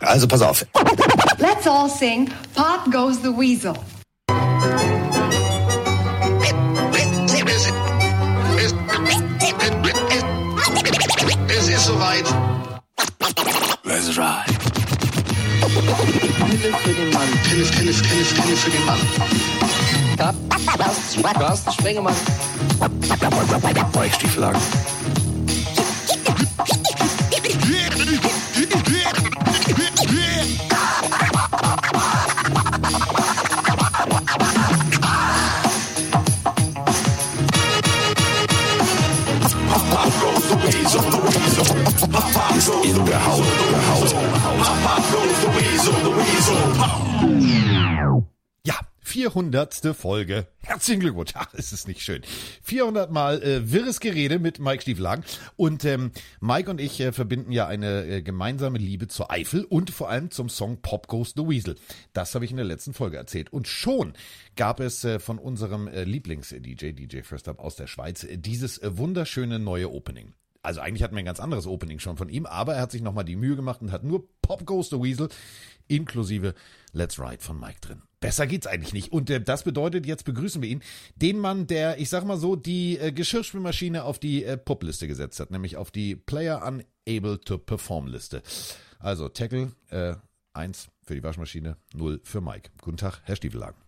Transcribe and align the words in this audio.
Also 0.00 0.26
pass 0.26 0.42
auf. 0.42 0.66
Let's 1.38 1.66
all 1.66 1.88
sing 1.88 2.30
Pop 2.54 2.90
Goes 2.90 3.20
the 3.22 3.30
Weasel. 3.30 3.74
Es 11.48 11.68
ist 11.68 11.86
soweit. 11.86 12.24
Let's 13.84 14.16
ride. 14.16 14.56
Pille 16.56 16.76
für 16.78 16.94
den 16.94 17.10
Mann. 17.12 17.28
Pille, 17.44 17.64
Pille, 17.64 17.92
Pille, 17.92 18.24
Pille 18.24 18.56
für 18.56 18.70
den 18.70 18.84
Mann. 18.84 18.98
Carsten 21.38 21.72
Spengemann. 21.72 22.14
Weichstieflagen. 23.92 24.60
In 24.60 24.95
400. 49.36 49.94
Folge. 49.94 50.46
Herzlichen 50.62 51.00
Glückwunsch. 51.00 51.32
Ach, 51.34 51.52
ist 51.52 51.70
es 51.70 51.86
nicht 51.86 52.00
schön. 52.00 52.22
400 52.62 53.10
Mal 53.10 53.42
äh, 53.42 53.70
wirres 53.70 54.00
Gerede 54.00 54.38
mit 54.38 54.60
Mike 54.60 54.80
Stieflagen. 54.80 55.26
Und 55.56 55.84
ähm, 55.84 56.12
Mike 56.40 56.70
und 56.70 56.80
ich 56.80 56.98
äh, 57.00 57.12
verbinden 57.12 57.52
ja 57.52 57.66
eine 57.66 58.06
äh, 58.06 58.22
gemeinsame 58.22 58.78
Liebe 58.78 59.08
zur 59.08 59.30
Eifel 59.30 59.64
und 59.64 59.90
vor 59.90 60.08
allem 60.08 60.30
zum 60.30 60.48
Song 60.48 60.80
Pop 60.80 61.06
Goes 61.06 61.34
the 61.36 61.42
Weasel. 61.42 61.74
Das 62.14 62.34
habe 62.34 62.46
ich 62.46 62.50
in 62.50 62.56
der 62.56 62.64
letzten 62.64 62.94
Folge 62.94 63.18
erzählt. 63.18 63.52
Und 63.52 63.68
schon 63.68 64.14
gab 64.56 64.80
es 64.80 65.04
äh, 65.04 65.18
von 65.18 65.38
unserem 65.38 65.86
äh, 65.86 66.04
Lieblings-DJ, 66.04 66.92
DJ 66.92 67.20
First 67.20 67.48
Up 67.48 67.58
aus 67.58 67.76
der 67.76 67.88
Schweiz, 67.88 68.24
äh, 68.24 68.38
dieses 68.38 68.78
äh, 68.78 68.96
wunderschöne 68.96 69.58
neue 69.58 69.92
Opening. 69.92 70.32
Also 70.62 70.80
eigentlich 70.80 71.02
hatten 71.02 71.14
wir 71.14 71.20
ein 71.20 71.26
ganz 71.26 71.40
anderes 71.40 71.66
Opening 71.66 71.98
schon 71.98 72.16
von 72.16 72.30
ihm, 72.30 72.46
aber 72.46 72.76
er 72.76 72.80
hat 72.80 72.90
sich 72.90 73.02
nochmal 73.02 73.26
die 73.26 73.36
Mühe 73.36 73.54
gemacht 73.54 73.82
und 73.82 73.92
hat 73.92 74.02
nur 74.02 74.26
Pop 74.40 74.64
Goes 74.64 74.88
the 74.88 74.96
Weasel 74.96 75.28
inklusive 75.88 76.54
Let's 76.92 77.20
Ride 77.20 77.42
von 77.42 77.60
Mike 77.60 77.80
drin. 77.82 78.02
Besser 78.20 78.46
geht's 78.46 78.66
eigentlich 78.66 78.94
nicht. 78.94 79.12
Und 79.12 79.28
äh, 79.28 79.40
das 79.40 79.64
bedeutet, 79.64 80.06
jetzt 80.06 80.24
begrüßen 80.24 80.62
wir 80.62 80.68
ihn, 80.68 80.82
den 81.16 81.38
Mann, 81.38 81.66
der, 81.66 81.98
ich 81.98 82.08
sag 82.08 82.24
mal 82.24 82.38
so, 82.38 82.56
die 82.56 82.98
äh, 82.98 83.12
Geschirrspülmaschine 83.12 84.04
auf 84.04 84.18
die 84.18 84.44
äh, 84.44 84.56
Pop-Liste 84.56 85.06
gesetzt 85.06 85.38
hat, 85.40 85.50
nämlich 85.50 85.76
auf 85.76 85.90
die 85.90 86.16
Player 86.16 86.62
Unable 86.66 87.40
to 87.40 87.58
Perform 87.58 88.06
Liste. 88.06 88.42
Also 88.98 89.28
Tackle 89.28 89.72
äh, 89.90 90.14
1 90.54 90.88
für 91.02 91.14
die 91.14 91.22
Waschmaschine, 91.22 91.76
0 91.94 92.20
für 92.24 92.40
Mike. 92.40 92.70
Guten 92.80 92.96
Tag, 92.96 93.20
Herr 93.24 93.36
Stiefelhagen. 93.36 93.86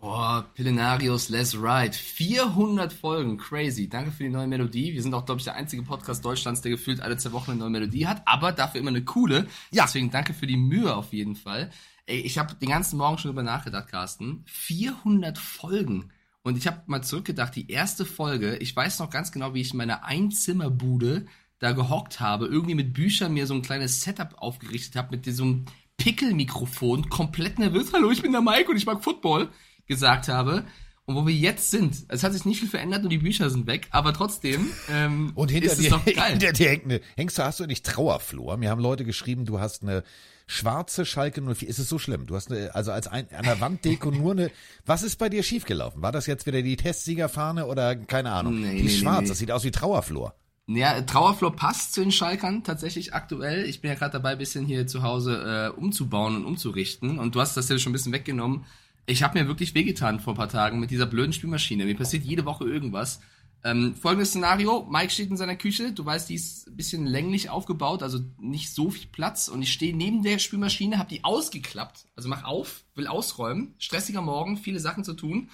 Boah, 0.00 0.46
Pillenarius 0.54 1.28
Let's 1.28 1.56
Ride. 1.56 1.92
400 1.92 2.92
Folgen, 2.92 3.36
crazy. 3.36 3.88
Danke 3.88 4.12
für 4.12 4.22
die 4.22 4.28
neue 4.28 4.46
Melodie. 4.46 4.94
Wir 4.94 5.02
sind 5.02 5.12
auch, 5.12 5.26
glaube 5.26 5.40
ich, 5.40 5.44
der 5.44 5.56
einzige 5.56 5.82
Podcast 5.82 6.24
Deutschlands, 6.24 6.60
der 6.60 6.70
gefühlt 6.70 7.00
alle 7.00 7.16
zwei 7.16 7.32
Wochen 7.32 7.50
eine 7.50 7.60
neue 7.60 7.70
Melodie 7.70 8.06
hat, 8.06 8.22
aber 8.24 8.52
dafür 8.52 8.80
immer 8.80 8.90
eine 8.90 9.04
coole. 9.04 9.48
Ja. 9.72 9.84
Deswegen 9.84 10.12
danke 10.12 10.34
für 10.34 10.46
die 10.46 10.56
Mühe 10.56 10.94
auf 10.94 11.12
jeden 11.12 11.34
Fall. 11.34 11.70
Ey, 12.08 12.20
ich 12.20 12.38
habe 12.38 12.54
den 12.54 12.70
ganzen 12.70 12.96
Morgen 12.96 13.18
schon 13.18 13.28
drüber 13.28 13.42
nachgedacht, 13.42 13.88
Carsten. 13.88 14.42
400 14.46 15.36
Folgen. 15.36 16.10
Und 16.40 16.56
ich 16.56 16.66
habe 16.66 16.80
mal 16.86 17.02
zurückgedacht, 17.02 17.54
die 17.54 17.70
erste 17.70 18.06
Folge, 18.06 18.56
ich 18.56 18.74
weiß 18.74 19.00
noch 19.00 19.10
ganz 19.10 19.30
genau, 19.30 19.52
wie 19.52 19.60
ich 19.60 19.72
in 19.72 19.76
meiner 19.76 20.04
Einzimmerbude 20.04 21.26
da 21.58 21.72
gehockt 21.72 22.18
habe, 22.18 22.46
irgendwie 22.46 22.76
mit 22.76 22.94
Büchern 22.94 23.34
mir 23.34 23.46
so 23.46 23.52
ein 23.52 23.60
kleines 23.60 24.00
Setup 24.00 24.36
aufgerichtet 24.38 24.96
habe, 24.96 25.10
mit 25.10 25.26
diesem 25.26 25.66
Pickelmikrofon, 25.98 27.10
komplett 27.10 27.58
nervös. 27.58 27.92
Hallo, 27.92 28.10
ich 28.10 28.22
bin 28.22 28.32
der 28.32 28.40
Mike 28.40 28.70
und 28.70 28.78
ich 28.78 28.86
mag 28.86 29.04
Football 29.04 29.50
gesagt 29.84 30.28
habe. 30.28 30.64
Und 31.04 31.14
wo 31.14 31.26
wir 31.26 31.34
jetzt 31.34 31.70
sind, 31.70 32.06
es 32.08 32.22
hat 32.22 32.32
sich 32.32 32.46
nicht 32.46 32.60
viel 32.60 32.70
verändert 32.70 33.04
und 33.04 33.10
die 33.10 33.18
Bücher 33.18 33.50
sind 33.50 33.66
weg, 33.66 33.88
aber 33.90 34.14
trotzdem 34.14 34.68
ähm, 34.90 35.32
Und 35.34 35.50
hinter 35.50 35.66
ist 35.66 35.72
es 35.74 35.78
dir, 35.80 35.90
doch 35.90 36.04
geil. 36.06 36.32
hinter 36.32 36.52
dir 36.52 36.70
hängt 36.70 36.84
eine, 36.84 37.00
hängst 37.16 37.36
du, 37.36 37.42
hast 37.42 37.60
du 37.60 37.66
nicht 37.66 37.84
Trauerflor? 37.84 38.56
Mir 38.56 38.70
haben 38.70 38.80
Leute 38.80 39.04
geschrieben, 39.04 39.44
du 39.44 39.60
hast 39.60 39.82
eine 39.82 40.04
schwarze 40.48 41.06
Schalke 41.06 41.40
04. 41.40 41.68
Ist 41.68 41.78
es 41.78 41.88
so 41.88 41.98
schlimm? 41.98 42.26
Du 42.26 42.34
hast 42.34 42.50
eine, 42.50 42.74
also 42.74 42.90
als 42.90 43.06
ein, 43.06 43.28
an 43.32 43.44
der 43.44 43.60
Wanddeko 43.60 44.10
nur 44.10 44.32
eine, 44.32 44.50
was 44.84 45.04
ist 45.04 45.16
bei 45.16 45.28
dir 45.28 45.44
schiefgelaufen? 45.44 46.02
War 46.02 46.10
das 46.10 46.26
jetzt 46.26 46.46
wieder 46.46 46.62
die 46.62 46.76
Testsiegerfahne 46.76 47.66
oder 47.66 47.94
keine 47.94 48.32
Ahnung? 48.32 48.60
Nee, 48.60 48.78
die 48.78 48.82
nee, 48.84 48.88
schwarz, 48.88 49.22
nee. 49.22 49.28
das 49.28 49.38
sieht 49.38 49.52
aus 49.52 49.62
wie 49.62 49.70
Trauerflor. 49.70 50.34
Ja, 50.66 51.00
Trauerflor 51.00 51.54
passt 51.54 51.94
zu 51.94 52.00
den 52.00 52.12
Schalkern 52.12 52.64
tatsächlich 52.64 53.14
aktuell. 53.14 53.64
Ich 53.66 53.80
bin 53.80 53.90
ja 53.90 53.94
gerade 53.96 54.12
dabei, 54.12 54.32
ein 54.32 54.38
bisschen 54.38 54.66
hier 54.66 54.86
zu 54.86 55.02
Hause 55.02 55.72
äh, 55.74 55.78
umzubauen 55.78 56.36
und 56.36 56.44
umzurichten. 56.44 57.18
Und 57.18 57.34
du 57.34 57.40
hast 57.40 57.56
das 57.56 57.68
ja 57.68 57.78
schon 57.78 57.90
ein 57.90 57.94
bisschen 57.94 58.12
weggenommen. 58.12 58.64
Ich 59.06 59.22
habe 59.22 59.38
mir 59.38 59.48
wirklich 59.48 59.74
wehgetan 59.74 60.20
vor 60.20 60.34
ein 60.34 60.36
paar 60.36 60.50
Tagen 60.50 60.80
mit 60.80 60.90
dieser 60.90 61.06
blöden 61.06 61.32
Spülmaschine. 61.32 61.86
Mir 61.86 61.96
passiert 61.96 62.24
jede 62.24 62.44
Woche 62.44 62.64
irgendwas. 62.64 63.20
Ähm, 63.64 63.96
folgendes 63.96 64.30
Szenario, 64.30 64.86
Mike 64.88 65.10
steht 65.10 65.30
in 65.30 65.36
seiner 65.36 65.56
Küche, 65.56 65.92
du 65.92 66.04
weißt, 66.04 66.28
die 66.28 66.36
ist 66.36 66.68
ein 66.68 66.76
bisschen 66.76 67.06
länglich 67.06 67.50
aufgebaut, 67.50 68.02
also 68.02 68.20
nicht 68.38 68.72
so 68.72 68.90
viel 68.90 69.08
Platz. 69.08 69.48
Und 69.48 69.62
ich 69.62 69.72
stehe 69.72 69.96
neben 69.96 70.22
der 70.22 70.38
Spülmaschine, 70.38 70.98
habe 70.98 71.08
die 71.08 71.24
ausgeklappt, 71.24 72.06
also 72.14 72.28
mach 72.28 72.44
auf, 72.44 72.84
will 72.94 73.08
ausräumen, 73.08 73.74
stressiger 73.78 74.22
Morgen, 74.22 74.56
viele 74.56 74.78
Sachen 74.78 75.02
zu 75.02 75.14
tun. 75.14 75.50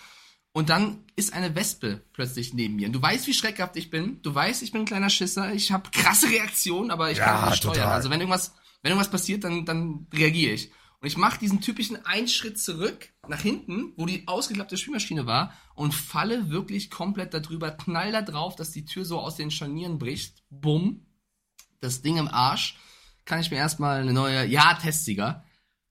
Und 0.53 0.69
dann 0.69 0.99
ist 1.17 1.33
eine 1.33 1.57
Wespe 1.57 2.03
plötzlich 2.13 2.55
neben 2.55 2.77
mir. 2.77 2.87
Und 2.87 2.93
du 2.93 3.03
weißt, 3.03 3.27
wie 3.27 3.35
schreckhaft 3.35 3.75
ich 3.77 3.91
bin, 3.91 4.21
du 4.23 4.33
weißt, 4.33 4.63
ich 4.63 4.71
bin 4.71 4.83
ein 4.83 4.87
kleiner 4.87 5.11
Schisser, 5.11 5.53
ich 5.53 5.73
habe 5.73 5.91
krasse 5.91 6.29
Reaktionen, 6.29 6.91
aber 6.91 7.11
ich 7.11 7.19
Ja, 7.19 7.25
kann 7.25 7.49
nicht 7.49 7.59
steuern. 7.59 7.89
Also 7.89 8.11
wenn 8.11 8.21
irgendwas, 8.21 8.55
wenn 8.83 8.91
irgendwas 8.91 9.11
passiert, 9.11 9.43
dann, 9.43 9.65
dann 9.65 10.07
reagiere 10.13 10.53
ich. 10.53 10.71
Und 11.05 11.09
ich 11.09 11.19
mache 11.19 11.39
diesen 11.39 11.61
typischen 11.61 12.03
einen 12.07 12.29
Schritt 12.29 12.59
zurück 12.59 13.11
nach 13.29 13.43
hinten, 13.43 13.93
wo 13.99 14.07
die 14.07 14.27
ausgeklappte 14.27 14.79
Spülmaschine 14.79 15.27
war 15.27 15.53
und 15.75 15.93
falle 15.93 16.49
wirklich 16.49 16.89
komplett 16.89 17.35
darüber, 17.35 17.73
knall 17.73 18.11
da 18.11 18.23
drauf, 18.23 18.57
dass 18.57 18.71
die 18.71 18.87
Tür 18.87 19.05
so 19.05 19.21
aus 19.21 19.37
den 19.37 19.51
Scharnieren 19.51 19.99
bricht. 19.99 20.43
Bumm. 20.49 21.05
Das 21.83 22.01
Ding 22.01 22.17
im 22.17 22.27
Arsch. 22.27 22.79
Kann 23.27 23.39
ich 23.39 23.51
mir 23.51 23.59
erstmal 23.59 24.01
eine 24.01 24.15
neue, 24.15 24.47
ja, 24.47 24.73
Testsieger. 24.73 25.45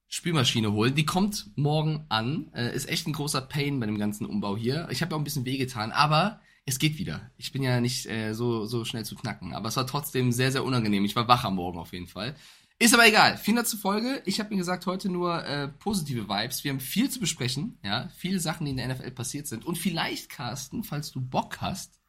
Spülmaschine 0.07 0.71
holen. 0.71 0.95
Die 0.95 1.05
kommt 1.05 1.45
morgen 1.55 2.07
an. 2.09 2.51
Äh, 2.55 2.75
ist 2.75 2.89
echt 2.89 3.05
ein 3.05 3.13
großer 3.13 3.41
Pain 3.41 3.79
bei 3.79 3.85
dem 3.85 3.99
ganzen 3.99 4.25
Umbau 4.25 4.57
hier. 4.57 4.87
Ich 4.89 5.03
habe 5.03 5.13
auch 5.13 5.19
ein 5.19 5.23
bisschen 5.23 5.45
wehgetan, 5.45 5.91
aber 5.91 6.41
es 6.65 6.79
geht 6.79 6.97
wieder. 6.97 7.29
Ich 7.37 7.51
bin 7.51 7.61
ja 7.61 7.79
nicht 7.81 8.07
äh, 8.07 8.33
so, 8.33 8.65
so 8.65 8.83
schnell 8.83 9.05
zu 9.05 9.15
knacken. 9.15 9.53
Aber 9.53 9.67
es 9.67 9.75
war 9.75 9.85
trotzdem 9.85 10.31
sehr, 10.31 10.51
sehr 10.51 10.63
unangenehm. 10.63 11.05
Ich 11.05 11.15
war 11.15 11.27
wach 11.27 11.43
am 11.43 11.53
Morgen 11.53 11.77
auf 11.77 11.93
jeden 11.93 12.07
Fall. 12.07 12.35
Ist 12.79 12.93
aber 12.93 13.07
egal. 13.07 13.37
400 13.37 13.67
Folge. 13.79 14.21
Ich 14.25 14.39
habe 14.39 14.49
mir 14.49 14.57
gesagt, 14.57 14.85
heute 14.85 15.09
nur 15.09 15.43
äh, 15.45 15.67
positive 15.67 16.27
Vibes. 16.27 16.63
Wir 16.63 16.71
haben 16.71 16.79
viel 16.79 17.09
zu 17.09 17.19
besprechen. 17.19 17.77
Ja, 17.83 18.09
viele 18.17 18.39
Sachen, 18.39 18.65
die 18.65 18.71
in 18.71 18.77
der 18.77 18.93
NFL 18.93 19.11
passiert 19.11 19.47
sind. 19.47 19.65
Und 19.65 19.77
vielleicht, 19.77 20.29
Carsten, 20.29 20.83
falls 20.83 21.11
du 21.11 21.21
Bock 21.21 21.61
hast, 21.61 22.01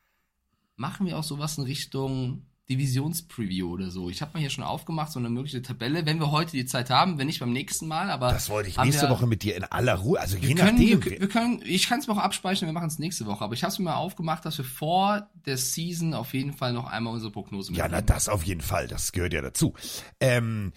machen 0.77 1.07
wir 1.07 1.19
auch 1.19 1.25
sowas 1.25 1.59
in 1.59 1.65
Richtung 1.65 2.47
Divisionspreview 2.71 3.71
oder 3.71 3.91
so. 3.91 4.09
Ich 4.09 4.23
habe 4.23 4.33
mal 4.35 4.41
hier 4.41 4.51
schon 4.51 4.65
aufgemacht, 4.65 5.13
so 5.13 5.19
eine 5.19 5.29
mögliche 5.29 5.61
Tabelle, 5.63 6.07
wenn 6.07 6.19
wir 6.19 6.31
heute 6.31 6.53
die 6.53 6.65
Zeit 6.65 6.89
haben, 6.91 7.19
wenn 7.19 7.27
nicht 7.27 7.41
beim 7.41 7.53
nächsten 7.53 7.87
Mal, 7.87 8.11
aber 8.11 8.31
Das 8.31 8.49
wollte 8.49 8.71
ich 8.71 8.79
nächste 8.79 9.03
wir, 9.03 9.11
Woche 9.11 9.27
mit 9.27 9.43
dir 9.43 9.57
in 9.57 9.65
aller 9.65 9.95
Ruhe, 9.97 10.19
also 10.19 10.37
je 10.37 10.55
können, 10.55 10.77
nachdem. 10.77 11.05
wir, 11.05 11.21
wir 11.21 11.29
können, 11.29 11.61
ich 11.65 11.89
kann 11.89 12.01
es 12.01 12.09
auch 12.09 12.17
abspeichern, 12.17 12.69
wir 12.69 12.73
machen 12.73 12.89
es 12.89 12.99
nächste 12.99 13.27
Woche, 13.27 13.45
aber 13.45 13.55
ich 13.55 13.63
habe 13.63 13.73
es 13.73 13.79
mir 13.79 13.85
mal 13.87 13.97
aufgemacht, 13.97 14.45
dass 14.47 14.57
wir 14.59 14.65
vor 14.65 15.29
der 15.47 15.59
Season 15.59 16.15
auf 16.15 16.33
jeden 16.33 16.53
Fall 16.53 16.73
noch 16.73 16.87
einmal 16.87 17.13
unsere 17.13 17.31
Prognose 17.33 17.73
ja, 17.75 17.87
na 17.89 18.01
das 18.01 18.29
auf 18.29 18.43
jeden 18.45 18.63
Fall, 18.63 18.89
das 18.89 19.13
gehört 19.13 19.35
ja 19.35 19.43
dazu. 19.43 19.75
Ähm, 20.21 20.73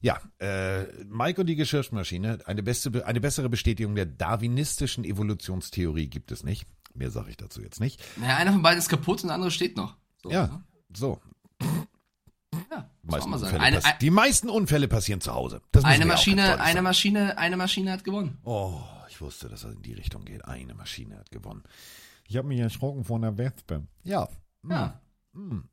ja, 0.00 0.20
äh, 0.38 0.84
Mike 1.04 1.40
und 1.40 1.46
die 1.46 1.54
Geschirrspülmaschine, 1.56 2.40
eine, 2.46 2.62
beste, 2.62 3.06
eine 3.06 3.20
bessere 3.20 3.48
Bestätigung 3.48 3.94
der 3.94 4.06
darwinistischen 4.06 5.04
Evolutionstheorie 5.04 6.08
gibt 6.08 6.32
es 6.32 6.42
nicht. 6.42 6.66
Mehr 6.94 7.10
sage 7.10 7.30
ich 7.30 7.36
dazu 7.36 7.62
jetzt 7.62 7.80
nicht. 7.80 8.00
Naja, 8.16 8.36
einer 8.36 8.52
von 8.52 8.62
beiden 8.62 8.78
ist 8.78 8.88
kaputt 8.88 9.22
und 9.22 9.28
der 9.28 9.36
andere 9.36 9.50
steht 9.50 9.76
noch. 9.76 9.96
So, 10.22 10.30
Ja, 10.30 10.46
ne? 10.48 10.64
so. 10.94 11.20
Ja 12.76 12.90
meisten, 13.02 13.30
man 13.30 13.30
mal 13.30 13.38
sagen. 13.38 13.54
Unfälle 13.56 13.62
Eine, 13.64 13.80
pass- 13.80 13.98
die 14.00 14.10
meisten 14.10 14.48
Unfälle 14.50 14.88
passieren 14.88 15.20
zu 15.20 15.32
Hause. 15.34 15.60
Das 15.72 15.84
eine 15.84 16.06
Maschine, 16.06 16.60
eine 16.60 16.72
sagen. 16.72 16.84
Maschine, 16.84 17.38
eine 17.38 17.56
Maschine 17.56 17.92
hat 17.92 18.04
gewonnen. 18.04 18.38
Oh, 18.44 18.80
ich 19.08 19.20
wusste, 19.20 19.48
dass 19.48 19.64
es 19.64 19.74
in 19.74 19.82
die 19.82 19.92
Richtung 19.94 20.24
geht. 20.24 20.44
Eine 20.44 20.74
Maschine 20.74 21.18
hat 21.18 21.30
gewonnen. 21.30 21.62
Ich 22.28 22.36
habe 22.36 22.48
mich 22.48 22.58
erschrocken 22.60 23.04
von 23.04 23.22
der 23.22 23.36
Wespe. 23.38 23.82
Ja. 24.04 24.28
Hm. 24.62 24.70
Ja. 24.70 25.00
Hm. 25.34 25.64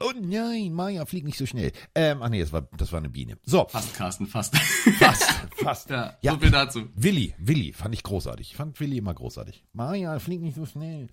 Oh 0.00 0.10
nein, 0.20 0.72
Maya, 0.72 1.06
flieg 1.06 1.24
nicht 1.24 1.38
so 1.38 1.46
schnell. 1.46 1.70
Ähm, 1.94 2.20
ach 2.20 2.28
nee, 2.28 2.40
das 2.40 2.52
war, 2.52 2.68
das 2.76 2.90
war 2.90 2.98
eine 2.98 3.08
Biene. 3.08 3.38
So, 3.44 3.66
Fast, 3.68 3.94
Carsten, 3.94 4.26
fast. 4.26 4.56
fast, 4.98 5.22
fast. 5.56 5.90
ja, 5.90 6.16
Ja. 6.20 6.32
so 6.32 6.38
viel 6.40 6.50
dazu. 6.50 6.88
Willi, 6.96 7.32
Willi, 7.38 7.72
fand 7.72 7.94
ich 7.94 8.02
großartig. 8.02 8.50
Ich 8.50 8.56
fand 8.56 8.78
Willi 8.80 8.98
immer 8.98 9.14
großartig. 9.14 9.64
Maya, 9.72 10.18
flieg 10.18 10.40
nicht 10.42 10.56
so 10.56 10.66
schnell. 10.66 11.06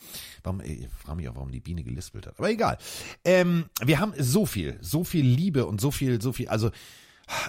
Warum, 0.44 0.62
ich 0.62 0.88
frage 0.90 1.18
mich 1.18 1.30
auch, 1.30 1.36
warum 1.36 1.52
die 1.52 1.60
Biene 1.60 1.84
gelispelt 1.84 2.26
hat. 2.26 2.40
Aber 2.40 2.50
egal. 2.50 2.80
Ähm, 3.24 3.66
wir 3.84 4.00
haben 4.00 4.14
so 4.18 4.48
viel, 4.48 4.80
so 4.82 5.04
viel 5.04 5.26
Liebe 5.26 5.68
und 5.68 5.80
so 5.80 5.92
viel, 5.92 6.22
so 6.22 6.34
viel, 6.34 6.48
also 6.48 6.72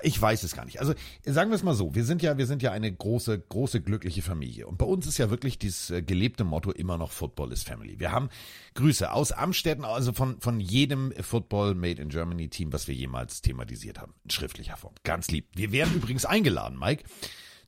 Ich 0.03 0.21
weiß 0.21 0.43
es 0.44 0.55
gar 0.55 0.65
nicht. 0.65 0.81
Also 0.81 0.94
sagen 1.25 1.50
wir 1.50 1.56
es 1.56 1.62
mal 1.62 1.75
so: 1.75 1.94
Wir 1.94 2.05
sind 2.05 2.23
ja, 2.23 2.38
wir 2.38 2.47
sind 2.47 2.62
ja 2.62 2.73
eine 2.73 2.93
große, 2.93 3.38
große 3.38 3.81
glückliche 3.81 4.23
Familie 4.23 4.67
und 4.67 4.79
bei 4.79 4.87
uns 4.87 5.06
ist 5.06 5.19
ja 5.19 5.31
wirklich 5.31 5.59
dieses 5.59 5.91
äh, 5.91 6.03
gelebte 6.03 6.44
Motto 6.44 6.71
immer 6.71 6.97
noch 6.97 7.11
Football 7.11 7.53
is 7.53 7.62
Family. 7.65 7.99
Wir 7.99 8.12
haben 8.12 8.29
Grüße 8.75 9.11
aus 9.11 9.32
Amstetten, 9.32 9.85
also 9.85 10.12
von 10.12 10.41
von 10.41 10.61
jedem 10.61 11.12
Football 11.21 11.75
Made 11.75 12.00
in 12.00 12.09
Germany 12.09 12.49
Team, 12.49 12.73
was 12.73 12.87
wir 12.88 12.94
jemals 12.94 13.43
thematisiert 13.43 14.00
haben, 14.00 14.15
in 14.25 14.31
schriftlicher 14.31 14.76
Form. 14.76 14.94
Ganz 15.03 15.31
lieb. 15.31 15.49
Wir 15.55 15.73
werden 15.73 15.94
übrigens 15.94 16.25
eingeladen, 16.25 16.79
Mike 16.79 17.05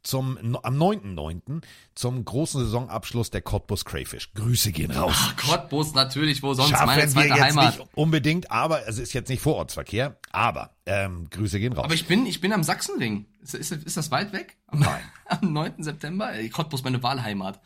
zum, 0.07 0.39
am 0.63 0.81
9.9. 0.81 1.63
zum 1.95 2.25
großen 2.25 2.65
Saisonabschluss 2.65 3.31
der 3.31 3.43
Cottbus 3.43 3.85
Crayfish. 3.85 4.33
Grüße 4.35 4.73
gehen 4.73 4.91
raus. 4.91 5.15
Ach, 5.17 5.37
Cottbus 5.37 5.95
natürlich, 5.95 6.43
wo 6.43 6.55
sonst 6.55 6.71
Schaffen 6.71 6.87
meine 6.87 7.03
wir 7.03 7.09
zweite 7.09 7.29
jetzt 7.29 7.41
Heimat. 7.43 7.79
nicht 7.79 7.89
unbedingt, 7.95 8.51
aber 8.51 8.89
es 8.89 8.99
ist 8.99 9.13
jetzt 9.13 9.29
nicht 9.29 9.41
Vorortsverkehr, 9.41 10.19
aber 10.33 10.71
ähm, 10.87 11.29
Grüße 11.31 11.59
gehen 11.59 11.73
raus. 11.73 11.85
Aber 11.85 11.95
ich 11.95 12.07
bin, 12.07 12.27
ich 12.27 12.41
bin 12.41 12.53
am 12.53 12.63
Sachsenring. 12.63 13.27
Ist, 13.43 13.55
ist, 13.55 13.73
ist 13.73 13.97
das 13.97 14.11
weit 14.11 14.33
weg? 14.33 14.57
Am, 14.69 14.81
Nein. 14.81 15.03
Am 15.27 15.53
9. 15.53 15.83
September? 15.83 16.33
Cottbus, 16.53 16.85
meine 16.85 17.03
Wahlheimat. 17.03 17.61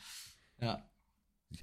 Ja. 0.61 0.83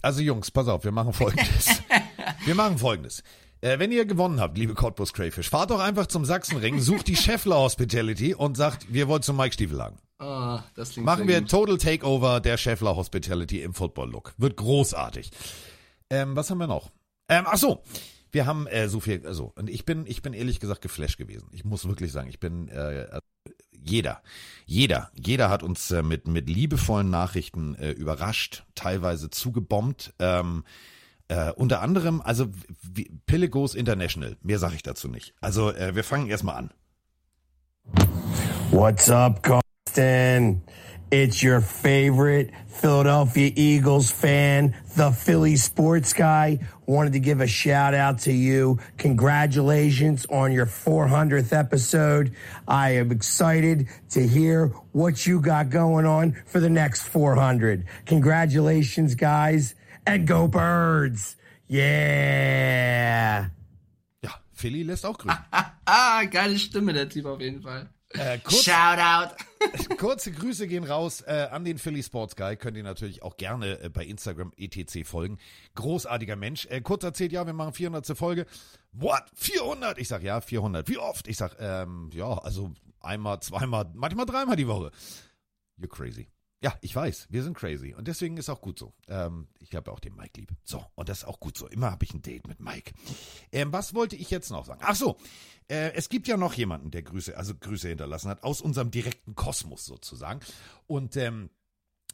Also 0.01 0.21
Jungs, 0.21 0.51
pass 0.51 0.68
auf, 0.68 0.83
wir 0.83 0.91
machen 0.91 1.13
folgendes. 1.13 1.81
wir 2.45 2.56
machen 2.56 2.77
folgendes. 2.77 3.24
Äh, 3.62 3.79
wenn 3.79 3.91
ihr 3.91 4.06
gewonnen 4.06 4.39
habt, 4.39 4.57
liebe 4.57 4.75
Cottbus 4.75 5.13
Crayfish, 5.13 5.50
fahrt 5.50 5.71
doch 5.71 5.79
einfach 5.79 6.06
zum 6.07 6.25
Sachsenring, 6.25 6.79
sucht 6.79 7.07
die 7.07 7.15
Scheffler 7.15 7.57
Hospitality 7.57 8.35
und 8.35 8.56
sagt, 8.56 8.94
wir 8.94 9.07
wollen 9.07 9.24
zum 9.24 9.38
Mike 9.38 9.53
Stiefelhagen. 9.53 9.97
Oh, 10.19 10.59
das 10.75 10.91
klingt 10.91 11.05
Machen 11.05 11.27
sehr 11.27 11.35
wir 11.35 11.41
gut. 11.41 11.49
Total 11.51 11.77
Takeover 11.77 12.39
der 12.39 12.57
Scheffler 12.57 12.95
Hospitality 12.95 13.61
im 13.61 13.73
Football-Look. 13.73 14.33
Wird 14.37 14.57
großartig. 14.57 15.31
Ähm, 16.09 16.35
was 16.35 16.49
haben 16.49 16.57
wir 16.57 16.67
noch? 16.67 16.91
Ähm, 17.29 17.43
ach 17.45 17.57
so. 17.57 17.83
Wir 18.31 18.45
haben 18.45 18.67
äh, 18.67 18.89
so 18.89 18.99
viel, 18.99 19.25
also, 19.25 19.53
und 19.55 19.69
ich 19.69 19.85
bin, 19.85 20.05
ich 20.05 20.21
bin 20.21 20.33
ehrlich 20.33 20.59
gesagt 20.59 20.81
geflasht 20.81 21.17
gewesen. 21.17 21.47
Ich 21.53 21.63
muss 21.63 21.87
wirklich 21.87 22.11
sagen, 22.11 22.27
ich 22.27 22.39
bin, 22.39 22.67
äh, 22.67 23.21
jeder, 23.71 24.21
jeder, 24.65 25.11
jeder 25.13 25.49
hat 25.49 25.63
uns 25.63 25.91
äh, 25.91 26.03
mit, 26.03 26.27
mit 26.27 26.49
liebevollen 26.49 27.09
Nachrichten 27.09 27.75
äh, 27.75 27.91
überrascht, 27.91 28.65
teilweise 28.75 29.29
zugebombt. 29.29 30.13
Ähm, 30.19 30.65
äh, 31.29 31.51
unter 31.53 31.81
anderem, 31.81 32.21
also 32.21 32.47
wie, 32.81 33.09
Pille 33.25 33.49
Goes 33.49 33.75
International. 33.75 34.37
Mehr 34.41 34.59
sage 34.59 34.75
ich 34.75 34.83
dazu 34.83 35.07
nicht. 35.07 35.33
Also 35.41 35.71
äh, 35.71 35.95
wir 35.95 36.03
fangen 36.03 36.27
erstmal 36.27 36.55
an. 36.57 36.71
What's 38.71 39.09
up, 39.09 39.41
Carsten? 39.97 40.61
It's 41.09 41.41
your 41.41 41.61
favorite 41.61 42.51
Philadelphia 42.67 43.51
Eagles 43.55 44.11
fan, 44.11 44.75
the 44.95 45.11
Philly 45.11 45.55
sports 45.55 46.13
guy. 46.13 46.59
Wanted 46.85 47.13
to 47.13 47.19
give 47.19 47.41
a 47.41 47.47
shout 47.47 47.94
out 47.94 48.19
to 48.19 48.31
you. 48.33 48.77
Congratulations 48.97 50.25
on 50.29 50.51
your 50.51 50.65
400th 50.65 51.51
episode. 51.53 52.33
I 52.67 52.97
am 52.97 53.11
excited 53.11 53.88
to 54.11 54.27
hear 54.27 54.67
what 54.91 55.25
you 55.25 55.39
got 55.39 55.69
going 55.69 56.05
on 56.05 56.35
for 56.45 56.59
the 56.59 56.69
next 56.69 57.07
400. 57.07 57.85
Congratulations, 58.05 59.15
guys, 59.15 59.75
and 60.05 60.27
go 60.27 60.47
birds. 60.47 61.38
Yeah. 61.67 63.47
Ja, 64.21 64.31
Philly 64.53 64.83
lässt 64.83 65.05
auch 65.05 65.17
grüßen. 65.17 65.38
Ah, 65.89 66.25
geile 66.25 66.59
Stimme, 66.59 66.91
der 66.91 67.07
Typ 67.07 67.25
auf 67.25 67.39
jeden 67.39 67.61
Fall. 67.61 67.88
Äh, 68.13 68.39
kurz, 68.39 68.63
Shoutout. 68.63 69.36
Kurze 69.98 70.31
Grüße 70.31 70.68
gehen 70.68 70.86
raus 70.86 71.21
äh, 71.21 71.48
an 71.51 71.65
den 71.65 71.77
Philly 71.77 72.01
Sports 72.01 72.36
Guy. 72.36 72.56
Könnt 72.56 72.77
ihr 72.77 72.83
natürlich 72.83 73.21
auch 73.21 73.38
gerne 73.38 73.80
äh, 73.81 73.89
bei 73.89 74.06
Instagram 74.06 74.54
etc. 74.56 75.06
folgen. 75.07 75.38
Großartiger 75.75 76.36
Mensch. 76.36 76.65
Äh, 76.68 76.81
kurz 76.81 77.04
erzählt, 77.04 77.31
ja, 77.31 77.45
wir 77.45 77.54
machen 77.54 77.74
400. 77.74 78.18
Folge. 78.18 78.45
What? 78.94 79.24
400? 79.36 79.98
Ich 79.98 80.07
sag 80.07 80.24
ja, 80.24 80.39
400. 80.39 80.88
Wie 80.88 80.98
oft? 80.98 81.27
Ich 81.27 81.38
sag, 81.38 81.57
ähm, 81.59 82.09
ja, 82.13 82.38
also 82.38 82.71
einmal, 83.01 83.42
zweimal, 83.42 83.92
manchmal 83.94 84.25
dreimal 84.25 84.56
die 84.56 84.68
Woche. 84.68 84.92
You're 85.80 85.89
crazy. 85.89 86.27
Ja, 86.63 86.74
ich 86.81 86.95
weiß, 86.95 87.27
wir 87.30 87.44
sind 87.44 87.56
crazy. 87.56 87.94
Und 87.94 88.07
deswegen 88.07 88.36
ist 88.38 88.50
auch 88.50 88.62
gut 88.62 88.80
so. 88.80 88.92
Ähm, 89.07 89.48
ich 89.60 89.75
habe 89.75 89.92
auch 89.92 90.00
den 90.00 90.15
Mike 90.15 90.39
lieb. 90.39 90.51
So, 90.63 90.83
und 90.95 91.07
das 91.07 91.19
ist 91.19 91.25
auch 91.25 91.39
gut 91.39 91.56
so. 91.56 91.68
Immer 91.68 91.92
habe 91.92 92.03
ich 92.03 92.15
ein 92.15 92.24
Date 92.24 92.48
mit 92.48 92.60
Mike. 92.60 92.94
Ähm, 93.51 93.71
was 93.71 93.94
wollte 93.94 94.15
ich 94.15 94.31
jetzt 94.31 94.50
noch 94.50 94.65
sagen? 94.65 94.81
Ach 94.83 94.95
so, 94.95 95.18
äh, 95.69 95.93
es 95.93 96.09
gibt 96.09 96.27
ja 96.27 96.37
noch 96.37 96.53
jemanden, 96.53 96.91
der 96.91 97.03
Grüße, 97.03 97.37
also 97.37 97.53
Grüße 97.55 97.89
hinterlassen 97.89 98.29
hat, 98.29 98.43
aus 98.43 98.61
unserem 98.61 98.91
direkten 98.91 99.35
Kosmos 99.35 99.85
sozusagen. 99.85 100.39
Und 100.87 101.15
ähm, 101.17 101.49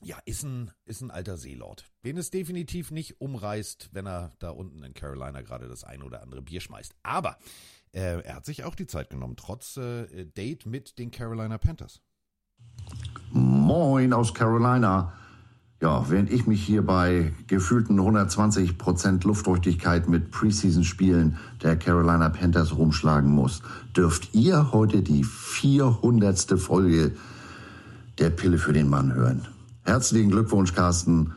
ja, 0.02 0.18
ist 0.26 0.44
ein, 0.44 0.72
ist 0.86 1.02
ein 1.02 1.12
alter 1.12 1.38
Seelord, 1.38 1.86
den 2.04 2.18
es 2.18 2.30
definitiv 2.30 2.92
nicht 2.92 3.22
umreißt, 3.22 3.90
wenn 3.94 4.06
er 4.06 4.32
da 4.40 4.50
unten 4.50 4.84
in 4.84 4.94
Carolina 4.94 5.42
gerade 5.42 5.68
das 5.68 5.84
ein 5.84 6.02
oder 6.02 6.22
andere 6.22 6.42
Bier 6.42 6.62
schmeißt. 6.62 6.96
Aber 7.04 7.38
äh, 7.94 8.22
er 8.22 8.36
hat 8.36 8.46
sich 8.46 8.64
auch 8.64 8.76
die 8.76 8.88
Zeit 8.88 9.10
genommen, 9.10 9.36
trotz 9.38 9.78
äh, 9.78 10.26
Date 10.26 10.66
mit 10.66 10.98
den 11.00 11.12
Carolina 11.12 11.58
Panthers. 11.58 12.02
Moin 13.32 14.14
aus 14.14 14.34
Carolina. 14.34 15.14
Ja, 15.84 16.06
während 16.08 16.32
ich 16.32 16.48
mich 16.48 16.64
hier 16.64 16.82
bei 16.82 17.34
gefühlten 17.48 18.00
120 18.00 18.78
Prozent 18.78 19.26
Luftfeuchtigkeit 19.26 20.08
mit 20.08 20.32
Preseason-Spielen 20.32 21.36
der 21.62 21.76
Carolina 21.76 22.30
Panthers 22.30 22.78
rumschlagen 22.78 23.30
muss, 23.30 23.62
dürft 23.94 24.34
ihr 24.34 24.72
heute 24.72 25.02
die 25.02 25.26
400. 25.26 26.58
Folge 26.58 27.12
der 28.18 28.30
Pille 28.30 28.60
für 28.60 28.72
den 28.72 28.88
Mann 28.88 29.14
hören. 29.14 29.46
Herzlichen 29.84 30.32
Glückwunsch, 30.32 30.74
Carsten. 30.74 31.34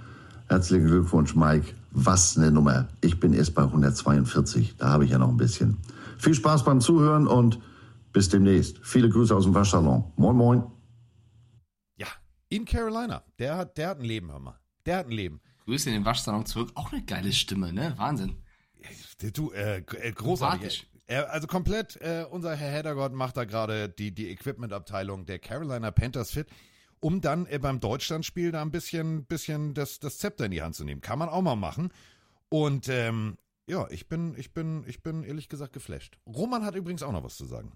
Herzlichen 0.47 0.87
Glückwunsch, 0.87 1.35
Mike. 1.35 1.75
Was 1.91 2.39
eine 2.39 2.53
Nummer. 2.53 2.87
Ich 3.01 3.19
bin 3.19 3.33
erst 3.33 3.57
bei 3.57 3.65
142. 3.65 4.77
Da 4.79 4.91
habe 4.91 5.07
ich 5.07 5.11
ja 5.11 5.19
noch 5.19 5.31
ein 5.31 5.39
bisschen. 5.39 5.79
Viel 6.19 6.35
Spaß 6.35 6.63
beim 6.63 6.81
Zuhören 6.81 7.27
und 7.27 7.59
bis 8.13 8.29
demnächst. 8.29 8.79
Viele 8.81 9.09
Grüße 9.09 9.35
aus 9.35 9.43
dem 9.43 9.55
Waschsalon. 9.55 10.05
Moin, 10.17 10.37
moin. 10.37 10.63
In 12.49 12.65
Carolina. 12.65 13.25
Der 13.39 13.57
hat, 13.57 13.77
der 13.77 13.89
hat 13.89 13.99
ein 13.99 14.05
Leben, 14.05 14.31
hör 14.31 14.39
mal. 14.39 14.59
Der 14.85 14.99
hat 14.99 15.07
ein 15.07 15.13
Leben. 15.13 15.41
Grüße 15.65 15.91
in 15.91 15.95
den 15.95 16.05
Waschsalon 16.05 16.47
zurück. 16.47 16.71
Auch 16.75 16.93
eine 16.93 17.03
geile 17.03 17.33
Stimme, 17.33 17.73
ne? 17.73 17.95
Wahnsinn. 17.97 18.37
Du, 19.33 19.51
äh, 19.51 19.79
äh, 19.79 20.13
großartig. 20.13 20.87
Also 21.09 21.47
komplett, 21.47 21.97
äh, 21.97 22.25
unser 22.31 22.55
Herr 22.55 22.71
Heddergott 22.71 23.13
macht 23.13 23.37
da 23.37 23.45
gerade 23.45 23.89
die, 23.89 24.13
die 24.13 24.31
Equipment-Abteilung 24.31 25.25
der 25.25 25.39
Carolina 25.39 25.91
Panthers 25.91 26.33
fit, 26.33 26.49
um 27.01 27.21
dann 27.21 27.47
äh, 27.47 27.59
beim 27.59 27.81
Deutschlandspiel 27.81 28.53
da 28.53 28.63
ein 28.63 28.71
bisschen, 28.71 29.25
bisschen 29.25 29.75
das, 29.75 30.01
das 30.01 30.19
Zepter 30.19 30.47
in 30.47 30.51
die 30.51 30.63
Hand 30.63 30.75
zu 30.75 30.85
nehmen. 30.85 31.01
Kann 31.01 31.19
man 31.19 31.29
auch 31.29 31.43
mal 31.43 31.57
machen. 31.57 31.93
Und 32.49 32.89
ähm, 32.89 33.39
ja, 33.69 33.89
ich 33.91 34.09
bin, 34.09 34.35
ich 34.37 34.53
bin, 34.53 34.85
ich 34.87 35.03
bin 35.03 35.25
ehrlich 35.25 35.49
gesagt 35.49 35.73
geflasht. 35.73 36.19
Roman 36.27 36.65
hat 36.65 36.75
übrigens 36.77 37.03
auch 37.03 37.13
noch 37.13 37.25
was 37.25 37.37
zu 37.37 37.47
sagen. 37.47 37.73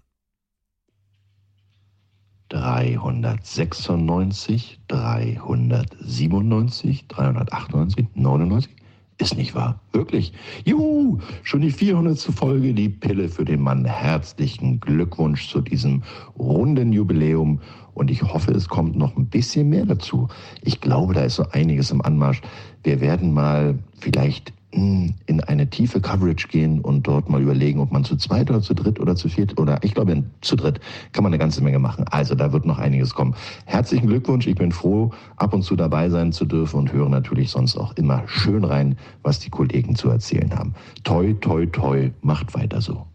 396, 2.51 4.79
397, 4.89 7.07
398, 7.07 8.07
99. 8.13 8.75
Ist 9.19 9.37
nicht 9.37 9.55
wahr. 9.55 9.79
Wirklich. 9.93 10.33
Juhu, 10.65 11.19
schon 11.43 11.61
die 11.61 11.71
400. 11.71 12.19
Folge, 12.19 12.73
die 12.73 12.89
Pille 12.89 13.29
für 13.29 13.45
den 13.45 13.61
Mann. 13.61 13.85
Herzlichen 13.85 14.81
Glückwunsch 14.81 15.47
zu 15.47 15.61
diesem 15.61 16.03
runden 16.37 16.91
Jubiläum. 16.91 17.61
Und 17.93 18.11
ich 18.11 18.21
hoffe, 18.21 18.51
es 18.51 18.67
kommt 18.67 18.97
noch 18.97 19.15
ein 19.15 19.27
bisschen 19.27 19.69
mehr 19.69 19.85
dazu. 19.85 20.27
Ich 20.61 20.81
glaube, 20.81 21.13
da 21.13 21.21
ist 21.21 21.35
so 21.35 21.45
einiges 21.51 21.91
im 21.91 22.01
Anmarsch. 22.01 22.41
Wir 22.83 22.99
werden 22.99 23.31
mal 23.31 23.79
vielleicht 23.99 24.51
in 24.71 25.43
eine 25.47 25.69
tiefe 25.69 25.99
Coverage 25.99 26.47
gehen 26.47 26.79
und 26.79 27.05
dort 27.05 27.29
mal 27.29 27.41
überlegen, 27.41 27.79
ob 27.79 27.91
man 27.91 28.05
zu 28.05 28.15
zweit 28.15 28.49
oder 28.49 28.61
zu 28.61 28.73
dritt 28.73 28.99
oder 28.99 29.15
zu 29.15 29.27
viert 29.27 29.59
oder 29.59 29.83
ich 29.83 29.93
glaube 29.93 30.23
zu 30.39 30.55
dritt 30.55 30.79
kann 31.11 31.23
man 31.23 31.31
eine 31.31 31.39
ganze 31.39 31.61
Menge 31.61 31.79
machen. 31.79 32.05
Also 32.09 32.35
da 32.35 32.53
wird 32.53 32.65
noch 32.65 32.79
einiges 32.79 33.13
kommen. 33.13 33.35
Herzlichen 33.65 34.07
Glückwunsch, 34.07 34.47
ich 34.47 34.55
bin 34.55 34.71
froh, 34.71 35.11
ab 35.35 35.53
und 35.53 35.63
zu 35.63 35.75
dabei 35.75 36.09
sein 36.09 36.31
zu 36.31 36.45
dürfen 36.45 36.77
und 36.77 36.93
höre 36.93 37.09
natürlich 37.09 37.51
sonst 37.51 37.75
auch 37.75 37.95
immer 37.97 38.23
schön 38.27 38.63
rein, 38.63 38.97
was 39.23 39.39
die 39.39 39.49
Kollegen 39.49 39.95
zu 39.95 40.09
erzählen 40.09 40.55
haben. 40.57 40.73
Toi, 41.03 41.33
toi, 41.33 41.65
toi, 41.65 42.11
macht 42.21 42.53
weiter 42.53 42.81
so. 42.81 43.05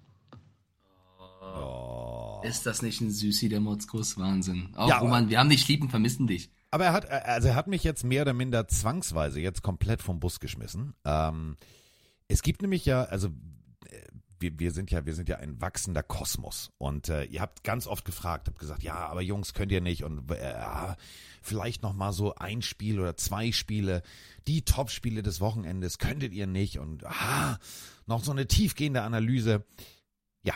Ist 2.42 2.66
das 2.66 2.82
nicht 2.82 3.00
ein 3.00 3.10
Süßi, 3.10 3.48
der 3.48 3.60
Motzkuss? 3.60 4.18
Wahnsinn. 4.18 4.68
Auch 4.76 4.88
Ja, 4.88 4.98
Roman, 4.98 5.28
wir 5.30 5.40
haben 5.40 5.48
dich 5.48 5.66
lieb 5.66 5.82
und 5.82 5.90
vermissen 5.90 6.26
dich. 6.26 6.50
Aber 6.70 6.84
er 6.84 6.92
hat, 6.92 7.10
also 7.10 7.48
er 7.48 7.54
hat 7.54 7.68
mich 7.68 7.84
jetzt 7.84 8.04
mehr 8.04 8.22
oder 8.22 8.32
minder 8.32 8.68
zwangsweise 8.68 9.40
jetzt 9.40 9.62
komplett 9.62 10.02
vom 10.02 10.20
Bus 10.20 10.40
geschmissen. 10.40 10.94
Ähm, 11.04 11.56
es 12.28 12.42
gibt 12.42 12.62
nämlich 12.62 12.84
ja, 12.84 13.04
also 13.04 13.28
äh, 13.88 14.00
wir, 14.38 14.58
wir 14.58 14.72
sind 14.72 14.90
ja, 14.90 15.06
wir 15.06 15.14
sind 15.14 15.28
ja 15.28 15.36
ein 15.36 15.60
wachsender 15.60 16.02
Kosmos. 16.02 16.70
Und 16.78 17.08
äh, 17.08 17.24
ihr 17.24 17.40
habt 17.40 17.64
ganz 17.64 17.86
oft 17.86 18.04
gefragt, 18.04 18.48
habt 18.48 18.58
gesagt, 18.58 18.82
ja, 18.82 18.94
aber 18.94 19.22
Jungs 19.22 19.54
könnt 19.54 19.72
ihr 19.72 19.80
nicht 19.80 20.04
und 20.04 20.30
äh, 20.30 20.94
vielleicht 21.42 21.82
noch 21.82 21.92
mal 21.92 22.12
so 22.12 22.34
ein 22.34 22.62
Spiel 22.62 23.00
oder 23.00 23.16
zwei 23.16 23.52
Spiele, 23.52 24.02
die 24.46 24.64
Top-Spiele 24.64 25.22
des 25.22 25.40
Wochenendes 25.40 25.98
könntet 25.98 26.32
ihr 26.32 26.46
nicht 26.46 26.78
und 26.78 27.04
ah, 27.06 27.58
noch 28.06 28.24
so 28.24 28.32
eine 28.32 28.46
tiefgehende 28.46 29.02
Analyse. 29.02 29.64
Ja, 30.42 30.54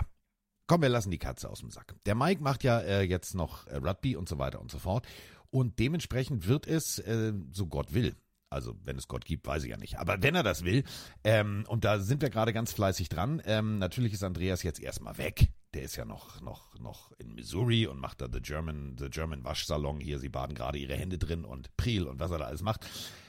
Komm, 0.70 0.82
wir 0.82 0.88
lassen 0.88 1.10
die 1.10 1.18
Katze 1.18 1.50
aus 1.50 1.58
dem 1.58 1.72
Sack. 1.72 1.96
Der 2.06 2.14
Mike 2.14 2.44
macht 2.44 2.62
ja 2.62 2.78
äh, 2.78 3.02
jetzt 3.02 3.34
noch 3.34 3.66
äh, 3.66 3.78
Rugby 3.78 4.14
und 4.14 4.28
so 4.28 4.38
weiter 4.38 4.60
und 4.60 4.70
so 4.70 4.78
fort. 4.78 5.04
Und 5.50 5.78
dementsprechend 5.78 6.47
wird 6.47 6.66
es, 6.66 6.99
äh, 7.00 7.33
so 7.52 7.66
Gott 7.66 7.92
will, 7.92 8.14
also 8.50 8.76
wenn 8.85 8.97
es 8.97 9.09
Gott 9.09 9.25
gibt, 9.25 9.47
weiß 9.47 9.64
ich 9.64 9.71
ja 9.71 9.76
nicht, 9.76 9.99
aber 9.99 10.23
wenn 10.23 10.35
er 10.35 10.42
das 10.42 10.64
will, 10.64 10.85
ähm, 11.25 11.64
und 11.69 11.85
da 11.85 11.99
sind 11.99 12.23
wir 12.23 12.30
gerade 12.30 12.52
ganz 12.52 12.73
fleißig 12.73 13.09
dran, 13.09 13.42
ähm, 13.45 13.78
natürlich 13.78 14.12
ist 14.12 14.25
Andreas 14.25 14.62
jetzt 14.62 14.80
erstmal 14.80 15.19
weg. 15.19 15.49
der 15.75 15.83
ist 15.83 15.97
ja 15.97 16.04
noch, 16.04 16.40
noch, 16.40 16.78
noch 16.78 17.12
in 17.19 17.35
Missouri 17.35 17.87
und 17.87 18.00
macht 18.00 18.21
da 18.21 18.28
The 18.33 18.40
German, 18.40 18.97
The 18.99 19.09
German 19.09 19.45
Waschsalon 19.45 20.00
hier. 20.00 20.19
Sie 20.19 20.28
baden 20.28 20.54
gerade 20.54 20.78
ihre 20.78 20.97
Hände 20.97 21.19
drin 21.19 21.45
und 21.45 21.76
Priel 21.76 22.09
und 22.09 22.19
was 22.19 22.30
er 22.30 22.38
da 22.38 22.47
alles 22.47 22.62
macht. 22.62 22.87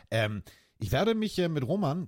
Ähm, 0.09 0.43
ich 0.79 0.91
werde 0.91 1.13
mich 1.13 1.37
äh, 1.37 1.49
mit 1.49 1.63
Roman 1.63 2.07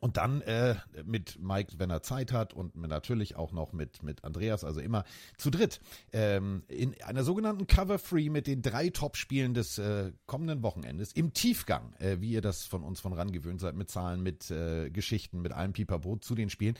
und 0.00 0.16
dann 0.16 0.40
äh, 0.42 0.76
mit 1.04 1.38
Mike, 1.40 1.74
wenn 1.78 1.90
er 1.90 2.02
Zeit 2.02 2.32
hat 2.32 2.52
und 2.52 2.74
natürlich 2.76 3.36
auch 3.36 3.52
noch 3.52 3.72
mit, 3.72 4.02
mit 4.02 4.24
Andreas, 4.24 4.64
also 4.64 4.80
immer 4.80 5.04
zu 5.36 5.50
dritt, 5.50 5.80
ähm, 6.12 6.62
in 6.68 7.00
einer 7.02 7.22
sogenannten 7.22 7.66
Cover 7.66 7.98
Free 7.98 8.30
mit 8.30 8.46
den 8.46 8.62
drei 8.62 8.90
Top-Spielen 8.90 9.54
des 9.54 9.78
äh, 9.78 10.12
kommenden 10.26 10.62
Wochenendes 10.62 11.12
im 11.12 11.32
Tiefgang, 11.34 11.92
äh, 11.98 12.20
wie 12.20 12.30
ihr 12.30 12.40
das 12.40 12.64
von 12.64 12.82
uns 12.82 13.00
von 13.00 13.12
ran 13.12 13.30
gewöhnt 13.30 13.60
seid, 13.60 13.76
mit 13.76 13.90
Zahlen, 13.90 14.22
mit 14.22 14.50
äh, 14.50 14.90
Geschichten, 14.90 15.42
mit 15.42 15.52
allem 15.52 15.72
Pipapo 15.72 16.16
zu 16.16 16.34
den 16.34 16.50
Spielen, 16.50 16.74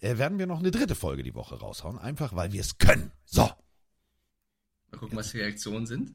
äh, 0.00 0.18
werden 0.18 0.38
wir 0.38 0.46
noch 0.46 0.58
eine 0.58 0.70
dritte 0.70 0.94
Folge 0.94 1.22
die 1.22 1.34
Woche 1.34 1.56
raushauen, 1.56 1.98
einfach 1.98 2.34
weil 2.34 2.52
wir 2.52 2.60
es 2.60 2.78
können. 2.78 3.12
So. 3.24 3.42
Mal 4.90 4.98
gucken, 4.98 5.16
was 5.16 5.30
die 5.30 5.38
Reaktionen 5.38 5.86
sind. 5.86 6.14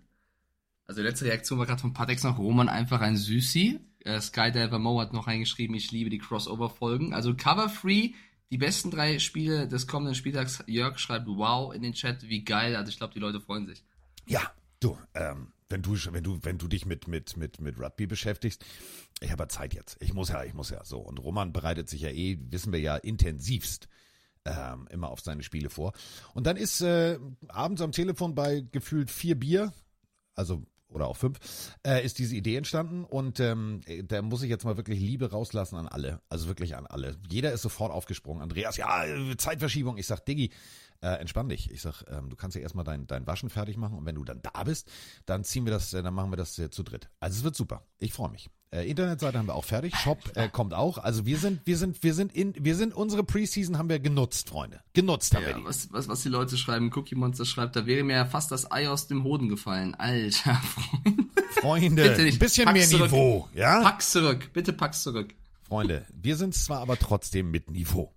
Also 0.86 1.02
letzte 1.02 1.26
Reaktion 1.26 1.60
war 1.60 1.66
gerade 1.66 1.82
von 1.82 1.94
Patex 1.94 2.24
nach 2.24 2.38
Roman 2.38 2.70
einfach 2.70 3.02
ein 3.02 3.18
Süßi. 3.18 3.80
Äh, 4.04 4.22
Skydiver 4.22 4.80
Mo 4.80 5.00
hat 5.00 5.14
noch 5.14 5.28
reingeschrieben, 5.28 5.76
ich 5.76 5.92
liebe 5.92 6.10
die 6.10 6.18
Crossover-Folgen. 6.18 7.14
Also 7.14 7.36
Cover 7.36 7.70
Free, 7.70 8.12
die 8.52 8.58
besten 8.58 8.92
drei 8.92 9.20
Spiele 9.20 9.68
des 9.68 9.88
kommenden 9.88 10.16
Spieltags. 10.16 10.64
Jörg 10.68 11.00
schreibt 11.00 11.28
wow 11.28 11.74
in 11.74 11.82
den 11.82 11.94
Chat, 11.94 12.24
wie 12.24 12.44
geil. 12.44 12.76
Also 12.76 12.90
ich 12.90 12.98
glaube, 12.98 13.14
die 13.14 13.20
Leute 13.20 13.42
freuen 13.42 13.68
sich. 13.68 13.84
Ja, 14.26 14.42
du, 14.80 14.98
ähm, 15.14 15.52
wenn 15.70 15.82
du, 15.82 15.98
wenn 16.12 16.24
du, 16.24 16.40
wenn 16.44 16.58
du 16.58 16.68
dich 16.68 16.86
mit, 16.86 17.08
mit, 17.08 17.36
mit, 17.38 17.60
mit 17.60 17.80
Rugby 17.80 18.08
beschäftigst, 18.08 18.64
ich 19.20 19.32
habe 19.32 19.44
ja 19.44 19.50
Zeit 19.50 19.74
jetzt. 19.74 19.98
Ich 20.00 20.14
muss 20.14 20.30
ja, 20.30 20.44
ich 20.44 20.54
muss 20.54 20.70
ja 20.70 20.84
so. 20.86 21.00
Und 21.00 21.20
Roman 21.20 21.52
bereitet 21.52 21.90
sich 21.90 22.02
ja 22.02 22.10
eh, 22.10 22.38
wissen 22.50 22.72
wir 22.72 22.80
ja, 22.80 22.96
intensivst 22.96 23.88
ähm, 24.46 24.88
immer 24.90 25.10
auf 25.10 25.20
seine 25.22 25.44
Spiele 25.44 25.70
vor. 25.70 25.94
Und 26.34 26.48
dann 26.48 26.58
ist 26.58 26.82
äh, 26.82 27.20
abends 27.50 27.82
am 27.82 27.92
Telefon 27.92 28.36
bei 28.36 28.66
gefühlt 28.72 29.12
vier 29.12 29.36
Bier, 29.36 29.74
also 30.36 30.66
oder 30.90 31.08
auch 31.08 31.18
fünf, 31.18 31.40
äh, 31.86 32.04
ist 32.04 32.20
diese 32.20 32.36
Idee 32.36 32.56
entstanden 32.56 33.04
und 33.04 33.40
ähm, 33.40 33.82
da 34.04 34.22
muss 34.22 34.42
ich 34.42 34.50
jetzt 34.50 34.66
mal 34.66 34.78
wirklich 34.78 35.00
Liebe 35.00 35.32
rauslassen 35.32 35.76
an 35.76 35.88
alle, 35.88 36.22
also 36.30 36.48
wirklich 36.48 36.76
an 36.76 36.88
alle. 36.88 37.18
Jeder 37.30 37.52
ist 37.52 37.62
sofort 37.62 37.92
aufgesprungen. 37.92 38.42
Andreas, 38.42 38.78
ja, 38.78 39.04
Zeitverschiebung. 39.38 39.98
Ich 39.98 40.08
sag, 40.08 40.26
Diggi, 40.26 40.52
äh, 41.02 41.20
entspann 41.20 41.50
dich. 41.50 41.72
Ich 41.72 41.82
sag, 41.82 42.04
ähm, 42.10 42.30
du 42.30 42.36
kannst 42.36 42.56
ja 42.56 42.62
erstmal 42.62 42.86
dein, 42.86 43.08
dein 43.08 43.28
Waschen 43.28 43.50
fertig 43.50 43.78
machen 43.78 43.98
und 43.98 44.06
wenn 44.06 44.16
du 44.16 44.24
dann 44.24 44.42
da 44.42 44.64
bist, 44.64 44.90
dann 45.26 45.44
ziehen 45.44 45.66
wir 45.66 45.72
das, 45.72 45.94
äh, 45.94 46.02
dann 46.02 46.14
machen 46.14 46.32
wir 46.32 46.38
das 46.38 46.58
äh, 46.60 46.70
zu 46.70 46.84
dritt. 46.84 47.10
Also 47.20 47.38
es 47.40 47.44
wird 47.44 47.56
super. 47.56 47.86
Ich 48.00 48.14
freue 48.14 48.30
mich. 48.30 48.50
Äh, 48.70 48.90
Internetseite 48.90 49.38
haben 49.38 49.48
wir 49.48 49.56
auch 49.56 49.64
fertig, 49.64 49.96
Shop 49.96 50.20
äh, 50.36 50.50
kommt 50.50 50.74
auch. 50.74 50.98
Also 50.98 51.26
wir 51.26 51.38
sind, 51.38 51.62
wir 51.66 51.78
sind, 51.78 52.04
wir 52.04 52.14
sind 52.14 52.34
in, 52.36 52.54
wir 52.60 52.76
sind 52.76 52.94
unsere 52.94 53.24
Preseason 53.24 53.78
haben 53.78 53.88
wir 53.88 54.00
genutzt, 54.00 54.50
Freunde. 54.50 54.82
Genutzt 54.94 55.34
haben 55.34 55.44
Ja, 55.44 55.48
wir 55.50 55.56
die. 55.56 55.64
was, 55.66 55.92
was, 55.94 56.10
was 56.10 56.22
die 56.24 56.28
Leute 56.30 56.58
schreiben, 56.58 56.92
Cookie 56.94 57.16
Monster 57.16 57.46
schreibt, 57.46 57.78
da 57.78 57.86
wäre 57.86 58.04
mir 58.04 58.16
ja 58.18 58.26
fast 58.26 58.52
das 58.52 58.70
Ei 58.70 58.90
aus 58.90 59.08
dem 59.08 59.24
Hoden 59.24 59.48
gefallen. 59.48 59.96
Alter, 59.96 60.56
Freunde. 60.56 61.24
Freunde, 61.62 62.04
Bitte 62.10 62.24
nicht. 62.24 62.36
ein 62.36 62.40
bisschen 62.40 62.66
Pack's 62.66 62.78
mehr 62.78 62.88
zurück. 62.88 63.12
Niveau, 63.12 63.50
ja? 63.54 63.82
Pack's 63.84 64.12
zurück, 64.12 64.50
bitte 64.54 64.74
pack's 64.74 65.02
zurück. 65.02 65.34
Freunde, 65.64 66.06
wir 66.14 66.36
sind 66.36 66.54
zwar 66.54 66.82
aber 66.82 66.98
trotzdem 67.00 67.50
mit 67.52 67.72
Niveau. 67.72 68.14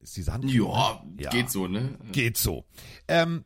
Ist 0.00 0.16
diese 0.16 0.32
Hand? 0.32 0.44
Ja, 0.44 1.02
Ja. 1.18 1.30
geht 1.30 1.50
so, 1.50 1.66
ne? 1.68 1.98
Geht 2.12 2.36
so. 2.36 2.64
Ähm, 3.08 3.44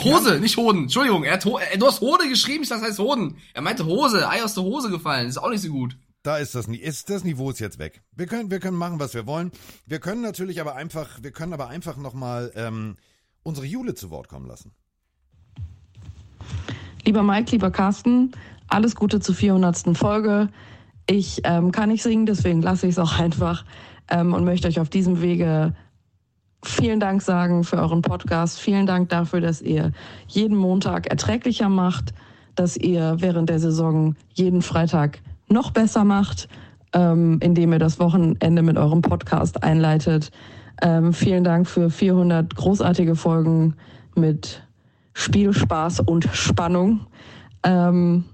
Hose, 0.00 0.40
nicht 0.40 0.56
Hoden. 0.56 0.84
Entschuldigung, 0.84 1.24
er 1.24 1.34
hat 1.34 1.44
Ho 1.44 1.58
äh, 1.58 1.78
du 1.78 1.86
hast 1.86 2.00
Hode 2.00 2.28
geschrieben, 2.28 2.62
ich 2.62 2.68
dachte, 2.68 2.82
das 2.82 2.90
heißt 2.90 2.98
Hoden. 2.98 3.36
Er 3.54 3.62
meinte 3.62 3.84
Hose, 3.84 4.28
Ei 4.28 4.42
aus 4.42 4.54
der 4.54 4.62
Hose 4.64 4.90
gefallen. 4.90 5.28
Ist 5.28 5.38
auch 5.38 5.50
nicht 5.50 5.62
so 5.62 5.70
gut. 5.70 5.96
Da 6.22 6.38
ist 6.38 6.54
das, 6.54 6.68
ist 6.68 7.10
das 7.10 7.24
Niveau 7.24 7.50
ist 7.50 7.58
jetzt 7.58 7.78
weg. 7.78 8.02
Wir 8.12 8.26
können, 8.26 8.50
wir 8.50 8.60
können 8.60 8.76
machen, 8.76 9.00
was 9.00 9.12
wir 9.12 9.26
wollen. 9.26 9.50
Wir 9.86 9.98
können 9.98 10.22
natürlich 10.22 10.60
aber 10.60 10.76
einfach, 10.76 11.20
wir 11.20 11.32
können 11.32 11.52
aber 11.52 11.68
einfach 11.68 11.96
nochmal 11.96 12.52
ähm, 12.54 12.96
unsere 13.42 13.66
Jule 13.66 13.94
zu 13.94 14.10
Wort 14.10 14.28
kommen 14.28 14.46
lassen. 14.46 14.72
Lieber 17.04 17.24
Mike, 17.24 17.50
lieber 17.50 17.72
Carsten, 17.72 18.32
alles 18.68 18.94
Gute 18.94 19.18
zur 19.18 19.34
400. 19.34 19.96
Folge. 19.96 20.48
Ich 21.08 21.40
ähm, 21.42 21.72
kann 21.72 21.88
nicht 21.88 22.04
singen, 22.04 22.26
deswegen 22.26 22.62
lasse 22.62 22.86
ich 22.86 22.92
es 22.92 22.98
auch 23.00 23.18
einfach 23.18 23.64
ähm, 24.08 24.32
und 24.32 24.44
möchte 24.44 24.68
euch 24.68 24.78
auf 24.78 24.88
diesem 24.88 25.20
Wege 25.20 25.74
vielen 26.64 27.00
Dank 27.00 27.22
sagen 27.22 27.64
für 27.64 27.76
euren 27.76 28.02
Podcast. 28.02 28.60
Vielen 28.60 28.86
Dank 28.86 29.08
dafür, 29.08 29.40
dass 29.40 29.60
ihr 29.60 29.92
jeden 30.28 30.56
Montag 30.56 31.08
erträglicher 31.08 31.68
macht, 31.68 32.14
dass 32.54 32.76
ihr 32.76 33.16
während 33.18 33.48
der 33.48 33.58
Saison 33.58 34.14
jeden 34.34 34.62
Freitag 34.62 35.20
noch 35.48 35.70
besser 35.70 36.04
macht, 36.04 36.48
ähm, 36.92 37.38
indem 37.40 37.72
ihr 37.72 37.78
das 37.78 37.98
Wochenende 37.98 38.62
mit 38.62 38.76
eurem 38.76 39.02
Podcast 39.02 39.62
einleitet. 39.62 40.30
Ähm, 40.80 41.12
vielen 41.12 41.44
Dank 41.44 41.68
für 41.68 41.90
400 41.90 42.54
großartige 42.54 43.16
Folgen 43.16 43.74
mit 44.14 44.62
Spiel, 45.14 45.52
Spaß 45.52 46.00
und 46.00 46.28
Spannung. 46.32 47.00
Ähm, 47.62 48.24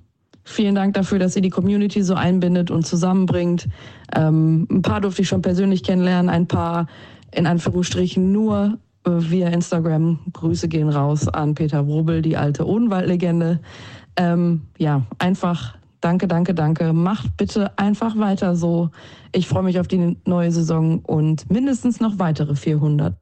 vielen 0.45 0.75
Dank 0.75 0.95
dafür, 0.95 1.19
dass 1.19 1.37
ihr 1.37 1.43
die 1.43 1.51
Community 1.51 2.03
so 2.03 2.15
einbindet 2.15 2.71
und 2.71 2.87
zusammenbringt. 2.87 3.69
Ähm, 4.15 4.67
ein 4.71 4.83
paar 4.83 5.01
durfte 5.01 5.23
ich 5.23 5.29
schon 5.29 5.43
persönlich 5.43 5.83
kennenlernen, 5.83 6.31
ein 6.31 6.47
paar 6.47 6.87
in 7.33 7.47
Anführungsstrichen 7.47 8.33
nur 8.33 8.79
äh, 9.05 9.11
via 9.11 9.49
Instagram. 9.49 10.19
Grüße 10.33 10.69
gehen 10.69 10.89
raus 10.89 11.29
an 11.29 11.55
Peter 11.55 11.87
Wrobel, 11.87 12.23
die 12.23 12.37
alte 12.37 12.67
Odenwald-Legende. 12.67 13.61
Ähm, 14.17 14.63
ja, 14.79 15.03
einfach 15.19 15.77
danke, 16.01 16.27
danke, 16.29 16.55
danke. 16.55 16.93
Macht 16.93 17.37
bitte 17.37 17.77
einfach 17.79 18.19
weiter 18.19 18.57
so. 18.57 18.91
Ich 19.33 19.47
freue 19.47 19.63
mich 19.63 19.79
auf 19.79 19.89
die 19.89 20.17
neue 20.25 20.51
Saison 20.51 21.01
und 21.01 21.51
mindestens 21.51 22.01
noch 22.01 22.19
weitere 22.19 22.55
400. 22.55 23.15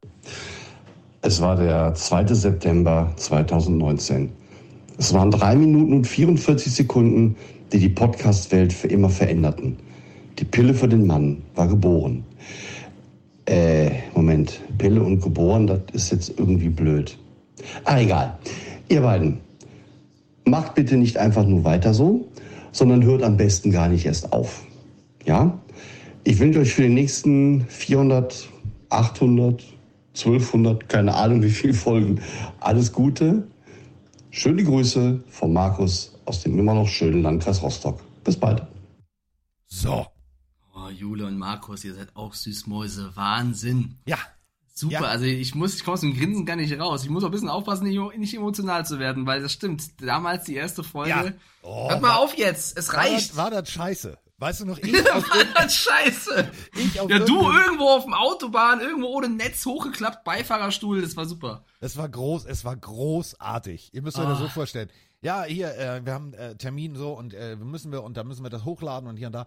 Es 1.23 1.41
war 1.41 1.57
der 1.57 1.95
2. 1.95 2.27
September 2.35 3.13
2019. 3.17 4.31
Es 4.99 5.13
waren 5.13 5.31
drei 5.31 5.57
Minuten 5.57 5.93
und 5.93 6.07
44 6.07 6.73
Sekunden, 6.73 7.37
die 7.73 7.79
die 7.79 7.89
Podcast-Welt 7.89 8.73
für 8.73 8.89
immer 8.89 9.11
veränderten. 9.11 9.77
Die 10.39 10.45
Pille 10.45 10.73
für 10.73 10.89
den 10.89 11.07
Mann 11.07 11.43
war 11.55 11.69
geboren. 11.69 12.25
Äh, 13.47 13.91
Moment. 14.15 14.61
Pille 14.79 15.03
und 15.03 15.21
geboren, 15.21 15.67
das 15.67 15.81
ist 15.93 16.13
jetzt 16.13 16.39
irgendwie 16.39 16.69
blöd. 16.69 17.17
Ah, 17.85 17.99
egal. 17.99 18.39
Ihr 18.89 19.01
beiden, 19.01 19.39
macht 20.45 20.75
bitte 20.75 20.97
nicht 20.97 21.17
einfach 21.17 21.47
nur 21.47 21.65
weiter 21.65 21.95
so, 21.95 22.29
sondern 22.73 23.05
hört 23.05 23.23
am 23.23 23.37
besten 23.37 23.71
gar 23.71 23.89
nicht 23.89 24.07
erst 24.07 24.33
auf. 24.33 24.65
Ja? 25.25 25.59
Ich 26.25 26.39
wünsche 26.39 26.61
euch 26.61 26.75
für 26.75 26.83
die 26.83 26.89
nächsten 26.89 27.67
400, 27.69 28.49
800, 28.91 29.63
1200, 30.15 30.89
keine 30.89 31.15
Ahnung 31.15 31.43
wie 31.43 31.51
viele 31.51 31.75
Folgen, 31.75 32.21
alles 32.61 32.93
Gute. 32.93 33.45
Schöne 34.31 34.65
Grüße 34.65 35.21
von 35.29 35.53
Markus 35.53 36.19
aus 36.25 36.43
dem 36.43 36.59
immer 36.59 36.75
noch 36.75 36.89
schönen 36.89 37.23
Landkreis 37.23 37.63
Rostock. 37.63 38.01
Bis 38.25 38.37
bald. 38.37 38.63
So. 39.67 40.07
Oh, 40.87 40.91
Jule 40.91 41.27
und 41.27 41.39
Markus, 41.39 41.85
ihr 41.85 41.95
seid 41.95 42.15
auch 42.17 42.35
Süßmäuse. 42.35 43.13
Wahnsinn. 43.15 43.99
Ja. 44.07 44.19
Super, 44.75 44.93
Ja. 44.93 45.01
also 45.03 45.25
ich 45.25 45.55
muss, 45.55 45.75
ich 45.75 45.85
komme 45.85 45.95
aus 45.95 46.03
dem 46.03 46.15
Grinsen 46.17 46.45
gar 46.45 46.57
nicht 46.57 46.79
raus. 46.79 47.03
Ich 47.03 47.09
muss 47.11 47.23
auch 47.25 47.29
ein 47.29 47.33
bisschen 47.33 47.49
aufpassen, 47.49 47.85
nicht, 47.85 48.35
emotional 48.35 48.85
zu 48.85 48.99
werden, 48.99 49.27
weil 49.27 49.41
das 49.41 49.53
stimmt. 49.53 49.85
Damals 50.03 50.45
die 50.45 50.55
erste 50.55 50.85
Folge. 50.85 51.11
Ja. 51.11 51.33
Oh, 51.63 51.89
Hört 51.89 52.03
mal 52.03 52.17
auf 52.17 52.37
jetzt, 52.37 52.77
es 52.79 52.89
War 52.89 52.97
reicht. 52.99 53.31
das, 53.31 53.37
war 53.37 53.51
das 53.51 53.71
scheiße? 53.71 54.19
Weißt 54.39 54.61
du 54.61 54.67
noch, 54.67 54.77
ich 54.83 55.11
auf, 55.13 55.25
Scheiße. 55.71 56.51
ich 56.77 57.01
auf 57.01 57.09
Ja, 57.11 57.21
du 57.21 57.51
irgendwo 57.51 57.89
auf 57.89 58.05
dem 58.05 58.13
Autobahn, 58.13 58.81
irgendwo 58.81 59.09
ohne 59.09 59.31
Netz 59.31 59.65
hochgeklappt, 59.65 60.25
Beifahrerstuhl, 60.25 61.01
das 61.01 61.17
war 61.17 61.25
super. 61.25 61.65
Es 61.81 61.97
war 61.97 62.07
groß, 62.11 62.45
es 62.45 62.63
war 62.67 62.77
großartig. 62.77 63.91
Ihr 63.95 64.03
müsst 64.03 64.19
euch 64.19 64.27
das 64.27 64.39
so 64.39 64.49
vorstellen. 64.49 64.91
Ja, 65.23 65.45
hier, 65.45 65.75
äh, 65.79 66.05
wir 66.05 66.13
haben 66.13 66.35
äh, 66.35 66.55
Termin 66.57 66.95
so 66.97 67.13
und 67.15 67.33
äh, 67.33 67.57
müssen 67.57 67.91
wir 67.93 68.03
und 68.03 68.19
da 68.19 68.25
müssen 68.25 68.43
wir 68.45 68.51
das 68.51 68.67
hochladen 68.67 69.09
und 69.09 69.17
hier 69.17 69.29
und 69.29 69.33
da. 69.33 69.47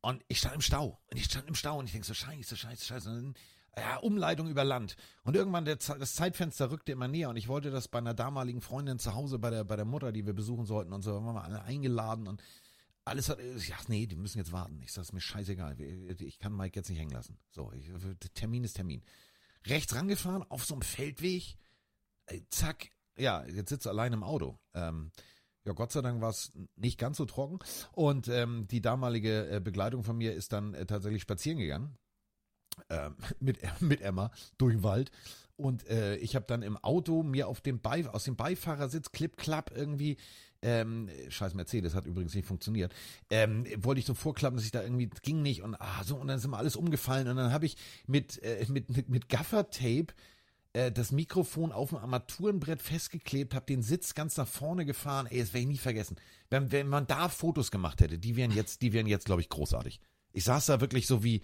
Und 0.00 0.24
ich 0.28 0.38
stand 0.38 0.54
im 0.54 0.60
Stau. 0.60 1.00
Und 1.10 1.16
ich 1.16 1.24
stand 1.24 1.48
im 1.48 1.54
Stau 1.54 1.78
und 1.78 1.86
ich 1.86 1.92
denk 1.92 2.04
so, 2.04 2.14
scheiße, 2.14 2.56
scheiße, 2.56 2.84
scheiße. 2.84 3.10
Und 3.10 3.16
dann, 3.16 3.34
ja, 3.76 3.96
Umleitung 3.98 4.48
über 4.48 4.64
Land. 4.64 4.96
Und 5.24 5.36
irgendwann 5.36 5.64
der, 5.64 5.76
das 5.76 6.14
Zeitfenster 6.14 6.70
rückte 6.70 6.92
immer 6.92 7.08
näher 7.08 7.30
und 7.30 7.36
ich 7.36 7.48
wollte 7.48 7.70
das 7.70 7.88
bei 7.88 7.98
einer 7.98 8.14
damaligen 8.14 8.60
Freundin 8.60 8.98
zu 8.98 9.14
Hause, 9.14 9.38
bei 9.38 9.50
der, 9.50 9.64
bei 9.64 9.76
der 9.76 9.84
Mutter, 9.84 10.10
die 10.10 10.26
wir 10.26 10.32
besuchen 10.32 10.66
sollten 10.66 10.92
und 10.92 11.02
so, 11.02 11.12
waren 11.12 11.34
wir 11.34 11.44
alle 11.44 11.62
eingeladen 11.62 12.26
und 12.26 12.42
alles 13.04 13.28
hat, 13.28 13.38
ja, 13.40 13.76
nee, 13.86 14.06
die 14.06 14.16
müssen 14.16 14.38
jetzt 14.38 14.52
warten. 14.52 14.82
Ich 14.82 14.92
sag's 14.92 15.12
mir 15.12 15.20
scheißegal. 15.20 15.80
Ich 16.20 16.38
kann 16.38 16.54
Mike 16.54 16.78
jetzt 16.78 16.88
nicht 16.90 16.98
hängen 16.98 17.12
lassen. 17.12 17.38
So, 17.50 17.72
ich, 17.72 17.90
Termin 18.34 18.64
ist 18.64 18.74
Termin. 18.74 19.02
Rechts 19.66 19.94
rangefahren, 19.94 20.42
auf 20.50 20.64
so 20.64 20.74
einem 20.74 20.82
Feldweg, 20.82 21.56
Ey, 22.28 22.44
zack, 22.50 22.90
ja, 23.16 23.44
jetzt 23.46 23.70
sitzt 23.70 23.86
allein 23.86 24.12
im 24.12 24.22
Auto. 24.22 24.58
Ähm, 24.74 25.10
ja, 25.64 25.72
Gott 25.72 25.92
sei 25.92 26.02
Dank 26.02 26.20
war 26.20 26.30
es 26.30 26.52
nicht 26.76 26.98
ganz 26.98 27.16
so 27.16 27.24
trocken. 27.24 27.58
Und 27.92 28.28
ähm, 28.28 28.66
die 28.68 28.80
damalige 28.80 29.48
äh, 29.50 29.60
Begleitung 29.60 30.02
von 30.04 30.16
mir 30.16 30.34
ist 30.34 30.52
dann 30.52 30.74
äh, 30.74 30.86
tatsächlich 30.86 31.22
spazieren 31.22 31.58
gegangen. 31.58 31.96
Ähm, 32.90 33.16
mit, 33.40 33.58
mit 33.80 34.00
Emma 34.00 34.30
durch 34.56 34.74
den 34.74 34.82
Wald. 34.82 35.10
Und 35.56 35.88
äh, 35.88 36.16
ich 36.16 36.36
habe 36.36 36.46
dann 36.46 36.62
im 36.62 36.76
Auto 36.76 37.24
mir 37.24 37.48
auf 37.48 37.60
dem 37.60 37.80
Beif 37.80 38.06
aus 38.06 38.24
dem 38.24 38.36
Beifahrersitz 38.36 39.10
klipp 39.10 39.36
klapp 39.36 39.72
irgendwie 39.74 40.16
ähm, 40.62 41.08
scheiß 41.28 41.54
Mercedes 41.54 41.94
hat 41.94 42.06
übrigens 42.06 42.34
nicht 42.34 42.46
funktioniert. 42.46 42.94
Ähm, 43.30 43.64
wollte 43.78 44.00
ich 44.00 44.06
so 44.06 44.14
vorklappen, 44.14 44.56
dass 44.56 44.64
ich 44.64 44.72
da 44.72 44.82
irgendwie 44.82 45.10
ging 45.22 45.42
nicht 45.42 45.62
und 45.62 45.74
ah 45.80 46.02
so 46.04 46.16
und 46.16 46.28
dann 46.28 46.38
sind 46.38 46.50
wir 46.50 46.58
alles 46.58 46.76
umgefallen 46.76 47.28
und 47.28 47.36
dann 47.36 47.52
habe 47.52 47.66
ich 47.66 47.76
mit 48.06 48.42
äh, 48.42 48.64
mit 48.68 48.90
mit, 48.90 49.08
mit 49.08 49.28
Gaffertape 49.28 50.14
äh, 50.72 50.92
das 50.92 51.12
Mikrofon 51.12 51.72
auf 51.72 51.90
dem 51.90 51.98
Armaturenbrett 51.98 52.82
festgeklebt, 52.82 53.54
habe 53.54 53.66
den 53.66 53.82
Sitz 53.82 54.14
ganz 54.14 54.36
nach 54.36 54.48
vorne 54.48 54.84
gefahren. 54.84 55.26
Ey, 55.26 55.40
das 55.40 55.52
werde 55.52 55.62
ich 55.62 55.68
nie 55.68 55.78
vergessen. 55.78 56.16
Wenn, 56.50 56.72
wenn 56.72 56.88
man 56.88 57.06
da 57.06 57.28
Fotos 57.28 57.70
gemacht 57.70 58.00
hätte, 58.00 58.18
die 58.18 58.36
wären 58.36 58.50
jetzt, 58.50 58.82
die 58.82 58.92
wären 58.92 59.06
jetzt, 59.06 59.26
glaube 59.26 59.40
ich, 59.40 59.48
großartig. 59.48 60.00
Ich 60.32 60.44
saß 60.44 60.66
da 60.66 60.80
wirklich 60.80 61.06
so 61.06 61.24
wie, 61.24 61.42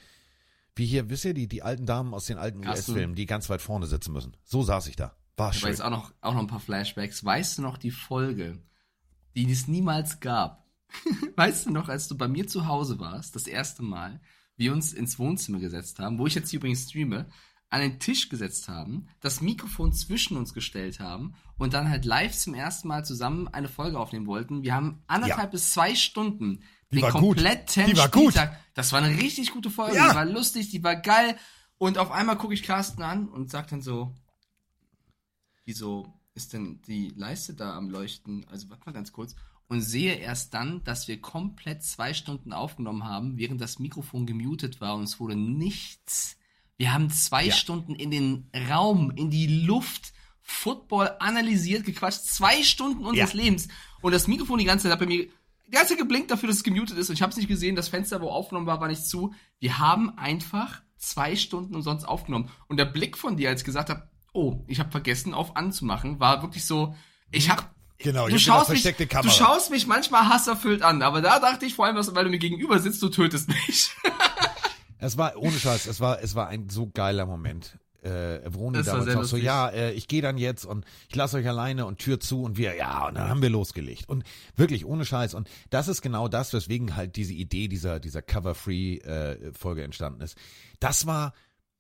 wie 0.77 0.87
hier, 0.87 1.09
wisst 1.09 1.25
ihr, 1.25 1.35
die, 1.35 1.49
die 1.49 1.63
alten 1.63 1.87
Damen 1.87 2.15
aus 2.15 2.27
den 2.27 2.39
alten 2.39 2.67
US-Filmen, 2.67 3.15
die 3.15 3.27
ganz 3.27 3.49
weit 3.49 3.63
vorne 3.63 3.87
sitzen 3.87 4.13
müssen. 4.13 4.37
So 4.45 4.63
saß 4.63 4.87
ich 4.89 4.97
da. 4.97 5.17
War 5.37 5.47
Aber 5.47 5.55
schön. 5.55 5.71
jetzt 5.71 5.83
auch 5.83 5.91
noch, 5.91 6.13
auch 6.21 6.35
noch 6.35 6.41
ein 6.41 6.47
paar 6.47 6.61
Flashbacks. 6.61 7.25
Weißt 7.25 7.59
du 7.59 7.63
noch 7.63 7.79
die 7.79 7.91
Folge, 7.91 8.63
die 9.35 9.51
es 9.51 9.69
niemals 9.69 10.21
gab? 10.21 10.65
weißt 11.37 11.67
du 11.67 11.71
noch, 11.71 11.89
als 11.89 12.09
du 12.09 12.17
bei 12.17 12.29
mir 12.29 12.47
zu 12.47 12.67
Hause 12.67 12.99
warst, 13.01 13.35
das 13.35 13.47
erste 13.47 13.83
Mal, 13.83 14.21
wir 14.57 14.73
uns 14.73 14.93
ins 14.93 15.19
Wohnzimmer 15.19 15.59
gesetzt 15.59 15.99
haben, 15.99 16.19
wo 16.19 16.27
ich 16.27 16.35
jetzt 16.35 16.51
hier 16.51 16.59
übrigens 16.59 16.89
streame, 16.89 17.29
an 17.71 17.81
den 17.81 17.99
Tisch 17.99 18.29
gesetzt 18.29 18.69
haben, 18.69 19.09
das 19.21 19.41
Mikrofon 19.41 19.93
zwischen 19.93 20.37
uns 20.37 20.55
gestellt 20.55 21.01
haben 21.01 21.35
und 21.59 21.75
dann 21.75 21.89
halt 21.89 22.05
live 22.05 22.33
zum 22.37 22.55
ersten 22.55 22.87
Mal 22.89 23.05
zusammen 23.05 23.49
eine 23.49 23.69
Folge 23.69 23.99
aufnehmen 23.99 24.27
wollten. 24.27 24.63
Wir 24.63 24.75
haben 24.75 25.03
anderthalb 25.09 25.47
Ja. 25.49 25.51
bis 25.51 25.73
zwei 25.73 25.95
Stunden 25.97 26.63
Die 26.93 26.97
den 26.97 27.03
war 27.03 27.13
gut. 27.13 27.21
kompletten 27.37 27.87
Die 27.87 27.97
war 27.97 28.09
gut. 28.11 28.35
Das 28.75 28.93
war 28.93 29.03
eine 29.03 29.17
richtig 29.19 29.51
gute 29.51 29.71
Folge. 29.71 29.97
Ja. 29.97 30.11
Die 30.11 30.15
war 30.15 30.25
lustig, 30.25 30.71
die 30.71 30.85
war 30.85 30.95
geil. 30.97 31.37
Und 31.77 31.99
auf 31.99 32.13
einmal 32.13 32.39
gucke 32.39 32.55
ich 32.55 32.63
Carsten 32.63 33.03
an 33.03 33.29
und 33.29 33.51
sag 33.51 33.67
dann 33.69 33.83
so, 33.83 34.15
wieso 35.65 36.13
ist 36.35 36.53
denn 36.53 36.81
die 36.83 37.09
Leiste 37.17 37.55
da 37.55 37.77
am 37.77 37.91
Leuchten? 37.91 38.47
Also 38.49 38.71
warte 38.71 38.85
mal 38.87 38.93
ganz 38.93 39.13
kurz. 39.13 39.35
Und 39.67 39.81
sehe 39.81 40.15
erst 40.15 40.53
dann, 40.55 40.85
dass 40.85 41.09
wir 41.09 41.21
komplett 41.21 41.83
zwei 41.83 42.13
Stunden 42.15 42.53
aufgenommen 42.53 43.05
haben, 43.05 43.39
während 43.39 43.61
das 43.61 43.79
Mikrofon 43.79 44.27
gemutet 44.27 44.81
war 44.81 44.95
und 44.95 45.05
es 45.05 45.19
wurde 45.19 45.37
nichts. 45.37 46.37
Wir 46.77 46.93
haben 46.93 47.11
zwei 47.11 47.47
Ja. 47.47 47.55
Stunden 47.55 47.95
in 47.95 48.11
den 48.11 48.51
Raum, 48.69 49.11
in 49.13 49.31
die 49.31 49.47
Luft, 49.65 50.13
Football 50.43 51.11
analysiert, 51.21 51.85
gequatscht. 51.85 52.23
Zwei 52.25 52.63
Stunden 52.63 53.05
unseres 53.05 53.33
Ja. 53.33 53.41
Lebens. 53.43 53.69
Und 54.03 54.13
das 54.13 54.27
Mikrofon 54.27 54.59
die 54.59 54.65
ganze 54.65 54.85
Zeit 54.85 54.93
hat 54.93 54.99
bei 55.01 55.07
mir 55.07 55.29
die 55.67 55.71
ganze 55.71 55.91
Zeit 55.91 55.99
geblinkt 55.99 56.31
dafür, 56.31 56.49
dass 56.49 56.59
es 56.59 56.63
gemutet 56.65 56.99
ist. 56.99 57.09
Und 57.09 57.15
ich 57.15 57.23
habe 57.23 57.31
es 57.31 57.37
nicht 57.39 57.49
gesehen. 57.49 57.75
Das 57.75 57.89
Fenster, 57.89 58.21
wo 58.21 58.29
aufgenommen 58.29 58.67
war, 58.67 58.81
war 58.81 58.89
nicht 58.89 59.07
zu. 59.07 59.33
Wir 59.61 59.79
haben 59.79 60.11
einfach 60.19 60.83
zwei 60.99 61.37
Stunden 61.37 61.75
umsonst 61.75 62.07
aufgenommen. 62.07 62.51
Und 62.69 62.77
der 62.77 62.85
Blick 62.85 63.17
von 63.17 63.37
dir, 63.37 63.49
als 63.49 63.63
ich 63.63 63.65
gesagt 63.65 63.89
habe, 63.89 64.11
oh, 64.35 64.63
ich 64.67 64.79
habe 64.79 64.91
vergessen, 64.91 65.33
auf 65.33 65.57
anzumachen, 65.57 66.21
war 66.21 66.43
wirklich 66.43 66.65
so, 66.67 66.95
ich 67.31 67.49
habe 67.49 67.63
Genau, 67.99 68.29
du 68.29 68.39
schaust, 68.41 68.71
mich, 68.71 68.83
du 68.83 69.31
schaust 69.31 69.71
mich 69.71 69.87
manchmal 69.87 70.29
hasserfüllt 70.29 70.83
an, 70.83 71.01
aber 71.01 71.23
da 71.23 71.39
dachte 71.39 71.65
ich 71.65 71.75
vor 71.75 71.87
allem, 71.87 71.97
weil 71.97 72.25
du 72.25 72.31
mir 72.31 72.41
gegenüber 72.41 72.81
sitzt, 72.81 73.01
du 73.03 73.09
tötest 73.09 73.49
mich. 73.49 73.91
Es 75.05 75.19
war, 75.19 75.37
ohne 75.37 75.53
Scheiß, 75.53 75.87
es 75.87 76.01
war, 76.01 76.23
es 76.23 76.35
war 76.35 76.49
ein 76.49 76.71
so 76.71 76.89
geiler 76.89 77.27
Moment. 77.27 77.79
Äh, 78.03 78.51
Vroni 78.51 78.83
damals 78.83 79.17
auch 79.17 79.25
so, 79.25 79.37
ja, 79.37 79.69
äh, 79.69 79.93
ich 79.93 80.09
gehe 80.09 80.21
dann 80.21 80.37
jetzt 80.37 80.65
und 80.65 80.85
ich 81.09 81.17
lasse 81.17 81.39
euch 81.39 81.49
alleine 81.49 81.87
und 81.87 81.99
Tür 81.99 82.21
zu 82.21 82.43
und 82.43 82.57
wir, 82.57 82.75
ja, 82.77 83.09
und 83.09 83.15
dann 83.15 83.29
haben 83.29 83.43
wir 83.43 83.51
losgelegt. 83.51 84.09
Und 84.09 84.25
wirklich, 84.57 84.85
ohne 84.85 85.05
Scheiß. 85.05 85.35
Und 85.35 85.49
das 85.71 85.89
ist 85.89 86.03
genau 86.03 86.29
das, 86.29 86.53
weswegen 86.53 86.97
halt 86.97 87.17
diese 87.17 87.33
Idee 87.33 87.69
dieser, 87.69 88.01
dieser 88.01 88.23
Cover-Free-Folge 88.23 89.83
entstanden 89.83 90.21
ist. 90.21 90.37
Das 90.81 91.07
war, 91.07 91.33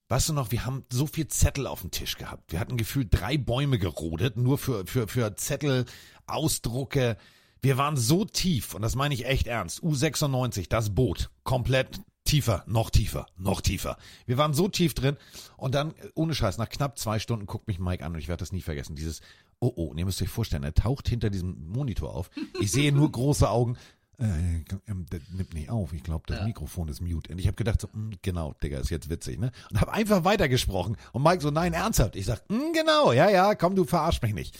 weißt 0.08 0.30
du 0.30 0.32
noch, 0.32 0.50
wir 0.50 0.64
haben 0.64 0.84
so 0.90 1.06
viel 1.06 1.28
Zettel 1.28 1.66
auf 1.66 1.82
dem 1.82 1.90
Tisch 1.90 2.16
gehabt. 2.16 2.52
Wir 2.52 2.60
hatten 2.60 2.76
gefühlt 2.76 3.08
drei 3.10 3.36
Bäume 3.36 3.78
gerodet, 3.78 4.36
nur 4.36 4.56
für, 4.58 4.86
für, 4.86 5.08
für 5.08 5.34
Zettel, 5.36 5.84
Ausdrucke. 6.26 7.18
Wir 7.60 7.76
waren 7.76 7.96
so 7.96 8.24
tief, 8.24 8.74
und 8.74 8.82
das 8.82 8.96
meine 8.96 9.14
ich 9.14 9.26
echt 9.26 9.46
ernst, 9.46 9.82
U96, 9.82 10.68
das 10.68 10.94
Boot, 10.94 11.30
komplett 11.42 12.00
tiefer, 12.24 12.64
noch 12.66 12.90
tiefer, 12.90 13.26
noch 13.36 13.60
tiefer. 13.60 13.96
Wir 14.26 14.38
waren 14.38 14.54
so 14.54 14.68
tief 14.68 14.94
drin 14.94 15.16
und 15.56 15.74
dann, 15.74 15.94
ohne 16.14 16.34
Scheiß, 16.34 16.58
nach 16.58 16.68
knapp 16.68 16.98
zwei 16.98 17.18
Stunden 17.18 17.46
guckt 17.46 17.68
mich 17.68 17.78
Mike 17.78 18.04
an 18.04 18.12
und 18.14 18.18
ich 18.18 18.28
werde 18.28 18.40
das 18.40 18.52
nie 18.52 18.62
vergessen. 18.62 18.96
Dieses, 18.96 19.20
oh 19.60 19.72
oh, 19.76 19.84
und 19.86 19.98
ihr 19.98 20.04
müsst 20.04 20.22
euch 20.22 20.28
vorstellen, 20.28 20.64
er 20.64 20.74
taucht 20.74 21.08
hinter 21.08 21.30
diesem 21.30 21.68
Monitor 21.68 22.14
auf. 22.14 22.30
Ich 22.60 22.72
sehe 22.72 22.92
nur 22.92 23.10
große 23.12 23.48
Augen. 23.48 23.76
Äh, 24.18 24.62
ähm, 24.86 25.06
das 25.10 25.20
nimmt 25.32 25.54
nicht 25.54 25.70
auf. 25.70 25.92
Ich 25.92 26.02
glaube, 26.02 26.24
das 26.26 26.44
Mikrofon 26.44 26.88
ist 26.88 27.00
mute. 27.00 27.32
Und 27.32 27.38
ich 27.38 27.46
habe 27.46 27.56
gedacht, 27.56 27.80
so, 27.80 27.88
mm, 27.88 28.12
genau, 28.22 28.54
Digga, 28.62 28.78
ist 28.78 28.90
jetzt 28.90 29.10
witzig, 29.10 29.40
ne? 29.40 29.50
Und 29.70 29.80
habe 29.80 29.92
einfach 29.92 30.24
weitergesprochen. 30.24 30.96
Und 31.12 31.22
Mike 31.22 31.42
so, 31.42 31.50
nein, 31.50 31.72
ernsthaft. 31.72 32.14
Ich 32.14 32.26
sag, 32.26 32.48
mm, 32.48 32.72
genau, 32.72 33.12
ja, 33.12 33.28
ja, 33.28 33.54
komm, 33.54 33.74
du 33.74 33.84
verarsch 33.84 34.22
mich 34.22 34.32
nicht. 34.32 34.56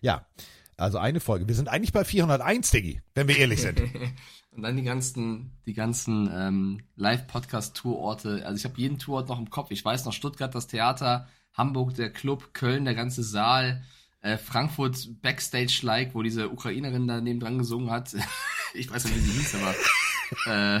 Ja, 0.00 0.26
also 0.76 0.98
eine 0.98 1.20
Folge. 1.20 1.46
Wir 1.46 1.54
sind 1.54 1.68
eigentlich 1.68 1.92
bei 1.92 2.04
401, 2.04 2.70
Diggi, 2.70 3.02
wenn 3.14 3.28
wir 3.28 3.38
ehrlich 3.38 3.62
sind. 3.62 3.80
Und 4.58 4.64
dann 4.64 4.76
die 4.76 4.82
ganzen, 4.82 5.52
die 5.66 5.72
ganzen 5.72 6.28
ähm, 6.34 6.80
Live-Podcast-Tourorte. 6.96 8.44
Also 8.44 8.56
ich 8.56 8.64
habe 8.64 8.74
jeden 8.80 8.98
Tourort 8.98 9.28
noch 9.28 9.38
im 9.38 9.50
Kopf. 9.50 9.70
Ich 9.70 9.84
weiß 9.84 10.04
noch 10.04 10.12
Stuttgart, 10.12 10.52
das 10.52 10.66
Theater, 10.66 11.28
Hamburg, 11.54 11.94
der 11.94 12.12
Club, 12.12 12.54
Köln, 12.54 12.84
der 12.84 12.96
ganze 12.96 13.22
Saal, 13.22 13.84
äh, 14.20 14.36
Frankfurt, 14.36 15.22
Backstage-like, 15.22 16.12
wo 16.16 16.24
diese 16.24 16.50
Ukrainerin 16.50 17.06
da 17.06 17.20
neben 17.20 17.38
dran 17.38 17.58
gesungen 17.58 17.92
hat. 17.92 18.16
ich 18.74 18.90
weiß 18.90 19.04
nicht, 19.04 19.14
wie 19.14 19.20
sie 19.20 19.38
hieß, 19.38 19.54
aber 19.54 20.80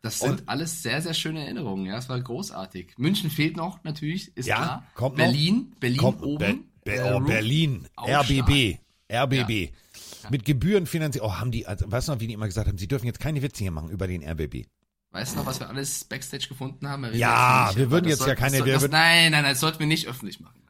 das 0.00 0.20
sind 0.20 0.48
alles 0.48 0.82
sehr, 0.82 1.02
sehr 1.02 1.12
schöne 1.12 1.44
Erinnerungen. 1.44 1.84
Ja, 1.84 1.98
es 1.98 2.08
war 2.08 2.18
großartig. 2.18 2.94
München 2.96 3.28
fehlt 3.28 3.58
noch, 3.58 3.84
natürlich, 3.84 4.34
ist 4.38 4.46
Ja, 4.46 4.56
klar. 4.56 4.86
kommt 4.94 5.18
noch. 5.18 5.24
Berlin, 5.26 5.74
Berlin 5.78 5.98
Kommt, 5.98 6.22
oben. 6.22 6.64
Be 6.82 6.92
Be 6.92 6.96
äh, 6.96 7.12
oh, 7.12 7.18
Roof. 7.18 7.26
Berlin, 7.26 7.86
RBB, 8.00 8.78
RBB. 9.12 9.74
Mit 10.30 10.44
Gebühren 10.44 10.86
finanziert. 10.86 11.24
Oh, 11.24 11.34
haben 11.34 11.50
die, 11.50 11.66
also, 11.66 11.90
weißt 11.90 12.08
du 12.08 12.12
noch, 12.12 12.20
wie 12.20 12.26
die 12.26 12.34
immer 12.34 12.46
gesagt 12.46 12.68
haben, 12.68 12.78
sie 12.78 12.88
dürfen 12.88 13.06
jetzt 13.06 13.20
keine 13.20 13.42
Witze 13.42 13.64
hier 13.64 13.70
machen 13.72 13.90
über 13.90 14.06
den 14.06 14.22
RBB. 14.22 14.66
Weißt 15.10 15.34
du 15.34 15.38
noch, 15.38 15.46
was 15.46 15.60
wir 15.60 15.68
alles 15.68 16.04
Backstage 16.04 16.48
gefunden 16.48 16.88
haben? 16.88 17.02
Wir 17.02 17.14
Ja, 17.16 17.70
wir 17.74 17.90
würden 17.90 18.08
jetzt 18.08 18.20
soll- 18.20 18.28
ja 18.28 18.34
keine- 18.34 18.58
soll- 18.58 18.68
das, 18.68 18.82
nein, 18.88 19.30
nein, 19.30 19.42
nein, 19.42 19.44
das 19.52 19.60
sollten 19.60 19.78
wir 19.80 19.86
nicht 19.86 20.06
öffentlich 20.08 20.40
machen. 20.40 20.62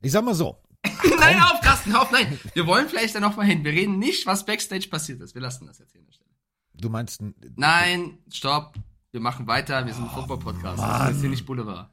Ich 0.00 0.10
sag 0.10 0.24
mal 0.24 0.34
so, 0.34 0.60
nein, 1.20 1.40
auf, 1.40 1.60
Carsten, 1.60 1.94
auf, 1.94 2.10
nein. 2.10 2.40
Wir 2.54 2.66
wollen 2.66 2.88
vielleicht 2.88 3.14
da 3.14 3.20
noch 3.20 3.36
mal 3.36 3.46
hin. 3.46 3.62
Wir 3.64 3.70
reden 3.70 4.00
nicht, 4.00 4.26
was 4.26 4.44
Backstage 4.44 4.88
passiert 4.88 5.20
ist. 5.20 5.34
Wir 5.36 5.42
lassen 5.42 5.66
das 5.68 5.78
jetzt 5.78 5.92
hier 5.92 6.00
an 6.00 6.06
der 6.06 6.12
Stelle. 6.12 6.30
du 6.74 6.88
meinst, 6.88 7.22
Nein, 7.54 8.18
stopp. 8.32 8.74
Wir 9.12 9.20
machen 9.20 9.46
weiter. 9.46 9.86
Wir 9.86 9.94
sind 9.94 10.04
ein 10.04 10.10
Football-Podcast. 10.10 10.82
das 10.82 11.10
ist 11.16 11.20
hier 11.20 11.30
nicht 11.30 11.46
Boulevard. 11.46 11.88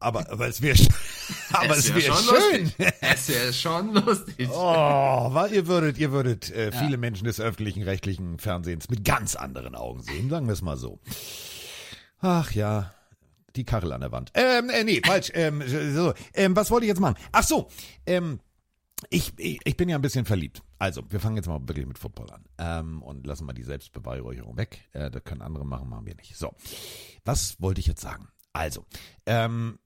Aber, 0.00 0.30
aber 0.30 0.48
es 0.48 0.62
wäre, 0.62 0.78
aber 1.52 1.76
es 1.76 1.88
wär 1.88 1.96
wäre 1.96 2.14
schon 2.14 2.24
schön. 2.24 2.62
lustig. 2.64 2.94
Es 3.00 3.28
wäre 3.28 3.52
schon 3.52 3.94
lustig. 3.94 4.48
Oh, 4.52 5.28
weil 5.34 5.52
ihr 5.52 5.66
würdet, 5.66 5.98
ihr 5.98 6.12
würdet 6.12 6.50
äh, 6.50 6.72
viele 6.72 6.96
Menschen 6.96 7.24
des 7.24 7.40
öffentlichen 7.40 7.82
rechtlichen 7.82 8.38
Fernsehens 8.38 8.88
mit 8.88 9.04
ganz 9.04 9.36
anderen 9.36 9.74
Augen 9.74 10.02
sehen, 10.02 10.30
sagen 10.30 10.46
wir 10.46 10.52
es 10.52 10.62
mal 10.62 10.76
so. 10.76 11.00
Ach 12.20 12.52
ja, 12.52 12.92
die 13.56 13.64
Kachel 13.64 13.92
an 13.92 14.00
der 14.00 14.12
Wand. 14.12 14.30
Ähm, 14.34 14.70
äh, 14.70 14.84
nee, 14.84 15.00
falsch. 15.04 15.30
Ähm, 15.34 15.62
so, 15.94 16.14
ähm, 16.34 16.56
was 16.56 16.70
wollte 16.70 16.86
ich 16.86 16.88
jetzt 16.88 17.00
machen? 17.00 17.16
Ach 17.32 17.44
so, 17.44 17.68
ähm, 18.06 18.40
ich, 19.10 19.32
ich, 19.38 19.60
ich 19.64 19.76
bin 19.76 19.88
ja 19.88 19.96
ein 19.96 20.02
bisschen 20.02 20.24
verliebt. 20.24 20.62
Also, 20.78 21.02
wir 21.10 21.20
fangen 21.20 21.36
jetzt 21.36 21.46
mal 21.46 21.60
wirklich 21.66 21.86
mit 21.86 21.98
Football 21.98 22.30
an. 22.30 22.44
Ähm, 22.58 23.02
und 23.02 23.26
lassen 23.26 23.46
mal 23.46 23.52
die 23.52 23.62
Selbstbeweihräucherung 23.62 24.56
weg. 24.56 24.88
Äh, 24.92 25.10
das 25.10 25.22
können 25.24 25.42
andere 25.42 25.64
machen, 25.64 25.88
machen 25.88 26.06
wir 26.06 26.14
nicht. 26.16 26.36
So, 26.36 26.54
was 27.24 27.60
wollte 27.60 27.80
ich 27.80 27.86
jetzt 27.86 28.00
sagen? 28.00 28.28
Also, 28.58 28.84
ähm, 29.26 29.78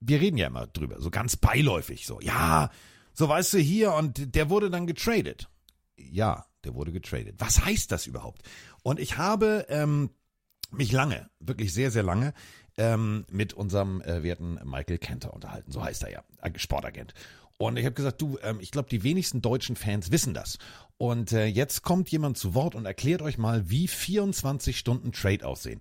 wir 0.00 0.20
reden 0.20 0.36
ja 0.36 0.48
immer 0.48 0.66
drüber, 0.66 1.00
so 1.00 1.10
ganz 1.10 1.36
beiläufig, 1.36 2.06
so, 2.06 2.20
ja, 2.20 2.70
so 3.14 3.28
weißt 3.28 3.54
du 3.54 3.58
hier 3.58 3.92
und 3.94 4.34
der 4.34 4.50
wurde 4.50 4.70
dann 4.70 4.86
getradet. 4.86 5.48
Ja, 5.96 6.44
der 6.64 6.74
wurde 6.74 6.92
getradet. 6.92 7.36
Was 7.38 7.64
heißt 7.64 7.90
das 7.90 8.06
überhaupt? 8.06 8.42
Und 8.82 9.00
ich 9.00 9.16
habe 9.18 9.66
ähm, 9.68 10.10
mich 10.70 10.92
lange, 10.92 11.30
wirklich 11.40 11.72
sehr, 11.72 11.90
sehr 11.90 12.02
lange, 12.02 12.34
ähm, 12.76 13.24
mit 13.30 13.54
unserem 13.54 14.02
äh, 14.02 14.22
werten 14.22 14.58
Michael 14.64 14.98
Kenter 14.98 15.32
unterhalten. 15.32 15.72
So 15.72 15.82
heißt 15.82 16.02
er 16.04 16.10
ja, 16.10 16.24
Ag- 16.40 16.60
Sportagent. 16.60 17.14
Und 17.56 17.76
ich 17.76 17.84
habe 17.84 17.94
gesagt, 17.94 18.20
du, 18.22 18.38
ähm, 18.42 18.58
ich 18.60 18.70
glaube, 18.70 18.88
die 18.88 19.02
wenigsten 19.02 19.40
deutschen 19.42 19.74
Fans 19.74 20.12
wissen 20.12 20.34
das. 20.34 20.58
Und 20.96 21.32
äh, 21.32 21.46
jetzt 21.46 21.82
kommt 21.82 22.08
jemand 22.10 22.36
zu 22.38 22.54
Wort 22.54 22.74
und 22.76 22.86
erklärt 22.86 23.22
euch 23.22 23.38
mal, 23.38 23.68
wie 23.70 23.88
24 23.88 24.78
Stunden 24.78 25.10
Trade 25.12 25.44
aussehen. 25.46 25.80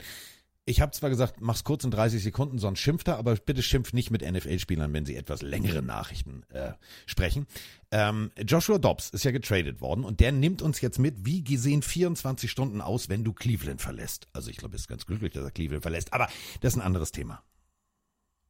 Ich 0.70 0.82
habe 0.82 0.92
zwar 0.92 1.10
gesagt, 1.10 1.36
mach's 1.40 1.64
kurz 1.64 1.86
in 1.86 1.92
30 1.92 2.22
Sekunden, 2.22 2.60
sonst 2.60 2.80
schimpft 2.80 3.08
er, 3.08 3.18
aber 3.18 3.34
bitte 3.36 3.64
schimpft 3.64 3.94
nicht 3.94 4.12
mit 4.12 4.22
NFL-Spielern, 4.22 4.92
wenn 4.92 5.06
sie 5.06 5.16
etwas 5.16 5.42
längere 5.42 5.82
Nachrichten 5.82 6.44
äh, 6.50 6.74
sprechen. 7.06 7.48
Ähm, 7.90 8.32
Joshua 8.46 8.78
Dobbs 8.78 9.10
ist 9.12 9.24
ja 9.24 9.32
getradet 9.32 9.80
worden 9.80 10.04
und 10.04 10.20
der 10.20 10.34
nimmt 10.34 10.62
uns 10.62 10.82
jetzt 10.82 11.00
mit, 11.00 11.26
wie 11.26 11.42
gesehen 11.42 11.84
24 11.84 12.52
Stunden 12.52 12.82
aus, 12.82 13.08
wenn 13.08 13.24
du 13.24 13.32
Cleveland 13.32 13.82
verlässt. 13.82 14.28
Also 14.34 14.50
ich 14.50 14.58
glaube, 14.58 14.76
er 14.76 14.80
ist 14.80 14.90
ganz 14.90 15.06
glücklich, 15.06 15.32
dass 15.32 15.46
er 15.46 15.52
Cleveland 15.52 15.84
verlässt, 15.84 16.12
aber 16.12 16.28
das 16.60 16.74
ist 16.74 16.80
ein 16.80 16.86
anderes 16.86 17.14
Thema. 17.14 17.42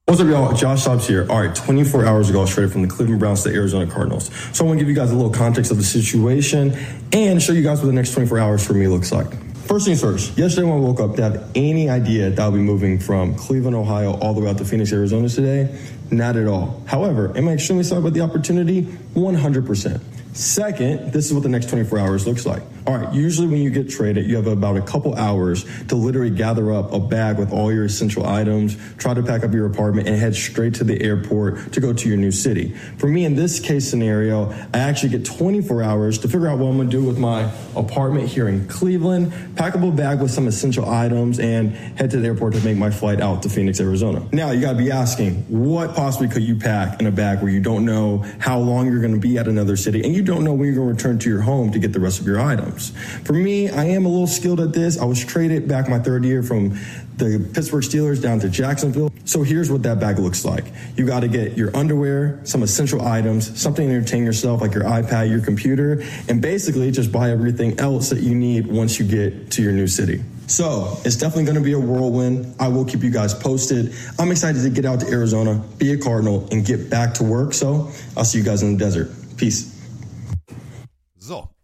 What's 0.08 0.20
up, 0.20 0.28
y'all? 0.28 0.56
Josh 0.56 0.86
Dobbs 0.86 1.06
here. 1.06 1.30
All 1.30 1.46
right, 1.46 1.56
24 1.56 2.04
hours 2.04 2.32
ago, 2.32 2.42
I 2.42 2.46
traded 2.46 2.72
from 2.72 2.82
the 2.82 2.88
Cleveland 2.88 3.20
Browns 3.20 3.44
to 3.44 3.50
the 3.50 3.56
Arizona 3.56 3.86
Cardinals. 3.86 4.32
So 4.54 4.64
I 4.64 4.68
want 4.70 4.80
to 4.80 4.86
give 4.86 4.90
you 4.90 4.96
guys 4.96 5.12
a 5.12 5.16
little 5.16 5.30
context 5.30 5.70
of 5.70 5.78
the 5.78 5.84
situation 5.84 6.76
and 7.14 7.40
show 7.40 7.54
you 7.54 7.62
guys 7.62 7.80
what 7.80 7.88
the 7.88 7.94
next 7.94 8.14
24 8.14 8.40
hours 8.40 8.66
for 8.66 8.74
me 8.74 8.88
looks 8.88 9.12
like. 9.12 9.28
First 9.68 9.86
things 9.86 10.00
first, 10.00 10.38
yesterday 10.38 10.66
when 10.66 10.78
I 10.78 10.80
woke 10.80 11.02
up, 11.02 11.20
I 11.20 11.24
have 11.24 11.52
any 11.54 11.90
idea 11.90 12.30
that 12.30 12.40
I'll 12.40 12.54
be 12.54 12.60
moving 12.60 13.00
from 13.00 13.36
Cleveland, 13.36 13.76
Ohio, 13.76 14.14
all 14.20 14.34
the 14.34 14.40
way 14.40 14.50
out 14.50 14.58
to 14.60 14.66
Phoenix, 14.66 14.94
Arizona 14.94 15.28
today? 15.28 15.78
Not 16.10 16.38
at 16.38 16.48
all. 16.48 16.82
However, 16.88 17.38
am 17.38 17.50
I 17.50 17.54
extremely 17.54 17.82
excited 17.82 18.00
about 18.00 18.14
the 18.14 18.22
opportunity? 18.22 18.84
100%. 18.84 20.02
Second, 20.34 21.12
this 21.12 21.26
is 21.26 21.34
what 21.34 21.44
the 21.44 21.50
next 21.50 21.68
24 21.68 22.00
hours 22.00 22.26
looks 22.26 22.46
like. 22.46 22.64
All 22.88 22.96
right, 22.98 23.14
usually 23.14 23.50
when 23.50 23.62
you 23.62 23.70
get 23.70 23.90
traded, 23.90 24.28
you 24.28 24.38
have 24.38 24.48
about 24.48 24.78
a 24.78 24.82
couple 24.82 25.14
hours 25.16 25.66
to 25.90 25.96
literally 25.96 26.30
gather 26.30 26.72
up 26.72 26.94
a 26.94 27.00
bag 27.02 27.38
with 27.38 27.52
all 27.52 27.70
your 27.70 27.84
essential 27.84 28.26
items, 28.26 28.78
try 28.98 29.14
to 29.14 29.22
pack 29.22 29.44
up 29.44 29.54
your 29.54 29.66
apartment, 29.66 30.08
and 30.08 30.18
head 30.18 30.34
straight 30.34 30.76
to 30.76 30.86
the 30.86 31.02
airport 31.04 31.74
to 31.74 31.82
go 31.82 31.92
to 31.92 32.08
your 32.08 32.18
new 32.18 32.32
city. 32.32 32.70
For 32.98 33.08
me, 33.08 33.26
in 33.26 33.36
this 33.36 33.60
case 33.60 33.90
scenario, 33.90 34.52
I 34.74 34.78
actually 34.78 35.10
get 35.10 35.26
24 35.26 35.84
hours 35.84 36.18
to 36.20 36.30
figure 36.30 36.48
out 36.48 36.60
what 36.60 36.70
I'm 36.70 36.78
gonna 36.78 36.90
do 36.90 37.04
with 37.04 37.18
my 37.18 37.52
apartment 37.76 38.30
here 38.30 38.48
in 38.48 38.70
Cleveland, 38.70 39.34
pack 39.58 39.76
up 39.76 39.84
a 39.84 39.92
bag 39.92 40.22
with 40.22 40.32
some 40.32 40.48
essential 40.48 40.90
items, 40.90 41.40
and 41.40 41.74
head 41.74 42.10
to 42.12 42.22
the 42.22 42.28
airport 42.28 42.54
to 42.54 42.64
make 42.64 42.78
my 42.78 42.90
flight 42.90 43.20
out 43.20 43.44
to 43.44 43.50
Phoenix, 43.50 43.82
Arizona. 43.82 44.24
Now, 44.32 44.52
you 44.52 44.62
gotta 44.62 44.78
be 44.78 44.92
asking, 44.92 45.44
what 45.50 45.94
possibly 45.94 46.30
could 46.30 46.44
you 46.44 46.56
pack 46.56 47.02
in 47.02 47.08
a 47.08 47.12
bag 47.12 47.42
where 47.42 47.52
you 47.52 47.60
don't 47.60 47.84
know 47.84 48.24
how 48.40 48.60
long 48.60 48.88
you're 48.88 49.02
gonna 49.02 49.18
be 49.18 49.38
at 49.38 49.50
another 49.50 49.76
city 49.76 50.06
and 50.06 50.16
you 50.16 50.22
don't 50.22 50.46
know 50.46 50.54
when 50.54 50.68
you're 50.68 50.78
gonna 50.78 50.88
return 50.88 51.20
to 51.20 51.30
your 51.30 51.42
home 51.42 51.70
to 51.74 51.80
get 51.80 51.92
the 51.92 52.00
rest 52.00 52.22
of 52.22 52.26
your 52.26 52.40
items? 52.40 52.77
For 52.80 53.34
me, 53.34 53.70
I 53.70 53.86
am 53.86 54.06
a 54.06 54.10
little 54.10 54.28
skilled 54.28 54.60
at 54.60 54.74
this. 54.74 55.00
I 55.00 55.06
was 55.06 55.24
traded 55.24 55.68
back 55.68 55.90
my 55.90 56.00
third 56.00 56.26
year 56.26 56.44
from 56.44 56.78
the 57.18 57.50
Pittsburgh 57.54 57.84
Steelers 57.84 58.22
down 58.22 58.40
to 58.42 58.50
Jacksonville. 58.50 59.12
So 59.26 59.44
here's 59.44 59.72
what 59.72 59.84
that 59.84 60.00
bag 60.00 60.20
looks 60.20 60.46
like. 60.46 60.66
You 60.96 61.06
got 61.06 61.22
to 61.22 61.28
get 61.28 61.58
your 61.58 61.76
underwear, 61.76 62.40
some 62.44 62.64
essential 62.64 63.02
items, 63.02 63.60
something 63.60 63.88
to 63.88 63.94
entertain 63.96 64.24
yourself 64.24 64.62
like 64.62 64.74
your 64.74 64.84
iPad, 64.84 65.30
your 65.30 65.42
computer, 65.42 66.04
and 66.30 66.42
basically 66.42 66.92
just 66.92 67.12
buy 67.12 67.32
everything 67.32 67.80
else 67.80 68.10
that 68.10 68.20
you 68.20 68.36
need 68.36 68.68
once 68.68 69.00
you 69.00 69.06
get 69.06 69.52
to 69.52 69.64
your 69.64 69.74
new 69.74 69.88
city. 69.88 70.24
So 70.48 70.98
it's 71.04 71.18
definitely 71.18 71.44
going 71.44 71.58
to 71.58 71.64
be 71.64 71.74
a 71.74 71.80
whirlwind. 71.80 72.56
I 72.58 72.70
will 72.70 72.86
keep 72.86 73.04
you 73.04 73.10
guys 73.12 73.34
posted. 73.34 73.94
I'm 74.18 74.32
excited 74.32 74.64
to 74.64 74.70
get 74.70 74.86
out 74.86 75.02
to 75.02 75.08
Arizona, 75.08 75.62
be 75.78 75.92
a 75.92 75.98
Cardinal, 75.98 76.48
and 76.52 76.66
get 76.66 76.90
back 76.90 77.16
to 77.16 77.24
work. 77.24 77.54
So 77.54 77.92
I'll 78.16 78.24
see 78.24 78.38
you 78.38 78.46
guys 78.46 78.64
in 78.64 78.78
the 78.78 78.80
desert. 78.80 79.10
Peace. 79.36 79.77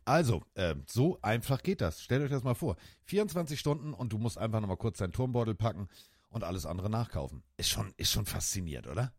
So, 0.05 0.11
also, 0.11 0.43
äh, 0.55 0.75
so 0.87 1.19
einfach 1.21 1.63
geht 1.63 1.81
das. 1.81 2.01
Stellt 2.01 2.23
euch 2.23 2.29
das 2.29 2.43
mal 2.43 2.55
vor. 2.55 2.75
24 3.05 3.59
Stunden 3.59 3.93
und 3.93 4.13
du 4.13 4.17
musst 4.17 4.37
einfach 4.37 4.59
nochmal 4.59 4.77
kurz 4.77 4.97
deinen 4.97 5.13
Turmbeutel 5.13 5.55
packen 5.55 5.87
und 6.29 6.43
alles 6.43 6.65
andere 6.65 6.89
nachkaufen. 6.89 7.43
Ist 7.57 7.69
schon, 7.69 7.93
ist 7.97 8.11
schon 8.11 8.25
faszinierend, 8.25 8.87
oder? 8.87 9.13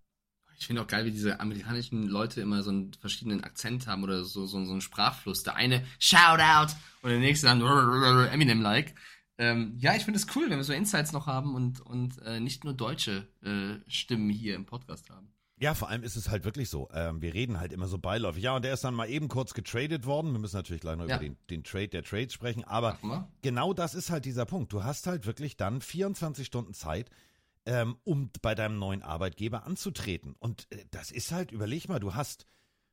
Ich 0.56 0.66
finde 0.66 0.82
auch 0.82 0.86
geil, 0.86 1.04
wie 1.04 1.10
diese 1.10 1.40
amerikanischen 1.40 2.06
Leute 2.06 2.40
immer 2.40 2.62
so 2.62 2.70
einen 2.70 2.94
verschiedenen 2.94 3.42
Akzent 3.42 3.86
haben 3.86 4.04
oder 4.04 4.24
so, 4.24 4.46
so, 4.46 4.64
so 4.64 4.72
einen 4.72 4.80
Sprachfluss. 4.80 5.42
Der 5.42 5.56
eine 5.56 5.84
Shoutout 5.98 6.74
und 7.02 7.10
der 7.10 7.18
nächste 7.18 7.46
dann 7.46 7.60
Eminem-like. 8.32 8.94
Ähm, 9.36 9.74
ja, 9.78 9.96
ich 9.96 10.04
finde 10.04 10.18
es 10.18 10.26
cool, 10.36 10.48
wenn 10.48 10.58
wir 10.58 10.64
so 10.64 10.72
Insights 10.72 11.12
noch 11.12 11.26
haben 11.26 11.56
und, 11.56 11.80
und 11.80 12.22
äh, 12.22 12.38
nicht 12.38 12.62
nur 12.62 12.72
deutsche 12.72 13.26
äh, 13.42 13.90
Stimmen 13.90 14.30
hier 14.30 14.54
im 14.54 14.64
Podcast 14.64 15.10
haben. 15.10 15.33
Ja, 15.56 15.74
vor 15.74 15.88
allem 15.88 16.02
ist 16.02 16.16
es 16.16 16.28
halt 16.30 16.44
wirklich 16.44 16.68
so. 16.68 16.88
Ähm, 16.92 17.22
wir 17.22 17.32
reden 17.32 17.60
halt 17.60 17.72
immer 17.72 17.86
so 17.86 17.96
beiläufig. 17.98 18.42
Ja, 18.42 18.56
und 18.56 18.64
der 18.64 18.74
ist 18.74 18.82
dann 18.82 18.94
mal 18.94 19.08
eben 19.08 19.28
kurz 19.28 19.54
getradet 19.54 20.04
worden. 20.04 20.32
Wir 20.32 20.40
müssen 20.40 20.56
natürlich 20.56 20.80
gleich 20.80 20.96
noch 20.96 21.06
Ja. 21.08 21.16
über 21.16 21.24
den, 21.24 21.36
den 21.48 21.62
Trade 21.62 21.88
der 21.88 22.02
Trades 22.02 22.32
sprechen. 22.32 22.64
Aber 22.64 22.98
genau 23.42 23.72
das 23.72 23.94
ist 23.94 24.10
halt 24.10 24.24
dieser 24.24 24.46
Punkt. 24.46 24.72
Du 24.72 24.82
hast 24.82 25.06
halt 25.06 25.26
wirklich 25.26 25.56
dann 25.56 25.80
24 25.80 26.44
Stunden 26.46 26.74
Zeit, 26.74 27.08
ähm, 27.66 27.96
um 28.02 28.30
bei 28.42 28.54
deinem 28.56 28.78
neuen 28.80 29.02
Arbeitgeber 29.02 29.64
anzutreten. 29.64 30.34
Und 30.40 30.66
äh, 30.72 30.84
das 30.90 31.12
ist 31.12 31.30
halt, 31.30 31.52
überleg 31.52 31.88
mal, 31.88 32.00
du 32.00 32.14
hast, 32.14 32.46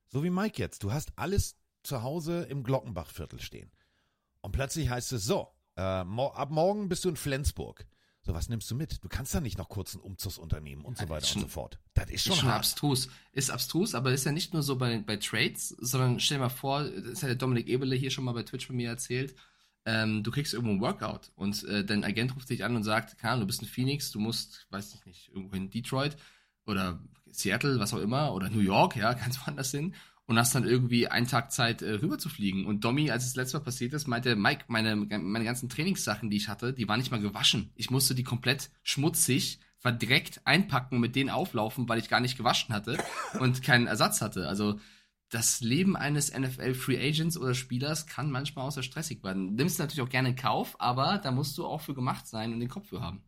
so 0.08 0.24
wie 0.24 0.30
Mike 0.30 0.62
jetzt, 0.62 0.84
du 0.84 0.93
hast 0.93 1.13
alles 1.15 1.56
zu 1.84 2.04
Hause 2.04 2.43
im 2.43 2.62
Glockenbachviertel 2.63 3.41
stehen. 3.41 3.71
Und 4.41 4.52
plötzlich 4.52 4.88
heißt 4.89 5.12
es 5.13 5.26
so, 5.26 5.47
äh, 5.78 6.04
mo 6.04 6.28
ab 6.28 6.52
morgen 6.52 6.89
bist 6.89 7.06
du 7.06 7.10
in 7.10 7.15
Flensburg. 7.15 7.88
So, 8.23 8.36
was 8.36 8.49
nimmst 8.49 8.69
du 8.69 8.75
mit? 8.75 9.03
Du 9.03 9.10
kannst 9.10 9.34
da 9.34 9.41
nicht 9.41 9.57
noch 9.57 9.67
kurz 9.67 9.95
ein 9.95 9.99
Umzugsunternehmen 9.99 10.86
und 10.86 10.97
so 10.97 11.10
weiter 11.10 11.27
und 11.36 11.41
so 11.41 11.47
fort. 11.47 11.79
Das 11.95 12.10
ist 12.10 12.23
schon, 12.23 12.34
ist 12.34 12.39
schon 12.39 12.49
hart. 12.49 12.60
abstrus. 12.60 13.10
Ist 13.31 13.49
abstrus, 13.49 13.95
aber 13.95 14.12
ist 14.12 14.25
ja 14.25 14.31
nicht 14.31 14.53
nur 14.53 14.62
so 14.62 14.75
bei, 14.75 14.99
bei 14.99 15.17
Trades, 15.17 15.69
sondern 15.79 16.19
stell 16.19 16.38
dir 16.38 16.43
mal 16.43 16.49
vor, 16.49 16.84
das 16.84 17.23
hat 17.23 17.29
der 17.29 17.36
Dominik 17.36 17.67
Ebele 17.67 17.95
hier 17.95 18.12
schon 18.12 18.23
mal 18.23 18.34
bei 18.34 18.43
Twitch 18.43 18.67
bei 18.67 18.75
mir 18.75 18.89
erzählt, 18.89 19.36
ähm, 19.86 20.21
du 20.21 20.29
kriegst 20.29 20.53
irgendwo 20.53 20.73
ein 20.73 20.81
Workout 20.81 21.31
und 21.36 21.63
äh, 21.63 21.84
dein 21.84 22.03
Agent 22.03 22.36
ruft 22.36 22.49
dich 22.49 22.63
an 22.63 22.75
und 22.75 22.84
sagt, 22.84 23.23
Ahnung, 23.23 23.41
du 23.41 23.47
bist 23.47 23.63
in 23.63 23.67
Phoenix, 23.67 24.12
du 24.12 24.19
musst, 24.19 24.67
weiß 24.69 24.93
ich 24.93 25.05
nicht, 25.05 25.29
irgendwo 25.29 25.55
in 25.55 25.71
Detroit 25.71 26.15
oder 26.67 27.01
Seattle, 27.31 27.79
was 27.79 27.93
auch 27.93 27.99
immer, 27.99 28.34
oder 28.34 28.51
New 28.51 28.60
York, 28.60 28.95
ja, 28.95 29.13
ganz 29.15 29.39
woanders 29.39 29.71
hin 29.71 29.95
und 30.27 30.38
hast 30.38 30.55
dann 30.55 30.63
irgendwie 30.63 31.07
einen 31.07 31.27
Tag 31.27 31.51
Zeit, 31.51 31.81
äh, 31.81 31.91
rüber 31.93 32.17
zu 32.17 32.29
fliegen. 32.29 32.65
Und 32.65 32.86
Domi, 32.86 33.12
als 33.12 33.25
es 33.25 33.36
letztes 33.36 33.53
Mal 33.53 33.65
passiert 33.65 33.93
ist, 33.93 34.07
meinte, 34.07 34.36
Mike, 34.36 34.65
meine, 34.67 34.95
meine 34.95 35.45
ganzen 35.45 35.69
Trainingssachen, 35.69 36.29
die 36.29 36.38
ich 36.38 36.47
hatte, 36.47 36.73
die 36.73 36.88
waren 36.88 36.99
nicht 36.99 37.12
mal 37.12 37.19
gewaschen. 37.19 37.71
Ich 37.75 37.89
musste 37.89 38.15
die 38.15 38.23
komplett 38.23 38.71
schmutzig, 38.84 39.60
verdreckt 39.77 40.41
einpacken 40.45 40.95
und 40.95 41.01
mit 41.01 41.15
denen 41.15 41.29
auflaufen, 41.29 41.89
weil 41.89 41.99
ich 41.99 42.07
gar 42.07 42.19
nicht 42.19 42.38
gewaschen 42.38 42.73
hatte 42.73 42.97
und 43.39 43.63
keinen 43.63 43.88
Ersatz 43.88 44.21
hatte. 44.21 44.47
Also 44.47 44.79
das 45.31 45.62
Leben 45.62 45.95
eines 45.95 46.38
NFL 46.38 46.73
Free 46.73 46.99
Agents 46.99 47.38
oder 47.38 47.55
Spielers 47.55 48.05
kann 48.05 48.29
manchmal 48.31 48.67
auch 48.67 48.71
sehr 48.71 48.84
stressig 48.84 49.23
werden. 49.23 49.55
Nimmst 49.55 49.79
du 49.79 49.84
natürlich 49.84 50.05
auch 50.05 50.12
gerne 50.12 50.29
in 50.29 50.36
Kauf, 50.36 50.75
aber 50.79 51.17
da 51.17 51.31
musst 51.31 51.57
du 51.57 51.65
auch 51.65 51.81
für 51.81 51.95
gemacht 51.95 52.27
sein 52.27 52.53
und 52.53 52.60
den 52.60 52.69
Kopf 52.69 52.89
für 52.89 53.01
haben. 53.01 53.23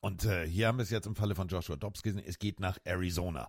Und 0.00 0.24
äh, 0.24 0.46
hier 0.46 0.68
haben 0.68 0.78
wir 0.78 0.82
es 0.82 0.90
jetzt 0.90 1.06
im 1.06 1.16
Falle 1.16 1.34
von 1.34 1.48
Joshua 1.48 1.76
Dobbs 1.76 2.02
gesehen, 2.02 2.22
es 2.24 2.38
geht 2.38 2.60
nach 2.60 2.78
Arizona. 2.84 3.48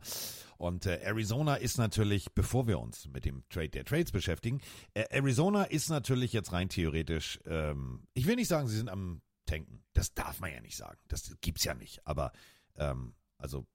Und 0.58 0.86
äh, 0.86 1.00
Arizona 1.04 1.56
ist 1.56 1.78
natürlich, 1.78 2.34
bevor 2.34 2.68
wir 2.68 2.80
uns 2.80 3.08
mit 3.10 3.26
dem 3.26 3.44
Trade 3.50 3.70
der 3.70 3.86
Trades 3.86 4.12
beschäftigen, 4.12 4.62
äh, 4.94 5.04
Arizona 5.10 5.64
ist 5.66 5.90
natürlich 5.90 6.34
jetzt 6.34 6.54
rein 6.54 6.70
theoretisch, 6.70 7.40
ähm, 7.46 8.08
ich 8.14 8.26
will 8.26 8.36
nicht 8.36 8.48
sagen, 8.48 8.68
sie 8.68 8.78
sind 8.78 8.90
am 8.90 9.22
Tanken. 9.46 9.84
Das 9.94 10.14
darf 10.14 10.40
man 10.40 10.52
ja 10.52 10.62
nicht 10.62 10.78
sagen. 10.78 10.98
Das 11.08 11.36
gibt's 11.42 11.64
ja 11.64 11.74
nicht. 11.74 12.06
Aber 12.06 12.32
ähm, 12.76 13.14
also, 13.38 13.66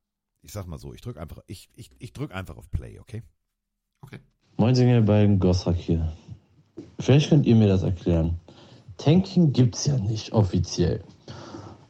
ich 0.41 0.53
sag 0.53 0.67
mal 0.67 0.79
so, 0.79 0.93
ich 0.93 1.01
drück 1.01 1.19
einfach, 1.19 1.39
ich, 1.47 1.69
ich, 1.75 1.91
ich 1.99 2.13
drück 2.13 2.33
einfach 2.33 2.57
auf 2.57 2.71
Play, 2.71 2.99
okay? 2.99 3.23
Moin, 4.57 4.75
ihr 4.77 5.01
beiden 5.01 5.39
Gossack 5.39 5.77
hier. 5.77 6.17
Vielleicht 6.99 7.31
könnt 7.31 7.47
ihr 7.47 7.57
mir 7.57 7.69
das 7.69 7.83
erklären. 7.83 8.39
Tanking 8.97 9.53
gibt's 9.53 9.87
ja 9.87 9.97
nicht 9.99 10.33
offiziell. 10.33 11.03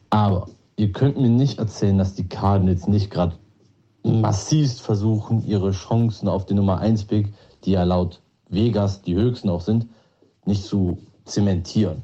Aber 0.09 0.49
ihr 0.75 0.91
könnt 0.91 1.19
mir 1.19 1.29
nicht 1.29 1.59
erzählen, 1.59 1.97
dass 1.97 2.13
die 2.13 2.27
Cardinals 2.27 2.87
nicht 2.87 3.11
gerade 3.11 3.35
massivst 4.03 4.81
versuchen, 4.81 5.45
ihre 5.45 5.71
Chancen 5.71 6.27
auf 6.27 6.45
den 6.45 6.57
Nummer 6.57 6.79
1 6.79 7.05
Pick, 7.05 7.33
die 7.63 7.71
ja 7.71 7.83
laut 7.83 8.21
Vegas 8.49 9.01
die 9.01 9.15
höchsten 9.15 9.49
auch 9.49 9.61
sind, 9.61 9.87
nicht 10.45 10.63
zu 10.63 10.97
zementieren. 11.25 12.03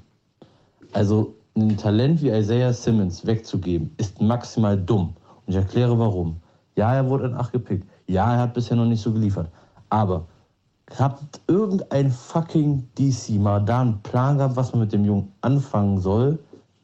Also 0.94 1.36
ein 1.56 1.78
Talent 1.78 2.22
wie 2.22 2.30
Isaiah 2.30 2.74
Simmons 2.74 3.26
wegzugeben, 3.26 3.92
ist 3.98 4.22
maximal 4.22 4.78
dumm. 4.78 5.14
Und 5.46 5.54
ich 5.54 5.56
erkläre 5.56 5.98
warum. 6.00 6.38
Ja, 6.76 6.96
er 6.96 7.10
wurde 7.10 7.26
in 7.26 7.36
8 7.36 7.52
gepickt. 7.52 7.88
Ja, 8.08 8.34
er 8.34 8.42
hat 8.42 8.54
bisher 8.54 8.78
noch 8.78 8.86
nicht 8.86 9.02
so 9.02 9.12
geliefert. 9.12 9.50
Aber 9.90 10.26
habt 10.98 11.42
irgendein 11.48 12.10
fucking 12.10 12.88
DC 12.98 13.32
mal 13.40 13.60
da 13.60 13.82
einen 13.82 14.02
Plan 14.02 14.38
gehabt, 14.38 14.56
was 14.56 14.72
man 14.72 14.82
mit 14.82 14.94
dem 14.94 15.06
Jungen 15.06 15.32
anfangen 15.42 16.00
soll? 16.00 16.40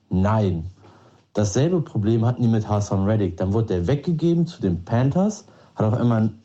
Nein. 0.09 0.65
Dasselbe 1.35 1.81
Problem 1.81 2.25
hatten 2.25 2.43
die 2.43 2.47
mit 2.47 2.67
Hassan 2.67 3.03
Reddick. 3.03 3.35
Dann 3.35 3.51
wurde 3.51 3.67
der 3.67 3.87
weggegeben 3.87 4.47
zu 4.47 4.61
den 4.61 4.85
Panthers, 4.85 5.45
hat 5.75 5.85
auf 5.85 5.99
einmal 5.99 6.21
ein 6.21 6.41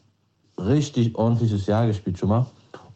richtig 0.58 1.14
ordentliches 1.14 1.66
Jahr 1.66 1.86
gespielt 1.86 2.18
schon 2.18 2.30
mal. 2.30 2.46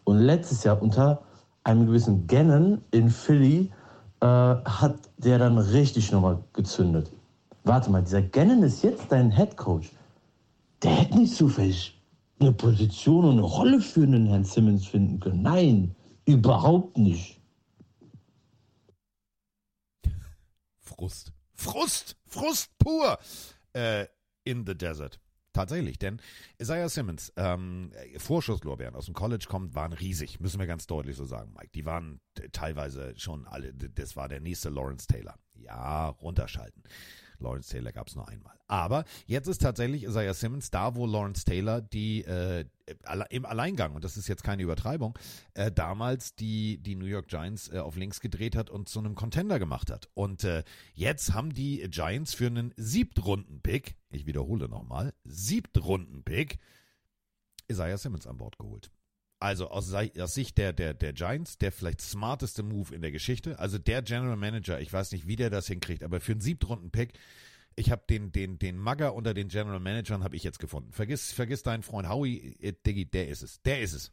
Und 0.03 0.19
letztes 0.19 0.65
Jahr 0.65 0.83
unter 0.83 1.23
einem 1.63 1.87
gewissen 1.87 2.27
Gannon 2.27 2.81
in 2.91 3.11
Philly 3.11 3.71
äh, 4.21 4.27
hat 4.27 4.97
der 5.19 5.39
dann 5.39 5.57
richtig 5.57 6.11
nochmal 6.11 6.43
gezündet. 6.53 7.13
Warte 7.63 7.93
mal, 7.93 8.03
dieser 8.03 8.23
Gannon 8.23 8.65
ist 8.65 8.83
jetzt 8.83 9.05
dein 9.11 9.31
Head 9.31 9.57
Coach. 9.57 9.93
Der 10.83 10.91
hätte 10.91 11.17
nicht 11.17 11.37
zufällig 11.37 12.03
eine 12.41 12.51
Position 12.51 13.25
und 13.25 13.33
eine 13.35 13.43
Rolle 13.43 13.81
für 13.81 14.03
einen 14.03 14.27
Herrn 14.27 14.43
Simmons 14.43 14.85
finden 14.85 15.21
können. 15.21 15.43
Nein, 15.43 15.95
überhaupt 16.27 16.99
nicht. 16.99 17.41
Frust. 20.81 21.34
Frust! 21.55 22.17
Frust 22.27 22.77
pur! 22.79 23.19
Äh, 23.73 24.07
in 24.45 24.67
the 24.67 24.75
desert. 24.77 25.21
Tatsächlich, 25.55 26.01
denn 26.01 26.21
Isaiah 26.61 26.89
Simmons, 26.89 27.33
ähm, 27.37 27.93
Vorschusslorbeeren 28.17 28.97
aus 28.97 29.05
dem 29.05 29.15
College 29.15 29.47
kommt, 29.49 29.77
waren 29.77 29.93
riesig, 29.93 30.41
müssen 30.41 30.59
wir 30.59 30.67
ganz 30.67 30.89
deutlich 30.89 31.15
so 31.15 31.25
sagen, 31.25 31.53
Mike. 31.57 31.71
Die 31.77 31.85
waren 31.85 32.21
teilweise 32.51 33.15
schon 33.17 33.47
alle, 33.47 33.73
das 33.73 34.17
war 34.17 34.29
der 34.29 34.41
nächste 34.41 34.69
Lawrence 34.69 35.07
Taylor. 35.07 35.39
Ja, 35.55 36.09
runterschalten. 36.09 36.83
Lawrence 37.39 37.71
Taylor 37.71 37.93
gab 37.93 38.09
es 38.09 38.15
nur 38.15 38.29
einmal. 38.29 38.55
Aber 38.67 39.05
jetzt 39.27 39.47
ist 39.47 39.61
tatsächlich 39.61 40.05
Isaiah 40.05 40.35
Simmons 40.35 40.71
da, 40.71 40.95
wo 40.95 41.07
Lawrence 41.07 41.45
Taylor 41.45 41.81
die 41.81 42.25
äh, 42.25 42.65
im 43.31 43.47
Alleingang, 43.47 43.95
und 43.95 44.05
das 44.05 44.17
ist 44.17 44.29
jetzt 44.29 44.43
keine 44.43 44.63
Übertreibung, 44.63 45.19
äh, 45.55 45.71
damals 45.71 46.35
die, 46.35 46.79
die 46.79 46.97
New 46.97 47.07
York 47.07 47.29
Giants 47.29 47.73
äh, 47.73 47.79
auf 47.79 47.97
links 47.97 48.21
gedreht 48.21 48.57
hat 48.57 48.71
und 48.71 48.89
zu 48.89 48.99
einem 48.99 49.15
Contender 49.15 49.59
gemacht 49.59 49.91
hat. 49.91 50.09
Und 50.15 50.45
äh, 50.45 50.65
jetzt 50.95 51.33
haben 51.35 51.53
die 51.53 51.89
Giants 51.91 52.35
für 52.35 52.47
einen 52.47 52.73
Siebtrunden-Pick, 52.77 53.97
ich 54.11 54.27
wiederhole 54.27 54.69
nochmal, 54.69 55.15
Siebtrunden-Pick, 55.25 56.59
Isaiah 57.69 57.99
Simmons 57.99 58.27
an 58.27 58.37
Bord 58.37 58.59
geholt. 58.59 58.91
Also 59.45 59.69
aus, 59.69 59.93
aus 59.93 60.33
Sicht 60.33 60.57
der, 60.57 60.73
der, 60.73 60.95
der 60.95 61.13
Giants, 61.13 61.59
der 61.59 61.71
vielleicht 61.71 62.01
smarteste 62.01 62.63
Move 62.63 62.95
in 62.95 63.03
der 63.03 63.13
Geschichte. 63.13 63.59
Also 63.59 63.77
der 63.77 64.01
General 64.01 64.39
Manager, 64.39 64.81
ich 64.81 64.91
weiß 64.91 65.13
nicht, 65.13 65.27
wie 65.27 65.37
der 65.37 65.51
das 65.51 65.67
hinkriegt, 65.67 66.03
aber 66.03 66.19
für 66.23 66.33
einen 66.33 66.41
Siebtrunden-Pick, 66.41 67.13
ich 67.77 67.91
habe 67.91 68.03
den, 68.09 68.33
den, 68.33 68.59
den 68.59 68.79
Magger 68.79 69.15
unter 69.15 69.35
den 69.35 69.49
General 69.49 69.81
Managern 69.81 70.25
habe 70.25 70.35
ich 70.35 70.45
jetzt 70.45 70.61
gefunden. 70.61 70.93
Vergiss, 70.93 71.31
vergiss 71.31 71.63
deinen 71.63 71.83
Freund 71.83 72.09
Howie, 72.09 72.57
äh, 72.59 72.73
Diggi, 72.87 73.05
der 73.05 73.29
ist 73.29 73.43
es. 73.43 73.61
Der 73.61 73.83
ist 73.83 73.93
es. 73.93 74.13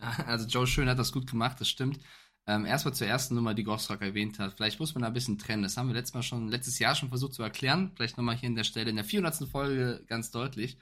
Ja, 0.00 0.24
also 0.26 0.46
Joe 0.46 0.68
Schön 0.68 0.88
hat 0.88 1.00
das 1.00 1.10
gut 1.10 1.28
gemacht, 1.28 1.60
das 1.60 1.68
stimmt. 1.68 1.98
Ähm, 2.46 2.66
erstmal 2.66 2.94
zur 2.94 3.08
ersten 3.08 3.34
Nummer, 3.34 3.52
die 3.52 3.64
Gosrock 3.64 4.00
erwähnt 4.00 4.38
hat. 4.38 4.54
Vielleicht 4.54 4.78
muss 4.78 4.94
man 4.94 5.02
da 5.02 5.08
ein 5.08 5.12
bisschen 5.12 5.38
trennen. 5.38 5.64
Das 5.64 5.76
haben 5.76 5.88
wir 5.88 5.94
letztes 5.94 6.14
Mal 6.14 6.22
schon, 6.22 6.46
letztes 6.46 6.78
Jahr 6.78 6.94
schon 6.94 7.08
versucht 7.08 7.34
zu 7.34 7.42
erklären. 7.42 7.90
Vielleicht 7.96 8.16
nochmal 8.16 8.36
hier 8.36 8.48
in 8.48 8.54
der 8.54 8.62
Stelle, 8.62 8.90
in 8.90 8.96
der 8.96 9.04
400. 9.04 9.48
Folge 9.48 10.04
ganz 10.06 10.30
deutlich. 10.30 10.78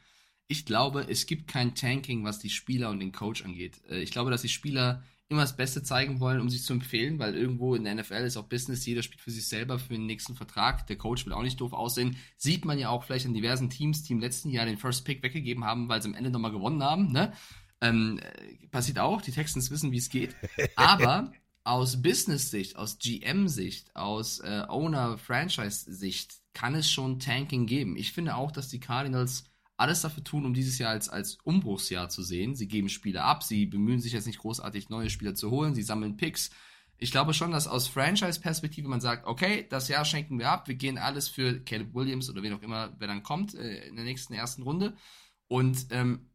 Ich 0.46 0.66
glaube, 0.66 1.07
es 1.09 1.26
gibt 1.26 1.48
kein 1.48 1.74
Tanking, 1.74 2.24
was 2.24 2.38
die 2.38 2.50
Spieler 2.50 2.90
und 2.90 3.00
den 3.00 3.12
Coach 3.12 3.44
angeht. 3.44 3.80
Äh, 3.88 4.00
ich 4.02 4.11
glaube, 4.11 4.30
dass 4.30 4.42
die 4.42 4.48
Spieler 4.48 5.02
immer 5.28 5.42
das 5.42 5.57
Beste 5.57 5.83
zeigen 5.83 6.20
wollen, 6.20 6.40
um 6.40 6.50
sich 6.50 6.64
zu 6.64 6.74
empfehlen, 6.74 7.18
weil 7.18 7.35
irgendwo 7.35 7.74
in 7.74 7.85
der 7.85 7.94
NFL 7.94 8.24
ist 8.24 8.37
auch 8.37 8.44
Business, 8.44 8.85
jeder 8.85 9.02
spielt 9.02 9.22
für 9.22 9.30
sich 9.30 9.48
selber 9.48 9.78
für 9.78 9.94
den 9.94 10.07
nächsten 10.07 10.35
Vertrag. 10.35 10.87
Der 10.87 10.96
Coach 10.96 11.24
will 11.24 11.33
auch 11.33 11.42
nicht 11.42 11.61
doof 11.61 11.72
aussehen. 11.72 12.16
Sieht 12.37 12.64
man 12.64 12.78
ja 12.78 12.90
auch 12.90 13.04
vielleicht 13.04 13.26
an 13.26 13.35
diversen 13.35 13.70
Teams, 13.70 14.02
die 14.02 14.12
im 14.12 14.20
letzten 14.20 14.50
Jahr 14.50 14.66
den 14.66 14.76
First 14.76 15.04
Pick 15.04 15.22
weggegeben 15.22 15.64
haben, 15.64 15.88
weil 15.88 16.02
sie 16.02 16.09
am 16.09 16.14
Ende 16.14 16.30
nochmal 16.30 16.52
gewonnen 16.52 16.83
haben. 16.83 17.11
Ne? 17.11 17.33
Ähm, 17.80 18.20
äh, 18.20 18.66
passiert 18.68 18.98
auch, 18.98 19.22
die 19.22 19.33
Texans 19.33 19.70
wissen, 19.70 19.92
wie 19.92 19.98
es 19.98 20.11
geht. 20.11 20.37
Aber 20.76 21.33
aus 21.64 22.02
Business-Sicht, 22.02 22.76
aus 22.76 22.98
GM-Sicht, 22.98 23.96
aus 23.96 24.40
äh, 24.40 24.64
Owner-Franchise-Sicht 24.68 26.35
kann 26.52 26.74
es 26.74 26.90
schon 26.90 27.18
Tanking 27.18 27.66
geben. 27.66 27.96
Ich 27.96 28.12
finde 28.12 28.37
auch, 28.37 28.52
dass 28.52 28.68
die 28.68 28.80
Cardinals 28.80 29.44
alles 29.77 30.03
dafür 30.03 30.23
tun, 30.23 30.47
um 30.47 30.55
dieses 30.55 30.79
Jahr 30.79 30.91
als, 30.91 31.09
als 31.09 31.39
Umbruchsjahr 31.43 32.09
zu 32.09 32.23
sehen. 32.23 32.55
Sie 32.55 32.69
geben 32.69 32.89
Spieler 32.89 33.25
ab, 33.25 33.43
sie 33.43 33.67
bemühen 33.67 34.01
sich 34.01 34.13
jetzt 34.13 34.27
nicht 34.27 34.39
großartig, 34.39 34.89
neue 34.89 35.11
Spieler 35.11 35.35
zu 35.35 35.51
holen, 35.51 35.75
sie 35.75 35.83
sammeln 35.83 36.17
Picks. 36.17 36.51
Ich 36.97 37.11
glaube 37.11 37.35
schon, 37.35 37.51
dass 37.51 37.67
aus 37.67 37.89
Franchise-Perspektive 37.89 38.89
man 38.89 39.01
sagt, 39.01 39.27
okay, 39.27 39.67
das 39.69 39.89
Jahr 39.89 40.05
schenken 40.05 40.39
wir 40.39 40.51
ab, 40.51 40.69
wir 40.69 40.77
gehen 40.77 40.97
alles 40.97 41.29
für 41.29 41.61
Caleb 41.61 41.93
Williams 41.93 42.31
oder 42.31 42.43
wen 42.43 42.53
auch 42.53 42.63
immer, 42.63 42.95
wer 42.99 43.09
dann 43.09 43.25
kommt, 43.25 43.55
äh, 43.55 43.89
in 43.89 43.97
der 43.97 44.05
nächsten 44.05 44.33
ersten 44.33 44.63
Runde 44.63 44.95
und 45.49 45.87
ähm, 45.91 46.31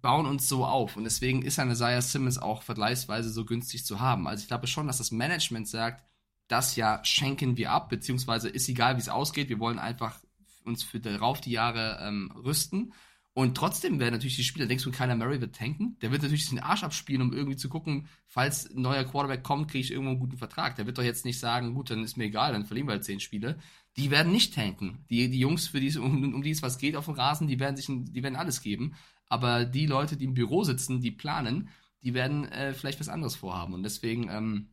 bauen 0.00 0.26
uns 0.26 0.48
so 0.48 0.64
auf. 0.64 0.96
Und 0.96 1.04
deswegen 1.04 1.42
ist 1.42 1.58
eine 1.58 1.72
Isaiah 1.72 2.02
Simmons 2.02 2.38
auch 2.38 2.62
vergleichsweise 2.62 3.30
so 3.30 3.44
günstig 3.44 3.84
zu 3.84 4.00
haben. 4.00 4.28
Also 4.28 4.42
ich 4.42 4.48
glaube 4.48 4.68
schon, 4.68 4.86
dass 4.86 4.98
das 4.98 5.10
Management 5.10 5.68
sagt, 5.68 6.04
das 6.46 6.76
Jahr 6.76 7.04
schenken 7.04 7.56
wir 7.56 7.72
ab, 7.72 7.88
beziehungsweise 7.88 8.48
ist 8.48 8.68
egal, 8.68 8.96
wie 8.96 9.00
es 9.00 9.08
ausgeht, 9.08 9.48
wir 9.48 9.58
wollen 9.58 9.78
einfach 9.78 10.20
uns 10.64 10.82
für 10.82 11.00
darauf 11.00 11.40
die 11.40 11.52
Jahre 11.52 11.98
ähm, 12.02 12.30
rüsten. 12.32 12.92
Und 13.32 13.56
trotzdem 13.56 14.00
werden 14.00 14.14
natürlich 14.14 14.36
die 14.36 14.44
Spieler, 14.44 14.66
denkst 14.66 14.84
du, 14.84 14.90
keiner 14.90 15.14
Murray 15.14 15.40
wird 15.40 15.54
tanken? 15.54 15.96
Der 16.02 16.10
wird 16.10 16.22
natürlich 16.22 16.48
den 16.48 16.58
Arsch 16.58 16.82
abspielen, 16.82 17.22
um 17.22 17.32
irgendwie 17.32 17.56
zu 17.56 17.68
gucken, 17.68 18.08
falls 18.26 18.68
ein 18.68 18.82
neuer 18.82 19.04
Quarterback 19.04 19.44
kommt, 19.44 19.70
kriege 19.70 19.84
ich 19.84 19.92
irgendwo 19.92 20.10
einen 20.10 20.20
guten 20.20 20.36
Vertrag. 20.36 20.74
Der 20.76 20.86
wird 20.86 20.98
doch 20.98 21.04
jetzt 21.04 21.24
nicht 21.24 21.38
sagen, 21.38 21.74
gut, 21.74 21.90
dann 21.90 22.02
ist 22.02 22.16
mir 22.16 22.24
egal, 22.24 22.52
dann 22.52 22.66
verlieren 22.66 22.88
wir 22.88 22.92
halt 22.92 23.04
zehn 23.04 23.20
Spiele. 23.20 23.58
Die 23.96 24.10
werden 24.10 24.32
nicht 24.32 24.54
tanken. 24.54 25.04
Die, 25.10 25.30
die 25.30 25.38
Jungs, 25.38 25.68
für 25.68 25.80
die 25.80 25.96
um, 25.96 26.34
um 26.34 26.42
die 26.42 26.50
es 26.50 26.62
was 26.62 26.78
geht 26.78 26.96
auf 26.96 27.04
dem 27.04 27.14
Rasen, 27.14 27.46
die 27.46 27.60
werden 27.60 27.76
sich, 27.76 27.86
die 27.88 28.22
werden 28.22 28.36
alles 28.36 28.62
geben. 28.62 28.94
Aber 29.28 29.64
die 29.64 29.86
Leute, 29.86 30.16
die 30.16 30.24
im 30.24 30.34
Büro 30.34 30.64
sitzen, 30.64 31.00
die 31.00 31.12
planen, 31.12 31.68
die 32.02 32.14
werden 32.14 32.46
äh, 32.46 32.74
vielleicht 32.74 32.98
was 32.98 33.08
anderes 33.08 33.36
vorhaben. 33.36 33.74
Und 33.74 33.84
deswegen 33.84 34.28
ähm, 34.28 34.70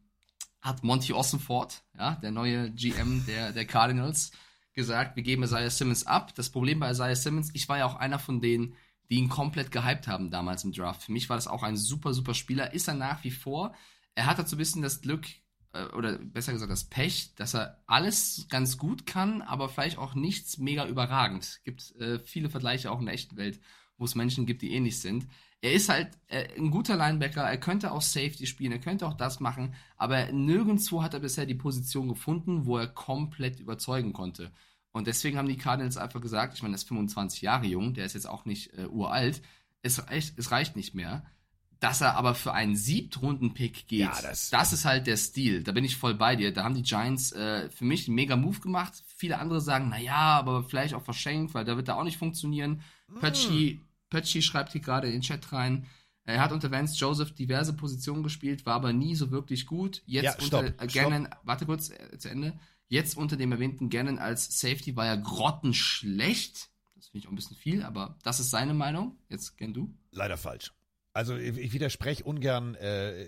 hat 0.62 0.84
Monty 0.84 1.14
Ossenford, 1.14 1.84
ja, 1.98 2.16
der 2.16 2.32
neue 2.32 2.72
GM 2.72 3.26
der, 3.28 3.52
der 3.52 3.66
Cardinals, 3.66 4.32
gesagt, 4.78 5.16
wir 5.18 5.24
geben 5.24 5.44
Isaiah 5.44 5.70
Simmons 5.70 6.06
ab. 6.08 6.34
Das 6.36 6.50
Problem 6.50 6.80
bei 6.80 6.92
Isaiah 6.92 7.16
Simmons, 7.16 7.50
ich 7.54 7.68
war 7.68 7.80
ja 7.80 7.86
auch 7.86 7.96
einer 7.96 8.20
von 8.20 8.40
denen, 8.40 8.76
die 9.10 9.16
ihn 9.16 9.28
komplett 9.28 9.72
gehypt 9.72 10.08
haben 10.08 10.30
damals 10.30 10.64
im 10.64 10.72
Draft. 10.72 11.04
Für 11.04 11.12
mich 11.12 11.30
war 11.30 11.36
das 11.36 11.48
auch 11.48 11.64
ein 11.64 11.76
super, 11.76 12.14
super 12.14 12.34
Spieler. 12.34 12.74
Ist 12.74 12.88
er 12.88 12.94
nach 12.94 13.24
wie 13.24 13.32
vor. 13.32 13.74
Er 14.16 14.28
hat 14.28 14.40
dazu 14.40 14.56
ein 14.56 14.60
bisschen 14.60 14.84
das 14.84 15.02
Glück, 15.02 15.26
äh, 15.74 15.86
oder 15.96 16.20
besser 16.20 16.54
gesagt 16.54 16.72
das 16.72 16.86
Pech, 16.86 17.34
dass 17.36 17.56
er 17.56 17.82
alles 17.88 18.46
ganz 18.50 18.78
gut 18.78 19.06
kann, 19.06 19.42
aber 19.42 19.68
vielleicht 19.68 19.98
auch 19.98 20.14
nichts 20.14 20.60
mega 20.60 20.86
überragend. 20.88 21.44
Es 21.44 21.64
gibt 21.64 21.96
äh, 21.96 22.20
viele 22.20 22.50
Vergleiche 22.50 22.92
auch 22.92 23.00
in 23.00 23.08
der 23.08 23.16
echten 23.16 23.36
Welt, 23.36 23.60
wo 23.98 24.06
es 24.06 24.16
Menschen 24.16 24.46
gibt, 24.46 24.62
die 24.62 24.74
ähnlich 24.74 25.00
sind. 25.00 25.28
Er 25.68 25.74
ist 25.74 25.90
halt 25.90 26.10
äh, 26.28 26.48
ein 26.58 26.72
guter 26.72 26.96
Linebacker, 26.96 27.42
er 27.44 27.58
könnte 27.58 27.92
auch 27.92 28.02
Safety 28.02 28.48
spielen, 28.48 28.72
er 28.72 28.80
könnte 28.80 29.06
auch 29.08 29.14
das 29.16 29.40
machen, 29.40 29.74
aber 29.98 30.32
nirgendwo 30.32 31.04
hat 31.04 31.14
er 31.14 31.20
bisher 31.20 31.46
die 31.46 31.56
Position 31.56 32.08
gefunden, 32.08 32.66
wo 32.66 32.78
er 32.78 32.88
komplett 32.88 33.60
überzeugen 33.60 34.14
konnte. 34.14 34.52
Und 34.92 35.08
deswegen 35.08 35.38
haben 35.38 35.48
die 35.48 35.58
Cardinals 35.58 35.98
einfach 35.98 36.22
gesagt, 36.22 36.56
ich 36.56 36.62
meine, 36.64 36.74
er 36.74 36.78
ist 36.78 36.88
25 36.88 37.42
Jahre 37.42 37.66
jung, 37.68 37.94
der 37.94 38.06
ist 38.06 38.14
jetzt 38.14 38.28
auch 38.28 38.46
nicht 38.46 38.74
äh, 38.78 38.88
uralt, 38.88 39.42
es 39.82 40.08
reicht, 40.08 40.40
es 40.40 40.52
reicht 40.52 40.76
nicht 40.76 40.96
mehr. 40.96 41.24
Dass 41.80 42.02
er 42.02 42.16
aber 42.16 42.34
für 42.34 42.54
einen 42.54 42.76
Siebtrunden-Pick 42.76 43.88
geht, 43.88 44.00
Ja, 44.00 44.22
das- 44.22 44.50
das 44.50 44.74
ist 44.74 44.86
halt 44.86 45.06
der 45.06 45.16
Stil. 45.18 45.64
Da 45.64 45.72
bin 45.74 45.84
ich 45.86 45.96
voll 45.96 46.16
bei 46.16 46.36
dir. 46.36 46.52
Da 46.52 46.64
haben 46.64 46.74
die 46.74 46.82
Giants 46.82 47.32
äh, 47.34 47.70
für 47.70 47.86
mich 47.86 48.08
einen 48.08 48.16
mega 48.16 48.36
Move 48.36 48.60
gemacht. 48.62 49.04
Viele 49.16 49.38
andere 49.38 49.62
sagen, 49.62 49.88
na 49.90 50.00
ja, 50.00 50.16
aber 50.40 50.64
vielleicht 50.64 50.96
auch 50.96 51.04
verschenkt, 51.04 51.54
weil 51.54 51.66
da 51.66 51.76
wird 51.76 51.88
er 51.88 51.98
auch 52.00 52.04
nicht 52.04 52.18
funktionieren. 52.18 52.82
Pötschi, 53.20 53.80
Pötschi 54.10 54.42
schreibt 54.42 54.72
hier 54.72 54.82
gerade 54.82 55.08
in 55.08 55.14
den 55.14 55.22
Chat 55.22 55.52
rein. 55.52 55.86
Er 56.24 56.42
hat 56.42 56.52
unter 56.52 56.72
Vance 56.72 56.98
Joseph 56.98 57.34
diverse 57.34 57.74
Positionen 57.74 58.22
gespielt, 58.22 58.66
war 58.66 58.76
aber 58.76 58.92
nie 58.92 59.16
so 59.16 59.32
wirklich 59.32 59.66
gut. 59.66 60.04
Jetzt 60.06 60.26
Ja, 60.26 60.46
stopp, 60.46 60.66
unter 60.66 60.84
äh, 60.84 60.88
Gannon, 60.88 61.30
warte 61.44 61.66
kurz 61.66 61.90
äh, 61.90 62.18
zu 62.18 62.30
Ende. 62.30 62.60
Jetzt 62.90 63.18
unter 63.18 63.38
dem 63.38 63.52
erwähnten 63.52 63.90
Gannon 63.90 64.20
als 64.20 64.60
Safety 64.60 64.96
war 64.96 65.06
er 65.06 65.18
grottenschlecht. 65.18 66.70
Das 66.96 67.08
finde 67.08 67.20
ich 67.20 67.28
auch 67.28 67.32
ein 67.32 67.36
bisschen 67.36 67.56
viel, 67.56 67.84
aber 67.84 68.18
das 68.24 68.40
ist 68.40 68.50
seine 68.50 68.74
Meinung. 68.74 69.18
Jetzt 69.30 69.58
gern 69.58 69.74
du. 69.74 69.94
Leider 70.12 70.38
falsch. 70.38 70.74
Also 71.14 71.36
ich 71.36 71.58
ich 71.58 71.74
widerspreche 71.74 72.24
ungern 72.24 72.76
äh, 72.76 73.26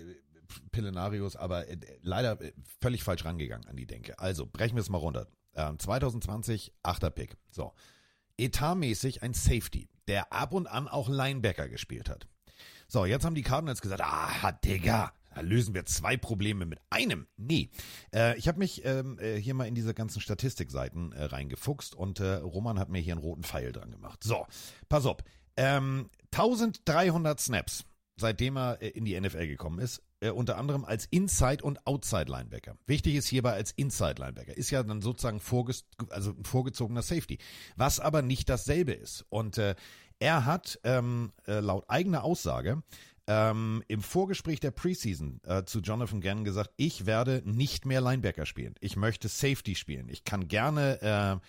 Pillenarius, 0.72 1.36
aber 1.36 1.68
äh, 1.68 1.78
leider 2.02 2.40
äh, 2.40 2.52
völlig 2.80 3.02
falsch 3.02 3.24
rangegangen 3.24 3.66
an 3.66 3.76
die 3.76 3.86
Denke. 3.86 4.18
Also 4.18 4.46
brechen 4.46 4.76
wir 4.76 4.82
es 4.82 4.90
mal 4.90 4.98
runter. 4.98 5.26
Ähm, 5.54 5.78
2020, 5.78 6.72
achter 6.82 7.10
Pick. 7.10 7.36
So. 7.50 7.72
Etatmäßig 8.36 9.22
ein 9.22 9.34
Safety, 9.34 9.88
der 10.08 10.32
ab 10.32 10.52
und 10.52 10.66
an 10.66 10.88
auch 10.88 11.08
Linebacker 11.08 11.68
gespielt 11.68 12.08
hat. 12.08 12.28
So, 12.88 13.04
jetzt 13.04 13.24
haben 13.24 13.34
die 13.34 13.42
Cardinals 13.42 13.80
gesagt, 13.80 14.02
ah, 14.02 14.52
Digga, 14.64 15.12
da 15.34 15.40
lösen 15.42 15.74
wir 15.74 15.86
zwei 15.86 16.16
Probleme 16.16 16.66
mit 16.66 16.80
einem. 16.90 17.26
Nee. 17.36 17.70
Äh, 18.12 18.36
ich 18.36 18.48
habe 18.48 18.58
mich 18.58 18.84
ähm, 18.84 19.18
äh, 19.20 19.36
hier 19.36 19.54
mal 19.54 19.68
in 19.68 19.74
diese 19.74 19.94
ganzen 19.94 20.20
Statistikseiten 20.20 21.12
äh, 21.12 21.24
reingefuchst 21.24 21.94
und 21.94 22.20
äh, 22.20 22.34
Roman 22.34 22.78
hat 22.78 22.88
mir 22.88 23.00
hier 23.00 23.14
einen 23.14 23.22
roten 23.22 23.44
Pfeil 23.44 23.72
dran 23.72 23.90
gemacht. 23.90 24.24
So, 24.24 24.46
pass 24.88 25.06
auf. 25.06 25.18
Ähm, 25.56 26.10
1300 26.32 27.38
Snaps, 27.38 27.84
seitdem 28.16 28.56
er 28.56 28.82
äh, 28.82 28.88
in 28.88 29.04
die 29.04 29.18
NFL 29.18 29.46
gekommen 29.46 29.78
ist, 29.78 30.02
äh, 30.20 30.30
unter 30.30 30.58
anderem 30.58 30.84
als 30.84 31.06
Inside- 31.06 31.64
und 31.64 31.86
Outside-Linebacker. 31.86 32.76
Wichtig 32.86 33.14
ist 33.14 33.26
hierbei 33.26 33.52
als 33.52 33.72
Inside-Linebacker. 33.72 34.56
Ist 34.56 34.70
ja 34.70 34.82
dann 34.82 35.02
sozusagen 35.02 35.40
vorges 35.40 35.84
also 36.10 36.30
ein 36.30 36.44
vorgezogener 36.44 37.02
Safety. 37.02 37.38
Was 37.76 38.00
aber 38.00 38.22
nicht 38.22 38.48
dasselbe 38.48 38.92
ist. 38.92 39.24
Und 39.28 39.58
äh, 39.58 39.74
er 40.18 40.44
hat 40.44 40.78
ähm, 40.84 41.32
äh, 41.46 41.60
laut 41.60 41.84
eigener 41.88 42.24
Aussage 42.24 42.82
ähm, 43.26 43.82
im 43.88 44.02
Vorgespräch 44.02 44.60
der 44.60 44.70
Preseason 44.70 45.40
äh, 45.46 45.64
zu 45.64 45.80
Jonathan 45.80 46.20
Gannon 46.20 46.44
gesagt, 46.44 46.70
ich 46.76 47.06
werde 47.06 47.42
nicht 47.44 47.86
mehr 47.86 48.00
Linebacker 48.00 48.44
spielen. 48.44 48.74
Ich 48.80 48.96
möchte 48.96 49.28
Safety 49.28 49.74
spielen. 49.74 50.08
Ich 50.08 50.24
kann 50.24 50.48
gerne 50.48 51.40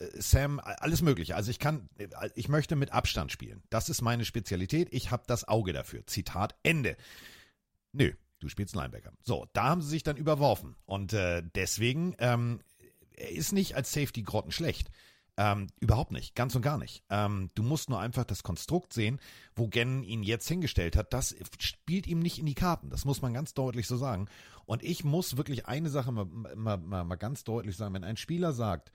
äh, 0.00 0.04
äh, 0.04 0.08
Sam, 0.20 0.60
alles 0.62 1.02
mögliche. 1.02 1.36
Also 1.36 1.50
ich 1.50 1.58
kann, 1.58 1.88
äh, 1.98 2.08
ich 2.34 2.48
möchte 2.48 2.76
mit 2.76 2.92
Abstand 2.92 3.32
spielen. 3.32 3.62
Das 3.70 3.88
ist 3.88 4.02
meine 4.02 4.24
Spezialität. 4.24 4.88
Ich 4.92 5.10
habe 5.10 5.22
das 5.26 5.46
Auge 5.46 5.72
dafür. 5.72 6.06
Zitat 6.06 6.54
Ende. 6.62 6.96
Nö, 7.92 8.12
du 8.38 8.48
spielst 8.48 8.74
Linebacker. 8.74 9.12
So, 9.22 9.46
da 9.52 9.64
haben 9.64 9.82
sie 9.82 9.88
sich 9.88 10.02
dann 10.02 10.16
überworfen. 10.16 10.76
Und 10.86 11.12
äh, 11.12 11.42
deswegen, 11.54 12.14
ähm, 12.18 12.60
er 13.12 13.30
ist 13.30 13.52
nicht 13.52 13.76
als 13.76 13.92
Safety 13.92 14.22
grottenschlecht. 14.22 14.90
Ähm, 15.36 15.68
überhaupt 15.80 16.12
nicht, 16.12 16.34
ganz 16.34 16.54
und 16.54 16.60
gar 16.60 16.76
nicht. 16.76 17.02
Ähm, 17.08 17.48
du 17.54 17.62
musst 17.62 17.88
nur 17.88 17.98
einfach 17.98 18.24
das 18.24 18.42
Konstrukt 18.42 18.92
sehen, 18.92 19.20
wo 19.54 19.68
Gannon 19.68 20.02
ihn 20.02 20.22
jetzt 20.22 20.46
hingestellt 20.48 20.96
hat. 20.96 21.14
Das 21.14 21.34
spielt 21.58 22.06
ihm 22.06 22.18
nicht 22.18 22.38
in 22.38 22.44
die 22.46 22.54
Karten. 22.54 22.90
Das 22.90 23.06
muss 23.06 23.22
man 23.22 23.32
ganz 23.32 23.54
deutlich 23.54 23.86
so 23.86 23.96
sagen. 23.96 24.28
Und 24.66 24.82
ich 24.82 25.02
muss 25.02 25.38
wirklich 25.38 25.66
eine 25.66 25.88
Sache 25.88 26.12
mal, 26.12 26.26
mal, 26.26 26.76
mal, 26.76 27.04
mal 27.04 27.16
ganz 27.16 27.42
deutlich 27.44 27.76
sagen. 27.76 27.94
Wenn 27.94 28.04
ein 28.04 28.18
Spieler 28.18 28.52
sagt, 28.52 28.92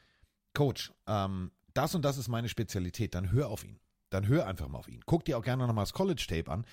Coach, 0.54 0.94
ähm, 1.08 1.52
das 1.74 1.96
und 1.96 2.06
das 2.06 2.18
ist 2.18 2.28
meine 2.28 2.50
Spezialität, 2.50 3.16
dann 3.16 3.32
hör 3.32 3.50
auf 3.50 3.64
ihn. 3.64 3.80
Dann 4.12 4.28
hör 4.28 4.46
einfach 4.46 4.68
mal 4.68 4.78
auf 4.78 4.88
ihn. 4.88 5.02
Guck 5.06 5.26
dir 5.26 5.38
auch 5.38 5.44
gerne 5.44 5.66
nochmal 5.66 5.84
das 5.84 5.94
College-Tape 5.94 6.52
an. 6.52 6.66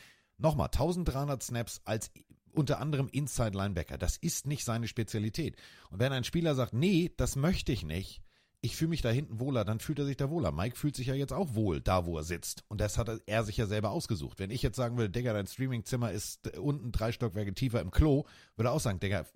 Nochmal, 0.42 0.66
1300 0.66 1.42
Snaps 1.42 1.80
als 1.84 2.10
unter 2.52 2.80
anderem 2.80 3.08
Inside 3.08 3.56
Linebacker. 3.56 3.96
Das 3.96 4.16
ist 4.16 4.46
nicht 4.46 4.64
seine 4.64 4.88
Spezialität. 4.88 5.56
Und 5.90 6.00
wenn 6.00 6.12
ein 6.12 6.24
Spieler 6.24 6.54
sagt, 6.54 6.74
nee, 6.74 7.12
das 7.16 7.36
möchte 7.36 7.72
ich 7.72 7.84
nicht, 7.84 8.22
ich 8.60 8.76
fühle 8.76 8.90
mich 8.90 9.02
da 9.02 9.10
hinten 9.10 9.40
wohler, 9.40 9.64
dann 9.64 9.80
fühlt 9.80 9.98
er 9.98 10.04
sich 10.04 10.16
da 10.16 10.30
wohler. 10.30 10.52
Mike 10.52 10.76
fühlt 10.76 10.94
sich 10.94 11.08
ja 11.08 11.14
jetzt 11.14 11.32
auch 11.32 11.54
wohl, 11.54 11.80
da 11.80 12.06
wo 12.06 12.16
er 12.16 12.24
sitzt. 12.24 12.64
Und 12.68 12.80
das 12.80 12.98
hat 12.98 13.10
er 13.26 13.44
sich 13.44 13.56
ja 13.56 13.66
selber 13.66 13.90
ausgesucht. 13.90 14.38
Wenn 14.38 14.50
ich 14.50 14.62
jetzt 14.62 14.76
sagen 14.76 14.96
würde, 14.96 15.10
Digga, 15.10 15.32
dein 15.32 15.48
Streamingzimmer 15.48 16.12
ist 16.12 16.56
unten 16.58 16.92
drei 16.92 17.10
Stockwerke 17.10 17.54
tiefer 17.54 17.80
im 17.80 17.90
Klo, 17.90 18.24
würde 18.54 18.68
er 18.68 18.72
auch 18.72 18.80
sagen, 18.80 19.00
Digga, 19.00 19.26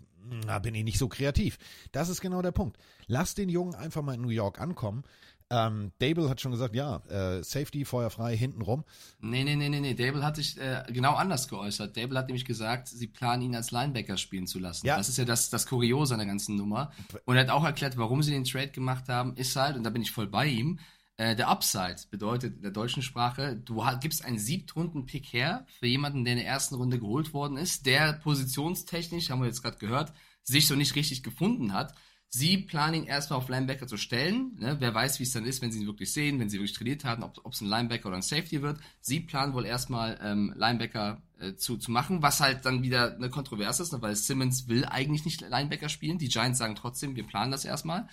da 0.46 0.58
bin 0.60 0.74
ich 0.74 0.84
nicht 0.84 0.98
so 0.98 1.08
kreativ. 1.08 1.58
Das 1.90 2.08
ist 2.08 2.20
genau 2.20 2.42
der 2.42 2.52
Punkt. 2.52 2.78
Lass 3.06 3.34
den 3.34 3.48
Jungen 3.48 3.74
einfach 3.74 4.02
mal 4.02 4.14
in 4.14 4.22
New 4.22 4.28
York 4.28 4.60
ankommen. 4.60 5.02
Ähm, 5.50 5.92
Dable 5.98 6.28
hat 6.28 6.40
schon 6.40 6.52
gesagt, 6.52 6.74
ja, 6.74 6.96
äh, 7.08 7.42
Safety, 7.42 7.84
Feuer 7.84 8.10
frei, 8.10 8.36
hinten 8.36 8.62
rum. 8.62 8.84
Nee, 9.20 9.44
nee, 9.44 9.56
nee, 9.56 9.68
nee, 9.68 9.80
nee. 9.80 9.94
Dable 9.94 10.24
hat 10.24 10.36
sich 10.36 10.58
äh, 10.58 10.84
genau 10.88 11.14
anders 11.14 11.48
geäußert. 11.48 11.96
Dable 11.96 12.18
hat 12.18 12.26
nämlich 12.26 12.44
gesagt, 12.44 12.88
sie 12.88 13.06
planen 13.06 13.42
ihn 13.42 13.54
als 13.54 13.70
Linebacker 13.70 14.16
spielen 14.16 14.46
zu 14.46 14.58
lassen. 14.58 14.86
Ja. 14.86 14.96
Das 14.96 15.08
ist 15.08 15.18
ja 15.18 15.24
das, 15.24 15.50
das 15.50 15.66
Kuriose 15.66 16.14
an 16.14 16.18
der 16.18 16.26
ganzen 16.26 16.56
Nummer. 16.56 16.92
Und 17.24 17.36
er 17.36 17.42
hat 17.42 17.50
auch 17.50 17.64
erklärt, 17.64 17.96
warum 17.96 18.22
sie 18.22 18.32
den 18.32 18.44
Trade 18.44 18.70
gemacht 18.70 19.08
haben, 19.08 19.34
ist 19.36 19.54
halt, 19.56 19.76
und 19.76 19.84
da 19.84 19.90
bin 19.90 20.02
ich 20.02 20.10
voll 20.10 20.26
bei 20.26 20.46
ihm, 20.46 20.78
Äh, 21.18 21.34
der 21.34 21.48
Upside 21.48 21.96
bedeutet 22.10 22.56
in 22.56 22.62
der 22.62 22.72
deutschen 22.72 23.02
Sprache, 23.02 23.56
du 23.56 23.82
gibst 24.02 24.22
einen 24.22 24.38
Siebtrunden-Pick 24.38 25.32
her 25.32 25.64
für 25.80 25.86
jemanden, 25.86 26.24
der 26.24 26.34
in 26.34 26.40
der 26.40 26.46
ersten 26.46 26.74
Runde 26.74 26.98
geholt 26.98 27.32
worden 27.32 27.56
ist, 27.56 27.86
der 27.86 28.12
positionstechnisch, 28.12 29.30
haben 29.30 29.40
wir 29.40 29.46
jetzt 29.46 29.62
gerade 29.62 29.78
gehört, 29.78 30.12
sich 30.42 30.66
so 30.66 30.74
nicht 30.74 30.94
richtig 30.94 31.22
gefunden 31.22 31.72
hat. 31.72 31.94
Sie 32.28 32.58
planen 32.58 33.04
erstmal 33.04 33.38
auf 33.38 33.48
Linebacker 33.48 33.86
zu 33.86 33.96
stellen. 33.96 34.56
Ne? 34.58 34.76
Wer 34.78 34.94
weiß, 34.94 35.20
wie 35.20 35.22
es 35.22 35.32
dann 35.32 35.46
ist, 35.46 35.62
wenn 35.62 35.70
sie 35.70 35.80
ihn 35.80 35.86
wirklich 35.86 36.12
sehen, 36.12 36.38
wenn 36.40 36.50
sie 36.50 36.58
wirklich 36.58 36.74
trainiert 36.74 37.04
haben, 37.04 37.22
ob 37.22 37.52
es 37.52 37.60
ein 37.60 37.68
Linebacker 37.68 38.08
oder 38.08 38.16
ein 38.16 38.22
Safety 38.22 38.62
wird. 38.62 38.80
Sie 39.00 39.20
planen 39.20 39.54
wohl 39.54 39.64
erstmal 39.64 40.18
ähm, 40.22 40.52
Linebacker 40.56 41.22
äh, 41.38 41.54
zu, 41.54 41.76
zu 41.76 41.90
machen, 41.90 42.22
was 42.22 42.40
halt 42.40 42.66
dann 42.66 42.82
wieder 42.82 43.14
eine 43.14 43.30
Kontroverse 43.30 43.82
ist, 43.82 43.92
ne? 43.92 44.02
weil 44.02 44.16
Simmons 44.16 44.68
will 44.68 44.84
eigentlich 44.84 45.24
nicht 45.24 45.40
Linebacker 45.40 45.88
spielen. 45.88 46.18
Die 46.18 46.28
Giants 46.28 46.58
sagen 46.58 46.74
trotzdem, 46.74 47.14
wir 47.16 47.26
planen 47.26 47.52
das 47.52 47.64
erstmal. 47.64 48.08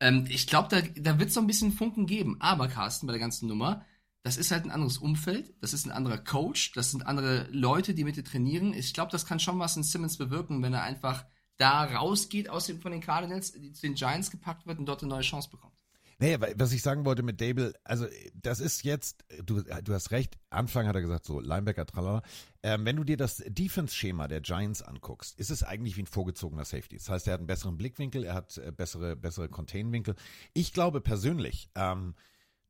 Ähm, 0.00 0.24
ich 0.28 0.46
glaube, 0.46 0.68
da, 0.70 0.80
da 0.80 1.18
wird 1.18 1.28
es 1.28 1.34
so 1.34 1.40
ein 1.40 1.46
bisschen 1.46 1.72
Funken 1.72 2.06
geben. 2.06 2.36
Aber 2.40 2.68
Carsten, 2.68 3.06
bei 3.06 3.12
der 3.12 3.20
ganzen 3.20 3.48
Nummer, 3.48 3.84
das 4.22 4.36
ist 4.36 4.50
halt 4.50 4.64
ein 4.64 4.70
anderes 4.70 4.98
Umfeld, 4.98 5.54
das 5.60 5.72
ist 5.72 5.86
ein 5.86 5.92
anderer 5.92 6.18
Coach, 6.18 6.72
das 6.72 6.90
sind 6.90 7.06
andere 7.06 7.48
Leute, 7.50 7.94
die 7.94 8.04
mit 8.04 8.16
dir 8.16 8.24
trainieren. 8.24 8.72
Ich 8.72 8.94
glaube, 8.94 9.10
das 9.10 9.26
kann 9.26 9.40
schon 9.40 9.58
was 9.58 9.76
in 9.76 9.82
Simmons 9.82 10.16
bewirken, 10.16 10.62
wenn 10.62 10.74
er 10.74 10.82
einfach 10.82 11.24
da 11.58 11.84
rausgeht 11.84 12.48
aus 12.48 12.66
dem, 12.66 12.80
von 12.80 12.92
den 12.92 13.00
Cardinals, 13.00 13.52
zu 13.52 13.82
den 13.82 13.94
Giants 13.94 14.30
gepackt 14.30 14.66
wird 14.66 14.78
und 14.78 14.86
dort 14.86 15.02
eine 15.02 15.10
neue 15.10 15.22
Chance 15.22 15.50
bekommt. 15.50 15.74
Naja, 16.20 16.38
was 16.56 16.72
ich 16.72 16.82
sagen 16.82 17.04
wollte 17.04 17.22
mit 17.22 17.40
Dable, 17.40 17.74
also 17.84 18.06
das 18.34 18.58
ist 18.58 18.82
jetzt, 18.82 19.24
du, 19.44 19.62
du 19.62 19.94
hast 19.94 20.10
recht, 20.10 20.36
Anfang 20.50 20.88
hat 20.88 20.96
er 20.96 21.00
gesagt, 21.00 21.24
so 21.24 21.38
Linebacker, 21.38 21.86
tralala. 21.86 22.22
Ähm, 22.64 22.84
wenn 22.84 22.96
du 22.96 23.04
dir 23.04 23.16
das 23.16 23.36
Defense-Schema 23.46 24.26
der 24.26 24.40
Giants 24.40 24.82
anguckst, 24.82 25.38
ist 25.38 25.50
es 25.50 25.62
eigentlich 25.62 25.96
wie 25.96 26.02
ein 26.02 26.06
vorgezogener 26.06 26.64
Safety. 26.64 26.96
Das 26.96 27.08
heißt, 27.08 27.28
er 27.28 27.34
hat 27.34 27.40
einen 27.40 27.46
besseren 27.46 27.76
Blickwinkel, 27.76 28.24
er 28.24 28.34
hat 28.34 28.58
äh, 28.58 28.72
bessere, 28.72 29.14
bessere 29.14 29.48
Contain-Winkel. 29.48 30.16
Ich 30.54 30.72
glaube 30.72 31.00
persönlich, 31.00 31.70
ähm, 31.76 32.16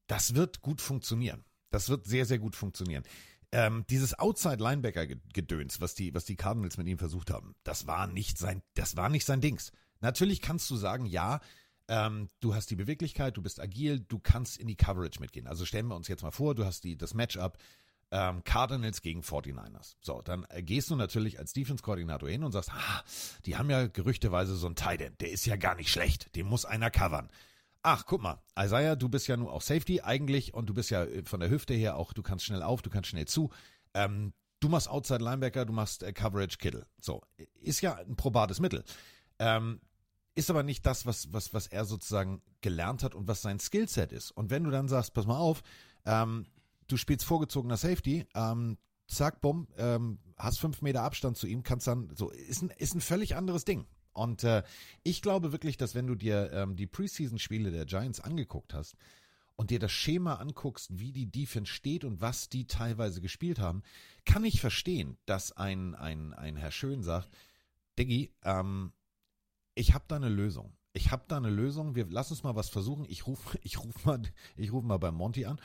das 0.09 0.35
wird 0.35 0.61
gut 0.61 0.83
funktionieren. 0.83 1.43
Das 1.71 1.89
wird 1.89 2.07
sehr, 2.07 2.27
sehr 2.27 2.39
gut 2.39 2.55
funktionieren. 2.55 3.05
Ähm, 3.51 3.85
dieses 3.89 4.19
Outside-Linebacker-Gedöns, 4.19 5.81
was 5.81 5.95
die, 5.95 6.15
was 6.15 6.25
die 6.27 6.37
Cardinals 6.37 6.77
mit 6.77 6.87
ihm 6.87 6.99
versucht 6.99 7.31
haben, 7.31 7.55
das 7.65 7.87
war 7.87 8.07
nicht 8.07 8.37
sein, 8.37 8.63
das 8.75 8.97
war 8.97 9.09
nicht 9.09 9.25
sein 9.25 9.41
Dings. 9.41 9.73
Natürlich 10.01 10.43
kannst 10.43 10.71
du 10.71 10.77
sagen, 10.77 11.07
ja, 11.07 11.41
ähm, 11.89 12.29
du 12.41 12.55
hast 12.55 12.71
die 12.71 12.77
Beweglichkeit, 12.77 13.37
du 13.37 13.43
bist 13.43 13.61
agil, 13.61 14.01
du 14.01 14.19
kannst 14.19 14.59
in 14.59 14.67
die 14.67 14.77
Coverage 14.77 15.21
mitgehen. 15.21 15.47
Also 15.47 15.65
stellen 15.65 15.89
wir 15.89 15.97
uns 15.97 16.09
jetzt 16.09 16.23
mal 16.23 16.31
vor, 16.31 16.55
du 16.55 16.67
hast 16.67 16.85
die, 16.85 16.97
das 16.97 17.15
Matchup 17.15 17.57
ähm, 18.11 18.45
Cardinals 18.45 19.03
gegen 19.03 19.21
49ers. 19.21 19.97
So, 20.01 20.23
dann 20.23 20.47
äh, 20.51 20.63
gehst 20.63 20.91
du 20.91 20.97
natürlich 20.97 21.39
als 21.39 21.53
Defense-Koordinator 21.53 22.29
hin 22.29 22.45
und 22.45 22.53
sagst, 22.53 22.71
ah, 22.73 23.03
die 23.47 23.57
haben 23.57 23.71
ja 23.71 23.87
gerüchteweise 23.87 24.57
so 24.57 24.67
einen 24.67 24.77
Tight 24.77 25.01
End, 25.01 25.21
der 25.21 25.31
ist 25.31 25.47
ja 25.47 25.57
gar 25.57 25.75
nicht 25.75 25.91
schlecht, 25.91 26.35
den 26.37 26.47
muss 26.47 26.65
einer 26.65 26.91
covern. 26.91 27.31
Ach, 27.83 28.05
guck 28.07 28.23
mal, 28.23 28.43
Isaiah, 28.59 28.97
du 28.97 29.09
bist 29.09 29.29
ja 29.29 29.37
nur 29.37 29.53
auch 29.53 29.63
Safety 29.63 30.01
eigentlich 30.01 30.53
und 30.53 30.67
du 30.69 30.75
bist 30.75 30.91
ja 30.91 31.05
äh, 31.05 31.25
von 31.25 31.41
der 31.41 31.51
Hüfte 31.51 31.75
her 31.75 31.97
auch, 31.97 32.13
du 32.13 32.23
kannst 32.23 32.45
schnell 32.45 32.63
auf, 32.63 32.83
du 32.83 32.91
kannst 32.91 33.11
schnell 33.11 33.27
zu. 33.27 33.51
Ähm, 33.95 34.33
du 34.61 34.69
machst 34.69 34.89
Outside 34.89 35.23
Linebacker, 35.23 35.65
du 35.65 35.73
machst 35.73 36.03
äh, 36.03 36.13
Coverage 36.13 36.59
Kittle. 36.59 36.87
So, 37.01 37.23
ist 37.61 37.81
ja 37.81 37.95
ein 37.95 38.17
probates 38.17 38.61
Mittel. 38.61 38.85
Ähm, 39.39 39.81
ist 40.35 40.51
aber 40.51 40.63
nicht 40.63 40.87
das, 40.87 41.07
was, 41.07 41.33
was, 41.33 41.53
was 41.53 41.67
er 41.67 41.85
sozusagen 41.85 42.43
gelernt 42.61 43.03
hat 43.03 43.15
und 43.15 43.27
was 43.27 43.43
sein 43.43 43.59
Skillset 43.59 44.13
ist. 44.13 44.31
Und 44.31 44.51
wenn 44.51 44.65
du 44.65 44.71
dann 44.71 44.89
sagst, 44.89 45.15
pass 45.15 45.27
mal 45.27 45.39
auf, 45.39 45.63
ähm, 46.05 46.47
du 46.87 46.97
spielst 46.97 47.25
vorgezogener 47.25 47.77
Safety, 47.77 48.27
ähm, 48.35 48.79
zack, 49.09 49.41
bumm, 49.41 49.69
ähm, 49.77 50.19
hast 50.37 50.61
fünf 50.61 50.83
Meter 50.83 51.03
Abstand 51.03 51.37
zu 51.37 51.47
ihm, 51.47 51.63
kannst 51.63 51.87
dann, 51.87 52.11
so, 52.15 52.31
ist 52.31 52.63
ein, 52.63 52.71
ist 52.71 52.95
ein 52.95 53.01
völlig 53.01 53.35
anderes 53.35 53.65
Ding. 53.65 53.87
Und 54.19 54.45
äh, 54.45 54.63
ich 55.05 55.23
glaube 55.23 55.53
wirklich, 55.53 55.77
dass 55.77 55.95
wenn 55.95 56.07
du 56.07 56.15
dir 56.15 56.51
ähm, 56.53 56.77
die 56.77 56.87
Preseason-Spiele 56.87 57.71
der 57.71 57.87
Giants 57.87 58.21
angeguckt 58.21 58.75
hast 58.75 58.97
und 59.57 59.71
dir 59.71 59.79
das 59.79 59.93
Schema 59.93 60.35
anguckst, 60.35 60.99
wie 60.99 61.13
die 61.13 61.31
Defense 61.31 61.73
steht 61.73 62.05
und 62.05 62.21
was 62.21 62.49
die 62.49 62.67
teilweise 62.67 63.21
gespielt 63.21 63.59
haben, 63.59 63.83
kann 64.25 64.45
ich 64.45 64.61
verstehen, 64.61 65.19
dass 65.25 65.53
ein, 65.53 65.95
ein, 65.95 66.35
ein 66.35 66.57
Herr 66.57 66.73
Schön 66.73 67.03
sagt, 67.03 67.31
Diggi, 67.99 68.33
ähm, 68.45 68.93
ich 69.75 69.95
habe 69.95 70.05
da 70.09 70.17
eine 70.17 70.29
Lösung. 70.29 70.73
Ich 70.93 71.13
habe 71.13 71.25
da 71.29 71.37
eine 71.37 71.51
Lösung. 71.51 71.95
Wir 71.95 72.07
lass 72.11 72.33
uns 72.33 72.43
mal 72.43 72.57
was 72.57 72.69
versuchen. 72.69 73.07
Ich 73.09 73.29
rufe 73.29 73.59
ich 73.63 73.79
ruf 73.79 74.05
mal, 74.05 74.21
ich 74.57 74.73
ruf 74.73 74.83
mal 74.83 74.99
bei 74.99 75.13
Monty 75.13 75.45
an 75.45 75.61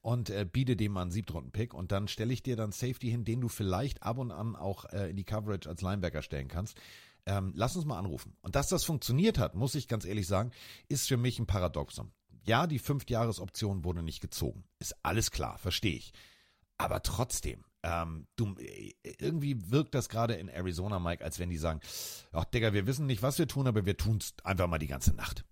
und 0.00 0.30
äh, 0.30 0.46
biete 0.50 0.76
dem 0.76 0.92
mal 0.92 1.02
einen 1.02 1.10
Siebtrunden-Pick 1.10 1.74
und 1.74 1.92
dann 1.92 2.08
stelle 2.08 2.32
ich 2.32 2.42
dir 2.42 2.56
dann 2.56 2.72
Safety 2.72 3.10
hin, 3.10 3.24
den 3.24 3.42
du 3.42 3.48
vielleicht 3.48 4.02
ab 4.02 4.16
und 4.16 4.30
an 4.30 4.56
auch 4.56 4.86
äh, 4.86 5.10
in 5.10 5.16
die 5.16 5.24
Coverage 5.24 5.68
als 5.68 5.82
Linebacker 5.82 6.22
stellen 6.22 6.48
kannst. 6.48 6.80
Ähm, 7.28 7.52
lass 7.54 7.76
uns 7.76 7.84
mal 7.84 7.98
anrufen. 7.98 8.34
Und 8.40 8.56
dass 8.56 8.68
das 8.68 8.84
funktioniert 8.84 9.36
hat, 9.36 9.54
muss 9.54 9.74
ich 9.74 9.86
ganz 9.86 10.06
ehrlich 10.06 10.26
sagen, 10.26 10.50
ist 10.88 11.08
für 11.08 11.18
mich 11.18 11.38
ein 11.38 11.46
Paradoxon. 11.46 12.10
Ja, 12.44 12.66
die 12.66 12.78
Fünftjahresoption 12.78 13.84
wurde 13.84 14.02
nicht 14.02 14.22
gezogen. 14.22 14.64
Ist 14.78 14.96
alles 15.02 15.30
klar, 15.30 15.58
verstehe 15.58 15.94
ich. 15.94 16.14
Aber 16.78 17.02
trotzdem, 17.02 17.66
ähm, 17.82 18.26
du, 18.36 18.54
äh, 18.58 18.94
irgendwie 19.18 19.70
wirkt 19.70 19.94
das 19.94 20.08
gerade 20.08 20.34
in 20.34 20.48
Arizona, 20.48 20.98
Mike, 20.98 21.22
als 21.22 21.38
wenn 21.38 21.50
die 21.50 21.58
sagen, 21.58 21.80
ach 22.32 22.46
Digga, 22.46 22.72
wir 22.72 22.86
wissen 22.86 23.04
nicht, 23.04 23.22
was 23.22 23.38
wir 23.38 23.46
tun, 23.46 23.66
aber 23.66 23.84
wir 23.84 23.98
tun 23.98 24.16
es 24.16 24.32
einfach 24.42 24.66
mal 24.66 24.78
die 24.78 24.86
ganze 24.86 25.12
Nacht. 25.12 25.44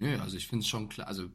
Nö, 0.00 0.18
also 0.18 0.36
ich 0.36 0.48
finde 0.48 0.64
es 0.64 0.68
schon 0.68 0.88
klar. 0.88 1.06
Also 1.06 1.30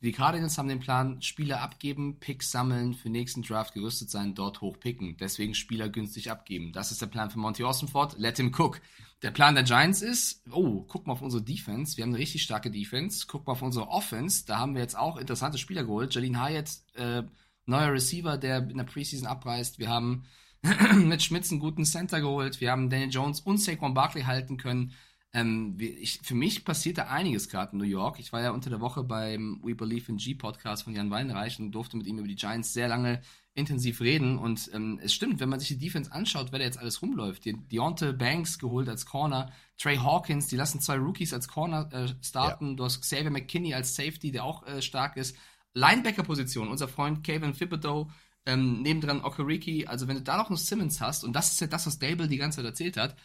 die 0.00 0.12
Cardinals 0.12 0.56
haben 0.58 0.68
den 0.68 0.78
Plan, 0.78 1.20
Spieler 1.22 1.60
abgeben, 1.60 2.20
Picks 2.20 2.52
sammeln, 2.52 2.94
für 2.94 3.10
nächsten 3.10 3.42
Draft 3.42 3.74
gerüstet 3.74 4.10
sein, 4.10 4.34
dort 4.34 4.60
hochpicken. 4.60 5.16
Deswegen 5.18 5.54
Spieler 5.54 5.88
günstig 5.88 6.30
abgeben. 6.30 6.72
Das 6.72 6.92
ist 6.92 7.02
der 7.02 7.08
Plan 7.08 7.30
für 7.30 7.40
Monty 7.40 7.64
Austinford. 7.64 8.16
Let 8.16 8.36
him 8.36 8.54
cook. 8.56 8.80
Der 9.22 9.32
Plan 9.32 9.56
der 9.56 9.64
Giants 9.64 10.00
ist, 10.00 10.44
oh, 10.52 10.84
guck 10.86 11.08
mal 11.08 11.14
auf 11.14 11.22
unsere 11.22 11.42
Defense. 11.42 11.96
Wir 11.96 12.04
haben 12.04 12.10
eine 12.10 12.20
richtig 12.20 12.44
starke 12.44 12.70
Defense. 12.70 13.26
Guck 13.26 13.46
mal 13.46 13.54
auf 13.54 13.62
unsere 13.62 13.88
Offense. 13.88 14.46
Da 14.46 14.58
haben 14.58 14.74
wir 14.74 14.82
jetzt 14.82 14.96
auch 14.96 15.16
interessante 15.16 15.58
Spieler 15.58 15.82
geholt. 15.82 16.14
Jalin 16.14 16.40
Hyatt, 16.40 16.70
äh, 16.94 17.24
neuer 17.66 17.92
Receiver, 17.92 18.38
der 18.38 18.58
in 18.70 18.76
der 18.76 18.84
Preseason 18.84 19.26
abreißt. 19.26 19.80
Wir 19.80 19.88
haben 19.88 20.26
mit 20.94 21.24
Schmitz 21.24 21.50
einen 21.50 21.60
guten 21.60 21.84
Center 21.84 22.20
geholt. 22.20 22.60
Wir 22.60 22.70
haben 22.70 22.88
Daniel 22.88 23.10
Jones 23.10 23.40
und 23.40 23.58
Saquon 23.58 23.94
Barkley 23.94 24.22
halten 24.22 24.58
können. 24.58 24.92
Ähm, 25.34 25.76
ich, 25.78 26.20
für 26.22 26.34
mich 26.34 26.64
passiert 26.64 26.98
da 26.98 27.08
einiges 27.08 27.48
gerade 27.48 27.72
in 27.72 27.78
New 27.78 27.84
York. 27.84 28.18
Ich 28.18 28.32
war 28.32 28.40
ja 28.40 28.50
unter 28.50 28.70
der 28.70 28.80
Woche 28.80 29.04
beim 29.04 29.60
We 29.62 29.74
Believe 29.74 30.10
in 30.10 30.16
G 30.16 30.34
Podcast 30.34 30.84
von 30.84 30.94
Jan 30.94 31.10
Weinreich 31.10 31.58
und 31.58 31.72
durfte 31.72 31.96
mit 31.96 32.06
ihm 32.06 32.18
über 32.18 32.28
die 32.28 32.34
Giants 32.34 32.72
sehr 32.72 32.88
lange 32.88 33.20
intensiv 33.54 34.00
reden. 34.00 34.38
Und 34.38 34.70
ähm, 34.72 34.98
es 35.02 35.12
stimmt, 35.12 35.40
wenn 35.40 35.48
man 35.48 35.60
sich 35.60 35.68
die 35.68 35.78
Defense 35.78 36.10
anschaut, 36.12 36.52
wer 36.52 36.60
da 36.60 36.64
jetzt 36.64 36.78
alles 36.78 37.02
rumläuft. 37.02 37.44
Die 37.44 37.54
Deontay 37.54 38.12
Banks 38.12 38.58
geholt 38.58 38.88
als 38.88 39.04
Corner, 39.04 39.52
Trey 39.76 39.96
Hawkins, 39.96 40.46
die 40.46 40.56
lassen 40.56 40.80
zwei 40.80 40.96
Rookies 40.96 41.34
als 41.34 41.48
Corner 41.48 41.92
äh, 41.92 42.08
starten. 42.24 42.76
Du 42.76 42.84
hast 42.84 43.02
Xavier 43.02 43.30
McKinney 43.30 43.74
als 43.74 43.94
Safety, 43.94 44.30
der 44.30 44.44
auch 44.44 44.66
äh, 44.66 44.80
stark 44.80 45.16
ist. 45.16 45.36
Linebacker-Position, 45.74 46.68
unser 46.68 46.88
Freund 46.88 47.22
Kevin 47.22 47.52
Thibodeau, 47.52 48.10
ähm, 48.46 48.80
nebendran 48.82 49.22
Okereke. 49.22 49.88
Also 49.88 50.08
wenn 50.08 50.16
du 50.16 50.22
da 50.22 50.38
noch 50.38 50.48
einen 50.48 50.56
Simmons 50.56 51.00
hast, 51.00 51.24
und 51.24 51.34
das 51.34 51.52
ist 51.52 51.60
ja 51.60 51.66
das, 51.66 51.86
was 51.86 51.98
Dable 51.98 52.28
die 52.28 52.38
ganze 52.38 52.56
Zeit 52.56 52.64
erzählt 52.64 52.96
hat, 52.96 53.16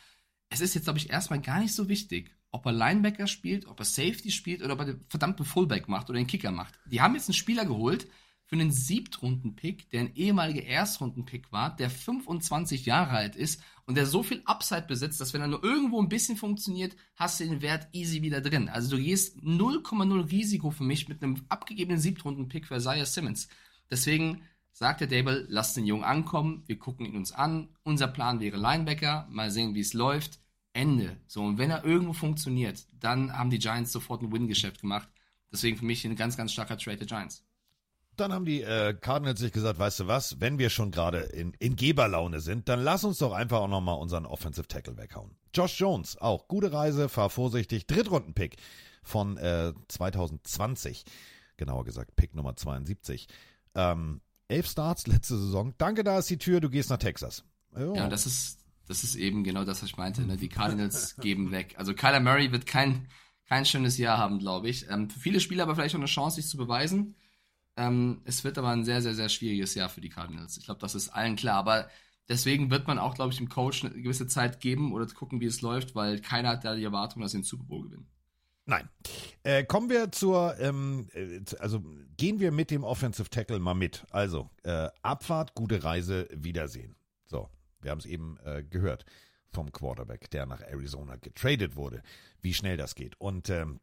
es 0.54 0.62
ist 0.62 0.76
jetzt, 0.76 0.84
glaube 0.84 1.00
ich, 1.00 1.10
erstmal 1.10 1.42
gar 1.42 1.60
nicht 1.60 1.74
so 1.74 1.90
wichtig, 1.90 2.32
ob 2.52 2.66
er 2.68 2.72
Linebacker 2.72 3.26
spielt, 3.26 3.66
ob 3.66 3.80
er 3.80 3.86
Safety 3.86 4.30
spielt 4.30 4.62
oder 4.62 4.74
ob 4.74 4.80
er 4.80 4.86
den 4.86 5.06
verdammten 5.10 5.46
Fullback 5.46 5.90
macht 5.90 6.10
oder 6.10 6.20
den 6.20 6.28
Kicker 6.28 6.52
macht. 6.52 6.78
Die 6.86 7.02
haben 7.02 7.16
jetzt 7.16 7.28
einen 7.28 7.34
Spieler 7.34 7.66
geholt 7.66 8.08
für 8.46 8.56
einen 8.56 8.72
Siebtrunden-Pick, 8.72 9.90
der 9.90 10.02
ein 10.02 10.16
ehemaliger 10.16 10.64
Erstrunden-Pick 10.64 11.52
war, 11.52 11.76
der 11.76 11.90
25 11.90 12.86
Jahre 12.86 13.12
alt 13.12 13.36
ist 13.36 13.64
und 13.86 13.96
der 13.96 14.06
so 14.06 14.22
viel 14.22 14.44
Upside 14.46 14.86
besitzt, 14.88 15.20
dass 15.20 15.34
wenn 15.34 15.42
er 15.42 15.48
nur 15.48 15.64
irgendwo 15.64 16.00
ein 16.00 16.10
bisschen 16.10 16.38
funktioniert, 16.38 16.96
hast 17.16 17.40
du 17.40 17.46
den 17.46 17.64
Wert 17.64 17.88
easy 17.94 18.22
wieder 18.22 18.42
drin. 18.42 18.70
Also 18.70 18.96
du 18.96 19.02
gehst 19.02 19.40
0,0 19.40 20.32
Risiko 20.32 20.70
für 20.70 20.84
mich 20.84 21.10
mit 21.10 21.24
einem 21.24 21.44
abgegebenen 21.50 22.00
Siebtrunden-Pick 22.00 22.68
für 22.68 22.76
Isaiah 22.76 23.08
Simmons. 23.08 23.48
Deswegen 23.90 24.44
sagt 24.72 25.02
der 25.02 25.08
Dable, 25.08 25.48
lasst 25.50 25.78
den 25.78 25.86
Jungen 25.86 26.04
ankommen, 26.04 26.64
wir 26.68 26.78
gucken 26.78 27.08
ihn 27.08 27.16
uns 27.16 27.32
an. 27.32 27.70
Unser 27.84 28.08
Plan 28.08 28.40
wäre 28.40 28.58
Linebacker, 28.58 29.28
mal 29.32 29.50
sehen, 29.50 29.74
wie 29.74 29.80
es 29.80 29.94
läuft. 29.94 30.43
Ende. 30.74 31.18
So, 31.28 31.44
und 31.44 31.58
wenn 31.58 31.70
er 31.70 31.86
irgendwo 31.86 32.14
funktioniert, 32.14 32.86
dann 33.00 33.38
haben 33.38 33.50
die 33.50 33.60
Giants 33.60 33.92
sofort 33.92 34.22
ein 34.22 34.32
Win-Geschäft 34.32 34.82
gemacht. 34.82 35.08
Deswegen 35.52 35.78
für 35.78 35.86
mich 35.86 36.04
ein 36.04 36.16
ganz, 36.16 36.36
ganz 36.36 36.52
starker 36.52 36.78
Trade 36.78 36.98
der 36.98 37.08
Giants. 37.08 37.44
Dann 38.16 38.32
haben 38.32 38.46
die 38.46 38.62
äh, 38.62 38.94
Cardinals 38.94 39.40
sich 39.40 39.52
gesagt, 39.52 39.80
weißt 39.80 40.02
du 40.02 40.08
was, 40.08 40.40
wenn 40.40 40.60
wir 40.60 40.70
schon 40.70 40.92
gerade 40.92 41.20
in, 41.20 41.54
in 41.60 41.76
Geberlaune 41.76 42.42
sind, 42.42 42.70
dann 42.70 42.84
lass 42.84 43.04
uns 43.04 43.18
doch 43.18 43.32
einfach 43.32 43.60
auch 43.60 43.68
nochmal 43.68 43.98
unseren 43.98 44.26
Offensive 44.26 44.68
Tackle 44.68 44.98
weghauen. 44.98 45.36
Josh 45.54 45.80
Jones, 45.80 46.18
auch 46.18 46.48
gute 46.48 46.72
Reise, 46.72 47.10
fahr 47.10 47.32
vorsichtig, 47.32 47.88
Drittrunden-Pick 47.88 48.58
von 49.02 49.38
äh, 49.38 49.74
2020, 49.88 51.06
genauer 51.58 51.86
gesagt 51.86 52.16
Pick 52.16 52.36
Nummer 52.36 52.56
72. 52.56 53.28
Ähm, 53.74 54.22
elf 54.48 54.68
Starts 54.68 55.08
letzte 55.08 55.38
Saison, 55.38 55.74
danke, 55.80 56.04
da 56.04 56.20
ist 56.20 56.30
die 56.30 56.38
Tür, 56.38 56.62
du 56.62 56.70
gehst 56.70 56.92
nach 56.92 56.98
Texas. 56.98 57.44
Jo. 57.76 57.96
Ja, 57.96 58.10
das 58.10 58.28
ist, 58.28 58.60
das 58.88 59.04
ist 59.04 59.16
eben 59.16 59.44
genau 59.44 59.64
das, 59.64 59.82
was 59.82 59.90
ich 59.90 59.98
meinte. 59.98 60.22
Ne? 60.24 60.38
Die 60.38 60.50
Cardinals 60.50 61.16
geben 61.22 61.52
weg. 61.52 61.76
Also 61.78 61.94
Kyler 61.94 62.20
Murray 62.20 62.52
wird 62.52 62.66
kein, 62.66 63.08
kein 63.46 63.66
schönes 63.66 63.98
Jahr 63.98 64.18
haben, 64.18 64.40
glaube 64.40 64.70
ich. 64.70 64.90
Ähm, 64.90 65.10
für 65.10 65.20
viele 65.20 65.40
Spieler 65.40 65.64
aber 65.64 65.76
vielleicht 65.76 65.96
auch 65.96 66.00
eine 66.00 66.08
Chance, 66.08 66.38
sich 66.38 66.48
zu 66.48 66.58
beweisen. 66.58 67.16
Ähm, 67.76 68.22
es 68.26 68.44
wird 68.44 68.58
aber 68.58 68.70
ein 68.70 68.86
sehr, 68.86 69.02
sehr, 69.02 69.16
sehr 69.16 69.30
schwieriges 69.30 69.74
Jahr 69.76 69.90
für 69.90 70.02
die 70.02 70.10
Cardinals. 70.10 70.58
Ich 70.58 70.66
glaube, 70.66 70.82
das 70.82 70.96
ist 70.96 71.10
allen 71.10 71.36
klar. 71.36 71.56
Aber 71.56 71.90
deswegen 72.30 72.70
wird 72.72 72.88
man 72.88 73.00
auch, 73.00 73.16
glaube 73.16 73.32
ich, 73.32 73.38
dem 73.38 73.50
Coach 73.50 73.84
eine 73.84 73.94
gewisse 73.94 74.28
Zeit 74.28 74.60
geben 74.60 74.94
oder 74.94 75.06
gucken, 75.08 75.40
wie 75.40 75.46
es 75.46 75.62
läuft, 75.62 75.96
weil 75.96 76.20
keiner 76.20 76.50
hat 76.50 76.66
da 76.66 76.76
die 76.76 76.84
Erwartung, 76.84 77.22
dass 77.22 77.32
sie 77.32 77.40
den 77.40 77.44
Super 77.44 77.64
Bowl 77.64 77.84
gewinnen. 77.84 78.08
Nein. 78.66 78.90
Äh, 79.44 79.66
kommen 79.66 79.90
wir 79.90 80.12
zur, 80.12 80.58
ähm, 80.60 81.10
äh, 81.14 81.42
also 81.60 81.84
gehen 82.16 82.40
wir 82.40 82.52
mit 82.52 82.72
dem 82.72 82.84
Offensive 82.84 83.30
Tackle 83.30 83.60
mal 83.60 83.74
mit. 83.74 84.06
Also 84.10 84.50
äh, 84.64 84.90
Abfahrt, 85.02 85.54
gute 85.54 85.84
Reise, 85.84 86.30
Wiedersehen. 86.34 86.96
So, 87.26 87.50
wir 87.84 87.92
haben 87.92 88.00
es 88.00 88.06
eben 88.06 88.38
äh, 88.44 88.64
gehört 88.64 89.06
vom 89.52 89.72
Quarterback, 89.72 90.30
der 90.32 90.46
nach 90.46 90.62
Arizona 90.62 91.16
getradet 91.18 91.76
wurde, 91.76 92.02
wie 92.42 92.54
schnell 92.54 92.78
das 92.78 92.96
geht. 92.96 93.20
Und 93.20 93.50
ähm, 93.50 93.80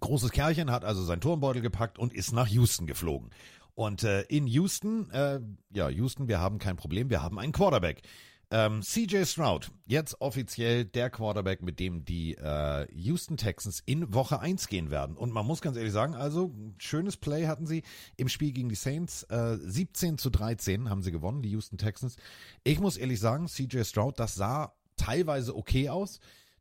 großes 0.00 0.30
Kerlchen 0.30 0.70
hat 0.70 0.84
also 0.84 1.02
seinen 1.02 1.20
Turmbeutel 1.20 1.62
gepackt 1.62 1.98
und 1.98 2.12
ist 2.12 2.32
nach 2.32 2.48
Houston 2.48 2.86
geflogen. 2.86 3.30
Und 3.74 4.02
äh, 4.02 4.22
in 4.22 4.46
Houston, 4.46 5.08
äh, 5.10 5.40
ja, 5.70 5.88
Houston, 5.88 6.28
wir 6.28 6.40
haben 6.40 6.58
kein 6.58 6.76
Problem, 6.76 7.10
wir 7.10 7.22
haben 7.22 7.38
einen 7.38 7.52
Quarterback. 7.52 8.02
Ähm, 8.50 8.80
CJ 8.80 9.24
Stroud, 9.24 9.70
jetzt 9.84 10.22
offiziell 10.22 10.86
der 10.86 11.10
Quarterback, 11.10 11.60
mit 11.60 11.78
dem 11.78 12.06
die 12.06 12.34
äh, 12.34 12.86
Houston 12.94 13.36
Texans 13.36 13.82
in 13.84 14.14
Woche 14.14 14.40
1 14.40 14.68
gehen 14.68 14.90
werden. 14.90 15.16
Und 15.16 15.32
man 15.32 15.44
muss 15.44 15.60
ganz 15.60 15.76
ehrlich 15.76 15.92
sagen, 15.92 16.14
also 16.14 16.54
schönes 16.78 17.18
Play 17.18 17.46
hatten 17.46 17.66
sie 17.66 17.82
im 18.16 18.30
Spiel 18.30 18.52
gegen 18.52 18.70
die 18.70 18.74
Saints. 18.74 19.24
Äh, 19.24 19.58
17 19.60 20.16
zu 20.16 20.30
13 20.30 20.88
haben 20.88 21.02
sie 21.02 21.12
gewonnen, 21.12 21.42
die 21.42 21.50
Houston 21.50 21.76
Texans. 21.76 22.16
Ich 22.64 22.80
muss 22.80 22.96
ehrlich 22.96 23.20
sagen, 23.20 23.48
CJ 23.48 23.82
Stroud, 23.84 24.18
das 24.18 24.34
sah 24.34 24.72
teilweise 24.96 25.54
okay 25.54 25.90
aus. 25.90 26.18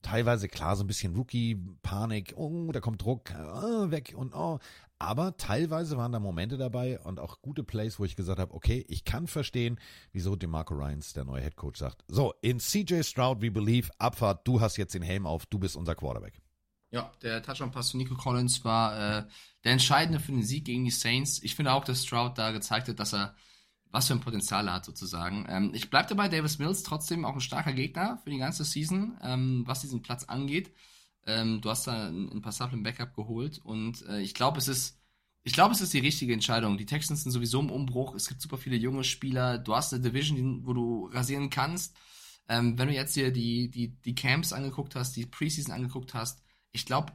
Teilweise 0.08 0.48
klar, 0.48 0.78
so 0.78 0.86
ein 0.86 0.88
bisschen 0.88 1.18
Rookie-Panik, 1.18 2.34
oh, 2.38 2.72
da 2.72 2.80
kommt 2.80 3.02
Druck, 3.02 3.34
oh, 3.36 3.92
weg 3.92 4.14
und 4.16 4.34
oh. 4.34 4.58
Aber 5.00 5.36
teilweise 5.36 5.98
waren 5.98 6.14
da 6.14 6.20
Momente 6.22 6.56
dabei 6.56 6.98
und 7.02 7.20
auch 7.20 7.42
gute 7.42 7.62
Plays, 7.66 8.00
wo 8.00 8.06
ich 8.06 8.16
gesagt 8.16 8.40
habe, 8.40 8.54
okay, 8.54 8.86
ich 8.88 9.04
kann 9.04 9.28
verstehen, 9.28 9.82
wieso 10.14 10.38
DeMarco 10.38 10.76
Ryans, 10.76 11.12
der 11.12 11.26
neue 11.26 11.42
Head 11.42 11.58
Coach, 11.58 11.80
sagt, 11.80 12.06
so, 12.08 12.34
in 12.42 12.60
CJ 12.62 13.04
Stroud 13.04 13.42
we 13.42 13.52
believe, 13.52 13.92
Abfahrt, 13.98 14.48
du 14.48 14.62
hast 14.62 14.78
jetzt 14.78 14.94
den 14.94 15.02
Helm 15.02 15.28
auf, 15.28 15.46
du 15.46 15.60
bist 15.60 15.76
unser 15.76 15.94
Quarterback. 15.94 16.40
Ja, 16.90 17.12
der 17.22 17.44
Touchdown-Pass 17.44 17.92
von 17.92 17.98
Nico 17.98 18.16
Collins 18.16 18.64
war 18.64 18.94
äh, 19.20 19.26
der 19.66 19.74
entscheidende 19.74 20.22
für 20.22 20.32
den 20.32 20.42
Sieg 20.42 20.64
gegen 20.64 20.86
die 20.86 20.92
Saints. 20.92 21.44
Ich 21.44 21.54
finde 21.54 21.74
auch, 21.74 21.84
dass 21.84 22.06
Stroud 22.06 22.38
da 22.38 22.52
gezeigt 22.52 22.88
hat, 22.88 22.98
dass 22.98 23.14
er 23.14 23.36
was 23.98 24.08
für 24.08 24.14
ein 24.14 24.22
Potenzial 24.22 24.72
hat 24.72 24.86
sozusagen. 24.86 25.48
Ähm, 25.50 25.72
ich 25.74 25.90
bleibe 25.90 26.10
dabei, 26.10 26.30
Davis 26.30 26.60
Mills 26.60 26.84
trotzdem 26.84 27.26
auch 27.26 27.34
ein 27.34 27.42
starker 27.42 27.74
Gegner 27.74 28.20
für 28.24 28.30
die 28.30 28.38
ganze 28.38 28.64
Season, 28.64 29.18
ähm, 29.24 29.64
was 29.66 29.82
diesen 29.82 30.04
Platz 30.04 30.24
angeht. 30.26 30.72
Ähm, 31.26 31.62
du 31.62 31.70
hast 31.72 31.88
da 31.88 32.08
ein, 32.08 32.30
ein 32.32 32.42
passablen 32.42 32.84
Backup 32.84 33.16
geholt 33.16 33.60
und 33.64 34.06
äh, 34.08 34.22
ich 34.22 34.34
glaube, 34.36 34.60
es 34.60 34.68
ist 34.68 34.98
ich 35.44 35.54
glaube, 35.54 35.74
es 35.74 35.80
ist 35.80 35.94
die 35.94 36.00
richtige 36.00 36.34
Entscheidung. 36.34 36.78
Die 36.78 36.86
Texans 36.86 37.24
sind 37.24 37.32
sowieso 37.32 37.62
im 37.62 37.72
Umbruch. 37.72 38.16
Es 38.16 38.28
gibt 38.28 38.42
super 38.42 38.58
viele 38.58 38.76
junge 38.76 39.06
Spieler. 39.06 39.58
Du 39.58 39.74
hast 39.74 39.94
eine 39.94 40.04
Division, 40.04 40.68
wo 40.68 40.74
du 40.74 41.10
rasieren 41.14 41.50
kannst. 41.50 41.96
Ähm, 42.50 42.78
wenn 42.78 42.90
du 42.90 42.94
jetzt 42.94 43.14
hier 43.14 43.32
die, 43.32 43.70
die, 43.70 43.96
die 44.02 44.14
Camps 44.14 44.52
angeguckt 44.52 44.96
hast, 44.96 45.16
die 45.16 45.26
Preseason 45.26 45.74
angeguckt 45.74 46.14
hast, 46.14 46.44
ich 46.74 46.86
glaube, 46.86 47.14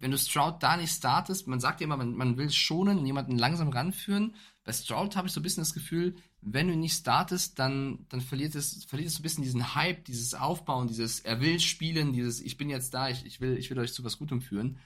wenn 0.00 0.10
du 0.10 0.18
Stroud 0.18 0.62
da 0.62 0.76
nicht 0.76 0.92
startest, 0.92 1.46
man 1.46 1.60
sagt 1.60 1.80
ja 1.80 1.84
immer, 1.84 1.98
man, 1.98 2.14
man 2.14 2.36
will 2.36 2.50
schonen 2.50 2.98
und 2.98 3.06
jemanden 3.06 3.38
langsam 3.38 3.68
ranführen. 3.68 4.34
Bei 4.64 4.72
Stroud 4.72 5.14
habe 5.14 5.28
ich 5.28 5.34
so 5.34 5.40
ein 5.40 5.42
bisschen 5.42 5.60
das 5.60 5.74
Gefühl, 5.74 6.16
wenn 6.40 6.68
du 6.68 6.76
nicht 6.76 6.94
startest, 6.94 7.58
dann, 7.58 8.06
dann 8.08 8.22
verliert 8.22 8.54
es, 8.54 8.84
verliert 8.86 9.08
es 9.08 9.16
so 9.16 9.20
ein 9.20 9.22
bisschen 9.22 9.44
diesen 9.44 9.74
Hype, 9.74 10.04
dieses 10.06 10.34
Aufbauen, 10.34 10.88
dieses 10.88 11.20
er 11.20 11.40
will 11.40 11.60
spielen, 11.60 12.14
dieses 12.14 12.40
ich 12.40 12.56
bin 12.56 12.70
jetzt 12.70 12.94
da, 12.94 13.10
ich, 13.10 13.26
ich, 13.26 13.40
will, 13.42 13.58
ich 13.58 13.70
will 13.70 13.78
euch 13.78 13.92
zu 13.92 14.02
was 14.02 14.18
Gutem 14.18 14.40
führen. 14.40 14.78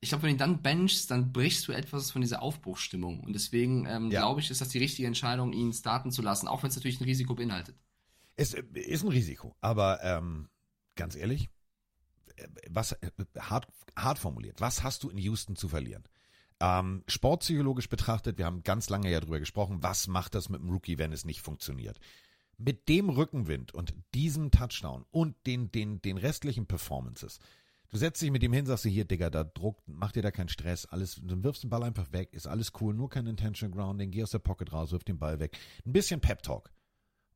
Ich 0.00 0.08
glaube, 0.08 0.22
wenn 0.22 0.30
du 0.30 0.34
ihn 0.34 0.38
dann 0.38 0.62
benchst, 0.62 1.10
dann 1.10 1.32
brichst 1.32 1.68
du 1.68 1.72
etwas 1.72 2.10
von 2.10 2.22
dieser 2.22 2.42
Aufbruchsstimmung. 2.42 3.20
Und 3.20 3.34
deswegen 3.34 3.86
ähm, 3.86 4.10
ja. 4.10 4.22
glaube 4.22 4.40
ich, 4.40 4.50
ist 4.50 4.60
das 4.60 4.70
die 4.70 4.78
richtige 4.78 5.06
Entscheidung, 5.06 5.52
ihn 5.52 5.72
starten 5.72 6.10
zu 6.10 6.22
lassen, 6.22 6.48
auch 6.48 6.62
wenn 6.62 6.70
es 6.70 6.76
natürlich 6.76 7.00
ein 7.00 7.04
Risiko 7.04 7.34
beinhaltet. 7.34 7.76
Es 8.36 8.54
äh, 8.54 8.64
ist 8.74 9.04
ein 9.04 9.10
Risiko, 9.10 9.54
aber 9.60 10.02
ähm, 10.02 10.48
ganz 10.96 11.14
ehrlich, 11.14 11.50
was 12.70 12.92
äh, 12.92 13.10
hart, 13.38 13.66
hart 13.96 14.18
formuliert, 14.18 14.60
was 14.60 14.82
hast 14.82 15.02
du 15.02 15.10
in 15.10 15.18
Houston 15.18 15.56
zu 15.56 15.68
verlieren? 15.68 16.04
Ähm, 16.60 17.02
sportpsychologisch 17.08 17.88
betrachtet, 17.88 18.38
wir 18.38 18.46
haben 18.46 18.62
ganz 18.62 18.88
lange 18.88 19.10
ja 19.10 19.20
drüber 19.20 19.40
gesprochen, 19.40 19.82
was 19.82 20.06
macht 20.06 20.34
das 20.34 20.48
mit 20.48 20.60
dem 20.60 20.70
Rookie, 20.70 20.98
wenn 20.98 21.12
es 21.12 21.24
nicht 21.24 21.40
funktioniert? 21.40 21.98
Mit 22.56 22.88
dem 22.88 23.08
Rückenwind 23.08 23.74
und 23.74 23.94
diesem 24.14 24.50
Touchdown 24.50 25.04
und 25.10 25.34
den, 25.46 25.72
den, 25.72 26.00
den 26.00 26.18
restlichen 26.18 26.66
Performances, 26.66 27.40
du 27.88 27.96
setzt 27.96 28.22
dich 28.22 28.30
mit 28.30 28.44
ihm 28.44 28.52
hin, 28.52 28.66
sagst 28.66 28.84
du 28.84 28.88
hier, 28.88 29.04
Digga, 29.04 29.28
da 29.28 29.42
druckt, 29.42 29.82
mach 29.86 30.12
dir 30.12 30.22
da 30.22 30.30
keinen 30.30 30.48
Stress, 30.48 30.86
alles, 30.86 31.20
du 31.20 31.42
wirfst 31.42 31.64
den 31.64 31.70
Ball 31.70 31.82
einfach 31.82 32.12
weg, 32.12 32.32
ist 32.32 32.46
alles 32.46 32.72
cool, 32.80 32.94
nur 32.94 33.10
kein 33.10 33.26
Intentional 33.26 33.76
Grounding, 33.76 34.12
geh 34.12 34.22
aus 34.22 34.30
der 34.30 34.38
Pocket 34.38 34.72
raus, 34.72 34.92
wirf 34.92 35.02
den 35.02 35.18
Ball 35.18 35.40
weg. 35.40 35.58
Ein 35.84 35.92
bisschen 35.92 36.20
Pep 36.20 36.42
Talk. 36.42 36.70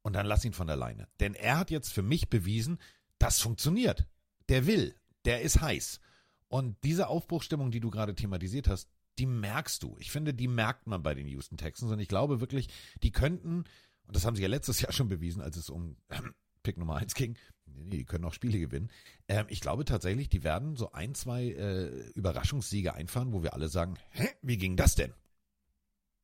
Und 0.02 0.12
dann 0.12 0.26
lass 0.26 0.44
ihn 0.44 0.52
von 0.52 0.68
der 0.68 0.76
Leine. 0.76 1.08
Denn 1.18 1.34
er 1.34 1.58
hat 1.58 1.72
jetzt 1.72 1.92
für 1.92 2.02
mich 2.02 2.30
bewiesen, 2.30 2.78
das 3.18 3.40
funktioniert. 3.40 4.06
Der 4.48 4.66
will, 4.66 4.94
der 5.24 5.42
ist 5.42 5.60
heiß. 5.60 6.00
Und 6.48 6.76
diese 6.84 7.08
Aufbruchstimmung, 7.08 7.70
die 7.70 7.80
du 7.80 7.90
gerade 7.90 8.14
thematisiert 8.14 8.68
hast, 8.68 8.88
die 9.18 9.26
merkst 9.26 9.82
du. 9.82 9.96
Ich 9.98 10.10
finde, 10.10 10.34
die 10.34 10.48
merkt 10.48 10.86
man 10.86 11.02
bei 11.02 11.14
den 11.14 11.26
Houston 11.26 11.56
Texans 11.56 11.90
und 11.90 11.98
ich 11.98 12.08
glaube 12.08 12.40
wirklich, 12.40 12.68
die 13.02 13.12
könnten, 13.12 13.64
und 14.06 14.16
das 14.16 14.24
haben 14.24 14.36
sie 14.36 14.42
ja 14.42 14.48
letztes 14.48 14.80
Jahr 14.82 14.92
schon 14.92 15.08
bewiesen, 15.08 15.42
als 15.42 15.56
es 15.56 15.70
um 15.70 15.96
äh, 16.08 16.20
Pick 16.62 16.78
Nummer 16.78 16.96
1 16.96 17.14
ging, 17.14 17.36
die 17.66 18.04
können 18.04 18.24
auch 18.24 18.34
Spiele 18.34 18.58
gewinnen. 18.58 18.90
Ähm, 19.28 19.46
ich 19.48 19.60
glaube 19.60 19.84
tatsächlich, 19.84 20.28
die 20.28 20.42
werden 20.42 20.76
so 20.76 20.92
ein, 20.92 21.14
zwei 21.14 21.46
äh, 21.46 21.86
Überraschungssiege 22.10 22.94
einfahren, 22.94 23.32
wo 23.32 23.42
wir 23.42 23.54
alle 23.54 23.68
sagen, 23.68 23.94
hä, 24.10 24.28
wie 24.42 24.58
ging 24.58 24.76
das 24.76 24.96
denn? 24.96 25.12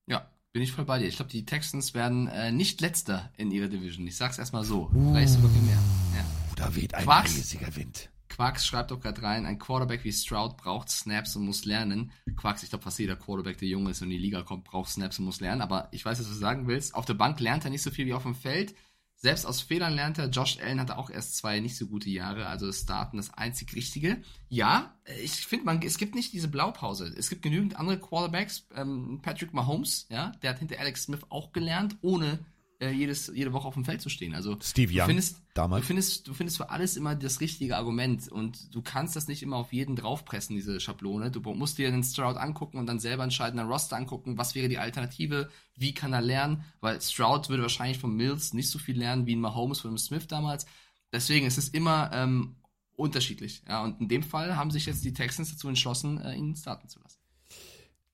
Ja, 0.07 0.29
bin 0.53 0.63
ich 0.63 0.73
voll 0.73 0.85
bei 0.85 0.99
dir. 0.99 1.07
Ich 1.07 1.17
glaube, 1.17 1.31
die 1.31 1.45
Texans 1.45 1.95
werden 1.95 2.27
äh, 2.27 2.51
nicht 2.51 2.81
letzter 2.81 3.33
in 3.37 3.51
ihrer 3.51 3.69
Division. 3.69 4.07
Ich 4.07 4.17
sag's 4.17 4.39
erstmal 4.39 4.65
so. 4.65 4.91
Uh, 4.93 5.13
Vielleicht 5.13 5.35
sogar 5.35 5.51
viel 5.51 5.63
mehr. 5.63 5.79
Ja. 6.17 6.27
Da 6.57 6.75
weht 6.75 6.95
ein 6.95 7.05
Quarks, 7.05 7.37
riesiger 7.37 7.75
Wind. 7.77 8.11
Quarks 8.33 8.67
schreibt 8.67 8.91
doch 8.91 9.01
gerade 9.01 9.23
rein, 9.23 9.45
ein 9.45 9.59
Quarterback 9.59 10.05
wie 10.05 10.13
Stroud 10.13 10.57
braucht 10.57 10.89
Snaps 10.89 11.37
und 11.37 11.45
muss 11.45 11.67
lernen. 11.67 12.13
Quarks, 12.35 12.63
ich 12.63 12.71
glaube 12.71 12.83
fast 12.83 12.99
jeder 12.99 13.15
Quarterback, 13.15 13.59
der 13.59 13.69
jung 13.69 13.87
ist 13.89 14.01
und 14.01 14.07
in 14.07 14.17
die 14.17 14.23
Liga 14.23 14.43
kommt, 14.43 14.65
braucht 14.65 14.91
Snaps 14.91 15.19
und 15.19 15.27
muss 15.27 15.41
lernen. 15.41 15.61
Aber 15.61 15.89
ich 15.93 16.03
weiß, 16.03 16.19
was 16.19 16.29
du 16.29 16.33
sagen 16.33 16.67
willst. 16.67 16.95
Auf 16.95 17.05
der 17.05 17.13
Bank 17.13 17.41
lernt 17.41 17.65
er 17.65 17.71
nicht 17.71 17.83
so 17.83 17.91
viel 17.91 18.07
wie 18.07 18.15
auf 18.15 18.23
dem 18.23 18.35
Feld. 18.35 18.75
Selbst 19.17 19.45
aus 19.45 19.61
Fehlern 19.61 19.93
lernt 19.93 20.17
er. 20.17 20.31
Josh 20.31 20.59
Allen 20.61 20.81
hatte 20.81 20.97
auch 20.97 21.11
erst 21.11 21.37
zwei 21.37 21.61
nicht 21.61 21.77
so 21.77 21.87
gute 21.87 22.09
Jahre, 22.09 22.47
also 22.47 22.73
Starten 22.73 23.19
das 23.19 23.35
einzig 23.35 23.75
Richtige. 23.75 24.23
Ja, 24.49 24.99
ich 25.23 25.47
finde, 25.47 25.67
man, 25.67 25.83
es 25.83 25.99
gibt 25.99 26.15
nicht 26.15 26.33
diese 26.33 26.49
Blaupause. 26.49 27.15
Es 27.17 27.29
gibt 27.29 27.43
genügend 27.43 27.77
andere 27.77 28.01
Quarterbacks. 28.01 28.67
Ähm, 28.75 29.21
Patrick 29.23 29.53
Mahomes, 29.53 30.07
ja, 30.09 30.33
der 30.43 30.51
hat 30.51 30.59
hinter 30.59 30.81
Alex 30.81 31.05
Smith 31.05 31.21
auch 31.29 31.53
gelernt, 31.53 31.99
ohne 32.01 32.41
äh, 32.83 32.91
jedes, 32.91 33.31
jede 33.33 33.53
Woche 33.53 33.69
auf 33.69 33.75
dem 33.75 33.85
Feld 33.85 34.03
zu 34.03 34.09
stehen. 34.09 34.35
Also 34.35 34.59
Steve 34.61 34.93
Young, 34.93 35.01
du 35.01 35.07
findest, 35.07 35.43
damals. 35.55 35.83
Du 35.83 35.87
findest, 35.87 36.29
du 36.29 36.35
findest 36.35 36.57
für 36.57 36.71
alles 36.71 36.97
immer 36.97 37.15
das 37.15 37.41
richtige 37.41 37.77
Argument 37.77 38.29
und 38.29 38.75
du 38.75 38.83
kannst 38.83 39.15
das 39.15 39.29
nicht 39.29 39.43
immer 39.43 39.57
auf 39.57 39.73
jeden 39.73 39.95
draufpressen, 39.95 40.57
diese 40.57 40.81
Schablone. 40.81 41.31
Du 41.31 41.41
musst 41.55 41.79
dir 41.79 41.91
den 41.91 42.03
Stroud 42.03 42.37
angucken 42.37 42.79
und 42.79 42.87
dann 42.87 42.99
selber 42.99 43.23
entscheiden, 43.23 43.59
einen 43.61 43.71
Roster 43.71 43.97
angucken, 43.97 44.37
was 44.37 44.55
wäre 44.55 44.69
die 44.69 44.79
Alternative, 44.79 45.49
wie 45.77 45.95
kann 45.95 46.13
er 46.13 46.23
lernen, 46.23 46.65
weil 46.81 47.01
Stroud 47.01 47.49
würde 47.49 47.63
wahrscheinlich 47.63 47.99
von 47.99 48.15
Mills 48.15 48.53
nicht 48.53 48.69
so 48.69 48.79
viel 48.79 48.99
lernen 48.99 49.27
wie 49.27 49.37
ein 49.37 49.41
Mahomes 49.41 49.81
von 49.81 49.97
Smith 49.97 50.27
damals. 50.27 50.67
Deswegen 51.13 51.47
ist 51.47 51.59
es 51.59 51.69
immer 51.69 52.11
ähm, 52.13 52.57
unterschiedlich. 52.97 53.63
Ja, 53.69 53.85
und 53.85 54.01
in 54.01 54.09
dem 54.09 54.23
Fall 54.23 54.57
haben 54.57 54.71
sich 54.71 54.87
jetzt 54.87 55.05
die 55.05 55.13
Texans 55.13 55.53
dazu 55.53 55.69
entschlossen, 55.69 56.21
äh, 56.21 56.35
ihn 56.35 56.57
starten 56.57 56.89
zu 56.89 57.01
lassen. 57.01 57.19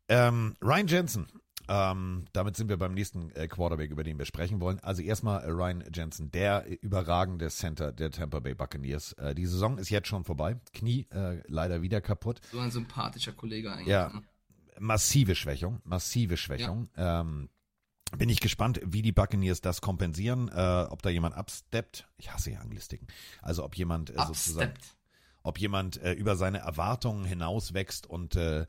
Ähm, 0.09 0.57
Ryan 0.63 0.87
Jensen 0.89 1.27
ähm, 1.69 2.25
damit 2.33 2.57
sind 2.57 2.69
wir 2.69 2.79
beim 2.79 2.95
nächsten 2.95 3.31
äh, 3.33 3.47
Quarterback, 3.47 3.91
über 3.91 4.03
den 4.03 4.19
wir 4.19 4.25
sprechen 4.25 4.61
wollen. 4.61 4.81
Also 4.81 5.03
erstmal 5.03 5.43
äh, 5.43 5.51
Ryan 5.51 5.85
Jensen, 5.95 6.31
der 6.31 6.65
überragende 6.83 7.49
Center 7.51 7.93
der 7.93 8.11
Tampa 8.11 8.41
Bay 8.41 8.55
Buccaneers. 8.55 9.13
Äh, 9.15 9.35
die 9.35 9.47
Saison 9.47 9.79
ist 9.79 9.91
jetzt 9.91 10.09
schon 10.09 10.25
vorbei. 10.25 10.59
Knie 10.73 11.07
äh, 11.11 11.43
leider 11.47 11.83
wieder 11.83 12.01
kaputt. 12.01 12.41
So 12.51 12.59
ein 12.59 12.71
sympathischer 12.71 13.33
Kollege 13.33 13.71
eigentlich. 13.73 13.89
Ja, 13.89 14.09
ne? 14.09 14.23
massive 14.79 15.35
Schwächung, 15.35 15.81
massive 15.85 16.37
Schwächung. 16.37 16.89
Ja. 16.97 17.21
Ähm, 17.21 17.51
bin 18.17 18.31
ich 18.31 18.41
gespannt, 18.41 18.81
wie 18.85 19.03
die 19.03 19.13
Buccaneers 19.13 19.61
das 19.61 19.83
kompensieren, 19.83 20.49
äh, 20.49 20.87
ob 20.89 21.03
da 21.03 21.11
jemand 21.11 21.35
absteppt. 21.35 22.09
Ich 22.17 22.33
hasse 22.33 22.53
ja 22.53 22.61
Anglistiken. 22.61 23.07
Also 23.43 23.65
ob 23.65 23.77
jemand 23.77 24.11
äh, 24.11 24.25
sozusagen, 24.27 24.73
ob 25.43 25.59
jemand 25.59 26.01
äh, 26.01 26.13
über 26.13 26.37
seine 26.37 26.59
Erwartungen 26.59 27.27
hinaus 27.27 27.75
wächst 27.75 28.07
und 28.07 28.37
äh, 28.37 28.67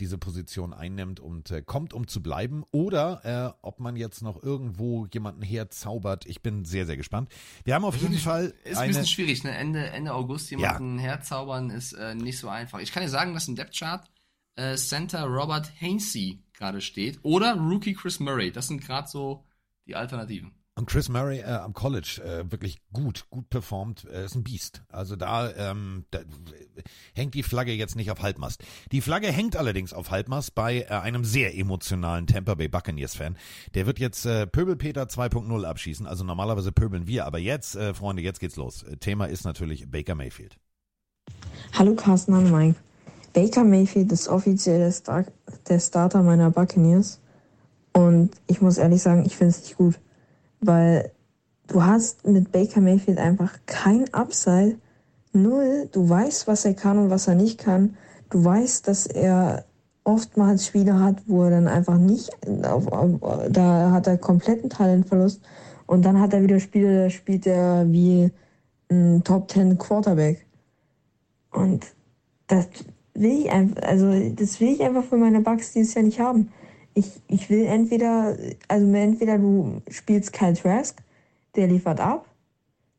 diese 0.00 0.18
Position 0.18 0.72
einnimmt 0.72 1.20
und 1.20 1.50
äh, 1.50 1.62
kommt, 1.62 1.92
um 1.92 2.08
zu 2.08 2.22
bleiben, 2.22 2.64
oder 2.72 3.54
äh, 3.54 3.58
ob 3.62 3.80
man 3.80 3.96
jetzt 3.96 4.22
noch 4.22 4.42
irgendwo 4.42 5.06
jemanden 5.06 5.42
herzaubert. 5.42 6.26
Ich 6.26 6.42
bin 6.42 6.64
sehr, 6.64 6.86
sehr 6.86 6.96
gespannt. 6.96 7.30
Wir 7.64 7.74
haben 7.74 7.84
auf 7.84 7.96
jeden 7.96 8.18
Fall. 8.18 8.54
Ist 8.64 8.78
ein 8.78 8.88
bisschen 8.88 9.06
schwierig, 9.06 9.44
ne? 9.44 9.56
Ende, 9.56 9.86
Ende 9.90 10.14
August 10.14 10.50
jemanden 10.50 10.96
ja. 10.96 11.02
herzaubern 11.02 11.70
ist 11.70 11.92
äh, 11.92 12.14
nicht 12.14 12.38
so 12.38 12.48
einfach. 12.48 12.80
Ich 12.80 12.92
kann 12.92 13.02
dir 13.02 13.08
sagen, 13.08 13.34
dass 13.34 13.48
im 13.48 13.56
Depth 13.56 13.76
Chart 13.78 14.08
äh, 14.56 14.76
Center 14.76 15.24
Robert 15.24 15.70
Hainsey 15.80 16.42
gerade 16.52 16.80
steht 16.80 17.18
oder 17.22 17.54
Rookie 17.54 17.94
Chris 17.94 18.20
Murray. 18.20 18.50
Das 18.50 18.68
sind 18.68 18.82
gerade 18.82 19.08
so 19.08 19.44
die 19.86 19.96
Alternativen. 19.96 20.52
Und 20.74 20.86
Chris 20.86 21.10
Murray 21.10 21.40
äh, 21.40 21.44
am 21.44 21.74
College 21.74 22.22
äh, 22.24 22.50
wirklich 22.50 22.80
gut, 22.94 23.26
gut 23.28 23.50
performt, 23.50 24.06
äh, 24.10 24.24
ist 24.24 24.34
ein 24.34 24.42
Biest. 24.42 24.82
Also 24.88 25.16
da, 25.16 25.52
ähm, 25.54 26.06
da 26.10 26.20
hängt 27.14 27.34
die 27.34 27.42
Flagge 27.42 27.72
jetzt 27.72 27.94
nicht 27.94 28.10
auf 28.10 28.22
Halbmast. 28.22 28.64
Die 28.90 29.02
Flagge 29.02 29.26
hängt 29.26 29.54
allerdings 29.54 29.92
auf 29.92 30.10
Halbmast 30.10 30.54
bei 30.54 30.80
äh, 30.80 30.86
einem 30.86 31.24
sehr 31.24 31.54
emotionalen 31.54 32.26
Tampa 32.26 32.54
Bay 32.54 32.68
Buccaneers 32.68 33.14
Fan. 33.14 33.36
Der 33.74 33.84
wird 33.84 33.98
jetzt 33.98 34.24
äh, 34.24 34.46
Pöbelpeter 34.46 35.02
2.0 35.02 35.62
abschießen. 35.62 36.06
Also 36.06 36.24
normalerweise 36.24 36.72
pöbeln 36.72 37.06
wir, 37.06 37.26
aber 37.26 37.38
jetzt, 37.38 37.76
äh, 37.76 37.92
Freunde, 37.92 38.22
jetzt 38.22 38.40
geht's 38.40 38.56
los. 38.56 38.86
Thema 39.00 39.26
ist 39.26 39.44
natürlich 39.44 39.90
Baker 39.90 40.14
Mayfield. 40.14 40.58
Hallo 41.74 41.94
Carsten 41.94 42.32
und 42.32 42.50
Mike. 42.50 42.78
Baker 43.34 43.64
Mayfield 43.64 44.10
ist 44.10 44.26
offiziell 44.26 44.78
der, 44.78 44.92
Star 44.92 45.26
der 45.68 45.80
Starter 45.80 46.22
meiner 46.22 46.50
Buccaneers. 46.50 47.20
Und 47.92 48.30
ich 48.46 48.62
muss 48.62 48.78
ehrlich 48.78 49.02
sagen, 49.02 49.26
ich 49.26 49.36
finde 49.36 49.50
es 49.50 49.62
nicht 49.64 49.76
gut. 49.76 49.98
Weil 50.62 51.10
du 51.66 51.84
hast 51.84 52.26
mit 52.26 52.52
Baker 52.52 52.80
Mayfield 52.80 53.18
einfach 53.18 53.58
kein 53.66 54.12
Upside. 54.14 54.76
Null. 55.32 55.88
Du 55.92 56.08
weißt, 56.08 56.46
was 56.46 56.64
er 56.64 56.74
kann 56.74 56.98
und 56.98 57.10
was 57.10 57.28
er 57.28 57.34
nicht 57.34 57.58
kann. 57.58 57.96
Du 58.30 58.44
weißt, 58.44 58.88
dass 58.88 59.06
er 59.06 59.64
oftmals 60.04 60.66
Spiele 60.66 60.98
hat, 60.98 61.16
wo 61.26 61.44
er 61.44 61.50
dann 61.50 61.68
einfach 61.68 61.98
nicht, 61.98 62.30
da 62.46 63.90
hat 63.92 64.06
er 64.06 64.18
kompletten 64.18 64.70
Talentverlust. 64.70 65.40
Und 65.86 66.04
dann 66.04 66.20
hat 66.20 66.32
er 66.32 66.42
wieder 66.42 66.58
Spiele, 66.58 67.04
da 67.04 67.10
spielt 67.10 67.46
er 67.46 67.90
wie 67.90 68.30
ein 68.90 69.22
Top 69.24 69.50
10 69.50 69.78
Quarterback. 69.78 70.46
Und 71.50 71.86
das 72.46 72.66
will 73.14 73.40
ich 73.40 73.50
einfach, 73.50 73.82
also 73.82 74.10
das 74.30 74.60
will 74.60 74.72
ich 74.72 74.82
einfach 74.82 75.04
für 75.04 75.16
meine 75.16 75.40
Bugs 75.40 75.72
dieses 75.72 75.94
Jahr 75.94 76.04
nicht 76.04 76.20
haben. 76.20 76.50
Ich, 76.94 77.22
ich 77.28 77.48
will 77.48 77.64
entweder, 77.64 78.36
also 78.68 78.94
entweder 78.94 79.38
du 79.38 79.80
spielst 79.88 80.32
Kyle 80.32 80.54
Trask, 80.54 81.02
der 81.56 81.66
liefert 81.66 82.00
ab, 82.00 82.26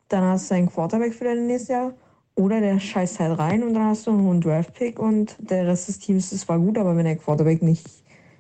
dann 0.10 0.24
hast 0.24 0.50
du 0.50 0.56
einen 0.56 0.70
Quarterback 0.70 1.14
für 1.14 1.26
dein 1.26 1.48
nächstes 1.48 1.70
Jahr, 1.70 1.94
oder 2.36 2.60
der 2.60 2.80
scheißt 2.80 3.20
halt 3.20 3.38
rein 3.38 3.64
und 3.64 3.74
dann 3.76 3.86
hast 3.86 4.08
du 4.08 4.12
einen 4.12 4.24
hohen 4.24 4.42
Draft-Pick 4.42 5.00
und 5.00 5.36
der 5.40 5.68
Rest 5.68 5.88
des 5.88 6.00
Teams 6.00 6.32
ist 6.32 6.42
zwar 6.42 6.60
gut, 6.60 6.78
aber 6.78 6.98
wenn 6.98 7.06
der 7.06 7.16
Quarterback 7.16 7.62
nicht 7.62 7.88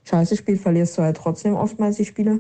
scheiße 0.06 0.36
spielt, 0.36 0.62
verlierst 0.62 0.98
du 0.98 1.04
halt 1.04 1.18
trotzdem 1.18 1.54
oftmals 1.54 1.98
die 1.98 2.06
Spiele. 2.06 2.40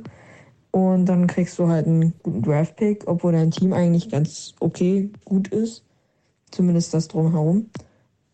Und 0.71 1.05
dann 1.05 1.27
kriegst 1.27 1.59
du 1.59 1.67
halt 1.67 1.85
einen 1.85 2.13
guten 2.23 2.41
Draft-Pick, 2.41 3.03
obwohl 3.05 3.33
dein 3.33 3.51
Team 3.51 3.73
eigentlich 3.73 4.09
ganz 4.09 4.55
okay, 4.59 5.11
gut 5.23 5.49
ist. 5.49 5.83
Zumindest 6.49 6.93
das 6.95 7.07
drumherum. 7.07 7.69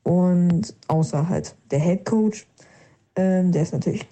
Und 0.04 0.74
außer 0.88 1.28
halt 1.28 1.56
der 1.70 1.80
Head 1.80 2.06
Coach, 2.06 2.48
ähm, 3.18 3.52
der 3.52 3.64
ist 3.64 3.74
natürlich, 3.74 4.08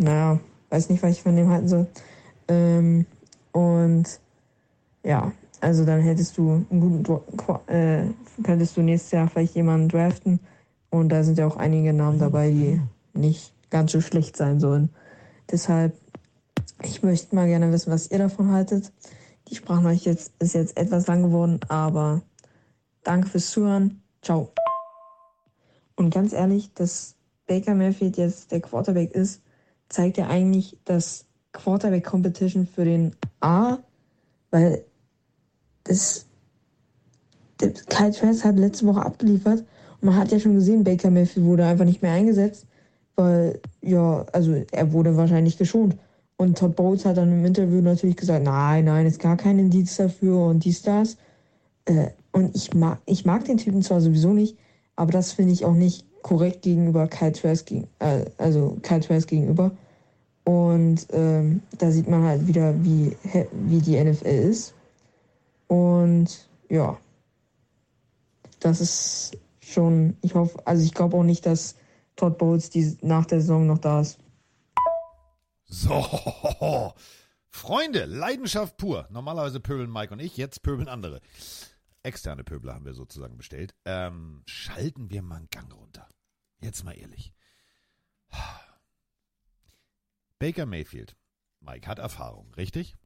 naja, 0.00 0.40
weiß 0.70 0.88
nicht, 0.88 1.02
was 1.02 1.12
ich 1.12 1.22
von 1.22 1.36
dem 1.36 1.48
halten 1.50 1.68
soll. 1.68 1.86
Ähm, 2.48 3.06
und 3.52 4.20
ja, 5.04 5.32
also 5.60 5.84
dann 5.84 6.00
hättest 6.00 6.38
du 6.38 6.64
einen 6.70 6.80
guten, 6.80 7.68
äh, 7.68 8.04
könntest 8.42 8.76
du 8.76 8.82
nächstes 8.82 9.12
Jahr 9.12 9.28
vielleicht 9.28 9.54
jemanden 9.54 9.88
draften. 9.88 10.40
Und 10.90 11.10
da 11.10 11.22
sind 11.22 11.38
ja 11.38 11.46
auch 11.46 11.56
einige 11.56 11.92
Namen 11.92 12.18
dabei, 12.18 12.50
die 12.50 12.80
nicht 13.12 13.52
ganz 13.70 13.92
so 13.92 14.00
schlecht 14.00 14.36
sein 14.36 14.58
sollen. 14.58 14.90
Deshalb, 15.50 15.94
ich 16.82 17.02
möchte 17.02 17.34
mal 17.34 17.46
gerne 17.46 17.70
wissen, 17.72 17.92
was 17.92 18.10
ihr 18.10 18.18
davon 18.18 18.52
haltet. 18.52 18.92
Die 19.48 19.56
Sprachnachricht 19.56 20.06
jetzt, 20.06 20.32
ist 20.38 20.54
jetzt 20.54 20.76
etwas 20.76 21.06
lang 21.06 21.22
geworden, 21.22 21.60
aber 21.68 22.22
danke 23.02 23.28
fürs 23.28 23.50
Zuhören. 23.50 24.02
Ciao. 24.22 24.50
Und 25.96 26.14
ganz 26.14 26.32
ehrlich, 26.32 26.72
dass 26.74 27.16
Baker 27.46 27.74
Mayfield 27.74 28.16
jetzt 28.16 28.52
der 28.52 28.60
Quarterback 28.60 29.12
ist, 29.12 29.42
zeigt 29.90 30.16
ja 30.16 30.28
eigentlich 30.28 30.78
das 30.86 31.26
Quarterback 31.52 32.04
Competition 32.04 32.66
für 32.66 32.84
den 32.84 33.14
A, 33.40 33.78
weil 34.50 34.84
das, 35.84 36.26
Kyle 37.58 38.12
Trask 38.12 38.44
hat 38.44 38.56
letzte 38.56 38.86
Woche 38.86 39.04
abgeliefert 39.04 39.64
und 40.00 40.06
man 40.06 40.16
hat 40.16 40.32
ja 40.32 40.40
schon 40.40 40.54
gesehen, 40.54 40.84
Baker 40.84 41.10
Mayfield 41.10 41.44
wurde 41.44 41.66
einfach 41.66 41.84
nicht 41.84 42.00
mehr 42.00 42.12
eingesetzt, 42.12 42.66
weil, 43.16 43.60
ja, 43.82 44.24
also 44.32 44.64
er 44.70 44.92
wurde 44.92 45.16
wahrscheinlich 45.16 45.58
geschont. 45.58 45.96
Und 46.36 46.56
Todd 46.56 46.74
Bowles 46.74 47.04
hat 47.04 47.18
dann 47.18 47.32
im 47.32 47.44
Interview 47.44 47.82
natürlich 47.82 48.16
gesagt, 48.16 48.44
nein, 48.44 48.86
nein, 48.86 49.04
ist 49.04 49.20
gar 49.20 49.36
kein 49.36 49.58
Indiz 49.58 49.96
dafür 49.96 50.46
und 50.46 50.64
dies, 50.64 50.80
das. 50.80 51.18
Äh, 51.84 52.12
und 52.32 52.56
ich 52.56 52.72
mag, 52.72 53.00
ich 53.04 53.26
mag 53.26 53.44
den 53.44 53.58
Typen 53.58 53.82
zwar 53.82 54.00
sowieso 54.00 54.32
nicht, 54.32 54.56
aber 54.96 55.12
das 55.12 55.32
finde 55.32 55.52
ich 55.52 55.66
auch 55.66 55.74
nicht 55.74 56.06
korrekt 56.22 56.62
gegenüber 56.62 57.06
Kyle 57.08 57.32
Trask, 57.32 57.70
äh, 57.70 58.24
also 58.38 58.76
Kyle 58.82 59.00
Trask 59.00 59.28
gegenüber. 59.28 59.70
Und 60.44 61.06
ähm, 61.10 61.62
da 61.78 61.90
sieht 61.90 62.08
man 62.08 62.24
halt 62.24 62.46
wieder, 62.46 62.74
wie, 62.82 63.16
wie 63.52 63.80
die 63.80 64.02
NFL 64.02 64.26
ist. 64.26 64.74
Und 65.68 66.48
ja, 66.68 66.98
das 68.58 68.80
ist 68.80 69.38
schon, 69.60 70.16
ich 70.22 70.34
hoffe, 70.34 70.58
also 70.64 70.82
ich 70.82 70.94
glaube 70.94 71.16
auch 71.16 71.22
nicht, 71.22 71.46
dass 71.46 71.76
Todd 72.16 72.38
Bowles 72.38 72.70
die, 72.70 72.96
nach 73.02 73.26
der 73.26 73.40
Saison 73.40 73.66
noch 73.66 73.78
da 73.78 74.00
ist. 74.00 74.18
So, 75.66 76.04
Freunde, 77.50 78.04
Leidenschaft 78.06 78.76
pur. 78.76 79.06
Normalerweise 79.10 79.60
pöbeln 79.60 79.92
Mike 79.92 80.12
und 80.12 80.20
ich, 80.20 80.36
jetzt 80.36 80.62
pöbeln 80.62 80.88
andere. 80.88 81.20
Externe 82.02 82.44
Pöbler 82.44 82.74
haben 82.74 82.84
wir 82.86 82.94
sozusagen 82.94 83.36
bestellt. 83.36 83.74
Ähm, 83.84 84.42
schalten 84.46 85.10
wir 85.10 85.22
mal 85.22 85.36
einen 85.36 85.50
Gang 85.50 85.72
runter. 85.74 86.08
Jetzt 86.60 86.84
mal 86.84 86.92
ehrlich. 86.92 87.34
Baker 90.38 90.66
Mayfield. 90.66 91.16
Mike 91.60 91.86
hat 91.86 91.98
Erfahrung, 91.98 92.52
richtig? 92.54 92.96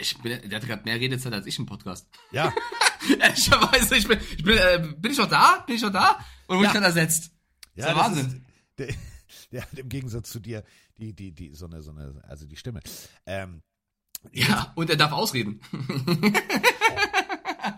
Ich 0.00 0.16
bin, 0.22 0.48
der 0.48 0.60
hat 0.60 0.66
gerade 0.68 0.84
mehr 0.84 1.00
Redezeit 1.00 1.32
als 1.32 1.46
ich 1.46 1.58
im 1.58 1.66
Podcast. 1.66 2.08
Ja. 2.30 2.54
Ehrlicherweise, 3.20 3.96
ich 3.96 4.06
bin, 4.06 4.20
ich 4.20 4.44
bin, 4.44 4.56
äh, 4.56 4.94
bin 4.96 5.10
ich 5.10 5.18
noch 5.18 5.28
da? 5.28 5.64
Bin 5.66 5.74
ich 5.74 5.82
noch 5.82 5.90
da? 5.92 6.24
Oder 6.46 6.58
wurde 6.58 6.64
Ja. 6.64 6.70
ich 6.70 6.74
dann 6.74 6.84
ersetzt? 6.84 7.32
Ja, 7.74 7.86
das 7.86 7.86
ist 7.86 7.96
das 7.96 7.96
Wahnsinn. 7.96 8.26
ist- 8.26 8.44
der, 8.78 8.94
der 9.50 9.62
hat 9.62 9.78
im 9.78 9.88
Gegensatz 9.88 10.30
zu 10.30 10.38
dir 10.38 10.62
die, 10.98 11.12
die, 11.12 11.32
die, 11.32 11.52
so 11.54 11.66
eine, 11.66 11.82
so 11.82 11.90
eine, 11.90 12.22
also 12.28 12.46
die 12.46 12.56
Stimme. 12.56 12.80
Ähm, 13.26 13.62
ja, 14.32 14.72
und 14.76 14.88
er 14.90 14.96
darf 14.96 15.10
ausreden. 15.12 15.60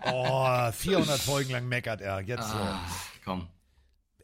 oh, 0.05 0.71
400 0.71 1.19
Folgen 1.19 1.51
lang 1.51 1.67
meckert 1.67 2.01
er. 2.01 2.19
Jetzt, 2.21 2.43
Ah, 2.53 2.79
komm. 3.23 3.47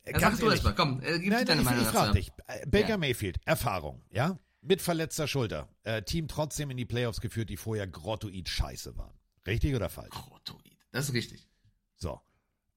äh, 0.03 0.11
Ja, 0.13 0.19
sag 0.19 0.39
du 0.39 0.49
erst 0.49 0.63
mal, 0.63 0.73
komm, 0.75 1.01
äh, 1.01 1.19
gib 1.19 1.31
Nein, 1.31 1.45
deine 1.45 1.61
ich, 1.61 1.65
Meinung 1.65 1.81
ich 1.81 1.87
dazu. 1.87 1.97
frag 1.97 2.13
dich. 2.13 2.31
Äh, 2.47 2.65
Baker 2.67 2.89
Ja. 2.89 2.97
Mayfield, 2.97 3.37
Erfahrung, 3.45 4.01
ja? 4.11 4.37
Mit 4.61 4.81
verletzter 4.81 5.27
Schulter. 5.27 5.67
Äh, 5.83 6.03
Team 6.03 6.27
trotzdem 6.27 6.69
in 6.71 6.77
die 6.77 6.85
Playoffs 6.85 7.19
geführt, 7.21 7.49
die 7.49 7.57
vorher 7.57 7.85
grottoid 7.87 8.47
scheiße 8.47 8.95
waren. 8.97 9.13
Richtig 9.45 9.75
oder 9.75 9.89
falsch? 9.89 10.11
Grottoid. 10.11 10.77
Das 10.91 11.09
ist 11.09 11.13
richtig. 11.13 11.47
So. 11.97 12.21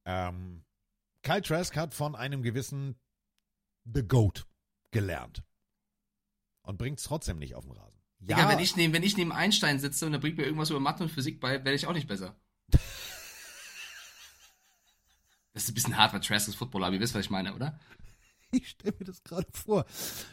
Ähm, 0.04 0.64
Kyle 1.22 1.42
Trask 1.42 1.76
hat 1.76 1.94
von 1.94 2.16
einem 2.16 2.42
gewissen 2.42 2.96
The 3.84 4.02
Goat 4.02 4.46
gelernt. 4.90 5.44
Und 6.62 6.78
bringt's 6.78 7.04
trotzdem 7.04 7.38
nicht 7.38 7.54
auf 7.54 7.64
den 7.64 7.72
Rasen. 7.72 8.00
Ja, 8.20 8.36
Digga, 8.36 8.48
wenn 8.48 8.58
ich, 8.58 8.74
neben, 8.74 8.92
wenn 8.92 9.02
ich 9.04 9.16
neben 9.16 9.30
Einstein 9.30 9.78
sitze 9.78 10.06
und 10.06 10.12
er 10.12 10.18
bringt 10.18 10.38
mir 10.38 10.44
irgendwas 10.44 10.70
über 10.70 10.80
Mathe 10.80 11.04
und 11.04 11.10
Physik 11.10 11.38
bei, 11.38 11.52
werde 11.52 11.74
ich 11.74 11.86
auch 11.86 11.92
nicht 11.92 12.08
besser. 12.08 12.34
Das 15.52 15.62
ist 15.62 15.70
ein 15.70 15.74
bisschen 15.74 15.96
hart, 15.96 16.12
weil 16.12 16.20
Trask 16.20 16.48
ist 16.48 16.56
Footballer, 16.56 16.86
aber 16.86 16.96
ihr 16.96 17.00
wisst, 17.00 17.14
was 17.14 17.24
ich 17.24 17.30
meine, 17.30 17.54
oder? 17.54 17.78
Ich 18.52 18.68
stelle 18.68 18.94
mir 18.98 19.04
das 19.04 19.24
gerade 19.24 19.48
vor, 19.52 19.84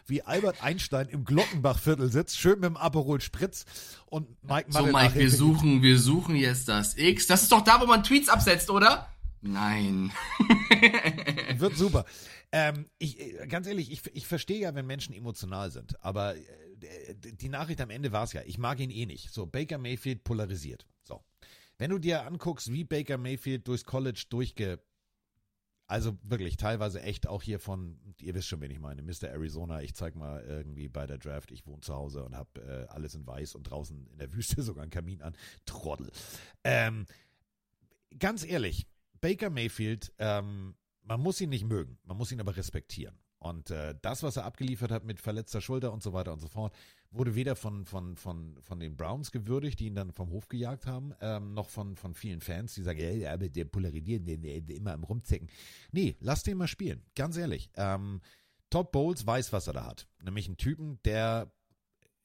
wie 0.05 0.21
Albert 0.21 0.61
Einstein 0.61 1.09
im 1.09 1.25
Glockenbachviertel 1.25 2.11
sitzt, 2.11 2.37
schön 2.37 2.59
mit 2.59 2.65
dem 2.65 2.77
Aperol 2.77 3.21
Spritz 3.21 3.65
und 4.05 4.27
Mike 4.43 4.71
So, 4.71 4.85
Mike, 4.85 5.15
wir 5.15 5.31
suchen, 5.31 5.81
wir 5.81 5.97
suchen 5.97 6.35
jetzt 6.35 6.69
das 6.69 6.95
X. 6.97 7.27
Das 7.27 7.41
ist 7.41 7.51
doch 7.51 7.61
da, 7.61 7.81
wo 7.81 7.85
man 7.85 8.03
Tweets 8.03 8.29
absetzt, 8.29 8.69
oder? 8.69 9.09
Nein. 9.41 10.11
Wird 11.57 11.75
super. 11.75 12.05
Ähm, 12.51 12.85
ich, 12.99 13.19
äh, 13.19 13.47
ganz 13.47 13.67
ehrlich, 13.67 13.91
ich, 13.91 14.01
ich 14.13 14.27
verstehe 14.27 14.59
ja, 14.59 14.75
wenn 14.75 14.85
Menschen 14.85 15.13
emotional 15.13 15.71
sind, 15.71 16.01
aber 16.03 16.35
äh, 16.35 16.41
die 17.15 17.49
Nachricht 17.49 17.81
am 17.81 17.89
Ende 17.89 18.11
war 18.11 18.23
es 18.23 18.33
ja, 18.33 18.41
ich 18.45 18.57
mag 18.57 18.79
ihn 18.79 18.91
eh 18.91 19.05
nicht. 19.05 19.33
So, 19.33 19.45
Baker 19.45 19.77
Mayfield 19.77 20.23
polarisiert. 20.23 20.85
Wenn 21.77 21.89
du 21.89 21.99
dir 21.99 22.25
anguckst, 22.25 22.71
wie 22.71 22.83
Baker 22.83 23.17
Mayfield 23.17 23.67
durchs 23.67 23.85
College 23.85 24.25
durchge... 24.29 24.79
Also 25.85 26.17
wirklich, 26.23 26.55
teilweise 26.55 27.01
echt 27.01 27.27
auch 27.27 27.43
hier 27.43 27.59
von, 27.59 27.99
ihr 28.21 28.33
wisst 28.33 28.47
schon, 28.47 28.61
wen 28.61 28.71
ich 28.71 28.79
meine, 28.79 29.03
Mr. 29.03 29.25
Arizona, 29.25 29.81
ich 29.81 29.93
zeig 29.93 30.15
mal 30.15 30.41
irgendwie 30.41 30.87
bei 30.87 31.05
der 31.05 31.17
Draft, 31.17 31.51
ich 31.51 31.67
wohne 31.67 31.81
zu 31.81 31.93
Hause 31.93 32.23
und 32.23 32.35
hab 32.37 32.57
äh, 32.57 32.85
alles 32.87 33.15
in 33.15 33.27
weiß 33.27 33.53
und 33.53 33.63
draußen 33.63 34.07
in 34.07 34.17
der 34.17 34.33
Wüste 34.33 34.61
sogar 34.63 34.83
einen 34.83 34.91
Kamin 34.91 35.21
an. 35.21 35.35
Trottel. 35.65 36.09
Ähm, 36.63 37.05
ganz 38.17 38.45
ehrlich, 38.45 38.87
Baker 39.19 39.49
Mayfield, 39.49 40.13
ähm, 40.19 40.75
man 41.03 41.19
muss 41.21 41.41
ihn 41.41 41.49
nicht 41.49 41.65
mögen, 41.65 41.99
man 42.05 42.17
muss 42.17 42.31
ihn 42.31 42.39
aber 42.39 42.55
respektieren. 42.55 43.17
Und 43.39 43.71
äh, 43.71 43.93
das, 44.01 44.23
was 44.23 44.37
er 44.37 44.45
abgeliefert 44.45 44.89
hat 44.89 45.03
mit 45.03 45.19
verletzter 45.19 45.59
Schulter 45.59 45.91
und 45.91 46.01
so 46.01 46.13
weiter 46.13 46.31
und 46.31 46.39
so 46.39 46.47
fort, 46.47 46.73
wurde 47.13 47.35
weder 47.35 47.55
von, 47.55 47.85
von, 47.85 48.17
von, 48.17 48.57
von 48.61 48.79
den 48.79 48.97
Browns 48.97 49.31
gewürdigt, 49.31 49.79
die 49.79 49.85
ihn 49.85 49.95
dann 49.95 50.11
vom 50.11 50.29
Hof 50.29 50.47
gejagt 50.49 50.87
haben, 50.87 51.13
ähm, 51.21 51.53
noch 51.53 51.69
von, 51.69 51.95
von 51.95 52.15
vielen 52.15 52.41
Fans, 52.41 52.73
die 52.73 52.81
sagen, 52.81 52.99
ja, 52.99 53.33
aber 53.33 53.49
der 53.49 53.65
polarisiert, 53.65 54.27
der, 54.27 54.37
der, 54.37 54.61
der 54.61 54.75
immer 54.75 54.93
am 54.93 55.03
Rumzecken. 55.03 55.47
Nee, 55.91 56.17
lass 56.19 56.43
den 56.43 56.57
mal 56.57 56.67
spielen, 56.67 57.03
ganz 57.15 57.37
ehrlich. 57.37 57.69
Ähm, 57.75 58.21
Todd 58.69 58.91
Bowles 58.91 59.25
weiß, 59.25 59.53
was 59.53 59.67
er 59.67 59.73
da 59.73 59.85
hat. 59.85 60.07
Nämlich 60.23 60.47
einen 60.47 60.57
Typen, 60.57 60.99
der, 61.05 61.51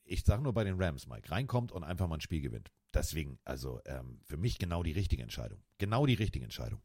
ich 0.05 0.25
sage 0.25 0.43
nur 0.43 0.55
bei 0.55 0.65
den 0.65 0.81
Rams, 0.81 1.07
Mike, 1.07 1.31
reinkommt 1.31 1.71
und 1.71 1.85
einfach 1.85 2.09
mal 2.09 2.17
ein 2.17 2.23
Spiel 2.23 2.41
gewinnt. 2.41 2.73
Deswegen, 2.95 3.39
also 3.45 3.81
ähm, 3.85 4.21
für 4.25 4.39
mich 4.39 4.59
genau 4.59 4.83
die 4.83 4.93
richtige 4.93 5.23
Entscheidung. 5.23 5.61
Genau 5.77 6.07
die 6.07 6.15
richtige 6.15 6.45
Entscheidung. 6.45 6.81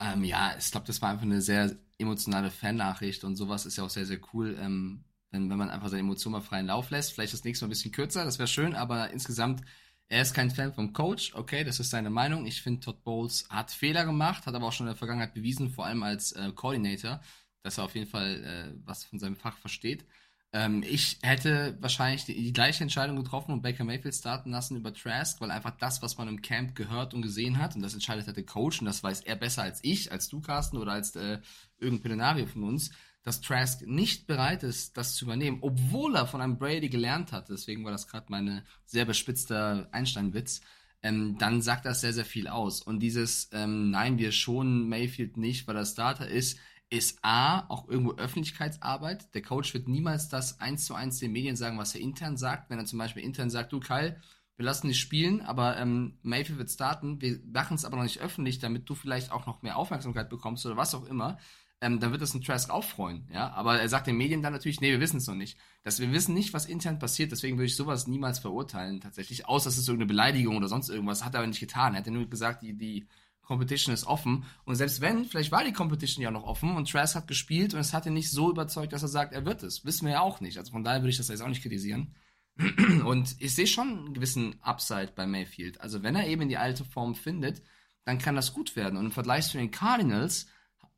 Ähm, 0.00 0.24
ja, 0.24 0.56
ich 0.58 0.70
glaube, 0.70 0.86
das 0.86 1.02
war 1.02 1.10
einfach 1.10 1.24
eine 1.24 1.42
sehr 1.42 1.76
emotionale 1.98 2.50
Fan-Nachricht 2.50 3.22
und 3.24 3.36
sowas 3.36 3.66
ist 3.66 3.76
ja 3.76 3.84
auch 3.84 3.90
sehr, 3.90 4.06
sehr 4.06 4.18
cool, 4.32 4.56
ähm, 4.58 5.04
wenn, 5.32 5.50
wenn 5.50 5.58
man 5.58 5.70
einfach 5.70 5.88
seine 5.88 6.00
Emotionen 6.00 6.34
mal 6.34 6.40
freien 6.40 6.66
Lauf 6.66 6.90
lässt. 6.90 7.12
Vielleicht 7.12 7.32
das 7.32 7.44
nächste 7.44 7.64
Mal 7.64 7.68
ein 7.68 7.70
bisschen 7.70 7.92
kürzer, 7.92 8.24
das 8.24 8.38
wäre 8.38 8.46
schön, 8.48 8.74
aber 8.74 9.10
insgesamt 9.10 9.62
Er 10.08 10.22
ist 10.22 10.34
kein 10.34 10.50
Fan 10.50 10.74
vom 10.74 10.92
Coach, 10.92 11.34
okay, 11.34 11.64
das 11.64 11.80
ist 11.80 11.90
seine 11.90 12.10
Meinung. 12.10 12.44
Ich 12.46 12.60
finde, 12.62 12.80
Todd 12.80 13.02
Bowles 13.02 13.48
hat 13.48 13.70
Fehler 13.70 14.04
gemacht, 14.04 14.46
hat 14.46 14.54
aber 14.54 14.66
auch 14.66 14.72
schon 14.72 14.86
in 14.86 14.92
der 14.92 14.98
Vergangenheit 14.98 15.32
bewiesen, 15.32 15.70
vor 15.70 15.86
allem 15.86 16.02
als 16.02 16.32
äh, 16.32 16.52
Coordinator, 16.54 17.20
dass 17.62 17.78
er 17.78 17.84
auf 17.84 17.94
jeden 17.94 18.08
Fall 18.08 18.44
äh, 18.44 18.80
was 18.84 19.04
von 19.04 19.18
seinem 19.18 19.36
Fach 19.36 19.56
versteht. 19.56 20.04
Ähm, 20.52 20.82
ich 20.86 21.18
hätte 21.22 21.78
wahrscheinlich 21.80 22.26
die, 22.26 22.34
die, 22.34 22.52
gleiche 22.52 22.82
Entscheidung 22.82 23.16
getroffen 23.16 23.52
und 23.52 23.62
Baker 23.62 23.84
Mayfield 23.84 24.14
starten 24.14 24.50
lassen 24.50 24.76
über 24.76 24.92
Trask, 24.92 25.40
weil 25.40 25.50
einfach 25.50 25.78
das, 25.78 26.02
was 26.02 26.18
man 26.18 26.28
im 26.28 26.42
Camp 26.42 26.74
gehört 26.74 27.14
und 27.14 27.22
gesehen 27.22 27.56
hat, 27.58 27.74
und 27.74 27.80
das 27.80 27.94
entscheidet 27.94 28.26
halt 28.26 28.36
der 28.36 28.44
Coach, 28.44 28.80
und 28.80 28.86
das 28.86 29.02
weiß 29.02 29.22
er 29.22 29.36
besser 29.36 29.62
als 29.62 29.80
ich, 29.82 30.12
als 30.12 30.28
du, 30.28 30.40
Carsten, 30.42 30.76
oder 30.76 30.92
als 30.92 31.16
äh, 31.16 31.40
irgendein 31.78 32.02
Pelenario 32.02 32.46
von 32.46 32.64
uns, 32.64 32.90
dass 33.22 33.40
Trask 33.40 33.86
nicht 33.86 34.26
bereit 34.26 34.62
ist, 34.62 34.96
das 34.96 35.14
zu 35.14 35.24
übernehmen, 35.24 35.58
obwohl 35.60 36.16
er 36.16 36.26
von 36.26 36.40
einem 36.40 36.58
Brady 36.58 36.88
gelernt 36.88 37.32
hat. 37.32 37.48
Deswegen 37.48 37.84
war 37.84 37.92
das 37.92 38.08
gerade 38.08 38.26
meine 38.28 38.64
sehr 38.84 39.04
bespitzter 39.04 39.88
Einstein-Witz. 39.92 40.60
Ähm, 41.02 41.36
dann 41.38 41.62
sagt 41.62 41.84
das 41.84 42.00
sehr, 42.00 42.12
sehr 42.12 42.24
viel 42.24 42.48
aus. 42.48 42.80
Und 42.82 43.00
dieses, 43.00 43.48
ähm, 43.52 43.90
nein, 43.90 44.18
wir 44.18 44.32
schonen 44.32 44.88
Mayfield 44.88 45.36
nicht, 45.36 45.66
weil 45.66 45.76
er 45.76 45.86
Starter 45.86 46.28
ist, 46.28 46.58
ist 46.90 47.18
A, 47.22 47.60
auch 47.68 47.88
irgendwo 47.88 48.12
Öffentlichkeitsarbeit. 48.14 49.34
Der 49.34 49.42
Coach 49.42 49.72
wird 49.72 49.88
niemals 49.88 50.28
das 50.28 50.60
eins 50.60 50.84
zu 50.84 50.94
eins 50.94 51.18
den 51.18 51.32
Medien 51.32 51.56
sagen, 51.56 51.78
was 51.78 51.94
er 51.94 52.00
intern 52.00 52.36
sagt. 52.36 52.70
Wenn 52.70 52.78
er 52.78 52.84
zum 52.84 52.98
Beispiel 52.98 53.22
intern 53.22 53.50
sagt, 53.50 53.72
du 53.72 53.80
Kyle, 53.80 54.20
wir 54.56 54.64
lassen 54.66 54.88
dich 54.88 55.00
spielen, 55.00 55.40
aber 55.40 55.78
ähm, 55.78 56.18
Mayfield 56.22 56.58
wird 56.58 56.70
starten, 56.70 57.20
wir 57.20 57.40
machen 57.46 57.74
es 57.74 57.84
aber 57.84 57.96
noch 57.96 58.02
nicht 58.02 58.20
öffentlich, 58.20 58.58
damit 58.58 58.88
du 58.88 58.94
vielleicht 58.94 59.32
auch 59.32 59.46
noch 59.46 59.62
mehr 59.62 59.76
Aufmerksamkeit 59.76 60.28
bekommst 60.28 60.66
oder 60.66 60.76
was 60.76 60.94
auch 60.94 61.06
immer 61.06 61.38
ähm, 61.82 61.98
dann 61.98 62.12
wird 62.12 62.22
das 62.22 62.32
ein 62.32 62.42
Trask 62.42 62.70
auch 62.70 62.84
freuen, 62.84 63.28
ja. 63.32 63.52
Aber 63.52 63.80
er 63.80 63.88
sagt 63.88 64.06
den 64.06 64.16
Medien 64.16 64.40
dann 64.40 64.52
natürlich, 64.52 64.80
nee, 64.80 64.92
wir 64.92 65.00
wissen 65.00 65.16
es 65.16 65.26
noch 65.26 65.34
nicht. 65.34 65.58
Dass 65.82 65.98
wir 65.98 66.12
wissen 66.12 66.32
nicht, 66.32 66.54
was 66.54 66.66
intern 66.66 67.00
passiert, 67.00 67.32
deswegen 67.32 67.58
würde 67.58 67.66
ich 67.66 67.76
sowas 67.76 68.06
niemals 68.06 68.38
verurteilen, 68.38 69.00
tatsächlich. 69.00 69.46
Außer 69.46 69.68
es 69.68 69.78
ist 69.78 69.88
irgendeine 69.88 70.06
Beleidigung 70.06 70.56
oder 70.56 70.68
sonst 70.68 70.88
irgendwas. 70.88 71.24
Hat 71.24 71.34
er 71.34 71.40
aber 71.40 71.48
nicht 71.48 71.58
getan. 71.58 71.94
Er 71.94 71.98
hat 71.98 72.06
ja 72.06 72.12
nur 72.12 72.30
gesagt, 72.30 72.62
die, 72.62 72.74
die 72.74 73.08
Competition 73.42 73.92
ist 73.92 74.06
offen. 74.06 74.44
Und 74.64 74.76
selbst 74.76 75.00
wenn, 75.00 75.24
vielleicht 75.24 75.50
war 75.50 75.64
die 75.64 75.72
Competition 75.72 76.22
ja 76.22 76.30
noch 76.30 76.44
offen 76.44 76.76
und 76.76 76.88
Trask 76.88 77.16
hat 77.16 77.26
gespielt 77.26 77.74
und 77.74 77.80
es 77.80 77.92
hat 77.92 78.06
ihn 78.06 78.14
nicht 78.14 78.30
so 78.30 78.48
überzeugt, 78.50 78.92
dass 78.92 79.02
er 79.02 79.08
sagt, 79.08 79.32
er 79.32 79.44
wird 79.44 79.64
es. 79.64 79.84
Wissen 79.84 80.06
wir 80.06 80.12
ja 80.12 80.20
auch 80.20 80.40
nicht. 80.40 80.58
Also 80.58 80.70
von 80.70 80.84
daher 80.84 81.00
würde 81.00 81.10
ich 81.10 81.16
das 81.16 81.28
jetzt 81.28 81.42
auch 81.42 81.48
nicht 81.48 81.62
kritisieren. 81.62 82.14
Und 83.04 83.34
ich 83.40 83.54
sehe 83.54 83.66
schon 83.66 83.88
einen 83.88 84.14
gewissen 84.14 84.62
Upside 84.62 85.12
bei 85.16 85.26
Mayfield. 85.26 85.80
Also 85.80 86.02
wenn 86.02 86.14
er 86.14 86.28
eben 86.28 86.48
die 86.48 86.58
alte 86.58 86.84
Form 86.84 87.14
findet, 87.14 87.62
dann 88.04 88.18
kann 88.18 88.36
das 88.36 88.52
gut 88.52 88.76
werden. 88.76 88.98
Und 88.98 89.06
im 89.06 89.10
Vergleich 89.10 89.48
zu 89.48 89.58
den 89.58 89.70
Cardinals 89.70 90.46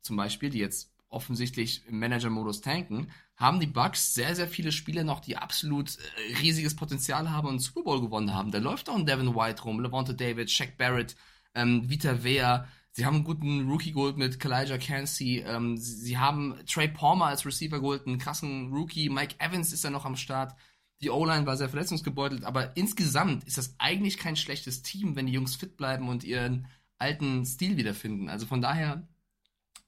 zum 0.05 0.15
Beispiel, 0.15 0.49
die 0.49 0.59
jetzt 0.59 0.91
offensichtlich 1.09 1.83
im 1.87 1.99
Manager-Modus 1.99 2.61
tanken, 2.61 3.07
haben 3.37 3.59
die 3.59 3.67
Bucks 3.67 4.13
sehr, 4.13 4.35
sehr 4.35 4.47
viele 4.47 4.71
Spieler 4.71 5.03
noch, 5.03 5.19
die 5.19 5.37
absolut 5.37 5.97
äh, 5.97 6.35
riesiges 6.41 6.75
Potenzial 6.75 7.31
haben 7.31 7.47
und 7.47 7.53
einen 7.53 7.59
Super 7.59 7.83
Bowl 7.83 8.01
gewonnen 8.01 8.33
haben. 8.33 8.51
Da 8.51 8.59
läuft 8.59 8.89
auch 8.89 8.95
ein 8.95 9.05
Devin 9.05 9.35
White 9.35 9.63
rum, 9.63 9.79
Levante 9.79 10.13
David, 10.13 10.51
Shaq 10.51 10.77
Barrett, 10.77 11.15
ähm, 11.53 11.89
Vita 11.89 12.23
Vea. 12.23 12.67
Sie 12.91 13.05
haben 13.05 13.15
einen 13.15 13.23
guten 13.23 13.69
Rookie 13.69 13.91
geholt 13.91 14.17
mit 14.17 14.39
Kalijah 14.39 14.77
Cansey. 14.77 15.43
Ähm, 15.45 15.77
sie, 15.77 15.95
sie, 15.95 16.17
haben 16.17 16.55
Trey 16.65 16.87
Palmer 16.87 17.25
als 17.25 17.45
Receiver 17.45 17.79
geholt, 17.79 18.07
einen 18.07 18.19
krassen 18.19 18.71
Rookie. 18.73 19.09
Mike 19.09 19.35
Evans 19.39 19.73
ist 19.73 19.83
ja 19.83 19.89
noch 19.89 20.05
am 20.05 20.15
Start. 20.15 20.55
Die 21.01 21.09
O-Line 21.09 21.45
war 21.45 21.57
sehr 21.57 21.69
verletzungsgebeutelt, 21.69 22.45
aber 22.45 22.77
insgesamt 22.77 23.43
ist 23.43 23.57
das 23.57 23.75
eigentlich 23.79 24.17
kein 24.17 24.37
schlechtes 24.37 24.81
Team, 24.81 25.15
wenn 25.15 25.25
die 25.25 25.33
Jungs 25.33 25.55
fit 25.55 25.75
bleiben 25.75 26.07
und 26.07 26.23
ihren 26.23 26.67
alten 26.97 27.45
Stil 27.45 27.75
wiederfinden. 27.75 28.29
Also 28.29 28.45
von 28.45 28.61
daher 28.61 29.05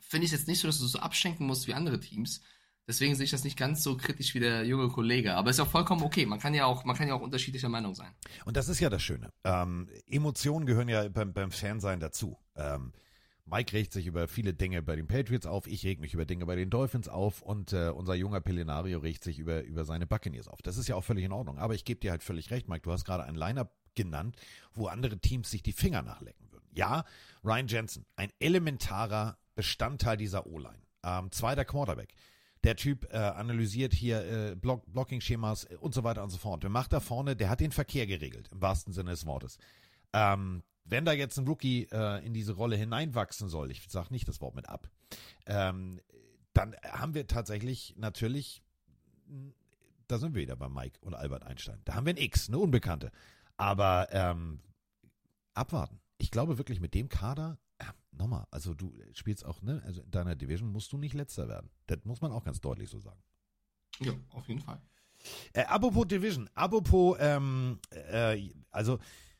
finde 0.08 0.26
ich 0.26 0.32
jetzt 0.32 0.48
nicht 0.48 0.60
so, 0.60 0.68
dass 0.68 0.80
du 0.80 0.86
so 0.86 1.00
abschenken 1.00 1.46
musst 1.46 1.68
wie 1.68 1.74
andere 1.74 2.00
Teams. 2.00 2.42
Deswegen 2.88 3.16
sehe 3.16 3.26
ich 3.26 3.32
das 3.32 3.44
nicht 3.44 3.58
ganz 3.58 3.84
so 3.84 3.98
kritisch 3.98 4.34
wie 4.34 4.40
der 4.40 4.64
junge 4.66 4.88
Kollege. 4.88 5.36
Aber 5.36 5.50
ist 5.50 5.60
auch 5.60 5.70
vollkommen 5.70 6.04
okay. 6.04 6.26
Man 6.26 6.40
kann 6.40 6.54
ja 6.54 6.66
auch, 6.66 6.86
man 6.86 6.96
kann 6.96 7.08
ja 7.10 7.16
auch 7.16 7.22
unterschiedlicher 7.22 7.68
Meinung 7.68 7.94
sein. 7.94 8.14
Und 8.46 8.56
das 8.56 8.70
ist 8.70 8.80
ja 8.80 8.90
das 8.90 9.04
Schöne. 9.04 9.30
Ähm, 9.44 9.90
Emotionen 10.08 10.66
gehören 10.66 10.88
ja 10.88 11.10
beim, 11.10 11.34
beim 11.34 11.52
Fansein 11.52 12.00
dazu. 12.00 12.38
Ähm, 12.56 12.94
Mike 13.44 13.74
regt 13.74 13.92
sich 13.92 14.08
über 14.08 14.28
viele 14.30 14.54
Dinge 14.54 14.82
bei 14.82 14.96
den 14.96 15.08
Patriots 15.08 15.46
auf, 15.46 15.68
ich 15.68 15.86
reg 15.86 16.00
mich 16.00 16.14
über 16.14 16.26
Dinge 16.26 16.46
bei 16.46 16.56
den 16.56 16.70
Dolphins 16.70 17.08
auf 17.08 17.42
und 17.42 17.72
äh, 17.72 17.90
unser 17.90 18.14
junger 18.14 18.42
Pelenario 18.42 19.00
regt 19.00 19.24
sich 19.24 19.40
über, 19.40 19.64
über 19.64 19.86
seine 19.86 20.06
Buccaneers 20.06 20.50
auf. 20.50 20.62
Das 20.62 20.78
ist 20.78 20.88
ja 20.88 20.96
auch 20.96 21.04
völlig 21.04 21.24
in 21.26 21.32
Ordnung. 21.32 21.58
Aber 21.58 21.74
ich 21.74 21.86
gebe 21.86 22.00
dir 22.00 22.12
halt 22.12 22.24
völlig 22.24 22.52
recht, 22.52 22.68
Mike. 22.70 22.82
Du 22.82 22.92
hast 22.92 23.06
gerade 23.06 23.24
ein 23.24 23.36
Lineup 23.36 23.74
genannt, 23.96 24.38
wo 24.74 24.88
andere 24.88 25.18
Teams 25.20 25.50
sich 25.50 25.64
die 25.64 25.74
Finger 25.74 26.02
nachlecken 26.04 26.52
würden. 26.52 26.68
Ja, 26.74 27.04
Ryan 27.44 27.68
Jensen, 27.68 28.06
ein 28.16 28.32
elementarer 28.40 29.38
Bestandteil 29.58 30.16
dieser 30.16 30.46
O-Line. 30.48 30.80
Ähm, 31.04 31.32
zweiter 31.32 31.66
Quarterback. 31.66 32.14
Der 32.64 32.76
Typ 32.76 33.12
äh, 33.12 33.18
analysiert 33.18 33.94
hier 33.94 34.52
äh, 34.52 34.56
Block 34.56 34.86
Blocking-Schemas 34.92 35.66
äh, 35.66 35.76
und 35.80 35.94
so 35.94 36.04
weiter 36.04 36.24
und 36.24 36.30
so 36.30 36.38
fort. 36.38 36.64
Der 36.64 36.70
macht 36.70 36.94
da 36.94 37.00
vorne, 37.00 37.36
der 37.36 37.50
hat 37.50 37.60
den 37.60 37.72
Verkehr 37.72 38.08
geregelt, 38.08 38.50
im 38.52 38.62
wahrsten 38.62 38.94
Sinne 38.94 39.12
des 39.12 39.26
Wortes. 39.26 39.58
Ähm, 40.14 40.64
wenn 40.86 41.06
da 41.06 41.12
jetzt 41.12 41.38
ein 41.38 41.48
Rookie 41.48 41.88
äh, 41.92 42.26
in 42.26 42.34
diese 42.34 42.54
Rolle 42.54 42.78
hineinwachsen 42.78 43.50
soll, 43.50 43.72
ich 43.72 43.84
sage 43.90 44.08
nicht 44.12 44.28
das 44.28 44.40
Wort 44.42 44.56
mit 44.56 44.70
ab, 44.70 44.90
ähm, 45.46 46.00
dann 46.54 46.76
haben 46.84 47.14
wir 47.14 47.28
tatsächlich 47.28 47.96
natürlich, 47.98 48.64
da 50.08 50.18
sind 50.18 50.34
wir 50.34 50.42
wieder 50.42 50.56
bei 50.56 50.70
Mike 50.70 51.00
und 51.02 51.14
Albert 51.14 51.44
Einstein. 51.44 51.82
Da 51.84 51.96
haben 51.96 52.06
wir 52.06 52.14
ein 52.14 52.18
X, 52.18 52.48
eine 52.48 52.60
Unbekannte. 52.60 53.12
Aber 53.58 54.08
ähm, 54.12 54.62
abwarten. 55.54 56.00
Ich 56.18 56.32
glaube 56.32 56.58
wirklich, 56.58 56.80
mit 56.80 56.94
dem 56.94 57.10
Kader 57.10 57.60
nochmal, 58.18 58.46
also 58.52 58.74
du 58.74 58.94
spielst 59.14 59.46
auch, 59.46 59.62
ne, 59.62 59.82
also 59.86 60.02
in 60.02 60.12
deiner 60.12 60.36
Division 60.36 60.72
musst 60.72 60.92
du 60.92 60.98
nicht 60.98 61.14
letzter 61.14 61.48
werden. 61.48 61.70
Das 61.88 62.00
muss 62.04 62.22
man 62.22 62.32
auch 62.32 62.44
ganz 62.44 62.60
deutlich 62.62 62.90
so 62.90 63.00
sagen. 63.00 63.22
Ja, 64.00 64.14
auf 64.34 64.48
jeden 64.48 64.62
Fall. 64.62 64.82
Äh, 65.54 65.64
apropos 65.66 66.08
Division, 66.08 66.50
apropos, 66.54 67.18
ähm, 67.20 67.80
äh, 67.92 68.50
also 68.72 69.00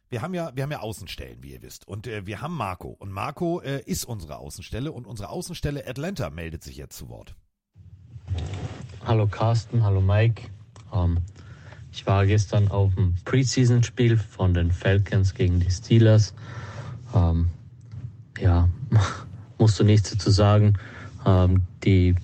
wir 0.10 0.22
haben 0.22 0.34
ja, 0.34 0.56
wir 0.56 0.64
haben 0.64 0.72
ja 0.72 0.80
Außenstellen, 0.80 1.44
wie 1.44 1.54
ihr 1.54 1.62
wisst. 1.62 1.88
Und 1.88 2.08
äh, 2.08 2.26
wir 2.26 2.42
haben 2.42 2.56
Marco. 2.56 2.90
Und 2.90 3.12
Marco 3.12 3.60
äh, 3.60 3.82
ist 3.86 4.06
unsere 4.06 4.38
Außenstelle 4.38 4.92
und 4.92 5.06
unsere 5.06 5.30
Außenstelle 5.30 5.86
Atlanta 5.86 6.30
meldet 6.30 6.64
sich 6.64 6.78
jetzt 6.78 6.98
zu 6.98 7.10
Wort. 7.10 7.36
Hallo 9.06 9.28
Carsten, 9.28 9.84
hallo 9.84 10.02
Mike. 10.02 10.50
Ähm, 10.94 11.20
ich 11.92 12.06
war 12.06 12.26
gestern 12.26 12.70
auf 12.70 12.94
dem 12.96 13.16
Preseason-Spiel 13.26 14.18
von 14.18 14.54
den 14.54 14.72
Falcons 14.72 15.34
gegen 15.34 15.60
die 15.60 15.72
Steelers. 15.72 16.34
Ähm, 17.14 17.50
ja, 18.42 18.70
musst 19.58 19.80
du 19.80 19.84
nichts 19.84 20.12
dazu 20.12 20.32
sagen. 20.32 20.78
Ähm, 21.26 21.64
die 21.84 22.16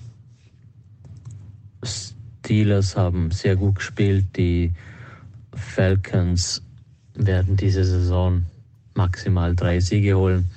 Steelers 1.82 2.96
haben 2.96 3.30
sehr 3.30 3.56
gut 3.56 3.76
gespielt. 3.76 4.26
Die 4.36 4.72
Falcons 5.54 6.62
werden 7.14 7.56
diese 7.56 7.84
Saison 7.84 8.44
maximal 8.94 9.54
drei 9.54 9.80
Siege 9.80 10.16
holen. 10.16 10.48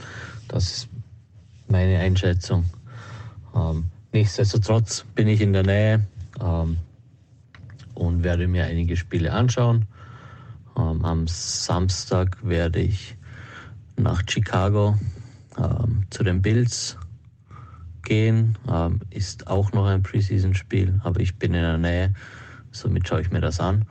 Das 0.48 0.64
ist 0.66 0.90
meine 1.68 2.00
Einschätzung. 2.00 2.66
Ähm, 3.56 3.86
nichtsdestotrotz 4.14 5.06
bin 5.16 5.28
ich 5.28 5.42
in 5.42 5.54
der 5.54 5.64
Nähe 5.64 6.08
ähm, 6.42 6.78
und 7.94 8.24
werde 8.24 8.48
mir 8.48 8.66
einige 8.66 8.96
Spiele 8.96 9.34
anschauen. 9.34 9.86
Ähm, 10.78 11.04
am 11.04 11.28
Samstag 11.28 12.38
werde 12.44 12.80
ich 12.80 13.16
nach 13.98 14.24
Chicago 14.28 14.98
ähm, 15.58 16.04
zu 16.10 16.24
den 16.24 16.42
Bills 16.42 16.98
gehen. 18.04 18.58
Ähm, 18.70 19.02
ist 19.10 19.48
auch 19.48 19.72
noch 19.74 19.86
ein 19.86 20.04
Preseason-Spiel, 20.04 21.00
aber 21.04 21.20
ich 21.20 21.38
bin 21.38 21.54
in 21.54 21.62
der 21.62 21.78
Nähe, 21.78 22.14
somit 22.72 23.08
schaue 23.08 23.22
ich 23.22 23.32
mir 23.32 23.42
das 23.42 23.60
an 23.60 23.86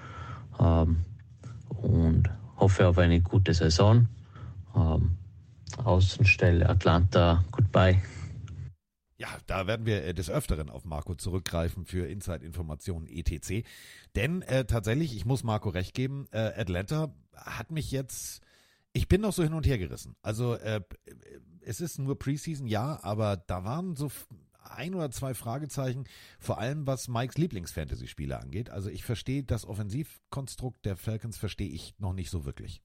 ähm, 0.59 0.97
und 1.69 2.31
hoffe 2.57 2.89
auf 2.89 2.99
eine 2.99 3.21
gute 3.21 3.55
Saison. 3.55 4.09
Ähm, 4.75 5.17
Außenstelle 5.85 6.69
Atlanta, 6.69 7.45
goodbye. 7.51 8.01
Ja, 9.19 9.29
da 9.47 9.67
werden 9.67 9.87
wir 9.87 10.05
äh, 10.05 10.15
des 10.15 10.31
Öfteren 10.31 10.71
auf 10.71 10.85
Marco 10.85 11.15
zurückgreifen 11.15 11.85
für 11.87 12.07
Inside-Informationen 12.07 13.07
etc. 13.07 13.67
Denn 14.15 14.43
äh, 14.43 14.65
tatsächlich, 14.65 15.17
ich 15.17 15.25
muss 15.25 15.43
Marco 15.43 15.71
recht 15.71 15.95
geben, 15.95 16.27
äh, 16.33 16.53
Atlanta 16.57 17.15
hat 17.35 17.71
mich 17.71 17.91
jetzt, 17.91 18.43
ich 18.93 19.09
bin 19.09 19.23
noch 19.23 19.33
so 19.33 19.43
hin 19.43 19.55
und 19.55 19.67
her 19.67 19.79
gerissen. 19.79 20.17
Also 20.23 20.55
äh, 20.55 20.81
es 21.67 21.81
ist 21.81 21.99
nur 21.99 22.19
Preseason, 22.19 22.67
ja, 22.67 23.03
aber 23.03 23.37
da 23.37 23.65
waren 23.65 23.97
so 23.97 24.11
ein 24.63 24.95
oder 24.95 25.11
zwei 25.11 25.35
Fragezeichen, 25.35 26.05
vor 26.39 26.59
allem 26.59 26.87
was 26.87 27.09
Mikes 27.09 27.37
Lieblings-Fantasy-Spieler 27.39 28.41
angeht. 28.41 28.71
Also 28.71 28.89
ich 28.89 29.05
verstehe 29.05 29.43
das 29.43 29.67
Offensivkonstrukt 29.67 30.85
der 30.85 30.97
Falcons, 30.97 31.37
verstehe 31.37 31.69
ich 31.69 31.95
noch 31.99 32.13
nicht 32.13 32.31
so 32.31 32.45
wirklich. 32.45 32.83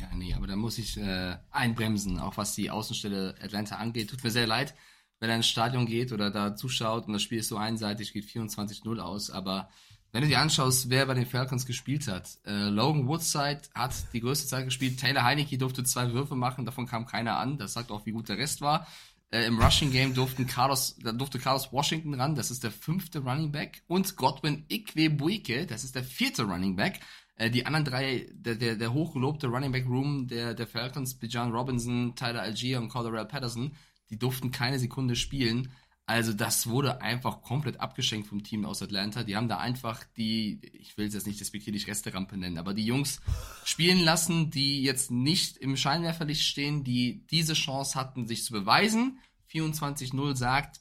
Ja, 0.00 0.08
nee, 0.14 0.34
aber 0.34 0.46
da 0.46 0.56
muss 0.56 0.78
ich 0.78 0.96
äh, 0.96 1.36
einbremsen, 1.50 2.18
auch 2.18 2.36
was 2.36 2.54
die 2.54 2.70
Außenstelle 2.70 3.36
Atlanta 3.40 3.76
angeht. 3.76 4.10
Tut 4.10 4.24
mir 4.24 4.30
sehr 4.30 4.46
leid, 4.46 4.74
wenn 5.20 5.30
er 5.30 5.36
ins 5.36 5.46
Stadion 5.46 5.86
geht 5.86 6.12
oder 6.12 6.30
da 6.30 6.56
zuschaut 6.56 7.06
und 7.06 7.12
das 7.12 7.22
Spiel 7.22 7.38
ist 7.38 7.48
so 7.48 7.56
einseitig, 7.56 8.12
geht 8.12 8.24
24-0 8.24 8.98
aus, 8.98 9.30
aber 9.30 9.68
wenn 10.12 10.22
du 10.22 10.28
dir 10.28 10.40
anschaust, 10.40 10.90
wer 10.90 11.06
bei 11.06 11.14
den 11.14 11.26
Falcons 11.26 11.66
gespielt 11.66 12.06
hat, 12.06 12.38
äh, 12.44 12.68
Logan 12.68 13.08
Woodside 13.08 13.62
hat 13.74 13.94
die 14.12 14.20
größte 14.20 14.46
Zeit 14.46 14.66
gespielt, 14.66 15.00
Taylor 15.00 15.24
Heineke 15.24 15.56
durfte 15.56 15.84
zwei 15.84 16.12
Würfe 16.12 16.36
machen, 16.36 16.66
davon 16.66 16.86
kam 16.86 17.06
keiner 17.06 17.38
an, 17.38 17.56
das 17.56 17.72
sagt 17.72 17.90
auch, 17.90 18.04
wie 18.04 18.12
gut 18.12 18.28
der 18.28 18.38
Rest 18.38 18.60
war. 18.60 18.86
Äh, 19.30 19.46
Im 19.46 19.58
Rushing 19.58 19.90
Game 19.90 20.12
durften 20.12 20.46
Carlos, 20.46 20.96
da 21.02 21.12
durfte 21.12 21.38
Carlos 21.38 21.72
Washington 21.72 22.14
ran, 22.14 22.34
das 22.34 22.50
ist 22.50 22.62
der 22.62 22.70
fünfte 22.70 23.20
Running 23.20 23.50
Back, 23.50 23.82
und 23.86 24.16
Godwin 24.16 24.66
Ikwebuike, 24.68 25.66
das 25.66 25.82
ist 25.82 25.94
der 25.94 26.04
vierte 26.04 26.42
Running 26.42 26.76
Back. 26.76 27.00
Äh, 27.36 27.50
die 27.50 27.64
anderen 27.64 27.86
drei, 27.86 28.28
der, 28.34 28.56
der, 28.56 28.76
der 28.76 28.92
hochgelobte 28.92 29.46
Running 29.46 29.72
Back 29.72 29.86
Room 29.86 30.28
der, 30.28 30.52
der 30.52 30.66
Falcons, 30.66 31.14
Bijan 31.14 31.52
Robinson, 31.52 32.14
Tyler 32.16 32.42
Algier 32.42 32.80
und 32.80 32.90
Cordell 32.90 33.24
Patterson, 33.24 33.74
die 34.10 34.18
durften 34.18 34.50
keine 34.50 34.78
Sekunde 34.78 35.16
spielen. 35.16 35.72
Also 36.04 36.32
das 36.32 36.66
wurde 36.66 37.00
einfach 37.00 37.42
komplett 37.42 37.80
abgeschenkt 37.80 38.26
vom 38.26 38.42
Team 38.42 38.64
aus 38.64 38.82
Atlanta. 38.82 39.22
Die 39.22 39.36
haben 39.36 39.48
da 39.48 39.58
einfach 39.58 40.02
die, 40.16 40.60
ich 40.72 40.96
will 40.98 41.06
es 41.06 41.14
jetzt 41.14 41.26
nicht 41.26 41.40
despektierlich 41.40 41.86
Resterampe 41.86 42.36
nennen, 42.36 42.58
aber 42.58 42.74
die 42.74 42.84
Jungs 42.84 43.20
spielen 43.64 44.00
lassen, 44.00 44.50
die 44.50 44.82
jetzt 44.82 45.10
nicht 45.10 45.58
im 45.58 45.76
Scheinwerferlicht 45.76 46.42
stehen, 46.42 46.82
die 46.82 47.24
diese 47.28 47.54
Chance 47.54 47.98
hatten, 47.98 48.26
sich 48.26 48.44
zu 48.44 48.52
beweisen. 48.52 49.20
24-0 49.52 50.36
sagt, 50.36 50.80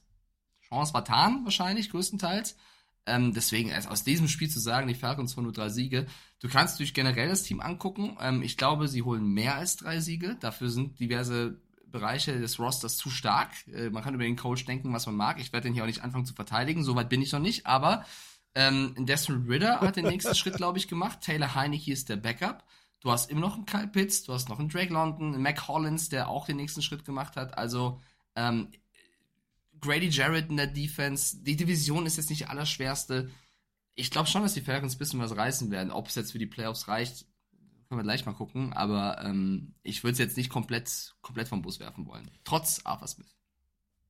Chance 0.68 0.92
vertan 0.92 1.44
wahrscheinlich 1.44 1.92
größtenteils. 1.92 2.56
Ähm, 3.06 3.34
deswegen, 3.34 3.72
also 3.72 3.90
aus 3.90 4.04
diesem 4.04 4.28
Spiel 4.28 4.50
zu 4.50 4.60
sagen, 4.60 4.88
die 4.88 4.96
Falcons 4.96 5.34
von 5.34 5.44
nur 5.44 5.54
drei 5.54 5.70
Siege, 5.70 6.08
du 6.40 6.50
kannst 6.50 6.80
durch 6.80 6.94
generell 6.94 7.30
das 7.30 7.44
Team 7.44 7.60
angucken. 7.60 8.18
Ähm, 8.20 8.42
ich 8.42 8.58
glaube, 8.58 8.88
sie 8.88 9.02
holen 9.04 9.26
mehr 9.26 9.56
als 9.56 9.78
drei 9.78 10.00
Siege. 10.00 10.38
Dafür 10.40 10.70
sind 10.70 11.00
diverse 11.00 11.62
Bereiche 11.92 12.40
des 12.40 12.60
Rosters 12.60 12.98
zu 12.98 13.10
stark. 13.10 13.52
Äh, 13.68 13.90
man 13.90 14.04
kann 14.04 14.14
über 14.14 14.24
den 14.24 14.36
Coach 14.36 14.66
denken, 14.66 14.94
was 14.94 15.06
man 15.06 15.16
mag. 15.16 15.40
Ich 15.40 15.54
werde 15.54 15.68
den 15.68 15.74
hier 15.74 15.84
auch 15.84 15.88
nicht 15.88 16.04
anfangen 16.04 16.26
zu 16.26 16.34
verteidigen. 16.34 16.84
Soweit 16.84 17.10
bin 17.10 17.22
ich 17.22 17.32
noch 17.32 17.40
nicht. 17.40 17.66
Aber 17.66 18.06
ähm, 18.56 18.96
Desmond 18.98 19.50
Ritter 19.50 19.82
hat 19.82 19.96
den 19.96 20.06
nächsten 20.06 20.36
Schritt, 20.36 20.56
glaube 20.56 20.78
ich, 20.78 20.88
gemacht. 20.88 21.22
Taylor 21.22 21.56
Heineke 21.56 21.92
ist 21.92 22.10
der 22.10 22.18
Backup. 22.18 22.64
Du 23.02 23.12
hast 23.12 23.32
immer 23.32 23.42
noch 23.42 23.56
einen 23.56 23.66
Kyle 23.66 23.88
Pitts, 23.88 24.24
du 24.24 24.34
hast 24.34 24.48
noch 24.48 24.60
einen 24.60 24.70
Drake 24.70 24.94
London, 24.94 25.34
einen 25.34 25.42
Mac 25.42 25.68
Hollins, 25.68 26.10
der 26.10 26.30
auch 26.30 26.46
den 26.46 26.58
nächsten 26.58 26.84
Schritt 26.84 27.04
gemacht 27.04 27.36
hat. 27.36 27.58
Also 27.58 28.00
ähm, 28.36 28.70
Grady 29.82 30.10
Jarrett 30.10 30.50
in 30.50 30.58
der 30.58 30.68
Defense. 30.68 31.38
Die 31.42 31.56
Division 31.56 32.06
ist 32.06 32.18
jetzt 32.18 32.30
nicht 32.30 32.42
die 32.42 32.46
allerschwerste. 32.46 33.32
Ich 33.96 34.12
glaube 34.12 34.30
schon, 34.30 34.44
dass 34.44 34.54
die 34.54 34.62
Falcons 34.62 34.96
ein 34.96 35.00
bisschen 35.00 35.20
was 35.20 35.36
reißen 35.36 35.72
werden. 35.72 35.92
Ob 35.92 36.08
es 36.08 36.16
jetzt 36.16 36.32
für 36.32 36.40
die 36.40 36.46
Playoffs 36.46 36.88
reicht, 36.88 37.26
können 37.92 38.00
wir 38.00 38.04
gleich 38.04 38.26
mal 38.26 38.32
gucken. 38.32 38.72
Aber 38.72 39.22
ähm, 39.22 39.76
ich 39.84 40.02
würde 40.02 40.14
es 40.14 40.18
jetzt 40.18 40.38
nicht 40.38 40.50
komplett, 40.50 41.14
komplett 41.22 41.50
vom 41.50 41.62
Bus 41.62 41.82
werfen 41.82 42.08
wollen. 42.08 42.32
Trotz 42.46 42.80
Arthur 42.86 43.10
Smith. 43.10 43.36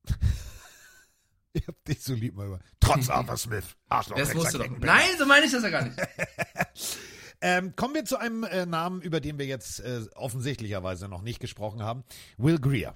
ich 1.52 1.66
hab 1.66 1.84
dich 1.84 2.00
so 2.00 2.14
lieb 2.14 2.36
mal 2.36 2.46
über. 2.46 2.60
Trotz 2.78 3.08
Arthur 3.08 3.36
Smith. 3.36 3.76
Arschloch. 3.88 4.16
Das 4.16 4.34
musst 4.34 4.54
du 4.54 4.58
doch. 4.58 4.70
Nein, 4.78 5.02
so 5.18 5.26
meine 5.26 5.46
ich 5.46 5.50
das 5.50 5.64
ja 5.64 5.70
gar 5.70 5.82
nicht. 5.82 5.98
ähm, 7.40 7.74
kommen 7.74 7.94
wir 7.94 8.04
zu 8.04 8.18
einem 8.18 8.44
äh, 8.44 8.66
Namen, 8.66 9.02
über 9.02 9.18
den 9.18 9.36
wir 9.36 9.46
jetzt 9.46 9.80
äh, 9.80 10.02
offensichtlicherweise 10.14 11.08
noch 11.08 11.22
nicht 11.22 11.40
gesprochen 11.40 11.82
haben. 11.82 12.04
Will 12.36 12.60
Greer. 12.60 12.94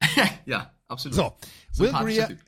ja, 0.46 0.72
absolut. 0.86 1.16
So, 1.16 1.36
Will 1.72 1.90
Greer, 1.90 2.38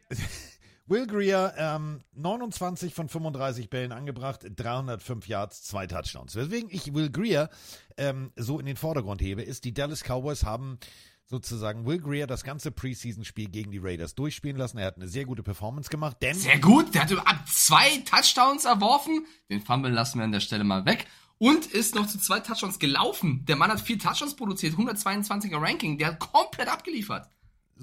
Will 0.93 1.07
Greer, 1.07 1.55
ähm, 1.57 2.03
29 2.17 2.93
von 2.93 3.09
35 3.09 3.71
Bällen 3.71 3.93
angebracht, 3.93 4.45
305 4.45 5.27
Yards, 5.27 5.63
zwei 5.63 5.87
Touchdowns. 5.87 6.37
Weswegen 6.37 6.69
ich 6.71 6.93
Will 6.93 7.11
Greer 7.11 7.49
ähm, 7.97 8.31
so 8.37 8.61
in 8.61 8.67
den 8.67 8.77
Vordergrund 8.77 9.23
hebe, 9.23 9.41
ist, 9.41 9.65
die 9.65 9.73
Dallas 9.73 10.03
Cowboys 10.03 10.45
haben 10.45 10.79
sozusagen 11.25 11.87
Will 11.87 11.99
Greer 11.99 12.27
das 12.27 12.45
ganze 12.45 12.71
Preseason-Spiel 12.71 13.49
gegen 13.49 13.71
die 13.71 13.79
Raiders 13.79 14.15
durchspielen 14.15 14.59
lassen. 14.59 14.77
Er 14.77 14.89
hat 14.89 14.97
eine 14.97 15.09
sehr 15.09 15.25
gute 15.25 15.43
Performance 15.43 15.89
gemacht, 15.89 16.19
denn. 16.21 16.35
Sehr 16.35 16.59
gut, 16.59 16.95
der 16.95 17.05
hat 17.05 17.27
ab 17.27 17.49
zwei 17.49 17.97
Touchdowns 18.05 18.67
erworfen. 18.67 19.25
Den 19.49 19.63
Fumble 19.63 19.91
lassen 19.91 20.19
wir 20.19 20.25
an 20.25 20.33
der 20.33 20.41
Stelle 20.41 20.63
mal 20.63 20.85
weg. 20.85 21.07
Und 21.39 21.65
ist 21.65 21.95
noch 21.95 22.07
zu 22.07 22.19
zwei 22.19 22.41
Touchdowns 22.41 22.79
gelaufen. 22.79 23.47
Der 23.47 23.57
Mann 23.57 23.71
hat 23.71 23.81
vier 23.81 23.99
Touchdowns 23.99 24.37
produziert, 24.37 24.75
122er 24.75 25.59
Ranking. 25.59 25.97
Der 25.97 26.09
hat 26.09 26.19
komplett 26.19 26.69
abgeliefert. 26.69 27.31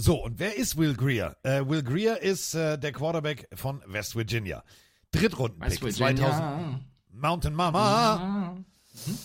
So, 0.01 0.23
und 0.23 0.39
wer 0.39 0.55
ist 0.55 0.77
Will 0.77 0.95
Greer? 0.95 1.35
Äh, 1.43 1.67
Will 1.67 1.83
Greer 1.83 2.21
ist 2.21 2.53
äh, 2.53 2.79
der 2.79 2.93
Quarterback 2.93 3.49
von 3.53 3.83
West 3.85 4.15
Virginia. 4.15 4.63
Drittrunden-Pick 5.11 5.93
2000. 5.93 6.79
Mountain 7.11 7.53
Mama. 7.53 8.55
Mhm. 8.55 9.17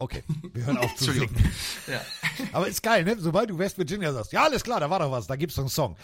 Okay, 0.00 0.24
wir 0.52 0.66
hören 0.66 0.78
auf 0.78 0.92
zu 0.96 1.12
singen. 1.12 1.52
ja. 1.86 2.00
Aber 2.50 2.66
ist 2.66 2.82
geil, 2.82 3.04
ne? 3.04 3.14
Sobald 3.20 3.50
du 3.50 3.58
West 3.58 3.78
Virginia 3.78 4.12
sagst, 4.12 4.32
ja, 4.32 4.42
alles 4.42 4.64
klar, 4.64 4.80
da 4.80 4.90
war 4.90 4.98
doch 4.98 5.12
was, 5.12 5.28
da 5.28 5.36
gibt's 5.36 5.54
doch 5.54 5.62
einen 5.62 5.70
Song. 5.70 5.96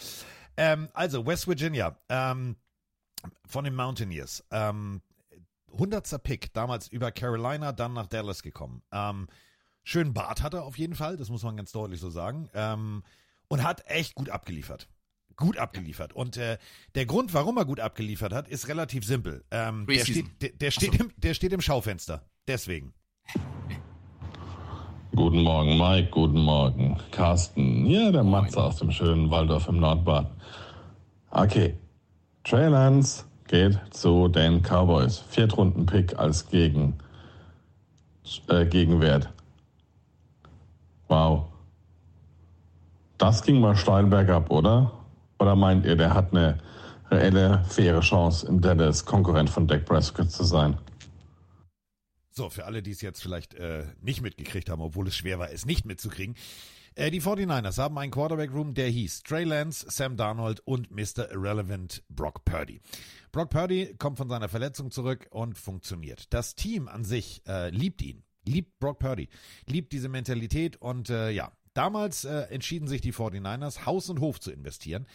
Ähm, 0.55 0.87
also, 0.93 1.25
West 1.25 1.45
Virginia, 1.45 1.97
ähm, 2.07 2.55
von 3.45 3.65
den 3.65 3.75
Mountaineers. 3.75 4.45
Ähm, 4.49 5.01
100. 5.73 6.23
Pick, 6.23 6.53
damals 6.53 6.87
über 6.87 7.11
Carolina, 7.11 7.73
dann 7.73 7.91
nach 7.91 8.07
Dallas 8.07 8.43
gekommen. 8.43 8.81
Ähm, 8.93 9.27
schönen 9.83 10.13
Bart 10.13 10.41
hat 10.41 10.53
er 10.53 10.63
auf 10.63 10.77
jeden 10.77 10.95
Fall, 10.95 11.17
das 11.17 11.29
muss 11.29 11.43
man 11.43 11.57
ganz 11.57 11.73
deutlich 11.73 11.99
so 11.99 12.09
sagen. 12.09 12.49
Ähm, 12.53 13.03
und 13.47 13.63
hat 13.63 13.83
echt 13.87 14.15
gut 14.15 14.29
abgeliefert. 14.29 14.87
Gut 15.35 15.57
abgeliefert. 15.57 16.13
Und 16.13 16.37
äh, 16.37 16.57
der 16.95 17.05
Grund, 17.05 17.33
warum 17.33 17.57
er 17.57 17.65
gut 17.65 17.79
abgeliefert 17.79 18.33
hat, 18.33 18.47
ist 18.47 18.67
relativ 18.67 19.05
simpel. 19.05 19.43
Ähm, 19.51 19.85
der, 19.87 20.03
steht, 20.03 20.25
der, 20.41 20.49
der, 20.49 20.71
steht 20.71 20.99
im, 20.99 21.13
der 21.17 21.33
steht 21.33 21.53
im 21.53 21.61
Schaufenster. 21.61 22.25
Deswegen. 22.47 22.93
Guten 25.15 25.41
Morgen, 25.43 25.77
Mike. 25.77 26.09
Guten 26.09 26.39
Morgen, 26.39 26.99
Carsten. 27.11 27.85
Ja, 27.85 28.11
der 28.11 28.23
Matze 28.23 28.63
aus 28.63 28.77
dem 28.77 28.91
schönen 28.91 29.29
Waldorf 29.29 29.67
im 29.67 29.79
Nordbad. 29.79 30.31
Okay. 31.29 31.77
Trey 32.43 32.69
Lance 32.69 33.25
geht 33.47 33.79
zu 33.91 34.27
den 34.27 34.61
Cowboys. 34.61 35.19
Viertrunden-Pick 35.29 36.17
als 36.17 36.49
Gegen, 36.49 36.97
äh, 38.47 38.65
Gegenwert. 38.65 39.29
Wow. 41.09 41.45
Das 43.17 43.41
ging 43.41 43.59
mal 43.59 43.75
steil 43.75 44.05
bergab, 44.05 44.51
oder? 44.51 44.91
Oder 45.39 45.55
meint 45.55 45.85
ihr, 45.85 45.95
der 45.95 46.13
hat 46.13 46.31
eine 46.31 46.59
reelle, 47.09 47.63
faire 47.67 48.01
Chance, 48.01 48.47
in 48.47 48.61
Dallas 48.61 49.05
Konkurrent 49.05 49.49
von 49.49 49.67
Dak 49.67 49.85
Prescott 49.85 50.31
zu 50.31 50.43
sein? 50.43 50.77
So, 52.31 52.49
für 52.49 52.65
alle, 52.65 52.83
die 52.83 52.91
es 52.91 53.01
jetzt 53.01 53.21
vielleicht 53.21 53.55
äh, 53.55 53.85
nicht 54.01 54.21
mitgekriegt 54.21 54.69
haben, 54.69 54.81
obwohl 54.81 55.07
es 55.07 55.15
schwer 55.15 55.39
war, 55.39 55.51
es 55.51 55.65
nicht 55.65 55.85
mitzukriegen. 55.85 56.35
Äh, 56.93 57.09
die 57.09 57.19
49ers 57.19 57.79
haben 57.79 57.97
einen 57.97 58.11
Quarterback-Room, 58.11 58.75
der 58.75 58.89
hieß 58.89 59.23
Trey 59.23 59.43
Lance, 59.43 59.87
Sam 59.89 60.17
Darnold 60.17 60.59
und 60.65 60.91
Mr. 60.91 61.31
Irrelevant 61.31 62.03
Brock 62.09 62.45
Purdy. 62.45 62.81
Brock 63.31 63.49
Purdy 63.49 63.95
kommt 63.97 64.19
von 64.19 64.29
seiner 64.29 64.49
Verletzung 64.49 64.91
zurück 64.91 65.25
und 65.31 65.57
funktioniert. 65.57 66.31
Das 66.31 66.53
Team 66.53 66.87
an 66.87 67.03
sich 67.03 67.41
äh, 67.47 67.71
liebt 67.71 68.03
ihn, 68.03 68.23
liebt 68.45 68.77
Brock 68.79 68.99
Purdy, 68.99 69.29
liebt 69.65 69.91
diese 69.91 70.09
Mentalität 70.09 70.77
und 70.77 71.09
äh, 71.09 71.31
ja, 71.31 71.51
Damals 71.77 72.25
äh, 72.25 72.47
entschieden 72.49 72.87
sich 72.87 73.01
die 73.01 73.13
49ers, 73.13 73.85
Haus 73.85 74.09
und 74.09 74.19
Hof 74.19 74.39
zu 74.39 74.51
investieren. 74.51 75.05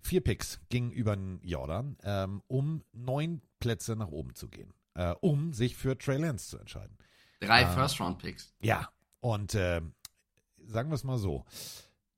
Vier 0.00 0.20
Picks 0.20 0.58
gingen 0.68 0.90
über 0.90 1.14
den 1.14 1.40
Jordan, 1.44 1.96
ähm, 2.02 2.42
um 2.48 2.82
neun 2.90 3.40
Plätze 3.60 3.94
nach 3.94 4.08
oben 4.08 4.34
zu 4.34 4.48
gehen, 4.48 4.74
äh, 4.94 5.14
um 5.20 5.52
sich 5.52 5.76
für 5.76 5.96
Trey 5.96 6.18
Lance 6.18 6.48
zu 6.48 6.58
entscheiden. 6.58 6.98
Drei 7.38 7.62
äh, 7.62 7.66
First-Round-Picks. 7.68 8.52
Ja, 8.60 8.88
und 9.20 9.54
äh, 9.54 9.80
sagen 10.66 10.90
wir 10.90 10.96
es 10.96 11.04
mal 11.04 11.18
so, 11.18 11.44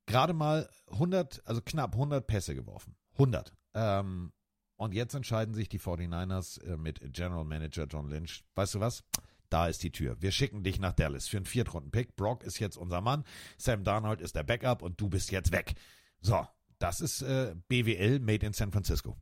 gerade 0.07 0.33
mal 0.33 0.71
100, 0.91 1.43
also 1.45 1.61
knapp 1.61 1.93
100 1.93 2.27
Pässe 2.27 2.55
geworfen. 2.55 2.97
100. 3.19 3.53
Ähm, 3.75 4.33
und 4.77 4.95
jetzt 4.95 5.13
entscheiden 5.13 5.55
sich 5.55 5.69
die 5.69 5.79
49ers 5.79 6.59
äh, 6.65 6.79
mit 6.79 7.01
General 7.13 7.45
Manager 7.45 7.85
John 7.85 8.09
Lynch. 8.09 8.47
Weißt 8.55 8.77
du 8.77 8.81
was? 8.81 9.05
Da 9.55 9.69
ist 9.69 9.85
die 9.85 9.93
Tür. 9.93 10.21
Wir 10.21 10.33
schicken 10.33 10.65
dich 10.65 10.81
nach 10.81 10.95
Dallas 10.95 11.29
für 11.29 11.37
einen 11.37 11.47
Viertrunden-Pick. 11.47 12.17
Brock 12.17 12.43
ist 12.43 12.59
jetzt 12.59 12.77
unser 12.77 13.01
Mann. 13.01 13.23
Sam 13.57 13.85
Darnold 13.85 14.21
ist 14.21 14.35
der 14.35 14.43
Backup 14.43 14.83
und 14.83 15.01
du 15.01 15.09
bist 15.09 15.31
jetzt 15.31 15.53
weg. 15.53 15.75
So, 16.21 16.45
das 16.81 17.01
ist 17.01 17.23
äh, 17.23 17.55
BWL 17.69 18.19
made 18.19 18.45
in 18.45 18.53
San 18.53 18.73
Francisco. 18.73 19.17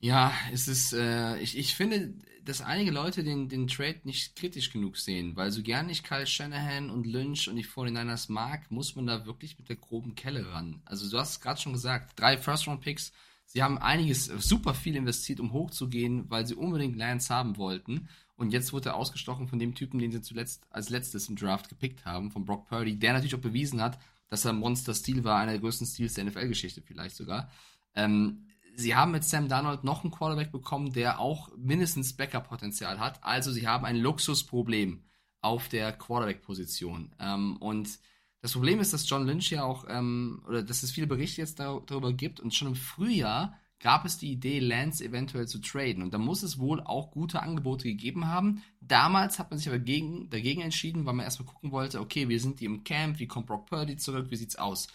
Ja, 0.00 0.32
es 0.52 0.66
ist, 0.66 0.92
äh, 0.94 1.38
ich, 1.38 1.56
ich 1.56 1.76
finde, 1.76 2.14
dass 2.42 2.60
einige 2.60 2.90
Leute 2.90 3.22
den, 3.22 3.48
den 3.48 3.68
Trade 3.68 4.00
nicht 4.02 4.34
kritisch 4.34 4.72
genug 4.72 4.96
sehen, 4.96 5.36
weil 5.36 5.52
so 5.52 5.62
gern 5.62 5.88
ich 5.88 6.02
Kyle 6.02 6.26
Shanahan 6.26 6.90
und 6.90 7.06
Lynch 7.06 7.48
und 7.48 7.54
die 7.54 7.64
49ers 7.64 8.32
mag, 8.32 8.68
muss 8.72 8.96
man 8.96 9.06
da 9.06 9.26
wirklich 9.26 9.56
mit 9.60 9.68
der 9.68 9.76
groben 9.76 10.16
Kelle 10.16 10.50
ran. 10.50 10.82
Also 10.86 11.08
du 11.08 11.16
hast 11.20 11.30
es 11.30 11.40
gerade 11.40 11.60
schon 11.60 11.72
gesagt, 11.72 12.18
drei 12.18 12.36
First-Round-Picks, 12.36 13.12
sie 13.44 13.62
haben 13.62 13.78
einiges, 13.78 14.24
super 14.24 14.74
viel 14.74 14.96
investiert, 14.96 15.38
um 15.38 15.52
hochzugehen, 15.52 16.28
weil 16.30 16.48
sie 16.48 16.56
unbedingt 16.56 16.96
Lance 16.96 17.32
haben 17.32 17.58
wollten. 17.58 18.08
Und 18.36 18.52
jetzt 18.52 18.72
wurde 18.72 18.90
er 18.90 18.96
ausgestochen 18.96 19.48
von 19.48 19.58
dem 19.58 19.74
Typen, 19.74 19.98
den 19.98 20.12
sie 20.12 20.20
zuletzt 20.20 20.66
als 20.70 20.90
letztes 20.90 21.28
im 21.28 21.36
Draft 21.36 21.68
gepickt 21.68 22.04
haben, 22.04 22.30
von 22.30 22.44
Brock 22.44 22.68
Purdy, 22.68 22.98
der 22.98 23.14
natürlich 23.14 23.34
auch 23.34 23.40
bewiesen 23.40 23.80
hat, 23.80 23.98
dass 24.28 24.44
er 24.44 24.52
Monster-Stil 24.52 25.24
war, 25.24 25.38
einer 25.38 25.52
der 25.52 25.60
größten 25.60 25.86
Stils 25.86 26.14
der 26.14 26.24
NFL-Geschichte 26.24 26.82
vielleicht 26.82 27.16
sogar. 27.16 27.50
Ähm, 27.94 28.46
sie 28.74 28.94
haben 28.94 29.12
mit 29.12 29.24
Sam 29.24 29.48
Darnold 29.48 29.84
noch 29.84 30.04
einen 30.04 30.12
Quarterback 30.12 30.52
bekommen, 30.52 30.92
der 30.92 31.18
auch 31.18 31.50
mindestens 31.56 32.14
Backup-Potenzial 32.14 33.00
hat. 33.00 33.22
Also 33.24 33.52
sie 33.52 33.66
haben 33.66 33.84
ein 33.84 33.96
Luxusproblem 33.96 35.02
auf 35.40 35.68
der 35.68 35.92
Quarterback-Position. 35.92 37.14
Ähm, 37.18 37.56
und 37.56 37.98
das 38.42 38.52
Problem 38.52 38.80
ist, 38.80 38.92
dass 38.92 39.08
John 39.08 39.26
Lynch 39.26 39.50
ja 39.50 39.64
auch, 39.64 39.86
ähm, 39.88 40.42
oder 40.46 40.62
dass 40.62 40.82
es 40.82 40.90
viele 40.90 41.06
Berichte 41.06 41.40
jetzt 41.40 41.58
darüber 41.58 42.12
gibt 42.12 42.38
und 42.40 42.54
schon 42.54 42.68
im 42.68 42.74
Frühjahr 42.74 43.58
gab 43.78 44.04
es 44.04 44.18
die 44.18 44.32
Idee, 44.32 44.58
Lance 44.58 45.04
eventuell 45.04 45.46
zu 45.46 45.58
traden. 45.60 46.02
Und 46.02 46.14
da 46.14 46.18
muss 46.18 46.42
es 46.42 46.58
wohl 46.58 46.80
auch 46.80 47.10
gute 47.10 47.42
Angebote 47.42 47.84
gegeben 47.84 48.26
haben. 48.26 48.62
Damals 48.80 49.38
hat 49.38 49.50
man 49.50 49.58
sich 49.58 49.68
aber 49.68 49.78
gegen, 49.78 50.30
dagegen 50.30 50.62
entschieden, 50.62 51.04
weil 51.04 51.14
man 51.14 51.24
erstmal 51.24 51.46
gucken 51.46 51.72
wollte, 51.72 52.00
okay, 52.00 52.28
wir 52.28 52.40
sind 52.40 52.60
die 52.60 52.64
im 52.64 52.84
Camp, 52.84 53.18
wie 53.18 53.26
kommt 53.26 53.46
Brock 53.46 53.66
Purdy 53.66 53.96
zurück, 53.96 54.26
wie 54.30 54.36
sieht's 54.36 54.56
aus? 54.56 54.88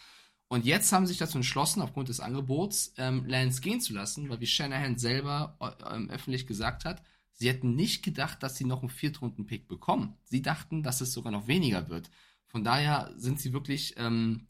Und 0.47 0.65
jetzt 0.65 0.91
haben 0.91 1.05
sie 1.05 1.11
sich 1.11 1.19
dazu 1.19 1.37
entschlossen, 1.37 1.81
aufgrund 1.81 2.09
des 2.09 2.19
Angebots, 2.19 2.93
ähm, 2.97 3.25
Lance 3.25 3.61
gehen 3.61 3.79
zu 3.79 3.93
lassen, 3.93 4.29
weil 4.29 4.41
wie 4.41 4.47
Shanahan 4.47 4.97
selber 4.97 5.55
äh, 5.59 6.11
öffentlich 6.11 6.45
gesagt 6.45 6.83
hat, 6.83 7.01
Sie 7.41 7.49
hätten 7.49 7.75
nicht 7.75 8.03
gedacht, 8.03 8.43
dass 8.43 8.55
sie 8.55 8.65
noch 8.65 8.81
einen 8.81 8.91
Viertrunden-Pick 8.91 9.67
bekommen. 9.67 10.15
Sie 10.25 10.43
dachten, 10.43 10.83
dass 10.83 11.01
es 11.01 11.11
sogar 11.11 11.31
noch 11.31 11.47
weniger 11.47 11.89
wird. 11.89 12.11
Von 12.45 12.63
daher 12.63 13.11
sind 13.17 13.39
sie 13.39 13.51
wirklich, 13.51 13.95
ähm, 13.97 14.45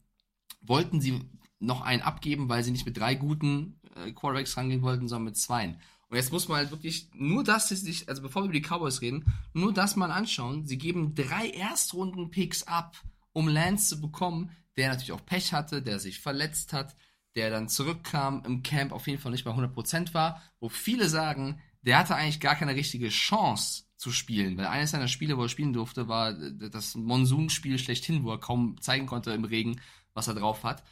wollten 0.60 1.00
sie 1.00 1.18
noch 1.62 1.80
einen 1.80 2.02
abgeben, 2.02 2.48
weil 2.48 2.62
sie 2.62 2.70
nicht 2.70 2.86
mit 2.86 2.96
drei 2.96 3.14
guten 3.14 3.80
äh, 3.96 4.12
Quarterbacks 4.12 4.56
rangehen 4.56 4.82
wollten, 4.82 5.08
sondern 5.08 5.26
mit 5.26 5.36
zweien. 5.36 5.78
Und 6.08 6.16
jetzt 6.16 6.32
muss 6.32 6.48
man 6.48 6.58
halt 6.58 6.70
wirklich 6.70 7.08
nur 7.14 7.42
das 7.42 7.70
sich, 7.70 8.08
also 8.08 8.20
bevor 8.20 8.42
wir 8.42 8.50
über 8.50 8.54
die 8.54 8.60
Cowboys 8.60 9.00
reden, 9.00 9.24
nur 9.54 9.72
das 9.72 9.96
mal 9.96 10.10
anschauen. 10.10 10.66
Sie 10.66 10.76
geben 10.76 11.14
drei 11.14 11.48
Erstrunden-Picks 11.48 12.64
ab, 12.64 13.00
um 13.32 13.48
Lance 13.48 13.88
zu 13.88 14.00
bekommen, 14.02 14.50
der 14.76 14.90
natürlich 14.90 15.12
auch 15.12 15.24
Pech 15.24 15.54
hatte, 15.54 15.80
der 15.80 15.98
sich 15.98 16.20
verletzt 16.20 16.74
hat, 16.74 16.94
der 17.34 17.50
dann 17.50 17.68
zurückkam, 17.68 18.42
im 18.44 18.62
Camp 18.62 18.92
auf 18.92 19.06
jeden 19.06 19.20
Fall 19.20 19.32
nicht 19.32 19.44
bei 19.44 19.52
100% 19.52 20.12
war, 20.12 20.42
wo 20.60 20.68
viele 20.68 21.08
sagen, 21.08 21.60
der 21.80 21.98
hatte 21.98 22.14
eigentlich 22.14 22.40
gar 22.40 22.56
keine 22.56 22.74
richtige 22.74 23.08
Chance 23.08 23.84
zu 23.96 24.10
spielen, 24.10 24.58
weil 24.58 24.66
eines 24.66 24.90
seiner 24.90 25.08
Spiele, 25.08 25.38
wo 25.38 25.44
er 25.44 25.48
spielen 25.48 25.72
durfte, 25.72 26.08
war 26.08 26.34
das 26.34 26.94
Monsunspiel 26.94 27.78
schlechthin, 27.78 28.24
wo 28.24 28.32
er 28.32 28.38
kaum 28.38 28.80
zeigen 28.80 29.06
konnte 29.06 29.30
im 29.32 29.44
Regen, 29.44 29.80
was 30.12 30.28
er 30.28 30.34
drauf 30.34 30.64
hat. 30.64 30.82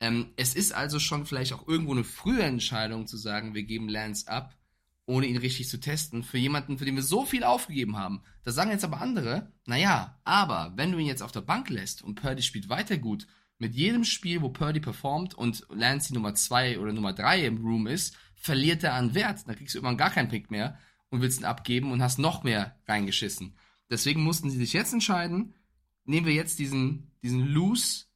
Ähm, 0.00 0.32
es 0.36 0.54
ist 0.54 0.72
also 0.72 0.98
schon 0.98 1.26
vielleicht 1.26 1.52
auch 1.52 1.68
irgendwo 1.68 1.92
eine 1.92 2.04
frühe 2.04 2.42
Entscheidung 2.42 3.06
zu 3.06 3.16
sagen, 3.16 3.54
wir 3.54 3.62
geben 3.62 3.88
Lance 3.88 4.26
ab, 4.28 4.56
ohne 5.06 5.26
ihn 5.26 5.36
richtig 5.36 5.68
zu 5.68 5.78
testen, 5.78 6.22
für 6.22 6.38
jemanden, 6.38 6.78
für 6.78 6.84
den 6.84 6.96
wir 6.96 7.02
so 7.02 7.26
viel 7.26 7.44
aufgegeben 7.44 7.96
haben. 7.96 8.22
Da 8.44 8.52
sagen 8.52 8.70
jetzt 8.70 8.84
aber 8.84 9.00
andere, 9.00 9.52
naja, 9.66 10.18
aber 10.24 10.72
wenn 10.76 10.92
du 10.92 10.98
ihn 10.98 11.06
jetzt 11.06 11.22
auf 11.22 11.32
der 11.32 11.40
Bank 11.42 11.68
lässt 11.68 12.02
und 12.02 12.14
Purdy 12.14 12.42
spielt 12.42 12.68
weiter 12.68 12.96
gut, 12.96 13.26
mit 13.58 13.74
jedem 13.74 14.04
Spiel, 14.04 14.40
wo 14.40 14.48
Purdy 14.48 14.80
performt 14.80 15.34
und 15.34 15.66
Lance 15.68 16.08
die 16.08 16.14
Nummer 16.14 16.34
2 16.34 16.78
oder 16.78 16.92
Nummer 16.92 17.12
3 17.12 17.44
im 17.44 17.58
Room 17.58 17.86
ist, 17.86 18.16
verliert 18.34 18.82
er 18.82 18.94
an 18.94 19.14
Wert. 19.14 19.46
Dann 19.46 19.56
kriegst 19.56 19.74
du 19.74 19.78
irgendwann 19.78 19.98
gar 19.98 20.10
keinen 20.10 20.28
Pick 20.28 20.50
mehr 20.50 20.78
und 21.10 21.20
willst 21.20 21.40
ihn 21.40 21.44
abgeben 21.44 21.92
und 21.92 22.02
hast 22.02 22.18
noch 22.18 22.42
mehr 22.42 22.78
reingeschissen. 22.88 23.54
Deswegen 23.90 24.22
mussten 24.22 24.48
sie 24.48 24.56
sich 24.56 24.72
jetzt 24.72 24.94
entscheiden, 24.94 25.54
nehmen 26.04 26.26
wir 26.26 26.32
jetzt 26.32 26.58
diesen, 26.58 27.10
diesen 27.22 27.46
Lose 27.46 28.06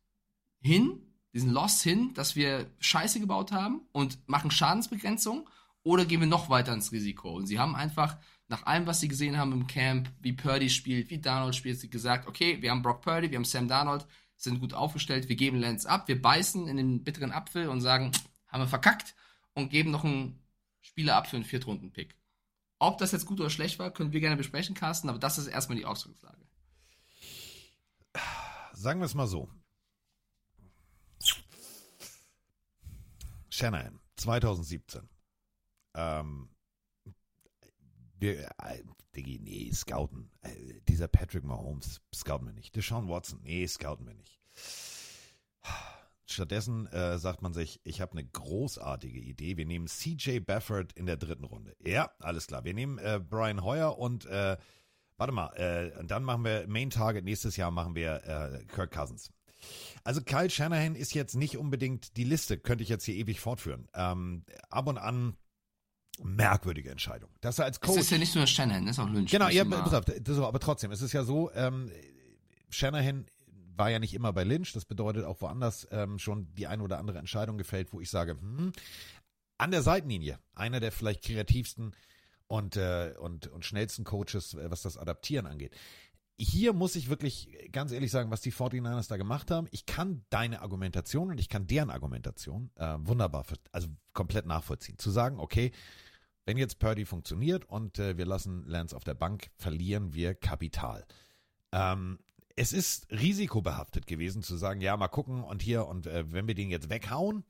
hin, 0.61 1.14
diesen 1.35 1.51
Loss 1.51 1.83
hin, 1.83 2.15
dass 2.15 2.37
wir 2.37 2.71
Scheiße 2.79 3.21
gebaut 3.21 3.53
haben 3.53 3.83
und 3.93 4.19
machen 4.29 4.51
Schadensbegrenzung 4.51 5.49
oder 5.83 6.05
gehen 6.05 6.21
wir 6.21 6.29
noch 6.29 6.49
weiter 6.49 6.73
ins 6.73 6.93
Risiko? 6.93 7.31
Und 7.31 7.47
sie 7.47 7.59
haben 7.59 7.75
einfach 7.75 8.17
nach 8.49 8.67
allem, 8.67 8.87
was 8.87 9.01
sie 9.01 9.09
gesehen 9.09 9.37
haben 9.37 9.53
im 9.53 9.67
Camp, 9.67 10.11
wie 10.21 10.33
Purdy 10.33 10.71
spielt, 10.71 11.11
wie 11.11 11.19
Darnold 11.19 11.57
spielt, 11.57 11.81
sie 11.81 11.91
gesagt, 11.91 12.29
okay, 12.29 12.63
wir 12.63 12.71
haben 12.71 12.83
Brock 12.83 13.03
Purdy, 13.03 13.31
wir 13.31 13.37
haben 13.37 13.45
Sam 13.45 13.69
Darnold, 13.69 14.07
sind 14.37 14.61
gut 14.61 14.75
aufgestellt, 14.75 15.29
wir 15.29 15.37
geben 15.37 15.59
Lance 15.59 15.89
ab, 15.89 16.09
wir 16.09 16.21
beißen 16.21 16.69
in 16.69 16.77
den 16.77 17.03
bitteren 17.03 17.33
Apfel 17.33 17.69
und 17.69 17.81
sagen, 17.81 18.13
haben 18.49 18.63
wir 18.63 18.69
verkackt 18.69 19.15
und 19.55 19.71
geben 19.71 19.91
noch 19.91 20.05
einen 20.05 20.41
Spieler 20.81 21.17
ab 21.17 21.27
für 21.27 21.37
einen 21.37 21.45
Viertrunden-Pick. 21.45 22.15
Ob 22.79 22.99
das 22.99 23.13
jetzt 23.13 23.27
gut 23.27 23.41
oder 23.41 23.51
schlecht 23.51 23.79
war, 23.79 23.91
können 23.91 24.13
wir 24.13 24.21
gerne 24.21 24.37
besprechen, 24.37 24.75
Carsten, 24.75 25.09
aber 25.09 25.19
das 25.19 25.39
ist 25.39 25.47
erstmal 25.47 25.79
die 25.79 25.87
Ausgangslage. 25.87 26.47
Sagen 28.73 29.01
wir 29.01 29.07
es 29.07 29.15
mal 29.15 29.27
so. 29.27 29.49
Shanahan, 33.55 34.01
2017. 34.17 35.09
Ähm, 35.95 36.49
wir, 38.19 38.49
äh, 38.49 38.83
Diggi, 39.15 39.39
nee, 39.39 39.71
scouten. 39.73 40.33
Äh, 40.41 40.81
dieser 40.89 41.07
Patrick 41.07 41.45
Mahomes 41.45 42.01
scouten 42.13 42.49
wir 42.49 42.53
nicht. 42.53 42.75
Deshaun 42.75 43.09
Watson, 43.09 43.41
nee, 43.45 43.65
scouten 43.69 44.09
wir 44.09 44.15
nicht. 44.15 44.41
Stattdessen 46.27 46.89
äh, 46.89 47.17
sagt 47.19 47.43
man 47.43 47.55
sich, 47.55 47.81
ich 47.85 48.01
habe 48.01 48.13
eine 48.13 48.25
großartige 48.25 49.21
Idee. 49.21 49.57
Wir 49.57 49.67
nehmen 49.67 49.87
CJ 49.87 50.41
Bafford 50.41 50.93
in 50.95 51.07
der 51.07 51.17
dritten 51.17 51.45
Runde. 51.45 51.77
Ja, 51.79 52.11
alles 52.19 52.49
klar. 52.49 52.65
Wir 52.65 52.75
nehmen 52.75 52.99
äh, 52.99 53.21
Brian 53.21 53.63
Hoyer 53.63 53.97
und 53.99 54.27
äh, 54.27 54.57
warte 55.17 55.33
mal, 55.33 55.55
äh, 55.55 56.05
dann 56.05 56.25
machen 56.25 56.45
wir 56.45 56.67
Main 56.67 56.91
Target. 56.91 57.25
Nächstes 57.25 57.57
Jahr 57.57 57.71
machen 57.71 57.95
wir 57.95 58.25
äh, 58.25 58.65
Kirk 58.65 58.91
Cousins. 58.91 59.31
Also 60.05 60.21
Kyle 60.23 60.51
Shanahan 60.51 60.95
ist 60.95 61.15
jetzt 61.15 61.35
nicht 61.35 61.57
unbedingt 61.57 62.17
die 62.17 62.25
Liste, 62.25 62.59
könnte 62.59 62.83
ich 62.83 62.91
jetzt 62.91 63.05
hier 63.05 63.15
ewig 63.15 63.41
fortführen. 63.41 63.89
Ähm, 63.95 64.45
ab 64.71 64.87
und 64.87 64.99
an 64.99 65.37
merkwürdige 66.23 66.91
Entscheidung. 66.91 67.31
Dass 67.41 67.59
er 67.59 67.65
als 67.65 67.81
Coach. 67.81 67.99
Es 67.99 68.05
ist 68.05 68.11
ja 68.11 68.19
nicht 68.19 68.35
nur 68.35 68.47
Shanahan, 68.47 68.87
das 68.87 68.99
ist 68.99 69.05
auch 69.05 69.09
Lynch. 69.09 69.31
Genau, 69.31 69.49
ja, 69.49 69.65
auf, 69.65 70.05
das, 70.05 70.39
aber 70.39 70.61
trotzdem, 70.61 70.93
es 70.93 71.03
ist 71.03 71.13
ja 71.13 71.25
so, 71.25 71.51
ähm, 71.55 71.91
Shanahan 72.71 73.27
war 73.77 73.91
ja 73.91 73.99
nicht 73.99 74.15
immer 74.15 74.33
bei 74.33 74.45
Lynch, 74.45 74.73
das 74.73 74.85
bedeutet 74.85 75.25
auch 75.25 75.41
woanders 75.41 75.89
ähm, 75.91 76.19
schon 76.19 76.55
die 76.55 76.67
eine 76.67 76.83
oder 76.83 76.99
andere 76.99 77.19
Entscheidung 77.19 77.59
gefällt, 77.59 77.93
wo 77.93 78.01
ich 78.01 78.11
sage, 78.11 78.33
hm, 78.33 78.73
an 79.59 79.71
der 79.71 79.83
Seitenlinie, 79.83 80.39
einer 80.55 80.81
der 80.81 80.93
vielleicht 80.93 81.25
kreativsten 81.25 81.95
und, 82.47 82.77
äh, 82.77 83.15
und, 83.19 83.47
und 83.49 83.65
schnellsten 83.65 84.05
Coaches, 84.05 84.55
äh, 84.55 84.71
was 84.71 84.83
das 84.83 84.97
Adaptieren 84.97 85.47
angeht. 85.47 85.75
Hier 86.37 86.73
muss 86.73 86.97
ich 86.97 87.09
wirklich 87.09 87.49
ganz 87.71 87.93
ehrlich 87.93 88.11
sagen, 88.11 88.31
was 88.31 88.41
die 88.41 88.53
49ers 88.53 89.09
da 89.09 89.17
gemacht 89.17 89.53
haben. 89.53 89.69
Ich 89.71 89.87
kann 89.87 90.25
deine 90.31 90.63
Argumentation 90.63 91.31
und 91.31 91.39
ich 91.39 91.49
kann 91.49 91.69
deren 91.69 91.91
Argumentation 91.91 92.71
äh, 92.75 92.97
wunderbar, 92.99 93.45
also 93.71 93.89
komplett 94.13 94.45
nachvollziehen. 94.45 94.99
Zu 94.99 95.11
sagen, 95.11 95.39
okay, 95.39 95.71
wenn 96.45 96.57
jetzt 96.57 96.81
Purdy 96.81 97.05
funktioniert 97.05 97.65
und 97.65 97.99
äh, 97.99 98.19
wir 98.19 98.27
lassen 98.27 98.65
Lance 98.67 98.97
auf 98.97 99.05
der 99.05 99.15
Bank, 99.15 99.51
verlieren 99.57 100.13
wir 100.13 100.35
Kapital. 100.35 101.07
Ähm, 101.73 102.19
es 102.57 102.73
ist 102.73 103.11
risikobehaftet 103.11 104.07
gewesen 104.07 104.43
zu 104.43 104.57
sagen, 104.57 104.81
ja, 104.81 104.97
mal 104.97 105.09
gucken 105.09 105.43
und 105.43 105.63
hier 105.63 105.87
und 105.87 106.07
äh, 106.07 106.33
wenn 106.33 106.47
wir 106.47 106.55
den 106.55 106.71
jetzt 106.71 106.91
weghauen 106.91 107.45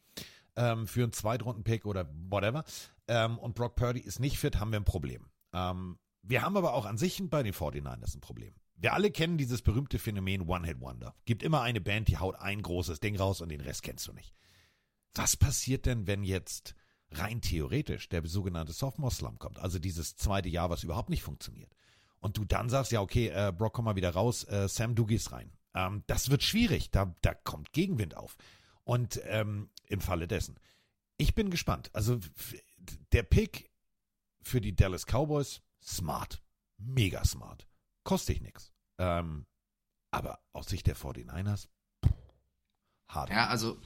ähm, 0.57 0.87
für 0.87 1.03
einen 1.03 1.12
Zweitrunden-Pick 1.12 1.87
oder 1.87 2.09
whatever 2.30 2.64
ähm, 3.09 3.39
und 3.39 3.55
Brock 3.55 3.76
Purdy 3.76 4.01
ist 4.01 4.20
nicht 4.20 4.39
fit, 4.39 4.61
haben 4.61 4.72
wir 4.72 4.80
ein 4.80 4.85
Problem. 4.85 5.30
Ähm, 5.53 5.99
wir 6.22 6.43
haben 6.43 6.57
aber 6.57 6.74
auch 6.74 6.87
an 6.87 6.97
sich 6.97 7.22
bei 7.28 7.43
den 7.43 7.53
49ers 7.53 8.16
ein 8.16 8.20
Problem. 8.20 8.55
Wir 8.77 8.93
alle 8.93 9.11
kennen 9.11 9.39
dieses 9.39 9.62
berühmte 9.62 9.99
Phänomen 9.99 10.43
One-Hit-Wonder. 10.43 11.14
Gibt 11.25 11.43
immer 11.43 11.62
eine 11.62 11.81
Band, 11.81 12.09
die 12.09 12.18
haut 12.18 12.37
ein 12.37 12.61
großes 12.61 13.01
Ding 13.01 13.16
raus 13.16 13.41
und 13.41 13.49
den 13.49 13.61
Rest 13.61 13.83
kennst 13.83 14.07
du 14.09 14.12
nicht. 14.12 14.35
Was 15.14 15.37
passiert 15.37 15.87
denn, 15.87 16.07
wenn 16.07 16.25
jetzt 16.25 16.75
rein 17.12 17.41
theoretisch 17.41 18.09
der 18.09 18.27
sogenannte 18.27 18.72
Sophomore-Slump 18.72 19.39
kommt? 19.39 19.59
Also 19.59 19.79
dieses 19.79 20.16
zweite 20.16 20.49
Jahr, 20.49 20.70
was 20.70 20.83
überhaupt 20.83 21.11
nicht 21.11 21.22
funktioniert 21.22 21.75
und 22.25 22.39
du 22.39 22.47
dann 22.47 22.70
sagst, 22.70 22.91
ja, 22.91 23.03
okay, 23.03 23.29
äh, 23.29 23.53
Brock, 23.53 23.75
komm 23.75 23.85
mal 23.85 23.97
wieder 23.97 24.09
raus, 24.09 24.45
äh, 24.45 24.66
Sam, 24.66 24.95
du 24.95 25.05
gehst 25.05 25.31
rein. 25.33 25.53
Ähm, 25.75 26.05
das 26.07 26.31
wird 26.31 26.43
schwierig, 26.43 26.91
da, 26.91 27.14
da 27.20 27.35
kommt 27.35 27.75
Gegenwind 27.75 28.16
auf. 28.16 28.39
Und 28.83 29.20
ähm, 29.25 29.68
im 29.89 30.01
Falle 30.01 30.27
dessen. 30.27 30.59
Ich 31.18 31.35
bin 31.35 31.51
gespannt. 31.51 31.91
Also 31.93 32.18
der 33.12 33.25
Pick 33.25 33.70
für 34.41 34.62
die 34.62 34.75
Dallas 34.75 35.05
Cowboys, 35.05 35.61
smart. 35.83 36.43
Mega 36.79 37.22
smart. 37.27 37.68
Kostet 38.05 38.43
nichts. 38.43 38.73
Ähm, 38.99 39.47
aber 40.11 40.39
aus 40.53 40.67
Sicht 40.67 40.87
der 40.87 40.97
49ers, 40.97 41.69
hart. 43.09 43.31
Ja, 43.31 43.49
also 43.49 43.81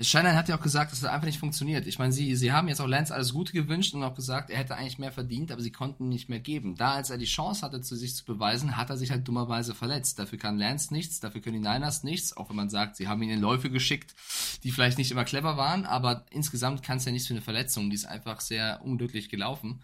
Shanahan 0.00 0.36
hat 0.36 0.48
ja 0.48 0.56
auch 0.56 0.62
gesagt, 0.62 0.90
dass 0.90 1.00
das 1.00 1.10
einfach 1.10 1.26
nicht 1.26 1.38
funktioniert. 1.38 1.86
Ich 1.86 1.98
meine, 1.98 2.12
sie, 2.12 2.34
sie 2.34 2.52
haben 2.52 2.68
jetzt 2.68 2.80
auch 2.80 2.86
Lance 2.86 3.14
alles 3.14 3.32
Gute 3.32 3.52
gewünscht 3.52 3.94
und 3.94 4.02
auch 4.02 4.14
gesagt, 4.14 4.50
er 4.50 4.58
hätte 4.58 4.74
eigentlich 4.74 4.98
mehr 4.98 5.12
verdient, 5.12 5.52
aber 5.52 5.62
sie 5.62 5.70
konnten 5.70 6.08
nicht 6.08 6.28
mehr 6.28 6.40
geben. 6.40 6.76
Da, 6.76 6.94
als 6.94 7.10
er 7.10 7.18
die 7.18 7.26
Chance 7.26 7.62
hatte, 7.62 7.80
zu 7.82 7.94
sich 7.94 8.16
zu 8.16 8.24
beweisen, 8.24 8.76
hat 8.76 8.90
er 8.90 8.96
sich 8.96 9.10
halt 9.10 9.26
dummerweise 9.28 9.74
verletzt. 9.74 10.18
Dafür 10.18 10.38
kann 10.38 10.58
Lance 10.58 10.92
nichts, 10.92 11.20
dafür 11.20 11.40
können 11.40 11.62
die 11.62 11.68
Niners 11.68 12.02
nichts, 12.02 12.36
auch 12.36 12.48
wenn 12.48 12.56
man 12.56 12.70
sagt, 12.70 12.96
sie 12.96 13.06
haben 13.06 13.22
ihn 13.22 13.30
in 13.30 13.40
Läufe 13.40 13.70
geschickt, 13.70 14.14
die 14.64 14.72
vielleicht 14.72 14.98
nicht 14.98 15.10
immer 15.10 15.24
clever 15.24 15.56
waren, 15.56 15.86
aber 15.86 16.26
insgesamt 16.30 16.82
kann 16.82 16.98
es 16.98 17.04
ja 17.04 17.12
nichts 17.12 17.28
für 17.28 17.34
eine 17.34 17.42
Verletzung. 17.42 17.90
Die 17.90 17.96
ist 17.96 18.06
einfach 18.06 18.40
sehr 18.40 18.80
unglücklich 18.82 19.28
gelaufen. 19.28 19.82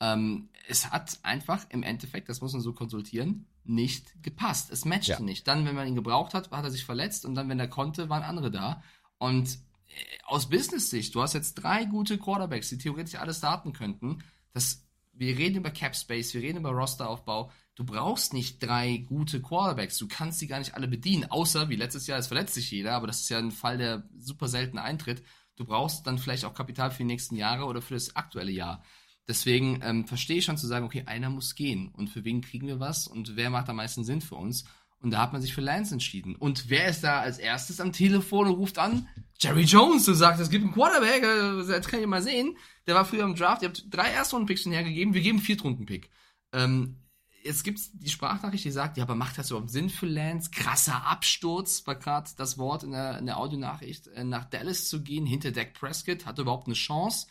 Ähm, 0.00 0.48
es 0.68 0.90
hat 0.90 1.18
einfach 1.22 1.66
im 1.70 1.82
Endeffekt, 1.82 2.28
das 2.28 2.40
muss 2.40 2.52
man 2.52 2.62
so 2.62 2.72
konsultieren, 2.72 3.46
nicht 3.64 4.22
gepasst. 4.22 4.70
Es 4.70 4.84
matchte 4.84 5.12
ja. 5.12 5.20
nicht. 5.20 5.48
Dann, 5.48 5.66
wenn 5.66 5.74
man 5.74 5.88
ihn 5.88 5.94
gebraucht 5.94 6.34
hat, 6.34 6.50
hat 6.50 6.64
er 6.64 6.70
sich 6.70 6.84
verletzt 6.84 7.24
und 7.24 7.34
dann, 7.34 7.48
wenn 7.48 7.60
er 7.60 7.68
konnte, 7.68 8.08
waren 8.08 8.22
andere 8.22 8.50
da. 8.50 8.82
Und 9.18 9.48
äh, 9.88 10.18
aus 10.24 10.48
Business-Sicht, 10.48 11.14
du 11.14 11.22
hast 11.22 11.34
jetzt 11.34 11.54
drei 11.54 11.84
gute 11.84 12.18
Quarterbacks, 12.18 12.68
die 12.68 12.78
theoretisch 12.78 13.16
alles 13.16 13.38
starten 13.38 13.72
könnten. 13.72 14.22
Das, 14.52 14.86
wir 15.12 15.36
reden 15.36 15.56
über 15.56 15.70
Cap 15.70 15.96
Space, 15.96 16.32
wir 16.34 16.42
reden 16.42 16.58
über 16.58 16.70
Rosteraufbau. 16.70 17.50
Du 17.74 17.84
brauchst 17.84 18.32
nicht 18.32 18.62
drei 18.62 18.98
gute 18.98 19.40
Quarterbacks. 19.40 19.98
Du 19.98 20.08
kannst 20.08 20.38
sie 20.38 20.46
gar 20.46 20.58
nicht 20.58 20.74
alle 20.74 20.88
bedienen, 20.88 21.30
außer 21.30 21.68
wie 21.68 21.76
letztes 21.76 22.06
Jahr, 22.06 22.18
es 22.18 22.28
verletzt 22.28 22.54
sich 22.54 22.70
jeder, 22.70 22.94
aber 22.94 23.06
das 23.06 23.20
ist 23.20 23.28
ja 23.28 23.38
ein 23.38 23.52
Fall, 23.52 23.78
der 23.78 24.08
super 24.16 24.48
selten 24.48 24.78
eintritt. 24.78 25.22
Du 25.56 25.64
brauchst 25.64 26.06
dann 26.06 26.18
vielleicht 26.18 26.44
auch 26.44 26.54
Kapital 26.54 26.90
für 26.90 26.98
die 26.98 27.04
nächsten 27.04 27.36
Jahre 27.36 27.64
oder 27.64 27.82
für 27.82 27.94
das 27.94 28.16
aktuelle 28.16 28.52
Jahr. 28.52 28.82
Deswegen 29.28 29.80
ähm, 29.82 30.06
verstehe 30.06 30.38
ich 30.38 30.46
schon 30.46 30.56
zu 30.56 30.66
sagen, 30.66 30.86
okay, 30.86 31.04
einer 31.04 31.28
muss 31.28 31.54
gehen. 31.54 31.88
Und 31.88 32.08
für 32.08 32.24
wen 32.24 32.40
kriegen 32.40 32.66
wir 32.66 32.80
was? 32.80 33.06
Und 33.06 33.36
wer 33.36 33.50
macht 33.50 33.68
am 33.68 33.76
meisten 33.76 34.02
Sinn 34.02 34.22
für 34.22 34.36
uns? 34.36 34.64
Und 35.00 35.12
da 35.12 35.20
hat 35.20 35.32
man 35.32 35.42
sich 35.42 35.54
für 35.54 35.60
Lance 35.60 35.92
entschieden. 35.92 36.34
Und 36.34 36.70
wer 36.70 36.88
ist 36.88 37.04
da 37.04 37.20
als 37.20 37.38
erstes 37.38 37.80
am 37.80 37.92
Telefon 37.92 38.48
und 38.48 38.54
ruft 38.54 38.78
an? 38.78 39.06
Jerry 39.38 39.62
Jones 39.62 40.08
und 40.08 40.16
sagt, 40.16 40.40
es 40.40 40.50
gibt 40.50 40.64
einen 40.64 40.72
Quarterback, 40.72 41.22
äh, 41.22 41.68
das 41.68 41.86
kann 41.86 42.00
ich 42.00 42.06
mal 42.06 42.22
sehen. 42.22 42.56
Der 42.86 42.94
war 42.94 43.04
früher 43.04 43.24
im 43.24 43.36
Draft, 43.36 43.62
ihr 43.62 43.68
habt 43.68 43.84
drei 43.90 44.10
Erstrunden-Picks 44.10 44.62
schon 44.62 44.72
hergegeben, 44.72 45.14
wir 45.14 45.20
geben 45.20 45.38
Viertrunden-Pick. 45.38 46.10
Ähm, 46.52 46.96
jetzt 47.44 47.62
gibt's 47.62 47.90
die 47.92 48.10
Sprachnachricht, 48.10 48.64
die 48.64 48.72
sagt, 48.72 48.96
ja, 48.96 49.04
aber 49.04 49.14
macht 49.14 49.38
das 49.38 49.50
überhaupt 49.50 49.70
Sinn 49.70 49.90
für 49.90 50.06
Lance? 50.06 50.50
Krasser 50.50 51.06
Absturz, 51.06 51.86
war 51.86 51.94
gerade 51.94 52.30
das 52.36 52.58
Wort 52.58 52.82
in 52.82 52.90
der, 52.90 53.18
in 53.18 53.26
der 53.26 53.38
Audionachricht, 53.38 54.08
äh, 54.08 54.24
nach 54.24 54.46
Dallas 54.46 54.88
zu 54.88 55.04
gehen, 55.04 55.26
hinter 55.26 55.52
Dak 55.52 55.74
Prescott, 55.74 56.26
hat 56.26 56.38
er 56.38 56.42
überhaupt 56.42 56.66
eine 56.66 56.74
Chance? 56.74 57.28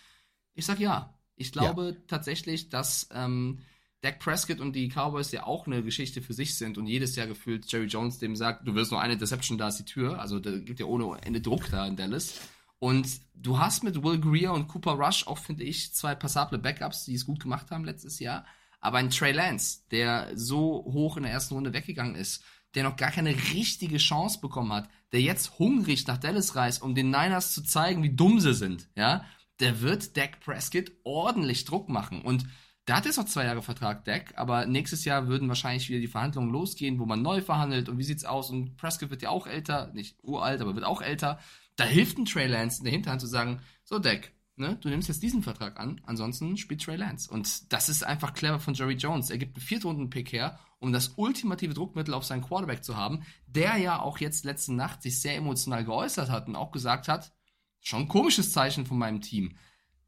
Ich 0.54 0.66
sag 0.66 0.80
ja. 0.80 1.17
Ich 1.38 1.52
glaube 1.52 1.96
ja. 1.96 2.02
tatsächlich, 2.08 2.70
dass 2.70 3.08
ähm, 3.14 3.60
Dak 4.02 4.20
Prescott 4.20 4.60
und 4.60 4.76
die 4.76 4.90
Cowboys 4.90 5.32
ja 5.32 5.46
auch 5.46 5.66
eine 5.66 5.84
Geschichte 5.84 6.22
für 6.22 6.34
sich 6.34 6.56
sind 6.56 6.78
und 6.78 6.88
jedes 6.88 7.16
Jahr 7.16 7.28
gefühlt 7.28 7.72
Jerry 7.72 7.86
Jones 7.86 8.20
dem 8.20 8.36
sagt, 8.36 8.68
du 8.68 8.76
wirst 8.76 8.92
nur 8.92 9.02
eine 9.02 9.18
Deception, 9.18 9.58
da 9.58 9.70
ist 9.70 9.78
die 9.78 9.86
Tür. 9.86 10.20
Also 10.20 10.40
da 10.40 10.52
gibt 10.58 10.80
ja 10.80 10.86
ohne 10.86 11.20
Ende 11.22 11.42
Druck 11.42 11.70
da 11.72 11.88
in 11.88 11.96
Dallas. 11.96 12.40
Und 12.80 13.08
du 13.34 13.60
hast 13.60 13.84
mit 13.84 14.04
Will 14.04 14.20
Greer 14.20 14.54
und 14.54 14.68
Cooper 14.68 14.94
Rush 14.94 15.26
auch, 15.26 15.40
finde 15.40 15.64
ich, 15.64 15.94
zwei 15.94 16.14
passable 16.14 16.60
Backups, 16.60 17.06
die 17.06 17.16
es 17.16 17.26
gut 17.26 17.40
gemacht 17.40 17.72
haben 17.72 17.86
letztes 17.86 18.20
Jahr. 18.20 18.46
Aber 18.80 19.00
ein 19.00 19.10
Trey 19.10 19.32
Lance, 19.32 19.80
der 19.90 20.32
so 20.36 20.84
hoch 20.86 21.18
in 21.18 21.24
der 21.24 21.32
ersten 21.32 21.56
Runde 21.56 21.74
weggegangen 21.74 22.16
ist, 22.16 22.44
der 22.76 22.84
noch 22.84 22.96
gar 22.96 23.10
keine 23.10 23.32
richtige 23.32 23.98
Chance 23.98 24.40
bekommen 24.40 24.72
hat, 24.72 24.90
der 25.12 25.22
jetzt 25.22 25.58
hungrig 25.58 26.06
nach 26.06 26.18
Dallas 26.18 26.56
reist, 26.56 26.84
um 26.84 26.94
den 26.94 27.10
Niners 27.10 27.54
zu 27.54 27.64
zeigen, 27.64 28.04
wie 28.04 28.16
dumm 28.16 28.40
sie 28.40 28.54
sind, 28.54 28.90
ja, 28.96 29.26
der 29.60 29.82
wird 29.82 30.18
Dak 30.18 30.40
Prescott 30.40 30.92
ordentlich 31.04 31.66
Druck 31.66 31.90
machen. 31.90 32.22
Und 32.22 32.46
der 32.88 32.96
hat 32.96 33.06
jetzt 33.06 33.18
noch 33.18 33.26
zwei 33.26 33.46
Jahre 33.46 33.62
Vertrag, 33.62 34.06
Dak, 34.06 34.34
aber 34.38 34.66
nächstes 34.66 35.04
Jahr 35.04 35.28
würden 35.28 35.50
wahrscheinlich 35.50 35.90
wieder 35.90 36.00
die 36.00 36.08
Verhandlungen 36.08 36.52
losgehen, 36.52 37.00
wo 37.00 37.06
man 37.06 37.22
neu 37.22 37.42
verhandelt 37.42 37.90
und 37.90 37.98
wie 37.98 38.04
sieht's 38.04 38.24
aus? 38.24 38.50
Und 38.50 38.78
Prescott 38.78 39.10
wird 39.10 39.22
ja 39.22 39.30
auch 39.30 39.46
älter, 39.46 39.92
nicht 39.94 40.18
uralt, 40.24 40.62
aber 40.62 40.76
wird 40.76 40.86
auch 40.86 41.02
älter. 41.02 41.40
Da 41.76 41.84
hilft 41.84 42.18
ein 42.18 42.26
Trey 42.26 42.48
Lance 42.48 42.80
in 42.80 42.86
der 42.86 42.94
Hinterhand 42.94 43.22
zu 43.22 43.28
sagen, 43.28 43.62
so 43.84 44.00
Dak, 44.00 44.32
ne, 44.56 44.78
du 44.80 44.88
nimmst 44.90 45.10
jetzt 45.10 45.22
diesen 45.22 45.44
Vertrag 45.44 45.80
an, 45.80 46.00
ansonsten 46.06 46.56
spielt 46.56 46.82
Trey 46.82 46.96
Lance. 46.96 47.30
Und 47.30 47.72
das 47.74 47.90
ist 47.90 48.04
einfach 48.06 48.34
clever 48.34 48.60
von 48.60 48.74
Jerry 48.74 48.96
Jones. 48.96 49.30
Er 49.30 49.38
gibt 49.38 49.58
einen 49.58 49.66
Viertrunden-Pick 49.66 50.32
her, 50.32 50.58
um 50.80 50.94
das 50.94 51.14
ultimative 51.18 51.74
Druckmittel 51.74 52.14
auf 52.14 52.24
seinen 52.24 52.42
Quarterback 52.42 52.86
zu 52.86 52.96
haben, 52.96 53.24
der 53.48 53.76
ja 53.78 54.00
auch 54.00 54.20
jetzt 54.20 54.46
letzte 54.46 54.74
Nacht 54.74 55.02
sich 55.02 55.20
sehr 55.20 55.36
emotional 55.36 55.84
geäußert 55.84 56.30
hat 56.30 56.48
und 56.48 56.56
auch 56.56 56.72
gesagt 56.72 57.08
hat, 57.08 57.34
schon 57.82 58.04
ein 58.04 58.08
komisches 58.08 58.52
Zeichen 58.52 58.86
von 58.86 58.98
meinem 58.98 59.22
Team. 59.22 59.56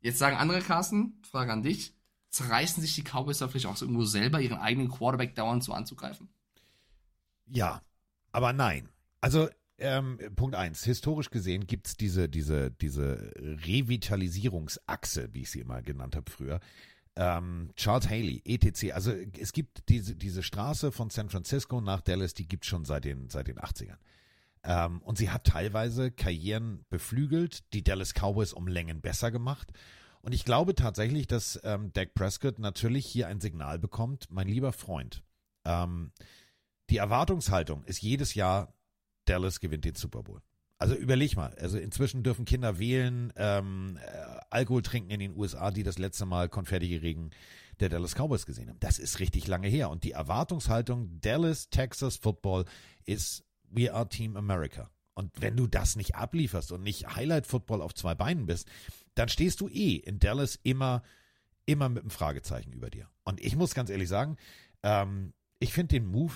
Jetzt 0.02 0.20
sagen 0.20 0.38
andere 0.38 0.62
Carsten, 0.62 1.22
Frage 1.30 1.52
an 1.52 1.64
dich, 1.64 1.94
zerreißen 2.30 2.82
sich 2.82 2.96
die 2.96 3.04
Cowboys 3.04 3.40
da 3.40 3.48
vielleicht 3.48 3.66
auch 3.66 3.82
irgendwo 3.82 4.06
selber 4.06 4.40
ihren 4.40 4.58
eigenen 4.58 4.90
Quarterback 4.90 5.36
dauernd 5.36 5.64
so 5.64 5.74
anzugreifen? 5.74 6.30
Ja, 7.48 7.82
aber 8.32 8.54
nein. 8.54 8.90
Also 9.22 9.50
ähm, 9.80 10.20
Punkt 10.36 10.56
eins. 10.56 10.84
Historisch 10.84 11.30
gesehen 11.30 11.66
gibt's 11.66 11.96
diese, 11.96 12.30
diese, 12.30 12.72
diese 12.72 13.32
Revitalisierungsachse, 13.38 15.34
wie 15.34 15.42
ich 15.42 15.52
sie 15.52 15.62
immer 15.62 15.82
genannt 15.82 16.16
habe 16.16 16.30
früher. 16.30 16.60
Ähm, 17.16 17.72
Charles 17.76 18.10
Haley, 18.10 18.42
ETC. 18.46 18.94
Also 18.94 19.12
es 19.38 19.52
gibt 19.52 19.90
diese, 19.90 20.16
diese 20.16 20.44
Straße 20.44 20.92
von 20.92 21.10
San 21.10 21.30
Francisco 21.30 21.82
nach 21.82 22.02
Dallas, 22.02 22.34
die 22.34 22.48
gibt's 22.48 22.68
schon 22.68 22.86
seit 22.86 23.06
den, 23.06 23.30
seit 23.30 23.48
den 23.48 23.58
80ern. 23.58 23.98
Ähm, 24.70 25.02
und 25.02 25.18
sie 25.18 25.32
hat 25.32 25.46
teilweise 25.46 26.12
Karrieren 26.12 26.86
beflügelt, 26.90 27.74
die 27.74 27.84
Dallas 27.84 28.14
Cowboys 28.14 28.54
um 28.54 28.68
Längen 28.68 29.02
besser 29.02 29.32
gemacht. 29.32 29.74
Und 30.22 30.34
ich 30.34 30.46
glaube 30.46 30.76
tatsächlich, 30.76 31.26
dass 31.26 31.60
ähm, 31.64 31.92
Dak 31.92 32.14
Prescott 32.14 32.60
natürlich 32.60 33.08
hier 33.08 33.28
ein 33.28 33.42
Signal 33.42 33.80
bekommt, 33.80 34.28
mein 34.30 34.48
lieber 34.48 34.72
Freund. 34.72 35.24
Ähm, 35.66 36.12
die 36.92 36.98
Erwartungshaltung 36.98 37.84
ist 37.86 38.04
jedes 38.04 38.36
Jahr 38.36 38.72
Dallas 39.26 39.60
gewinnt 39.60 39.86
den 39.86 39.96
Super 39.96 40.22
Bowl. 40.22 40.40
Also 40.78 40.94
überleg 40.94 41.36
mal, 41.36 41.54
also 41.56 41.80
inzwischen 41.80 42.22
dürfen 42.22 42.46
Kinder 42.46 42.78
wählen, 42.78 43.34
ähm, 43.38 43.98
äh, 43.98 44.40
Alkohol 44.52 44.84
trinken 44.84 45.10
in 45.10 45.20
den 45.20 45.36
USA, 45.36 45.72
die 45.72 45.84
das 45.84 45.98
letzte 45.98 46.28
Mal 46.28 46.48
Konfettiregen 46.48 47.32
der 47.80 47.90
Dallas 47.90 48.14
Cowboys 48.14 48.46
gesehen 48.46 48.70
haben. 48.70 48.80
Das 48.80 49.00
ist 49.00 49.20
richtig 49.20 49.48
lange 49.48 49.68
her. 49.68 49.90
Und 49.90 50.04
die 50.04 50.12
Erwartungshaltung 50.12 51.20
Dallas, 51.22 51.70
Texas 51.70 52.18
Football 52.18 52.66
ist 53.06 53.44
We 53.72 53.94
are 53.94 54.08
Team 54.08 54.36
America. 54.38 54.90
Und 55.14 55.32
wenn 55.42 55.58
du 55.58 55.68
das 55.68 55.96
nicht 55.96 56.16
ablieferst 56.16 56.72
und 56.72 56.82
nicht 56.82 57.16
Highlight 57.16 57.46
Football 57.46 57.82
auf 57.82 57.94
zwei 57.94 58.16
Beinen 58.16 58.46
bist, 58.46 58.70
dann 59.16 59.28
stehst 59.28 59.60
du 59.60 59.68
eh 59.68 59.96
in 59.96 60.20
Dallas 60.20 60.58
immer, 60.64 61.04
immer 61.66 61.90
mit 61.90 62.04
einem 62.04 62.10
Fragezeichen 62.10 62.72
über 62.72 62.90
dir. 62.90 63.10
Und 63.26 63.42
ich 63.42 63.56
muss 63.56 63.74
ganz 63.74 63.90
ehrlich 63.90 64.08
sagen, 64.08 64.38
ähm, 64.82 65.34
ich 65.60 65.74
finde 65.74 66.00
den 66.00 66.06
Move 66.06 66.34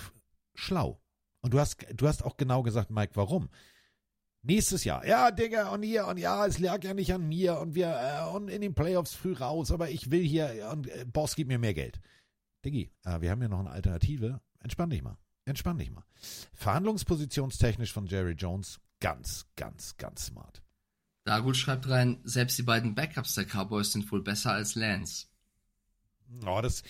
schlau. 0.54 1.00
Und 1.40 1.54
du 1.54 1.60
hast, 1.60 1.78
du 1.94 2.06
hast 2.06 2.24
auch 2.24 2.36
genau 2.36 2.62
gesagt, 2.62 2.90
Mike, 2.90 3.12
warum? 3.14 3.48
Nächstes 4.42 4.84
Jahr, 4.84 5.06
ja, 5.06 5.30
Digga, 5.30 5.70
und 5.70 5.82
hier, 5.82 6.06
und 6.06 6.18
ja, 6.18 6.44
es 6.44 6.58
lag 6.58 6.84
ja 6.84 6.92
nicht 6.92 7.14
an 7.14 7.26
mir, 7.26 7.58
und 7.58 7.74
wir, 7.74 7.88
äh, 7.88 8.34
und 8.34 8.48
in 8.48 8.60
den 8.60 8.74
Playoffs 8.74 9.14
früh 9.14 9.32
raus, 9.32 9.70
aber 9.70 9.88
ich 9.88 10.10
will 10.10 10.22
hier, 10.22 10.68
und 10.70 10.86
äh, 10.88 11.06
Boss, 11.10 11.34
gib 11.34 11.48
mir 11.48 11.58
mehr 11.58 11.72
Geld. 11.72 12.00
Diggi, 12.64 12.90
äh, 13.04 13.22
wir 13.22 13.30
haben 13.30 13.40
ja 13.40 13.48
noch 13.48 13.60
eine 13.60 13.70
Alternative. 13.70 14.42
Entspann 14.60 14.90
dich 14.90 15.02
mal. 15.02 15.16
Entspann 15.44 15.78
dich 15.78 15.90
mal. 15.90 16.04
Verhandlungspositionstechnisch 16.54 17.92
von 17.92 18.06
Jerry 18.06 18.32
Jones 18.32 18.80
ganz, 19.00 19.46
ganz, 19.56 19.96
ganz 19.96 20.26
smart. 20.26 20.62
Dagut 21.24 21.56
schreibt 21.56 21.88
rein, 21.88 22.20
selbst 22.24 22.58
die 22.58 22.62
beiden 22.62 22.94
Backups 22.94 23.34
der 23.34 23.44
Cowboys 23.44 23.92
sind 23.92 24.10
wohl 24.10 24.22
besser 24.22 24.52
als 24.52 24.74
Lance. 24.74 25.26
Oh, 26.46 26.60
das, 26.62 26.82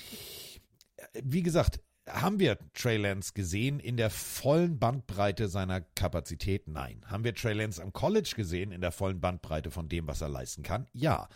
wie 1.22 1.42
gesagt, 1.42 1.80
haben 2.08 2.38
wir 2.38 2.58
Trey 2.74 2.96
Lance 2.96 3.32
gesehen 3.32 3.80
in 3.80 3.96
der 3.96 4.10
vollen 4.10 4.78
Bandbreite 4.78 5.48
seiner 5.48 5.80
Kapazität? 5.80 6.68
Nein. 6.68 7.00
Haben 7.06 7.24
wir 7.24 7.34
Trey 7.34 7.54
Lance 7.54 7.82
am 7.82 7.92
College 7.92 8.34
gesehen 8.36 8.72
in 8.72 8.80
der 8.80 8.92
vollen 8.92 9.20
Bandbreite 9.20 9.70
von 9.70 9.88
dem, 9.88 10.06
was 10.06 10.20
er 10.20 10.28
leisten 10.28 10.62
kann? 10.62 10.86
Ja. 10.92 11.28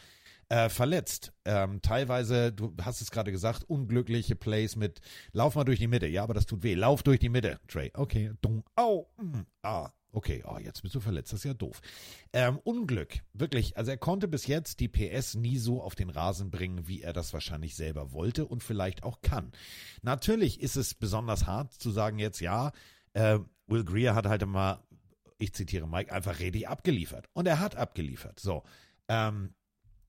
Äh, 0.51 0.71
verletzt. 0.71 1.33
Ähm, 1.45 1.83
teilweise, 1.83 2.53
du 2.53 2.75
hast 2.83 3.03
es 3.03 3.11
gerade 3.11 3.33
gesagt, 3.33 3.65
unglückliche 3.65 4.35
Plays 4.35 4.77
mit 4.77 5.01
Lauf 5.33 5.57
mal 5.57 5.65
durch 5.65 5.79
die 5.79 5.89
Mitte. 5.89 6.07
Ja, 6.07 6.23
aber 6.23 6.33
das 6.33 6.47
tut 6.47 6.63
weh. 6.63 6.75
Lauf 6.75 7.03
durch 7.03 7.19
die 7.19 7.29
Mitte, 7.29 7.61
Trey. 7.69 7.91
Okay. 7.95 8.33
Dumm. 8.41 8.65
Au. 8.75 9.11
Mm, 9.19 9.43
ah. 9.63 9.91
Okay, 10.11 10.43
oh, 10.47 10.59
jetzt 10.59 10.83
bist 10.83 10.95
du 10.95 11.01
verletzt, 11.01 11.33
das 11.33 11.41
ist 11.41 11.45
ja 11.45 11.53
doof. 11.53 11.83
Ähm, 12.33 12.59
Unglück, 12.65 13.21
wirklich. 13.35 13.77
Also 13.77 13.91
er 13.91 13.99
konnte 13.99 14.27
bis 14.27 14.47
jetzt 14.47 14.81
die 14.81 14.89
PS 14.89 15.35
nie 15.35 15.59
so 15.59 15.83
auf 15.83 15.95
den 15.95 16.09
Rasen 16.09 16.51
bringen, 16.51 16.89
wie 16.89 17.03
er 17.03 17.13
das 17.13 17.35
wahrscheinlich 17.35 17.77
selber 17.77 18.13
wollte 18.13 18.47
und 18.47 18.63
vielleicht 18.63 19.03
auch 19.03 19.21
kann. 19.21 19.53
Natürlich 20.01 20.63
ist 20.63 20.77
es 20.77 20.95
besonders 20.95 21.47
hart 21.47 21.75
zu 21.75 21.91
sagen 21.91 22.19
jetzt, 22.19 22.41
ja, 22.41 22.73
äh, 23.13 23.39
Will 23.67 23.85
Greer 23.85 24.15
hat 24.15 24.27
halt 24.27 24.41
immer, 24.41 24.83
ich 25.37 25.53
zitiere 25.53 25.87
Mike, 25.87 26.11
einfach 26.11 26.39
richtig 26.39 26.69
abgeliefert. 26.69 27.29
Und 27.35 27.47
er 27.47 27.61
hat 27.61 27.77
abgeliefert. 27.77 28.41
So. 28.41 28.63
Ähm, 29.09 29.55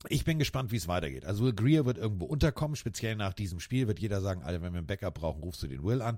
ich 0.08 0.24
bin 0.24 0.40
gespannt, 0.40 0.72
wie 0.72 0.78
es 0.78 0.88
weitergeht. 0.88 1.26
Also 1.26 1.44
Will 1.44 1.54
Greer 1.54 1.86
wird 1.86 1.98
irgendwo 1.98 2.26
unterkommen, 2.26 2.76
speziell 2.78 3.16
nach 3.16 3.34
diesem 3.34 3.60
Spiel 3.60 3.88
wird 3.88 4.00
jeder 4.00 4.22
sagen, 4.22 4.44
Alter, 4.44 4.62
wenn 4.62 4.72
wir 4.72 4.78
einen 4.78 4.88
Backup 4.88 5.16
brauchen, 5.16 5.44
rufst 5.44 5.62
du 5.62 5.68
den 5.68 5.84
Will 5.84 6.02
an. 6.02 6.18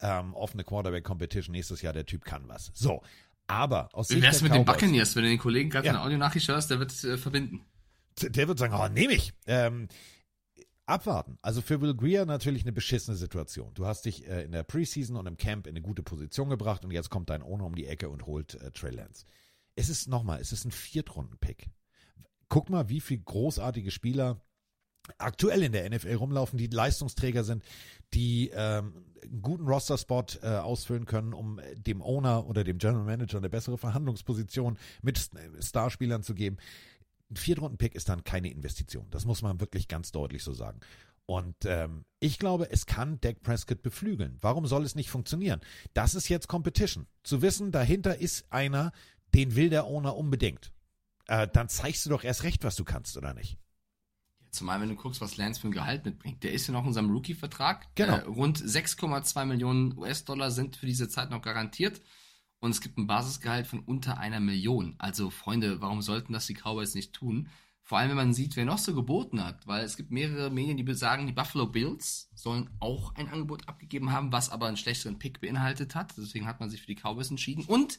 Ähm, 0.00 0.34
offene 0.34 0.64
Quarterback-Competition 0.64 1.52
nächstes 1.52 1.80
Jahr, 1.80 1.94
der 1.94 2.04
Typ 2.04 2.24
kann 2.24 2.46
was. 2.48 2.70
So, 2.74 3.02
aber 3.46 3.88
aus 3.92 4.10
Wie 4.10 4.20
wär's 4.20 4.42
mit 4.42 4.52
den 4.52 4.64
Buccaneers, 4.64 5.16
wenn 5.16 5.22
du 5.22 5.30
den 5.30 5.38
Kollegen 5.38 5.70
gerade 5.70 5.86
ja. 5.86 5.92
eine 5.94 6.02
Audio-Nachricht 6.02 6.48
hörst, 6.48 6.70
der 6.70 6.78
wird 6.78 6.92
äh, 7.04 7.16
verbinden. 7.16 7.64
Der 8.20 8.48
wird 8.48 8.58
sagen, 8.58 8.74
oh, 8.74 8.88
nehme 8.88 9.14
ich. 9.14 9.32
Ähm, 9.46 9.88
abwarten. 10.84 11.38
Also 11.40 11.62
für 11.62 11.80
Will 11.80 11.94
Greer 11.94 12.26
natürlich 12.26 12.62
eine 12.62 12.72
beschissene 12.72 13.16
Situation. 13.16 13.72
Du 13.72 13.86
hast 13.86 14.04
dich 14.04 14.28
äh, 14.28 14.42
in 14.42 14.52
der 14.52 14.62
Preseason 14.62 15.16
und 15.16 15.26
im 15.26 15.38
Camp 15.38 15.66
in 15.66 15.72
eine 15.72 15.80
gute 15.80 16.02
Position 16.02 16.50
gebracht 16.50 16.84
und 16.84 16.90
jetzt 16.90 17.08
kommt 17.08 17.30
dein 17.30 17.42
Owner 17.42 17.64
um 17.64 17.74
die 17.74 17.86
Ecke 17.86 18.10
und 18.10 18.26
holt 18.26 18.56
äh, 18.56 18.70
Trey 18.72 18.90
Lance. 18.90 19.24
Es 19.74 19.88
ist 19.88 20.06
nochmal, 20.08 20.40
es 20.40 20.52
ist 20.52 20.66
ein 20.66 20.70
Viertrunden-Pick 20.70 21.70
guck 22.52 22.68
mal, 22.68 22.90
wie 22.90 23.00
viele 23.00 23.22
großartige 23.22 23.90
Spieler 23.90 24.38
aktuell 25.16 25.62
in 25.62 25.72
der 25.72 25.88
NFL 25.88 26.16
rumlaufen, 26.16 26.58
die 26.58 26.66
Leistungsträger 26.66 27.44
sind, 27.44 27.64
die 28.12 28.50
ähm, 28.50 29.06
einen 29.22 29.40
guten 29.40 29.66
Roster-Spot 29.66 30.26
äh, 30.42 30.48
ausfüllen 30.48 31.06
können, 31.06 31.32
um 31.32 31.62
dem 31.76 32.02
Owner 32.02 32.46
oder 32.46 32.62
dem 32.62 32.76
General 32.76 33.06
Manager 33.06 33.38
eine 33.38 33.48
bessere 33.48 33.78
Verhandlungsposition 33.78 34.76
mit 35.00 35.30
Starspielern 35.60 36.22
zu 36.22 36.34
geben. 36.34 36.58
Ein 37.30 37.36
Viertrunden-Pick 37.36 37.94
ist 37.94 38.10
dann 38.10 38.22
keine 38.22 38.50
Investition. 38.50 39.06
Das 39.08 39.24
muss 39.24 39.40
man 39.40 39.58
wirklich 39.58 39.88
ganz 39.88 40.12
deutlich 40.12 40.42
so 40.42 40.52
sagen. 40.52 40.80
Und 41.24 41.56
ähm, 41.64 42.04
ich 42.20 42.38
glaube, 42.38 42.70
es 42.70 42.84
kann 42.84 43.18
Dak 43.22 43.40
Prescott 43.40 43.80
beflügeln. 43.80 44.36
Warum 44.42 44.66
soll 44.66 44.84
es 44.84 44.94
nicht 44.94 45.08
funktionieren? 45.08 45.62
Das 45.94 46.14
ist 46.14 46.28
jetzt 46.28 46.48
Competition. 46.48 47.06
Zu 47.22 47.40
wissen, 47.40 47.72
dahinter 47.72 48.18
ist 48.18 48.44
einer, 48.52 48.92
den 49.32 49.56
will 49.56 49.70
der 49.70 49.86
Owner 49.86 50.18
unbedingt 50.18 50.70
äh, 51.32 51.48
dann 51.48 51.70
zeigst 51.70 52.04
du 52.04 52.10
doch 52.10 52.24
erst 52.24 52.42
recht, 52.42 52.62
was 52.62 52.76
du 52.76 52.84
kannst, 52.84 53.16
oder 53.16 53.32
nicht? 53.32 53.56
Zumal, 54.50 54.82
wenn 54.82 54.90
du 54.90 54.96
guckst, 54.96 55.22
was 55.22 55.38
Lance 55.38 55.58
für 55.58 55.68
ein 55.68 55.72
Gehalt 55.72 56.04
mitbringt. 56.04 56.42
Der 56.42 56.52
ist 56.52 56.66
ja 56.66 56.74
noch 56.74 56.82
in 56.82 56.88
unserem 56.88 57.10
Rookie-Vertrag. 57.10 57.88
Genau. 57.94 58.16
Äh, 58.16 58.24
rund 58.24 58.58
6,2 58.58 59.46
Millionen 59.46 59.96
US-Dollar 59.96 60.50
sind 60.50 60.76
für 60.76 60.84
diese 60.84 61.08
Zeit 61.08 61.30
noch 61.30 61.40
garantiert. 61.40 62.02
Und 62.58 62.72
es 62.72 62.82
gibt 62.82 62.98
ein 62.98 63.06
Basisgehalt 63.06 63.66
von 63.66 63.80
unter 63.80 64.18
einer 64.18 64.40
Million. 64.40 64.94
Also, 64.98 65.30
Freunde, 65.30 65.80
warum 65.80 66.02
sollten 66.02 66.34
das 66.34 66.46
die 66.46 66.54
Cowboys 66.54 66.94
nicht 66.94 67.14
tun? 67.14 67.48
Vor 67.80 67.96
allem, 67.96 68.10
wenn 68.10 68.16
man 68.16 68.34
sieht, 68.34 68.54
wer 68.56 68.66
noch 68.66 68.76
so 68.76 68.94
geboten 68.94 69.42
hat. 69.42 69.66
Weil 69.66 69.86
es 69.86 69.96
gibt 69.96 70.10
mehrere 70.10 70.50
Medien, 70.50 70.76
die 70.76 70.94
sagen, 70.94 71.26
die 71.26 71.32
Buffalo 71.32 71.66
Bills 71.66 72.30
sollen 72.34 72.68
auch 72.78 73.14
ein 73.14 73.28
Angebot 73.28 73.68
abgegeben 73.68 74.12
haben, 74.12 74.32
was 74.32 74.50
aber 74.50 74.66
einen 74.66 74.76
schlechteren 74.76 75.18
Pick 75.18 75.40
beinhaltet 75.40 75.94
hat. 75.94 76.14
Deswegen 76.18 76.46
hat 76.46 76.60
man 76.60 76.68
sich 76.68 76.82
für 76.82 76.94
die 76.94 77.00
Cowboys 77.00 77.30
entschieden. 77.30 77.64
Und 77.64 77.98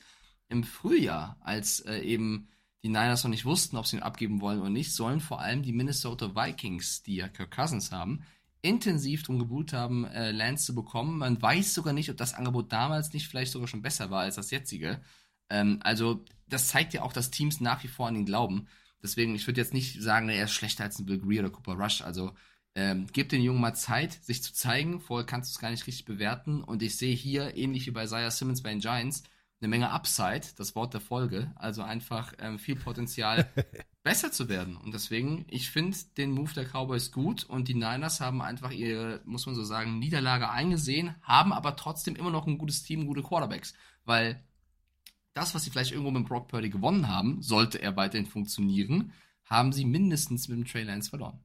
im 0.49 0.63
Frühjahr, 0.63 1.38
als 1.41 1.79
äh, 1.79 1.97
eben 2.01 2.47
die 2.84 2.89
Niners 2.89 3.23
noch 3.23 3.31
nicht 3.31 3.45
wussten, 3.45 3.77
ob 3.77 3.88
sie 3.88 3.97
ihn 3.97 4.03
abgeben 4.03 4.41
wollen 4.41 4.59
oder 4.59 4.69
nicht, 4.69 4.93
sollen 4.93 5.21
vor 5.21 5.39
allem 5.41 5.63
die 5.63 5.71
Minnesota 5.71 6.36
Vikings, 6.36 7.01
die 7.03 7.15
ja 7.15 7.29
Kirk 7.29 7.51
Cousins 7.51 7.91
haben, 7.91 8.23
intensiv 8.61 9.23
darum 9.23 9.39
gebucht 9.39 9.73
haben, 9.73 10.05
äh, 10.05 10.31
Lance 10.31 10.65
zu 10.65 10.75
bekommen. 10.75 11.17
Man 11.17 11.41
weiß 11.41 11.73
sogar 11.73 11.93
nicht, 11.93 12.09
ob 12.09 12.17
das 12.17 12.34
Angebot 12.34 12.71
damals 12.71 13.13
nicht 13.13 13.27
vielleicht 13.27 13.51
sogar 13.51 13.67
schon 13.67 13.81
besser 13.81 14.09
war 14.09 14.21
als 14.21 14.36
das 14.36 14.51
jetzige. 14.51 15.01
Ähm, 15.49 15.79
also 15.84 16.23
das 16.47 16.67
zeigt 16.67 16.93
ja 16.93 17.01
auch, 17.03 17.13
dass 17.13 17.31
Teams 17.31 17.61
nach 17.61 17.84
wie 17.84 17.88
vor 17.88 18.07
an 18.07 18.15
ihn 18.15 18.25
glauben. 18.25 18.67
Deswegen, 19.01 19.36
ich 19.36 19.47
würde 19.47 19.61
jetzt 19.61 19.73
nicht 19.73 20.01
sagen, 20.01 20.29
er 20.29 20.45
ist 20.45 20.53
schlechter 20.53 20.84
als 20.84 20.99
ein 20.99 21.05
Bill 21.05 21.19
Greer 21.19 21.41
oder 21.41 21.51
Cooper 21.51 21.73
Rush. 21.73 22.01
Also 22.01 22.34
Ähm, 22.75 23.05
gib 23.13 23.29
den 23.29 23.43
Jungen 23.43 23.61
mal 23.61 23.75
Zeit, 23.75 24.13
sich 24.23 24.41
zu 24.41 24.51
zeigen. 24.51 24.99
Vorher 24.99 25.27
kannst 25.27 25.51
du 25.51 25.53
es 25.53 25.59
gar 25.59 25.69
nicht 25.69 25.86
richtig 25.86 26.05
bewerten. 26.05 26.63
Und 26.63 26.81
ich 26.81 26.95
sehe 26.97 27.15
hier, 27.15 27.55
ähnlich 27.55 27.86
wie 27.86 27.91
bei 27.91 28.05
Isaiah 28.05 28.31
Simmons 28.31 28.63
bei 28.63 28.71
den 28.71 28.79
Giants, 28.79 29.23
eine 29.64 29.70
Menge 29.70 29.91
Upside, 29.91 30.41
das 30.57 30.76
Wort 30.76 30.93
der 30.93 31.01
Folge. 31.01 31.51
Also 31.55 31.82
einfach 31.82 32.34
ähm, 32.39 32.59
viel 32.59 32.76
Potenzial, 32.76 33.49
besser 34.03 34.32
zu 34.32 34.49
werden. 34.49 34.76
Und 34.76 34.93
deswegen, 34.93 35.45
ich 35.49 35.70
finde 35.70 35.97
den 36.18 36.32
Move 36.32 36.53
der 36.53 36.66
Cowboys 36.66 37.11
gut 37.11 37.45
und 37.45 37.70
die 37.70 37.74
Niners 37.74 38.20
haben 38.20 38.41
einfach 38.41 38.72
ihre, 38.72 39.22
muss 39.26 39.45
man 39.45 39.55
so 39.55 39.64
sagen, 39.64 39.99
Niederlage 39.99 40.49
eingesehen, 40.49 41.16
haben 41.22 41.53
aber 41.53 41.78
trotzdem 41.78 42.16
immer 42.16 42.30
noch 42.30 42.45
ein 42.45 42.57
gutes 42.57 42.84
Team, 42.84 43.07
gute 43.07 43.24
Quarterbacks. 43.24 43.74
Weil 44.03 44.43
das, 45.34 45.55
was 45.55 45.64
sie 45.64 45.70
vielleicht 45.70 45.93
irgendwo 45.93 46.11
mit 46.11 46.28
Brock 46.28 46.49
Purdy 46.49 46.70
gewonnen 46.70 47.07
haben, 47.07 47.41
sollte 47.41 47.82
er 47.82 47.95
weiterhin 47.95 48.28
funktionieren, 48.28 49.14
haben 49.45 49.72
sie 49.72 49.86
mindestens 49.86 50.49
mit 50.49 50.57
dem 50.57 50.66
Trey 50.66 50.84
Lance 50.84 51.09
verloren. 51.09 51.39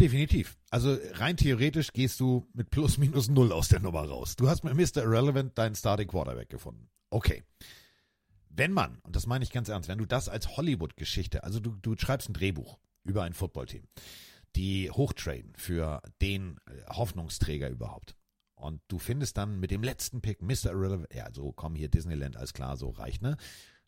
Definitiv. 0.00 0.56
Also 0.70 0.96
rein 1.12 1.36
theoretisch 1.36 1.92
gehst 1.92 2.20
du 2.20 2.48
mit 2.54 2.70
plus 2.70 2.98
minus 2.98 3.28
null 3.28 3.52
aus 3.52 3.68
der 3.68 3.80
Nummer 3.80 4.08
raus. 4.08 4.36
Du 4.36 4.48
hast 4.48 4.64
mit 4.64 4.74
Mr. 4.74 5.02
Irrelevant 5.02 5.58
deinen 5.58 5.74
Starting 5.74 6.08
Quarterback 6.08 6.48
gefunden. 6.48 6.88
Okay. 7.12 7.42
Wenn 8.48 8.72
man, 8.72 8.98
und 9.02 9.16
das 9.16 9.26
meine 9.26 9.44
ich 9.44 9.50
ganz 9.50 9.68
ernst, 9.68 9.88
wenn 9.88 9.98
du 9.98 10.06
das 10.06 10.28
als 10.28 10.56
Hollywood-Geschichte, 10.56 11.44
also 11.44 11.60
du, 11.60 11.72
du 11.72 11.94
schreibst 11.96 12.28
ein 12.28 12.34
Drehbuch 12.34 12.78
über 13.04 13.22
ein 13.22 13.34
Footballteam, 13.34 13.86
die 14.56 14.90
hochtraden 14.90 15.52
für 15.56 16.02
den 16.20 16.58
äh, 16.66 16.84
Hoffnungsträger 16.88 17.68
überhaupt. 17.68 18.16
Und 18.54 18.80
du 18.88 18.98
findest 18.98 19.36
dann 19.36 19.60
mit 19.60 19.70
dem 19.70 19.82
letzten 19.82 20.20
Pick 20.22 20.40
Mr. 20.40 20.70
Irrelevant, 20.70 21.12
ja, 21.12 21.28
so 21.32 21.52
komm 21.52 21.74
hier 21.74 21.88
Disneyland, 21.88 22.36
alles 22.36 22.54
klar, 22.54 22.76
so 22.76 22.90
reicht, 22.90 23.20
ne? 23.20 23.36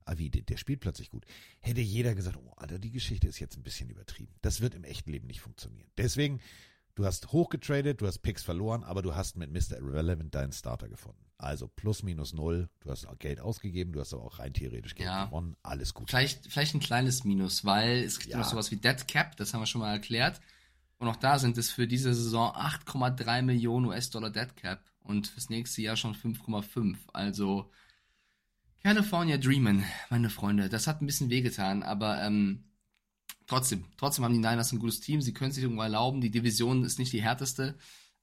Ah, 0.05 0.15
wie, 0.19 0.29
der, 0.29 0.43
der 0.43 0.59
spielt 0.59 0.81
plötzlich 0.81 1.09
gut. 1.09 1.25
Hätte 1.61 1.81
jeder 1.81 2.15
gesagt, 2.15 2.37
oh, 2.37 2.53
Alter, 2.57 2.79
die 2.79 2.91
Geschichte 2.91 3.27
ist 3.27 3.39
jetzt 3.39 3.57
ein 3.57 3.63
bisschen 3.63 3.89
übertrieben. 3.89 4.35
Das 4.43 4.61
wird 4.61 4.75
im 4.75 4.85
echten 4.85 5.11
Leben 5.11 5.27
nicht 5.27 5.41
funktionieren. 5.41 5.91
Deswegen, 5.97 6.41
du 6.95 7.07
hast 7.07 7.33
hochgetradet, 7.33 8.03
du 8.03 8.07
hast 8.07 8.19
Picks 8.19 8.43
verloren, 8.43 8.85
aber 8.85 9.01
du 9.01 9.15
hast 9.15 9.37
mit 9.37 9.51
Mr. 9.51 9.79
Irrelevant 9.79 10.35
deinen 10.35 10.53
Starter 10.53 10.89
gefunden. 10.91 11.25
Also 11.45 11.69
plus 11.69 12.03
minus 12.03 12.33
null, 12.33 12.69
du 12.81 12.91
hast 12.91 13.07
auch 13.07 13.19
Geld 13.19 13.39
ausgegeben, 13.39 13.93
du 13.93 14.01
hast 14.01 14.15
aber 14.15 14.25
auch 14.25 14.39
rein 14.39 14.55
theoretisch 14.55 14.95
Geld 14.95 15.09
Ja. 15.09 15.27
gewonnen, 15.27 15.57
alles 15.63 15.93
gut. 15.93 16.09
Vielleicht, 16.09 16.47
vielleicht 16.51 16.75
ein 16.75 16.81
kleines 16.81 17.25
Minus, 17.25 17.65
weil 17.65 17.99
es 18.03 18.19
gibt 18.19 18.33
Ja. 18.33 18.39
noch 18.39 18.47
sowas 18.47 18.71
wie 18.71 18.77
Dead 18.77 19.07
Cap, 19.07 19.37
das 19.37 19.53
haben 19.53 19.61
wir 19.61 19.67
schon 19.67 19.83
mal 19.83 19.93
erklärt. 19.93 20.41
Und 20.99 21.09
auch 21.09 21.17
da 21.17 21.39
sind 21.39 21.59
es 21.59 21.71
für 21.71 21.87
diese 21.87 22.15
Saison 22.15 22.55
8,3 22.55 23.43
Millionen 23.43 23.87
US-Dollar 23.87 24.31
Dead 24.31 24.57
Cap 24.57 24.83
und 25.01 25.27
fürs 25.27 25.51
nächste 25.51 25.83
Jahr 25.83 25.97
schon 25.97 26.15
5,5. 26.15 26.97
Also 27.13 27.71
California 28.83 29.37
Dreamin', 29.37 29.85
meine 30.11 30.31
Freunde. 30.31 30.69
Das 30.69 30.87
hat 30.87 31.03
ein 31.03 31.07
bisschen 31.07 31.31
wehgetan, 31.31 31.83
aber 31.83 32.23
ähm, 32.23 32.65
trotzdem, 33.47 33.85
trotzdem 33.99 34.25
haben 34.25 34.33
die 34.33 34.39
Niners 34.39 34.73
ein 34.73 34.79
gutes 34.79 35.01
Team. 35.01 35.21
Sie 35.21 35.35
können 35.35 35.53
sich 35.53 35.63
irgendwo 35.63 35.83
erlauben. 35.83 36.21
Die 36.21 36.31
Division 36.31 36.85
ist 36.85 36.99
nicht 36.99 37.13
die 37.13 37.23
härteste. 37.23 37.77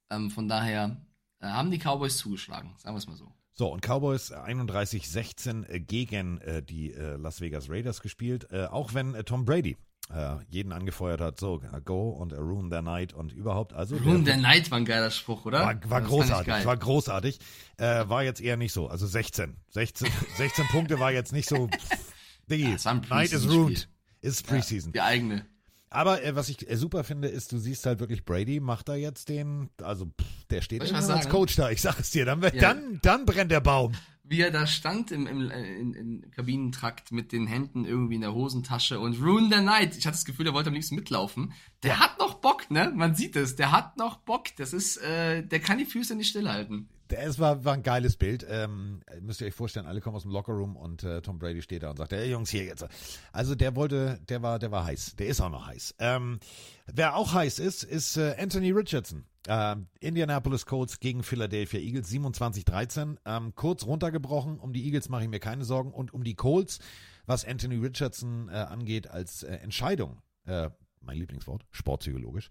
Ähm, 0.09 0.31
von 0.31 0.47
daher 0.47 1.05
haben 1.41 1.71
die 1.71 1.79
Cowboys 1.79 2.17
zugeschlagen, 2.17 2.73
sagen 2.77 2.95
wir 2.95 2.99
es 2.99 3.07
mal 3.07 3.15
so. 3.15 3.31
So, 3.53 3.71
und 3.71 3.81
Cowboys 3.81 4.31
31-16 4.33 5.67
äh, 5.67 5.79
gegen 5.79 6.39
äh, 6.41 6.63
die 6.63 6.93
äh, 6.93 7.17
Las 7.17 7.41
Vegas 7.41 7.69
Raiders 7.69 8.01
gespielt, 8.01 8.47
äh, 8.51 8.65
auch 8.65 8.93
wenn 8.93 9.13
äh, 9.13 9.23
Tom 9.23 9.45
Brady 9.45 9.77
äh, 10.13 10.37
jeden 10.49 10.71
angefeuert 10.71 11.21
hat, 11.21 11.39
so, 11.39 11.61
äh, 11.71 11.81
go 11.81 12.09
und 12.09 12.33
äh, 12.33 12.37
ruin 12.37 12.69
their 12.69 12.81
night 12.81 13.13
und 13.13 13.33
überhaupt. 13.33 13.73
Also 13.73 13.95
Ruin 13.97 14.25
the 14.25 14.35
Night 14.35 14.71
war 14.71 14.77
ein 14.77 14.85
geiler 14.85 15.11
Spruch, 15.11 15.45
oder? 15.45 15.59
War, 15.59 15.89
war 15.89 16.01
großartig, 16.01 16.65
war 16.65 16.77
großartig. 16.77 17.39
Äh, 17.77 18.07
war 18.07 18.23
jetzt 18.23 18.41
eher 18.41 18.57
nicht 18.57 18.73
so. 18.73 18.87
Also 18.87 19.07
16. 19.07 19.57
16, 19.69 20.09
16 20.37 20.65
Punkte 20.67 20.99
war 20.99 21.11
jetzt 21.11 21.33
nicht 21.33 21.47
so. 21.47 21.67
Pff, 21.67 22.13
Diggi, 22.49 22.75
ein 22.83 23.01
Night 23.09 23.31
is 23.31 23.49
ruined. 23.49 23.87
Ist 24.21 24.45
Preseason. 24.45 24.91
Die 24.91 25.01
eigene. 25.01 25.45
Aber 25.93 26.23
äh, 26.23 26.35
was 26.35 26.47
ich 26.49 26.67
äh, 26.69 26.77
super 26.77 27.03
finde, 27.03 27.27
ist, 27.27 27.51
du 27.51 27.57
siehst 27.59 27.85
halt 27.85 27.99
wirklich, 27.99 28.23
Brady 28.23 28.59
macht 28.61 28.87
da 28.89 28.95
jetzt 28.95 29.27
den, 29.29 29.69
also 29.81 30.05
pff, 30.05 30.45
der 30.49 30.61
steht 30.61 30.83
immer 30.83 30.97
als? 30.97 31.29
Coach 31.29 31.55
da, 31.57 31.69
ich 31.69 31.81
sag 31.81 31.99
es 31.99 32.09
dir, 32.11 32.25
dann, 32.25 32.41
Ja. 32.41 32.49
dann, 32.49 32.99
dann 33.03 33.25
brennt 33.25 33.51
der 33.51 33.59
Baum. 33.59 33.91
Wie 34.23 34.39
er 34.39 34.51
da 34.51 34.65
stand 34.65 35.11
im, 35.11 35.27
im, 35.27 35.51
äh, 35.51 35.75
in, 35.75 35.93
in 35.93 36.31
Kabinentrakt 36.31 37.11
mit 37.11 37.33
den 37.33 37.45
Händen 37.45 37.83
irgendwie 37.83 38.15
in 38.15 38.21
der 38.21 38.33
Hosentasche 38.33 39.01
und 39.01 39.21
Ruin 39.21 39.51
the 39.51 39.59
Night. 39.59 39.97
Ich 39.97 40.05
hatte 40.07 40.15
das 40.15 40.23
Gefühl, 40.23 40.47
er 40.47 40.53
wollte 40.53 40.69
am 40.69 40.73
liebsten 40.75 40.95
mitlaufen. 40.95 41.51
Der 41.83 41.99
hat 41.99 42.17
noch 42.19 42.35
Bock, 42.35 42.71
ne? 42.71 42.93
Man 42.95 43.13
sieht 43.13 43.35
es. 43.35 43.57
Der 43.57 43.73
hat 43.73 43.97
noch 43.97 44.15
Bock. 44.19 44.45
Das 44.55 44.71
ist, 44.71 44.95
äh, 44.97 45.45
der 45.45 45.59
kann 45.59 45.77
die 45.79 45.85
Füße 45.85 46.15
nicht 46.15 46.29
stillhalten. 46.29 46.87
Es 47.13 47.39
war, 47.39 47.65
war 47.65 47.73
ein 47.73 47.83
geiles 47.83 48.17
Bild. 48.17 48.45
Ähm, 48.49 49.01
müsst 49.21 49.41
ihr 49.41 49.47
euch 49.47 49.53
vorstellen, 49.53 49.85
alle 49.85 50.01
kommen 50.01 50.15
aus 50.15 50.23
dem 50.23 50.31
Lockerroom 50.31 50.75
und 50.75 51.03
äh, 51.03 51.21
Tom 51.21 51.39
Brady 51.39 51.61
steht 51.61 51.83
da 51.83 51.89
und 51.91 51.97
sagt, 51.97 52.11
hey 52.11 52.29
Jungs, 52.29 52.49
hier 52.49 52.63
jetzt. 52.63 52.85
Also 53.31 53.55
der 53.55 53.75
wollte, 53.75 54.19
der 54.29 54.41
war, 54.41 54.59
der 54.59 54.71
war 54.71 54.85
heiß. 54.85 55.15
Der 55.17 55.27
ist 55.27 55.41
auch 55.41 55.49
noch 55.49 55.67
heiß. 55.67 55.95
Ähm, 55.99 56.39
wer 56.87 57.15
auch 57.15 57.33
heiß 57.33 57.59
ist, 57.59 57.83
ist 57.83 58.17
äh, 58.17 58.35
Anthony 58.37 58.71
Richardson. 58.71 59.25
Ähm, 59.47 59.87
Indianapolis 59.99 60.65
Colts 60.65 60.99
gegen 60.99 61.23
Philadelphia 61.23 61.79
Eagles 61.79 62.11
27-13. 62.11 63.17
Ähm, 63.25 63.53
kurz 63.55 63.85
runtergebrochen. 63.85 64.59
Um 64.59 64.73
die 64.73 64.85
Eagles 64.85 65.09
mache 65.09 65.23
ich 65.23 65.29
mir 65.29 65.39
keine 65.39 65.65
Sorgen. 65.65 65.91
Und 65.91 66.13
um 66.13 66.23
die 66.23 66.35
Colts, 66.35 66.79
was 67.25 67.45
Anthony 67.45 67.75
Richardson 67.75 68.49
äh, 68.49 68.53
angeht 68.53 69.09
als 69.09 69.43
äh, 69.43 69.55
Entscheidung, 69.55 70.21
äh, 70.45 70.69
mein 71.01 71.17
Lieblingswort, 71.17 71.65
sportpsychologisch, 71.71 72.49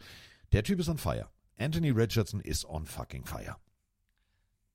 der 0.53 0.65
Typ 0.65 0.81
ist 0.81 0.89
on 0.89 0.99
fire. 0.99 1.29
Anthony 1.59 1.91
Richardson 1.91 2.41
ist 2.41 2.65
on 2.65 2.87
fucking 2.87 3.25
fire. 3.25 3.57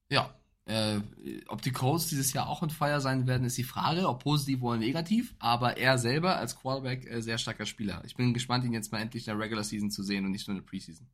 Ja. 0.10 0.34
Äh, 0.68 1.01
ob 1.47 1.62
die 1.62 1.72
Colts 1.72 2.08
dieses 2.08 2.34
Jahr 2.34 2.49
auch 2.49 2.64
on 2.64 2.72
fire 2.72 2.99
sein 2.99 3.28
werden, 3.28 3.45
ist 3.45 3.58
die 3.58 3.64
Frage, 3.64 4.10
ob 4.10 4.24
positiv 4.24 4.64
oder 4.64 4.78
negativ. 4.78 5.36
Aber 5.38 5.78
er 5.78 5.99
selber 5.99 6.38
als 6.38 6.56
Quarterback 6.60 7.06
äh, 7.06 7.22
sehr 7.22 7.38
starker 7.38 7.68
Spieler. 7.68 8.01
Ich 8.06 8.16
bin 8.16 8.34
gespannt, 8.34 8.66
ihn 8.66 8.74
jetzt 8.74 8.91
mal 8.91 8.99
endlich 8.99 9.28
in 9.28 9.34
der 9.34 9.43
Regular 9.43 9.64
Season 9.64 9.91
zu 9.91 10.01
sehen 10.01 10.26
und 10.26 10.32
nicht 10.32 10.47
nur 10.47 10.58
in 10.58 10.64
der 10.64 10.68
Preseason. 10.68 11.08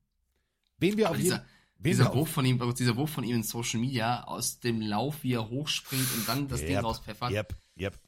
Wen 0.77 0.97
wir 0.97 1.07
Aber 1.07 1.15
auf 1.15 1.21
dieser, 1.21 1.35
jeden 1.35 1.83
dieser 1.83 2.13
Wurf 2.13 2.29
von 2.29 2.45
ihm, 2.45 2.75
dieser 2.77 2.95
Wurf 2.95 3.09
von 3.09 3.23
ihm 3.25 3.37
in 3.37 3.43
Social 3.43 3.79
Media 3.79 4.23
aus 4.23 4.59
dem 4.59 4.81
Lauf, 4.81 5.23
wie 5.23 5.33
er 5.33 5.49
hochspringt 5.49 6.07
und 6.15 6.29
dann 6.29 6.47
das 6.47 6.61
Ding 6.61 6.75
Yep, 6.75 6.83
rauspfeffert. 6.83 7.31
Yep, 7.31 7.55
yep. 7.77 7.99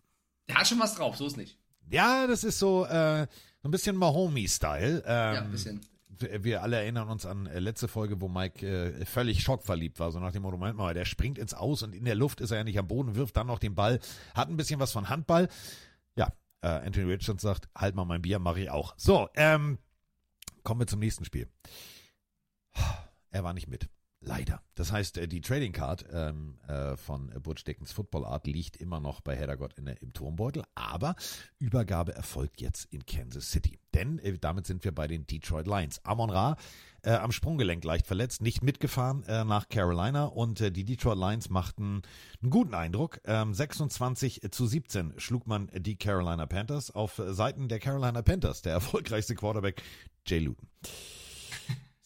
Der 0.47 0.55
hat 0.55 0.67
schon 0.67 0.79
was 0.79 0.95
drauf, 0.95 1.17
so 1.17 1.25
ist 1.25 1.37
nicht. 1.37 1.57
Ja, 1.89 2.25
das 2.25 2.43
ist 2.43 2.59
so, 2.59 2.85
äh, 2.85 3.27
so 3.61 3.67
ein 3.67 3.71
bisschen 3.71 3.97
Mahomey-Style. 3.97 5.03
Ähm, 5.05 5.35
Ja, 5.35 5.41
ein 5.41 5.51
bisschen. 5.51 5.81
Wir 6.43 6.63
alle 6.63 6.77
erinnern 6.77 7.09
uns 7.09 7.25
an 7.25 7.47
äh, 7.47 7.59
letzte 7.59 7.87
Folge, 7.87 8.21
wo 8.21 8.27
Mike 8.27 8.65
äh, 8.65 9.05
völlig 9.05 9.41
schockverliebt 9.41 9.99
war. 9.99 10.11
So 10.11 10.19
nach 10.19 10.31
dem 10.31 10.43
Motto, 10.43 10.57
Moment 10.57 10.77
mal, 10.77 10.93
der 10.93 11.05
springt 11.05 11.37
ins 11.37 11.53
Aus 11.53 11.83
und 11.83 11.93
in 11.93 12.05
der 12.05 12.15
Luft 12.15 12.41
ist 12.41 12.51
er 12.51 12.57
ja 12.57 12.63
nicht 12.63 12.79
am 12.79 12.87
Boden, 12.87 13.15
wirft 13.15 13.37
dann 13.37 13.47
noch 13.47 13.59
den 13.59 13.75
Ball. 13.75 13.99
Hat 14.33 14.49
ein 14.49 14.57
bisschen 14.57 14.79
was 14.79 14.91
von 14.91 15.09
Handball. 15.09 15.49
Ja, 16.15 16.33
äh, 16.61 16.67
Anthony 16.67 17.11
Richards 17.11 17.41
sagt, 17.41 17.69
halt 17.75 17.95
mal 17.95 18.05
mein 18.05 18.21
Bier, 18.21 18.39
mache 18.39 18.61
ich 18.61 18.69
auch. 18.69 18.93
So, 18.97 19.29
ähm, 19.35 19.77
kommen 20.63 20.81
wir 20.81 20.87
zum 20.87 20.99
nächsten 20.99 21.25
Spiel. 21.25 21.47
Er 23.31 23.43
war 23.43 23.53
nicht 23.53 23.67
mit. 23.67 23.89
Leider. 24.25 24.61
Das 24.75 24.91
heißt, 24.91 25.17
äh, 25.17 25.27
die 25.27 25.41
Trading 25.41 25.73
Card 25.73 26.05
ähm, 26.11 26.57
äh, 26.67 26.95
von 26.95 27.29
Butch 27.41 27.63
Dickens 27.65 27.91
Football 27.91 28.25
Art 28.25 28.47
liegt 28.47 28.77
immer 28.77 28.99
noch 28.99 29.21
bei 29.21 29.35
Heddergott 29.35 29.75
im 29.77 30.13
Turmbeutel, 30.13 30.63
aber 30.75 31.15
Übergabe 31.59 32.15
erfolgt 32.15 32.61
jetzt 32.61 32.85
in 32.85 33.05
Kansas 33.05 33.51
City. 33.51 33.79
Denn 33.93 34.19
äh, 34.19 34.37
damit 34.39 34.65
sind 34.65 34.83
wir 34.85 34.93
bei 34.93 35.07
den 35.07 35.27
Detroit 35.27 35.67
Lions. 35.67 36.03
Amon 36.05 36.29
Ra 36.29 36.55
äh, 37.03 37.11
am 37.11 37.33
Sprunggelenk 37.33 37.83
leicht 37.83 38.07
verletzt, 38.07 38.41
nicht 38.41 38.63
mitgefahren 38.63 39.23
äh, 39.23 39.43
nach 39.43 39.67
Carolina 39.67 40.25
und 40.25 40.61
äh, 40.61 40.71
die 40.71 40.85
Detroit 40.85 41.17
Lions 41.17 41.49
machten 41.49 42.01
einen 42.41 42.49
guten 42.49 42.73
Eindruck. 42.73 43.19
Ähm, 43.25 43.53
26 43.53 44.51
zu 44.51 44.65
17 44.65 45.15
schlug 45.17 45.47
man 45.47 45.69
die 45.75 45.97
Carolina 45.97 46.45
Panthers 46.45 46.91
auf 46.91 47.19
äh, 47.19 47.33
Seiten 47.33 47.67
der 47.67 47.79
Carolina 47.79 48.21
Panthers, 48.21 48.61
der 48.61 48.71
erfolgreichste 48.71 49.35
Quarterback 49.35 49.83
Jay 50.25 50.39
Luton. 50.39 50.69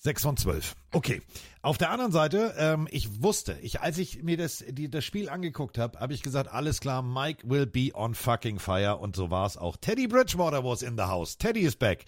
6 0.07 0.23
von 0.23 0.37
12. 0.37 0.75
Okay. 0.93 1.21
Auf 1.61 1.77
der 1.77 1.91
anderen 1.91 2.13
Seite, 2.13 2.55
ähm, 2.57 2.87
ich 2.91 3.21
wusste, 3.21 3.59
ich, 3.61 3.81
als 3.81 3.97
ich 3.97 4.23
mir 4.23 4.37
das, 4.37 4.63
die, 4.65 4.89
das 4.89 5.03
Spiel 5.03 5.27
angeguckt 5.27 5.77
habe, 5.77 5.99
habe 5.99 6.13
ich 6.13 6.23
gesagt, 6.23 6.49
alles 6.49 6.79
klar, 6.79 7.01
Mike 7.01 7.49
will 7.49 7.65
be 7.65 7.91
on 7.93 8.15
fucking 8.15 8.57
fire. 8.57 8.95
Und 8.99 9.17
so 9.17 9.31
war 9.31 9.45
es 9.45 9.57
auch. 9.57 9.75
Teddy 9.75 10.07
Bridgewater 10.07 10.63
was 10.63 10.81
in 10.81 10.95
the 10.95 11.03
house. 11.03 11.37
Teddy 11.37 11.59
is 11.59 11.75
back. 11.75 12.05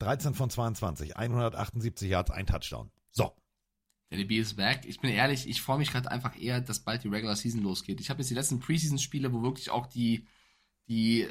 13 0.00 0.34
von 0.34 0.50
22, 0.50 1.16
178 1.16 2.10
Yards, 2.10 2.32
ein 2.32 2.46
Touchdown. 2.46 2.90
So. 3.12 3.32
Der 4.10 4.18
DB 4.18 4.38
ist 4.38 4.56
back. 4.56 4.84
Ich 4.84 4.98
bin 4.98 5.10
ehrlich, 5.10 5.48
ich 5.48 5.62
freue 5.62 5.78
mich 5.78 5.92
gerade 5.92 6.10
einfach 6.10 6.36
eher, 6.40 6.60
dass 6.60 6.80
bald 6.80 7.04
die 7.04 7.08
Regular 7.08 7.36
Season 7.36 7.62
losgeht. 7.62 8.00
Ich 8.00 8.10
habe 8.10 8.20
jetzt 8.20 8.30
die 8.30 8.34
letzten 8.34 8.58
Preseason-Spiele, 8.58 9.32
wo 9.32 9.42
wirklich 9.42 9.70
auch 9.70 9.86
die, 9.86 10.26
die 10.88 11.28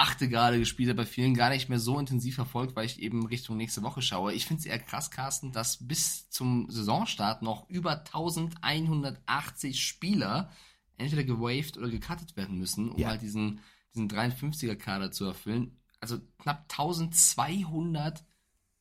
achte 0.00 0.28
gerade 0.30 0.58
gespielt 0.58 0.88
habe, 0.88 1.02
bei 1.02 1.06
vielen 1.06 1.34
gar 1.34 1.50
nicht 1.50 1.68
mehr 1.68 1.78
so 1.78 1.98
intensiv 1.98 2.34
verfolgt, 2.34 2.74
weil 2.74 2.86
ich 2.86 3.00
eben 3.00 3.26
Richtung 3.26 3.58
nächste 3.58 3.82
Woche 3.82 4.00
schaue. 4.00 4.32
Ich 4.32 4.46
finde 4.46 4.60
es 4.60 4.66
eher 4.66 4.78
krass, 4.78 5.10
Carsten, 5.10 5.52
dass 5.52 5.86
bis 5.86 6.30
zum 6.30 6.70
Saisonstart 6.70 7.42
noch 7.42 7.68
über 7.68 7.98
1180 7.98 9.84
Spieler 9.84 10.50
entweder 10.96 11.24
gewaved 11.24 11.76
oder 11.76 11.90
gecuttet 11.90 12.34
werden 12.36 12.58
müssen, 12.58 12.90
um 12.90 12.98
Ja. 12.98 13.08
halt 13.08 13.20
diesen, 13.22 13.60
diesen 13.94 14.08
53er-Kader 14.08 15.12
zu 15.12 15.26
erfüllen. 15.26 15.78
Also 16.00 16.18
knapp 16.38 16.64
1200 16.70 18.24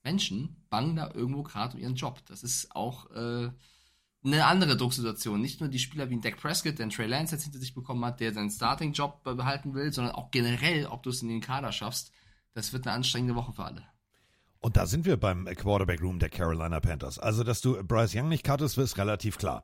Menschen 0.03 0.55
bangen 0.69 0.95
da 0.95 1.11
irgendwo 1.13 1.43
gerade 1.43 1.75
um 1.75 1.81
ihren 1.83 1.95
Job. 1.95 2.21
Das 2.27 2.43
ist 2.43 2.73
auch 2.73 3.11
äh, 3.11 3.51
eine 4.23 4.45
andere 4.45 4.75
Drucksituation. 4.75 5.41
Nicht 5.41 5.61
nur 5.61 5.69
die 5.69 5.79
Spieler 5.79 6.09
wie 6.09 6.15
ein 6.15 6.21
Dak 6.21 6.37
Prescott, 6.37 6.79
der 6.79 6.89
Trey 6.89 7.07
Lance 7.07 7.35
jetzt 7.35 7.43
hinter 7.43 7.59
sich 7.59 7.73
bekommen 7.73 8.03
hat, 8.03 8.19
der 8.19 8.33
seinen 8.33 8.49
Starting-Job 8.49 9.23
behalten 9.23 9.73
will, 9.73 9.93
sondern 9.93 10.15
auch 10.15 10.31
generell, 10.31 10.85
ob 10.87 11.03
du 11.03 11.09
es 11.09 11.21
in 11.21 11.29
den 11.29 11.41
Kader 11.41 11.71
schaffst. 11.71 12.11
Das 12.53 12.73
wird 12.73 12.85
eine 12.85 12.95
anstrengende 12.95 13.35
Woche 13.35 13.53
für 13.53 13.63
alle. 13.63 13.83
Und 14.59 14.75
da 14.75 14.85
sind 14.85 15.05
wir 15.05 15.15
beim 15.15 15.45
Quarterback 15.45 16.01
Room 16.01 16.19
der 16.19 16.29
Carolina 16.29 16.81
Panthers. 16.81 17.17
Also, 17.17 17.43
dass 17.43 17.61
du 17.61 17.81
Bryce 17.81 18.15
Young 18.15 18.27
nicht 18.27 18.45
cuttest, 18.45 18.77
ist 18.77 18.97
relativ 18.97 19.37
klar. 19.37 19.63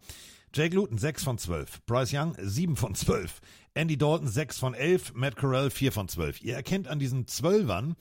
Jake 0.53 0.73
Luton 0.73 0.97
6 0.97 1.21
von 1.21 1.37
12, 1.37 1.85
Bryce 1.85 2.13
Young 2.13 2.35
7 2.39 2.77
von 2.77 2.95
12, 2.95 3.41
Andy 3.73 3.97
Dalton 3.97 4.29
6 4.29 4.57
von 4.57 4.73
11, 4.73 5.13
Matt 5.13 5.35
Corral 5.35 5.69
4 5.69 5.91
von 5.91 6.07
12. 6.07 6.41
Ihr 6.43 6.55
erkennt 6.55 6.87
an 6.87 6.97
diesen 6.97 7.27
Zwölfern, 7.27 7.97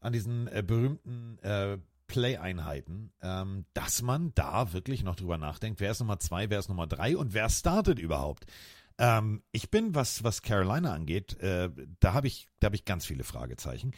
an 0.00 0.12
diesen 0.12 0.48
äh, 0.48 0.64
berühmten 0.66 1.38
äh, 1.38 1.78
Play-Einheiten, 2.06 3.12
ähm, 3.22 3.64
dass 3.74 4.02
man 4.02 4.32
da 4.34 4.72
wirklich 4.72 5.02
noch 5.02 5.16
drüber 5.16 5.38
nachdenkt, 5.38 5.80
wer 5.80 5.90
ist 5.90 6.00
Nummer 6.00 6.18
2, 6.18 6.50
wer 6.50 6.58
ist 6.58 6.68
Nummer 6.68 6.86
3 6.86 7.16
und 7.16 7.34
wer 7.34 7.48
startet 7.48 7.98
überhaupt. 7.98 8.46
Ähm, 8.98 9.42
ich 9.52 9.70
bin, 9.70 9.94
was, 9.94 10.22
was 10.22 10.42
Carolina 10.42 10.92
angeht, 10.92 11.38
äh, 11.40 11.70
da 12.00 12.12
habe 12.12 12.26
ich, 12.26 12.48
hab 12.62 12.74
ich 12.74 12.84
ganz 12.84 13.06
viele 13.06 13.24
Fragezeichen. 13.24 13.92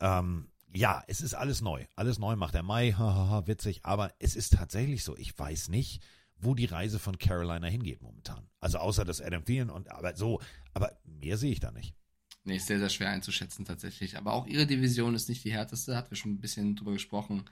Ähm, 0.00 0.48
ja, 0.74 1.02
es 1.06 1.20
ist 1.20 1.34
alles 1.34 1.60
neu. 1.60 1.84
Alles 1.96 2.18
neu 2.18 2.36
macht 2.36 2.54
der 2.54 2.62
Mai, 2.62 2.92
hahaha, 2.98 3.46
witzig, 3.46 3.80
aber 3.84 4.12
es 4.18 4.36
ist 4.36 4.54
tatsächlich 4.54 5.04
so. 5.04 5.16
Ich 5.16 5.38
weiß 5.38 5.68
nicht, 5.68 6.02
wo 6.38 6.54
die 6.54 6.64
Reise 6.64 6.98
von 6.98 7.18
Carolina 7.18 7.66
hingeht 7.66 8.02
momentan. 8.02 8.48
Also 8.60 8.78
außer 8.78 9.04
das 9.04 9.20
Adam 9.20 9.44
Thielen 9.44 9.70
und 9.70 9.90
aber 9.90 10.16
so, 10.16 10.40
aber 10.74 10.98
mehr 11.04 11.36
sehe 11.36 11.52
ich 11.52 11.60
da 11.60 11.70
nicht. 11.70 11.94
Nee, 12.44 12.56
ist 12.56 12.66
sehr, 12.66 12.78
sehr 12.80 12.88
schwer 12.88 13.10
einzuschätzen 13.10 13.64
tatsächlich. 13.64 14.16
Aber 14.16 14.32
auch 14.32 14.46
ihre 14.46 14.66
Division 14.66 15.14
ist 15.14 15.28
nicht 15.28 15.44
die 15.44 15.52
härteste, 15.52 15.96
hatten 15.96 16.10
wir 16.10 16.16
schon 16.16 16.32
ein 16.32 16.40
bisschen 16.40 16.74
drüber 16.76 16.92
gesprochen. 16.92 17.44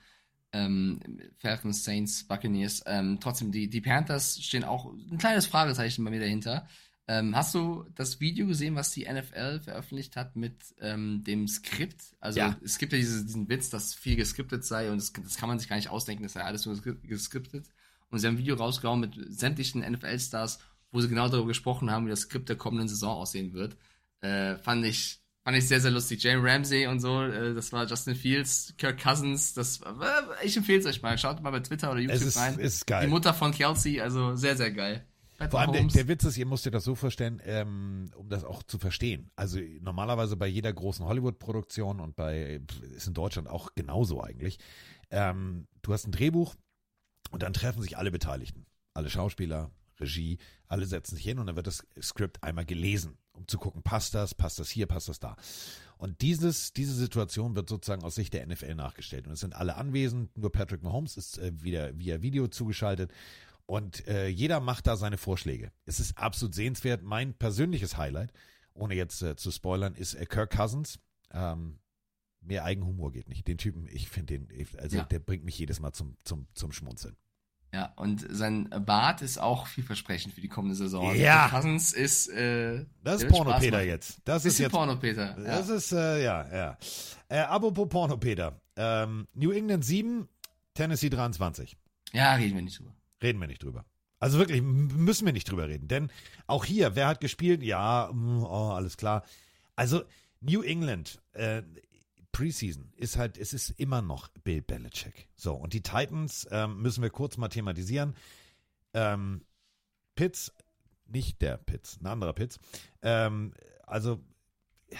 Ähm, 0.53 0.99
Falcons, 1.39 1.83
Saints, 1.85 2.25
Buccaneers. 2.25 2.83
Ähm, 2.85 3.19
trotzdem, 3.21 3.51
die, 3.53 3.69
die 3.69 3.79
Panthers 3.81 4.41
stehen 4.43 4.65
auch 4.65 4.91
ein 4.93 5.17
kleines 5.17 5.45
Fragezeichen 5.47 6.03
bei 6.03 6.11
mir 6.11 6.19
dahinter. 6.19 6.67
Ähm, 7.07 7.35
hast 7.35 7.55
du 7.55 7.85
das 7.95 8.19
Video 8.19 8.47
gesehen, 8.47 8.75
was 8.75 8.91
die 8.91 9.05
NFL 9.11 9.61
veröffentlicht 9.61 10.15
hat 10.17 10.35
mit 10.35 10.55
ähm, 10.81 11.23
dem 11.23 11.47
Skript? 11.47 12.01
Also 12.19 12.39
Ja. 12.39 12.57
es 12.63 12.77
gibt 12.77 12.91
ja 12.91 12.99
diese, 12.99 13.25
diesen 13.25 13.49
Witz, 13.49 13.69
dass 13.69 13.93
viel 13.93 14.15
geskriptet 14.17 14.65
sei 14.65 14.91
und 14.91 14.97
das, 14.97 15.11
das 15.13 15.37
kann 15.37 15.49
man 15.49 15.57
sich 15.57 15.67
gar 15.69 15.77
nicht 15.77 15.89
ausdenken, 15.89 16.23
das 16.23 16.33
sei 16.33 16.43
alles 16.43 16.65
nur 16.65 16.75
geskri- 16.75 17.01
geskriptet. 17.07 17.67
Und 18.09 18.19
sie 18.19 18.27
haben 18.27 18.35
ein 18.35 18.39
Video 18.39 18.55
rausgehauen 18.55 18.99
mit 18.99 19.13
sämtlichen 19.29 19.81
NFL-Stars, 19.89 20.59
wo 20.91 20.99
sie 20.99 21.07
genau 21.07 21.29
darüber 21.29 21.47
gesprochen 21.47 21.89
haben, 21.89 22.05
wie 22.05 22.09
das 22.11 22.21
Skript 22.21 22.49
der 22.49 22.57
kommenden 22.57 22.89
Saison 22.89 23.15
aussehen 23.17 23.53
wird. 23.53 23.77
Äh, 24.21 24.57
fand 24.57 24.85
ich 24.85 25.19
fand 25.43 25.57
ich 25.57 25.67
sehr, 25.67 25.81
sehr 25.81 25.91
lustig. 25.91 26.21
Jane 26.23 26.43
Ramsey 26.43 26.85
und 26.87 26.99
so, 26.99 27.23
äh, 27.23 27.53
das 27.53 27.73
war 27.73 27.85
Justin 27.87 28.15
Fields, 28.15 28.73
Kirk 28.77 29.01
Cousins, 29.01 29.53
das 29.53 29.81
äh, 29.81 30.45
ich 30.45 30.55
empfehle 30.55 30.79
es 30.79 30.85
euch 30.85 31.01
mal. 31.01 31.17
Schaut 31.17 31.41
mal 31.41 31.51
bei 31.51 31.59
Twitter 31.61 31.91
oder 31.91 31.99
YouTube 31.99 32.21
ist- 32.21 32.37
rein. 32.37 32.59
ist 32.59 32.85
geil. 32.87 33.05
Die 33.05 33.09
Mutter 33.11 33.33
von 33.33 33.51
Kelsey, 33.51 33.99
also 33.99 34.35
sehr, 34.35 34.55
sehr 34.55 34.71
geil. 34.71 35.05
Vor 35.49 35.59
allem 35.59 35.71
der, 35.71 35.83
der 35.85 36.07
Witz 36.07 36.23
ist, 36.23 36.37
ihr 36.37 36.45
müsst 36.45 36.67
dir 36.67 36.71
das 36.71 36.83
so 36.83 36.93
vorstellen, 36.93 37.41
ähm, 37.45 38.11
um 38.15 38.29
das 38.29 38.43
auch 38.43 38.61
zu 38.61 38.77
verstehen. 38.77 39.31
Also 39.35 39.59
normalerweise 39.79 40.37
bei 40.37 40.45
jeder 40.45 40.71
großen 40.71 41.03
Hollywood-Produktion 41.03 41.99
und 41.99 42.15
bei, 42.15 42.61
ist 42.95 43.07
in 43.07 43.15
Deutschland 43.15 43.47
auch 43.49 43.73
genauso 43.73 44.21
eigentlich. 44.23 44.59
Ähm, 45.09 45.67
du 45.81 45.93
hast 45.93 46.05
ein 46.05 46.11
Drehbuch 46.11 46.53
und 47.31 47.41
dann 47.41 47.53
treffen 47.53 47.81
sich 47.81 47.97
alle 47.97 48.11
Beteiligten. 48.11 48.67
Alle 48.93 49.09
Schauspieler, 49.09 49.71
Regie, 49.99 50.37
alle 50.67 50.85
setzen 50.85 51.15
sich 51.15 51.25
hin 51.25 51.39
und 51.39 51.47
dann 51.47 51.55
wird 51.55 51.65
das 51.65 51.87
Skript 51.99 52.43
einmal 52.43 52.65
gelesen, 52.65 53.17
um 53.33 53.47
zu 53.47 53.57
gucken, 53.57 53.83
passt 53.83 54.13
das, 54.13 54.35
passt 54.35 54.59
das 54.59 54.69
hier, 54.69 54.87
passt 54.87 55.09
das 55.09 55.19
da. 55.19 55.35
Und 55.97 56.21
dieses, 56.21 56.73
diese 56.73 56.93
Situation 56.95 57.55
wird 57.55 57.69
sozusagen 57.69 58.03
aus 58.03 58.15
Sicht 58.15 58.33
der 58.33 58.45
NFL 58.45 58.75
nachgestellt. 58.75 59.27
Und 59.27 59.33
es 59.33 59.39
sind 59.39 59.55
alle 59.55 59.75
anwesend, 59.75 60.35
nur 60.37 60.51
Patrick 60.51 60.83
Mahomes 60.83 61.15
ist 61.17 61.37
äh, 61.37 61.51
wieder 61.61 61.97
via 61.97 62.21
Video 62.21 62.47
zugeschaltet. 62.47 63.11
Und 63.67 64.07
äh, 64.07 64.27
jeder 64.27 64.59
macht 64.59 64.87
da 64.87 64.97
seine 64.97 65.17
Vorschläge. 65.17 65.71
Es 65.85 65.99
ist 65.99 66.17
absolut 66.17 66.53
sehenswert. 66.55 67.03
Mein 67.03 67.33
persönliches 67.35 67.97
Highlight, 67.97 68.33
ohne 68.73 68.95
jetzt 68.95 69.21
äh, 69.21 69.35
zu 69.35 69.51
spoilern, 69.51 69.95
ist 69.95 70.15
äh, 70.15 70.25
Kirk 70.25 70.51
Cousins. 70.51 70.99
Ähm, 71.31 71.79
mehr 72.41 72.65
Eigenhumor 72.65 73.11
geht 73.11 73.29
nicht. 73.29 73.47
Den 73.47 73.57
Typen, 73.59 73.87
ich 73.87 74.09
finde 74.09 74.39
den, 74.39 74.67
also 74.77 74.97
Ja. 74.97 75.03
der 75.03 75.19
bringt 75.19 75.45
mich 75.45 75.57
jedes 75.59 75.79
Mal 75.79 75.93
zum, 75.93 76.17
zum, 76.23 76.47
zum 76.55 76.71
Schmunzeln. 76.71 77.15
Ja, 77.73 77.93
und 77.95 78.25
sein 78.29 78.69
Bart 78.85 79.21
ist 79.21 79.37
auch 79.37 79.65
vielversprechend 79.67 80.33
für 80.33 80.41
die 80.41 80.49
kommende 80.49 80.75
Saison. 80.75 81.07
Also 81.09 81.21
Ja. 81.21 81.47
Cousins 81.47 81.93
ist, 81.93 82.27
äh, 82.29 82.85
Das 83.03 83.15
ist 83.15 83.21
wird 83.23 83.31
Porno 83.31 83.51
Spaß 83.51 83.61
Peter 83.61 83.77
machen. 83.77 83.87
jetzt. 83.87 84.17
Das 84.25 84.43
ist 84.45 84.53
ist 84.53 84.59
jetzt 84.59 84.71
Porno 84.71 84.95
Peter. 84.97 85.33
Das 85.35 85.69
ja. 85.69 85.75
ist, 85.75 85.91
äh, 85.93 86.23
ja, 86.23 86.53
ja. 86.53 86.77
Äh, 87.29 87.39
apropos 87.39 87.87
Porno 87.87 88.17
Peter. 88.17 88.59
Ähm, 88.75 89.27
New 89.33 89.51
England 89.51 89.85
7, 89.85 90.27
Tennessee 90.73 91.09
23. 91.09 91.77
ja, 92.11 92.33
reden 92.33 92.55
wir 92.55 92.61
nicht 92.61 92.77
drüber. 92.79 92.93
Reden 93.23 93.39
wir 93.39 93.47
nicht 93.47 93.63
drüber. 93.63 93.85
Also 94.19 94.37
wirklich, 94.37 94.61
müssen 94.61 95.25
wir 95.25 95.33
nicht 95.33 95.49
drüber 95.49 95.67
reden. 95.69 95.87
Denn 95.87 96.11
auch 96.47 96.65
hier, 96.65 96.95
wer 96.95 97.07
hat 97.07 97.21
gespielt? 97.21 97.63
Ja, 97.63 98.09
mm, 98.11 98.43
oh, 98.43 98.71
alles 98.71 98.97
klar. 98.97 99.23
Also 99.75 100.03
New 100.41 100.61
England, 100.61 101.21
äh, 101.33 101.61
Preseason 102.31 102.91
ist 102.95 103.17
halt, 103.17 103.37
es 103.37 103.53
ist 103.53 103.71
immer 103.71 104.01
noch 104.01 104.29
Bill 104.43 104.61
Belichick. 104.61 105.27
So, 105.35 105.53
und 105.53 105.73
die 105.73 105.81
Titans 105.81 106.47
ähm, 106.51 106.81
müssen 106.81 107.01
wir 107.01 107.09
kurz 107.09 107.37
mal 107.37 107.49
thematisieren. 107.49 108.15
Ähm, 108.93 109.45
Pitts, 110.15 110.53
nicht 111.05 111.41
der 111.41 111.57
Pitts, 111.57 111.99
ein 112.01 112.07
anderer 112.07 112.33
Pitts. 112.33 112.59
Ähm, 113.01 113.53
also 113.85 114.23
ja, 114.89 114.99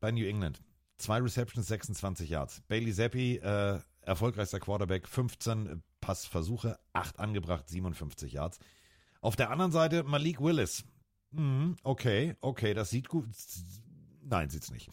bei 0.00 0.12
New 0.12 0.26
England, 0.26 0.60
zwei 0.98 1.18
Receptions, 1.20 1.66
26 1.66 2.30
Yards. 2.30 2.62
Bailey 2.68 2.92
Zappi, 2.92 3.36
äh, 3.36 3.80
erfolgreichster 4.02 4.60
Quarterback, 4.60 5.08
15 5.08 5.82
Passversuche, 6.00 6.78
8 6.92 7.18
angebracht, 7.18 7.68
57 7.68 8.32
Yards. 8.32 8.58
Auf 9.20 9.36
der 9.36 9.50
anderen 9.50 9.72
Seite 9.72 10.02
Malik 10.04 10.40
Willis. 10.40 10.84
Mhm, 11.32 11.76
okay, 11.82 12.36
okay, 12.40 12.74
das 12.74 12.90
sieht 12.90 13.08
gut. 13.08 13.26
Nein, 14.30 14.48
sieht's 14.48 14.70
nicht. 14.70 14.88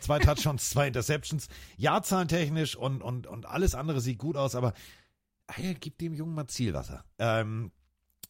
Zwei 0.00 0.18
Touchdowns, 0.18 0.70
zwei 0.70 0.86
Interceptions. 0.86 1.48
Jahrzahlen 1.76 2.28
technisch 2.28 2.76
und, 2.76 3.02
und, 3.02 3.26
und 3.26 3.46
alles 3.46 3.74
andere 3.74 4.00
sieht 4.00 4.18
gut 4.18 4.36
aus, 4.36 4.54
aber 4.54 4.72
hey, 5.48 5.76
gib 5.78 5.98
dem 5.98 6.14
Jungen 6.14 6.34
mal 6.34 6.46
Zielwasser. 6.46 7.04
Ähm, 7.18 7.72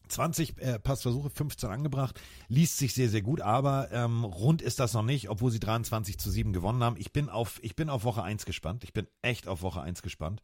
20 0.09 0.57
äh, 0.59 0.79
Passversuche, 0.79 1.29
15 1.29 1.69
angebracht, 1.69 2.19
liest 2.47 2.77
sich 2.77 2.93
sehr, 2.93 3.09
sehr 3.09 3.21
gut, 3.21 3.41
aber 3.41 3.91
ähm, 3.91 4.23
rund 4.23 4.61
ist 4.61 4.79
das 4.79 4.93
noch 4.93 5.03
nicht, 5.03 5.29
obwohl 5.29 5.51
sie 5.51 5.59
23 5.59 6.17
zu 6.17 6.31
7 6.31 6.53
gewonnen 6.53 6.83
haben. 6.83 6.97
Ich 6.97 7.11
bin 7.11 7.29
auf, 7.29 7.59
ich 7.61 7.75
bin 7.75 7.89
auf 7.89 8.03
Woche 8.03 8.23
1 8.23 8.45
gespannt. 8.45 8.83
Ich 8.83 8.93
bin 8.93 9.07
echt 9.21 9.47
auf 9.47 9.61
Woche 9.61 9.81
1 9.81 10.01
gespannt. 10.01 10.41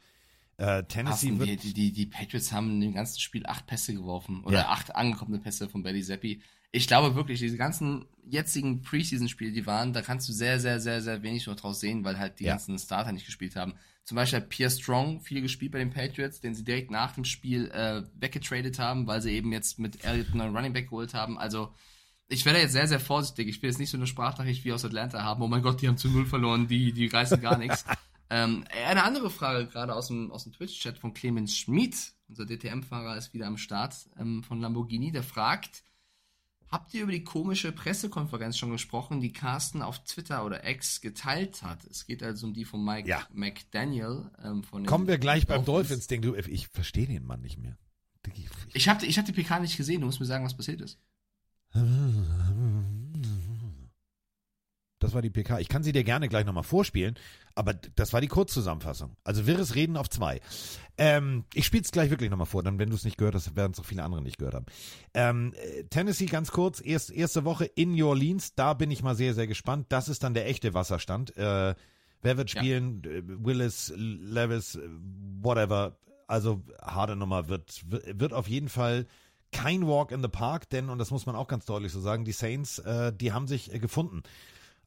Äh, 0.63 0.83
Tennessee 0.85 1.27
Carsten, 1.27 1.39
wird. 1.39 1.63
die, 1.63 1.73
die, 1.73 1.91
die, 1.91 2.05
Patriots 2.05 2.51
haben 2.51 2.81
im 2.81 2.93
ganzen 2.93 3.19
Spiel 3.19 3.45
acht 3.45 3.67
Pässe 3.67 3.93
geworfen 3.93 4.43
oder 4.45 4.59
Ja. 4.59 4.69
acht 4.69 4.95
angekommene 4.95 5.39
Pässe 5.39 5.67
von 5.67 5.83
Bailey 5.83 6.01
Zappi. 6.03 6.41
Ich 6.71 6.87
glaube 6.87 7.15
wirklich, 7.15 7.39
diese 7.39 7.57
ganzen 7.57 8.05
jetzigen 8.25 8.81
Preseason-Spiele, 8.81 9.51
die 9.51 9.65
waren, 9.67 9.93
da 9.93 10.01
kannst 10.01 10.27
du 10.29 10.33
sehr, 10.33 10.59
sehr, 10.59 10.79
sehr, 10.79 11.01
sehr 11.01 11.21
wenig 11.21 11.45
noch 11.47 11.55
draus 11.55 11.79
sehen, 11.79 12.03
weil 12.03 12.17
halt 12.17 12.39
die 12.39 12.45
Ja. 12.45 12.53
ganzen 12.53 12.79
Starter 12.79 13.11
nicht 13.11 13.25
gespielt 13.25 13.55
haben. 13.55 13.73
Zum 14.05 14.15
Beispiel 14.15 14.39
hat 14.39 14.49
Pierre 14.49 14.71
Strong 14.71 15.21
viel 15.21 15.41
gespielt 15.41 15.71
bei 15.71 15.79
den 15.79 15.91
Patriots, 15.91 16.39
den 16.41 16.55
sie 16.55 16.63
direkt 16.63 16.91
nach 16.91 17.13
dem 17.13 17.25
Spiel 17.25 17.69
äh, 17.71 18.01
weggetradet 18.19 18.79
haben, 18.79 19.05
weil 19.07 19.21
sie 19.21 19.31
eben 19.31 19.51
jetzt 19.51 19.79
mit 19.79 20.03
Elliott 20.03 20.29
einen 20.29 20.37
neuen 20.39 20.55
Running 20.55 20.73
Back 20.73 20.85
geholt 20.89 21.13
haben. 21.13 21.37
Also 21.37 21.73
ich 22.27 22.43
werde 22.45 22.59
jetzt 22.59 22.71
sehr, 22.73 22.87
sehr 22.87 22.99
vorsichtig. 22.99 23.47
Ich 23.49 23.61
will 23.61 23.69
jetzt 23.69 23.79
nicht 23.79 23.91
so 23.91 23.97
eine 23.97 24.07
Sprachnachricht 24.07 24.65
wie 24.65 24.73
aus 24.73 24.83
Atlanta 24.85 25.21
haben. 25.23 25.41
Oh 25.43 25.47
mein 25.47 25.61
Gott, 25.61 25.81
die 25.81 25.87
haben 25.87 25.97
zu 25.97 26.09
Null 26.09 26.25
verloren, 26.25 26.67
die, 26.67 26.91
die 26.93 27.07
reißen 27.07 27.39
gar 27.41 27.57
nichts. 27.57 27.85
Ähm, 28.35 28.65
eine 28.87 29.03
andere 29.03 29.29
Frage 29.29 29.67
gerade 29.67 29.93
aus 29.93 30.07
dem, 30.07 30.31
aus 30.31 30.43
dem 30.43 30.53
Twitch-Chat 30.53 30.97
von 30.97 31.13
Clemens 31.13 31.55
Schmid, 31.55 31.95
unser 32.27 32.47
DTM-Fahrer 32.47 33.15
ist 33.15 33.31
wieder 33.35 33.45
am 33.45 33.57
Start 33.57 33.95
ähm, 34.19 34.41
von 34.43 34.59
Lamborghini, 34.59 35.11
der 35.11 35.21
fragt, 35.21 35.83
habt 36.67 36.91
ihr 36.95 37.03
über 37.03 37.11
die 37.11 37.23
komische 37.23 37.71
Pressekonferenz 37.71 38.57
schon 38.57 38.71
gesprochen, 38.71 39.21
die 39.21 39.31
Carsten 39.31 39.83
auf 39.83 40.03
Twitter 40.05 40.43
oder 40.45 40.67
X 40.67 40.99
geteilt 41.01 41.61
hat? 41.61 41.83
Es 41.85 42.07
geht 42.07 42.23
also 42.23 42.47
um 42.47 42.55
die 42.55 42.65
von 42.65 42.83
Mike 42.83 43.07
Ja. 43.07 43.27
McDaniel. 43.31 44.31
Ähm, 44.43 44.63
von 44.63 44.83
Kommen 44.87 45.05
wir 45.05 45.19
gleich 45.19 45.45
beim 45.45 45.63
Dolphins. 45.63 46.07
Dolphins-Ding. 46.07 46.21
Du, 46.23 46.33
ich 46.33 46.69
verstehe 46.69 47.05
den 47.05 47.25
Mann 47.27 47.41
nicht 47.41 47.59
mehr. 47.59 47.77
Ich, 48.33 48.49
Ich 48.73 48.89
habe 48.89 49.05
ich 49.05 49.19
hab 49.19 49.25
die 49.25 49.31
PK 49.33 49.59
nicht 49.59 49.77
gesehen, 49.77 50.01
du 50.01 50.07
musst 50.07 50.19
mir 50.19 50.25
sagen, 50.25 50.43
was 50.43 50.57
passiert 50.57 50.81
ist. 50.81 50.97
Das 55.13 55.15
war 55.15 55.21
die 55.21 55.29
PK. 55.29 55.59
Ich 55.59 55.69
kann 55.69 55.83
sie 55.83 55.91
dir 55.91 56.03
gerne 56.03 56.27
gleich 56.27 56.43
nochmal 56.43 56.63
vorspielen, 56.63 57.13
aber 57.53 57.75
das 57.75 58.13
war 58.13 58.21
die 58.21 58.27
Kurzzusammenfassung. 58.27 59.15
Also 59.23 59.45
wirres 59.45 59.75
Reden 59.75 59.95
auf 59.95 60.09
zwei. 60.09 60.41
Ähm, 60.97 61.45
ich 61.53 61.67
spiele 61.67 61.83
es 61.83 61.91
gleich 61.91 62.09
wirklich 62.09 62.31
nochmal 62.31 62.47
vor, 62.47 62.63
dann 62.63 62.79
wenn 62.79 62.89
du 62.89 62.95
es 62.95 63.05
nicht 63.05 63.19
gehört 63.19 63.35
hast, 63.35 63.55
werden 63.55 63.73
es 63.73 63.79
auch 63.79 63.85
viele 63.85 64.01
andere 64.03 64.23
nicht 64.23 64.39
gehört 64.39 64.55
haben. 64.55 64.65
Ähm, 65.13 65.53
äh, 65.53 65.83
Tennessee 65.83 66.25
ganz 66.25 66.49
kurz, 66.49 66.81
erst, 66.83 67.11
erste 67.11 67.45
Woche 67.45 67.65
in 67.65 67.91
New 67.91 68.07
Orleans, 68.07 68.55
da 68.55 68.73
bin 68.73 68.89
ich 68.89 69.03
mal 69.03 69.13
sehr, 69.15 69.35
sehr 69.35 69.45
gespannt. 69.45 69.85
Das 69.89 70.09
ist 70.09 70.23
dann 70.23 70.33
der 70.33 70.47
echte 70.47 70.73
Wasserstand. 70.73 71.37
Äh, 71.37 71.75
wer 72.23 72.37
wird 72.37 72.51
Ja. 72.51 72.61
spielen? 72.61 73.03
Äh, 73.03 73.21
Willis, 73.23 73.93
Levis, 73.95 74.79
whatever. 75.43 75.95
Also 76.25 76.63
harte 76.81 77.15
Nummer 77.15 77.49
wird, 77.49 77.83
wird 77.85 78.19
wird 78.19 78.33
auf 78.33 78.47
jeden 78.47 78.69
Fall 78.69 79.05
kein 79.51 79.85
Walk 79.87 80.11
in 80.11 80.23
the 80.23 80.27
Park, 80.27 80.69
denn, 80.71 80.89
und 80.89 80.97
das 80.97 81.11
muss 81.11 81.27
man 81.27 81.35
auch 81.35 81.47
ganz 81.47 81.65
deutlich 81.65 81.91
so 81.91 82.01
sagen, 82.01 82.25
die 82.25 82.31
Saints, 82.31 82.79
äh, 82.79 83.13
die 83.13 83.31
haben 83.31 83.45
sich 83.47 83.71
äh, 83.71 83.77
gefunden. 83.77 84.23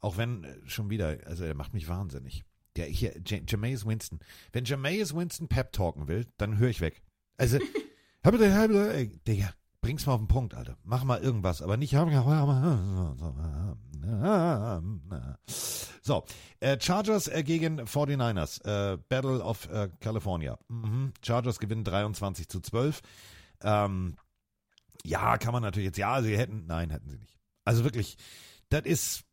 Auch 0.01 0.17
wenn 0.17 0.45
äh, 0.45 0.57
schon 0.67 0.91
wieder, 0.91 1.19
also 1.27 1.45
er 1.45 1.55
macht 1.55 1.75
mich 1.75 1.89
wahnsinnig. 1.89 2.45
Der 2.77 2.87
hier, 2.87 3.15
Jameis 3.25 3.87
Winston. 3.87 4.21
Wenn 4.53 4.65
Jameis 4.65 5.15
Winston 5.15 5.49
Pep 5.49 5.73
talken 5.73 6.09
will, 6.09 6.27
dann 6.37 6.59
höre 6.59 6.69
ich 6.69 6.81
weg. 6.81 7.03
Also, 7.37 7.59
Digga, 9.27 9.51
bring's 9.81 10.05
mal 10.07 10.15
auf 10.15 10.21
den 10.21 10.29
Punkt, 10.29 10.55
Alter. 10.55 10.77
Mach 10.85 11.05
mal 11.05 11.21
irgendwas, 11.21 11.63
aber 11.63 11.77
nicht. 11.77 11.95
So, 16.03 16.25
äh, 16.61 16.79
Chargers 16.81 17.29
äh, 17.29 17.43
gegen 17.43 17.81
49ers. 17.81 18.65
Äh, 18.65 18.99
Battle 19.09 19.43
of 19.43 19.69
äh, 19.69 19.89
California. 20.01 20.59
Mhm. 20.69 21.13
Chargers 21.21 21.59
gewinnen 21.59 21.83
23 21.83 22.49
zu 22.49 22.61
12. 22.61 23.01
Ähm, 23.63 24.17
ja, 25.05 25.37
kann 25.39 25.53
man 25.53 25.63
natürlich 25.63 25.87
jetzt. 25.87 25.99
Ja, 25.99 26.23
sie 26.23 26.37
hätten. 26.37 26.67
Nein, 26.67 26.91
hätten 26.91 27.09
sie 27.09 27.19
nicht. 27.19 27.37
Also 27.65 27.85
wirklich, 27.85 28.17
das 28.69 28.85
ist. 28.85 29.25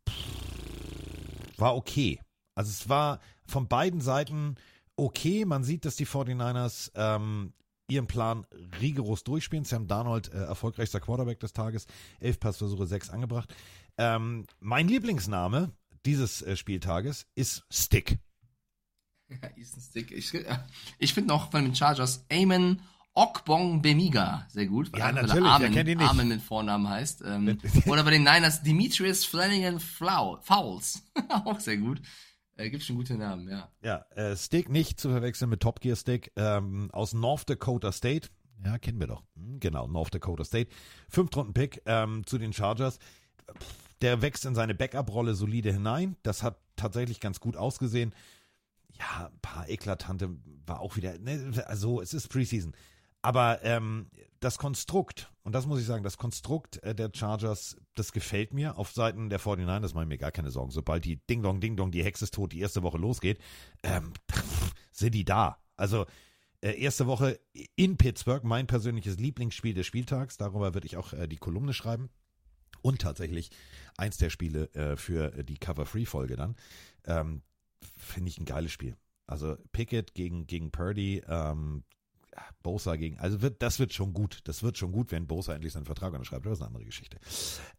War 1.58 1.76
okay. 1.76 2.20
Also 2.56 2.70
es 2.70 2.90
war 2.90 3.20
von 3.46 3.68
beiden 3.68 4.02
Seiten 4.02 4.56
okay. 4.96 5.46
Man 5.46 5.64
sieht, 5.64 5.86
dass 5.86 5.96
die 5.96 6.08
49ers 6.08 6.92
ähm, 6.96 7.54
ihren 7.88 8.08
Plan 8.08 8.46
rigoros 8.82 9.24
durchspielen. 9.24 9.66
Sam 9.66 9.88
Darnold, 9.88 10.32
äh, 10.34 10.38
erfolgreichster 10.38 11.00
Quarterback 11.00 11.40
des 11.40 11.54
Tages, 11.54 11.88
elf 12.20 12.40
Passversuche, 12.40 12.86
sechs 12.86 13.10
angebracht. 13.10 13.54
Ähm, 13.98 14.46
mein 14.60 14.88
Lieblingsname 14.88 15.72
dieses 16.06 16.42
äh, 16.42 16.56
Spieltages 16.56 17.28
ist 17.36 17.66
Stick. 17.72 18.18
Ja, 19.42 19.50
Easton 19.56 19.82
Stick. 19.82 20.12
Ich, 20.12 20.32
ich 21.00 21.14
finde 21.14 21.30
noch 21.30 21.50
von 21.50 21.64
den 21.64 21.74
Chargers 21.74 22.26
Eamon 22.30 22.82
Okbong 23.16 23.82
Bemiga 23.82 24.46
sehr 24.50 24.66
gut. 24.66 24.88
Ja, 24.98 25.06
weil 25.06 25.18
er 25.18 25.24
natürlich, 25.24 25.50
Armin, 25.50 25.72
kennt 25.72 25.90
ihn 25.90 25.98
nicht? 26.00 26.10
Armin 26.10 26.30
den 26.30 26.40
Vornamen 26.40 26.90
heißt. 26.90 27.24
Ähm, 27.26 27.60
oder 27.86 28.04
bei 28.04 28.12
den 28.12 28.24
Niners 28.24 28.64
Demetrius 28.64 29.24
Flanagan 29.26 29.80
Fowles. 29.80 31.04
Auch 31.46 31.60
sehr 31.60 31.78
gut. 31.78 32.02
Äh, 32.56 32.70
gibt 32.70 32.84
schon 32.84 32.96
gute 32.96 33.16
Namen, 33.16 33.50
ja. 33.50 33.70
Ja, 33.84 34.06
äh, 34.16 34.36
Stick 34.36 34.70
nicht 34.70 35.00
zu 35.00 35.10
verwechseln 35.10 35.50
mit 35.50 35.62
Top 35.62 35.80
Gear 35.80 35.96
Stick 35.96 36.32
ähm, 36.36 36.90
aus 36.92 37.14
North 37.14 37.50
Dakota 37.50 37.92
State. 37.92 38.30
Ja, 38.66 38.78
kennen 38.78 39.00
wir 39.00 39.08
doch. 39.08 39.24
Hm, 39.36 39.60
Genau, 39.60 39.88
North 39.88 40.14
Dakota 40.14 40.44
State. 40.44 40.70
Fünftrunden-Pick 41.10 41.82
ähm, 41.86 42.26
zu 42.26 42.38
den 42.38 42.54
Chargers. 42.54 43.00
Der 44.02 44.22
wächst 44.22 44.46
in 44.46 44.56
seine 44.56 44.76
Backup-Rolle 44.76 45.36
solide 45.36 45.72
hinein. 45.72 46.16
Das 46.24 46.44
hat 46.44 46.58
tatsächlich 46.76 47.20
ganz 47.20 47.40
gut 47.40 47.58
ausgesehen. 47.58 48.14
Ja, 49.00 49.28
ein 49.28 49.40
paar 49.42 49.70
eklatante 49.70 50.30
war 50.66 50.80
auch 50.82 50.96
wieder. 50.96 51.18
Ne, 51.18 51.64
also, 51.68 52.02
es 52.02 52.14
ist 52.14 52.28
Preseason. 52.28 52.74
Aber 53.24 53.64
ähm, 53.64 54.08
das 54.42 54.58
Konstrukt, 54.58 55.32
und 55.44 55.56
das 55.56 55.66
muss 55.66 55.80
ich 55.80 55.86
sagen, 55.86 56.04
das 56.04 56.18
Konstrukt 56.18 56.84
äh, 56.84 56.94
der 56.94 57.10
Chargers, 57.14 57.78
das 57.96 58.12
gefällt 58.12 58.54
mir. 58.54 58.78
Auf 58.78 58.92
Seiten 58.92 59.30
der 59.30 59.40
49ers 59.40 59.80
das 59.80 59.94
mache 59.94 60.04
ich 60.04 60.10
mir 60.10 60.18
gar 60.18 60.32
keine 60.32 60.52
Sorgen. 60.52 60.72
Sobald 60.72 61.06
die 61.06 61.26
Ding 61.28 61.42
Dong, 61.42 61.62
Ding 61.62 61.78
Dong, 61.78 61.92
die 61.92 62.04
Hexe 62.04 62.26
ist 62.26 62.34
tot, 62.34 62.52
die 62.52 62.60
erste 62.60 62.84
Woche 62.84 62.98
losgeht, 62.98 63.40
ähm, 63.82 64.12
sind 64.92 65.16
die 65.16 65.24
da. 65.24 65.58
Also 65.78 66.06
äh, 66.62 66.80
erste 66.80 67.08
Woche 67.08 67.40
in 67.76 67.96
Pittsburgh, 67.96 68.44
mein 68.44 68.68
persönliches 68.68 69.18
Lieblingsspiel 69.18 69.74
des 69.74 69.88
Spieltags. 69.88 70.36
Darüber 70.36 70.74
würde 70.74 70.88
ich 70.88 70.98
auch 70.98 71.14
äh, 71.14 71.28
die 71.28 71.38
Kolumne 71.38 71.74
schreiben. 71.74 72.10
Und 72.82 73.02
tatsächlich 73.02 73.52
eins 73.96 74.18
der 74.18 74.30
Spiele 74.30 74.70
äh, 74.74 74.98
für 74.98 75.44
die 75.46 75.58
Cover-Free-Folge 75.58 76.36
dann. 76.36 76.58
Ähm, 77.06 77.42
Finde 77.98 78.30
ich 78.30 78.38
ein 78.38 78.46
geiles 78.46 78.74
Spiel. 78.74 78.98
Also 79.26 79.56
Pickett 79.72 80.14
gegen, 80.14 80.46
gegen 80.48 80.72
Purdy, 80.72 81.24
ähm, 81.26 81.86
Bosa 82.62 82.96
gegen, 82.96 83.20
also 83.20 83.42
wird, 83.42 83.62
das 83.62 83.80
wird 83.80 83.94
schon 83.94 84.14
gut. 84.14 84.40
Das 84.46 84.64
wird 84.64 84.78
schon 84.78 84.92
gut, 84.92 85.12
wenn 85.12 85.28
Bosa 85.28 85.54
endlich 85.54 85.74
seinen 85.74 85.86
Vertrag 85.86 86.14
unterschreibt. 86.14 86.46
Das 86.46 86.54
ist 86.54 86.62
eine 86.62 86.68
andere 86.68 86.86
Geschichte. 86.86 87.20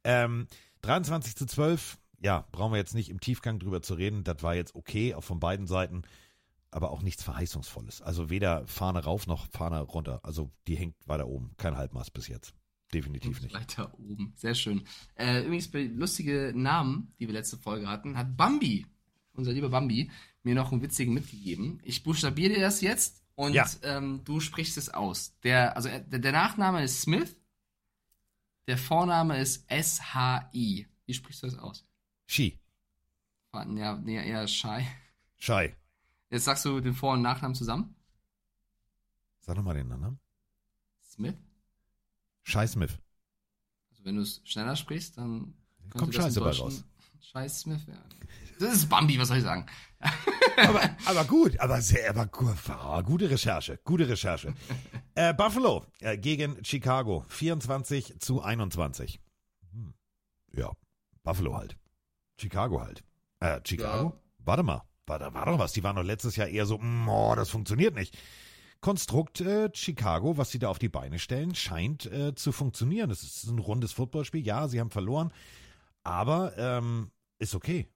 Ähm, 0.05 0.47
23 0.83 1.37
zu 1.37 1.47
12, 1.47 1.99
ja, 2.23 2.47
brauchen 2.53 2.73
wir 2.73 2.79
jetzt 2.79 2.95
nicht 2.95 3.11
im 3.11 3.21
Tiefgang 3.21 3.59
drüber 3.59 3.83
zu 3.83 3.95
reden. 3.95 4.25
Das 4.25 4.43
war 4.43 4.55
jetzt 4.55 4.75
okay, 4.75 5.15
auch 5.15 5.25
von 5.25 5.41
beiden 5.41 5.67
Seiten, 5.67 6.03
aber 6.71 6.91
auch 6.91 7.03
nichts 7.03 7.23
Verheißungsvolles. 7.23 8.03
Also 8.03 8.31
weder 8.31 8.67
Fahne 8.67 9.05
rauf 9.05 9.27
noch 9.27 9.47
Fahne 9.51 9.81
runter. 9.81 10.21
Also 10.23 10.51
die 10.67 10.77
hängt 10.77 10.97
weiter 11.07 11.27
oben. 11.27 11.53
Kein 11.57 11.77
Halbmaß 11.77 12.11
bis 12.11 12.29
jetzt. 12.29 12.55
Definitiv 12.93 13.41
nicht. 13.43 13.55
Weiter 13.55 13.93
oben. 13.99 14.33
Sehr 14.37 14.55
schön. 14.55 14.85
Äh, 15.17 15.43
übrigens, 15.45 15.71
bei 15.71 15.85
lustige 15.85 16.53
Namen, 16.55 17.13
die 17.19 17.27
wir 17.27 17.35
letzte 17.35 17.57
Folge 17.57 17.89
hatten, 17.89 18.17
hat 18.17 18.37
Bambi, 18.37 18.87
unser 19.33 19.53
lieber 19.53 19.69
Bambi, 19.69 20.11
mir 20.43 20.55
noch 20.55 20.71
einen 20.71 20.83
witzigen 20.83 21.15
mitgegeben. 21.15 21.81
Ich 21.83 22.05
buchstabiere 22.05 22.55
dir 22.55 22.61
das 22.61 22.81
jetzt 22.83 23.24
und 23.35 23.53
Ja. 23.55 23.69
ähm, 23.83 24.23
du 24.25 24.41
sprichst 24.41 24.77
es 24.77 24.89
aus. 24.89 25.35
Der, 25.43 25.77
also 25.77 25.89
äh, 25.89 26.03
der, 26.07 26.19
der 26.21 26.33
Nachname 26.33 26.83
ist 26.85 27.03
Smith, 27.03 27.37
der 28.67 28.79
Vorname 28.79 29.39
ist 29.41 29.65
S-H-I. 29.71 30.87
Wie 31.07 31.15
sprichst 31.15 31.43
du 31.43 31.47
das 31.49 31.59
aus? 31.59 31.85
Warten, 33.53 33.77
Ja, 33.77 33.97
nee, 33.97 34.17
eher 34.17 34.47
Shai. 34.49 34.87
Schei. 35.37 35.77
Jetzt 36.31 36.45
sagst 36.45 36.65
du 36.65 36.81
den 36.81 36.95
Vor- 36.95 37.13
und 37.15 37.23
Nachnamen 37.23 37.55
zusammen? 37.55 37.95
Sag 39.41 39.57
nochmal 39.57 39.75
den 39.75 39.89
Namen. 39.89 40.19
Smith? 41.05 41.37
Schei 42.43 42.67
Smith. 42.67 42.99
Also 43.91 44.05
wenn 44.05 44.17
du 44.17 44.23
es 44.23 44.41
schneller 44.45 44.75
sprichst, 44.75 45.19
dann 45.19 45.55
Kommt 45.91 46.15
Scheiße 46.15 46.41
bei 46.41 46.51
raus. 46.51 46.83
Scheiß 47.21 47.61
Smith 47.61 47.87
werden. 47.87 48.03
Das 48.59 48.75
ist 48.75 48.89
Bambi, 48.89 49.19
was 49.19 49.29
soll 49.29 49.39
ich 49.39 49.43
sagen? 49.43 49.67
aber, 50.57 50.97
aber 51.07 51.25
gut, 51.25 51.59
aber 51.61 51.81
sehr, 51.81 52.11
aber 52.11 52.27
gu- 52.27 52.53
ah, 52.69 53.01
gute 53.01 53.31
Recherche, 53.31 53.79
gute 53.85 54.09
Recherche. 54.09 54.55
äh, 55.15 55.33
Buffalo 55.33 55.85
äh, 56.01 56.19
gegen 56.19 56.63
Chicago, 56.65 57.25
24 57.29 58.21
zu 58.21 58.43
21. 58.43 59.21
Hm. 59.73 59.95
Ja, 60.55 60.73
Buffalo 61.23 61.57
halt. 61.57 61.77
Chicago 62.39 62.81
halt. 62.83 63.03
Äh, 63.41 63.61
Chicago? 63.65 64.21
Warte 64.39 64.63
mal, 64.63 64.83
war, 65.07 65.19
da 65.19 65.33
war 65.33 65.47
doch 65.47 65.59
was. 65.59 65.73
Die 65.73 65.83
waren 65.83 65.97
doch 65.97 66.03
letztes 66.03 66.37
Jahr 66.37 66.49
eher 66.49 66.67
so, 66.67 66.79
mm, 66.79 67.09
oh, 67.09 67.35
das 67.35 67.49
funktioniert 67.51 67.95
nicht. 67.95 68.19
Konstrukt 68.81 69.41
äh, 69.41 69.71
Chicago, 69.73 70.37
was 70.37 70.51
sie 70.51 70.59
da 70.59 70.69
auf 70.69 70.79
die 70.79 70.91
Beine 70.91 71.19
stellen, 71.19 71.55
scheint 71.55 72.05
äh, 72.07 72.35
zu 72.35 72.53
funktionieren. 72.53 73.11
Es 73.11 73.23
ist 73.23 73.45
ein 73.45 73.59
rundes 73.59 73.93
Footballspiel. 73.93 74.45
Ja, 74.45 74.69
sie 74.69 74.81
haben 74.81 74.91
verloren, 74.91 75.33
aber 76.03 76.53
ähm, 76.59 77.11
ist 77.39 77.55
okay. 77.55 77.89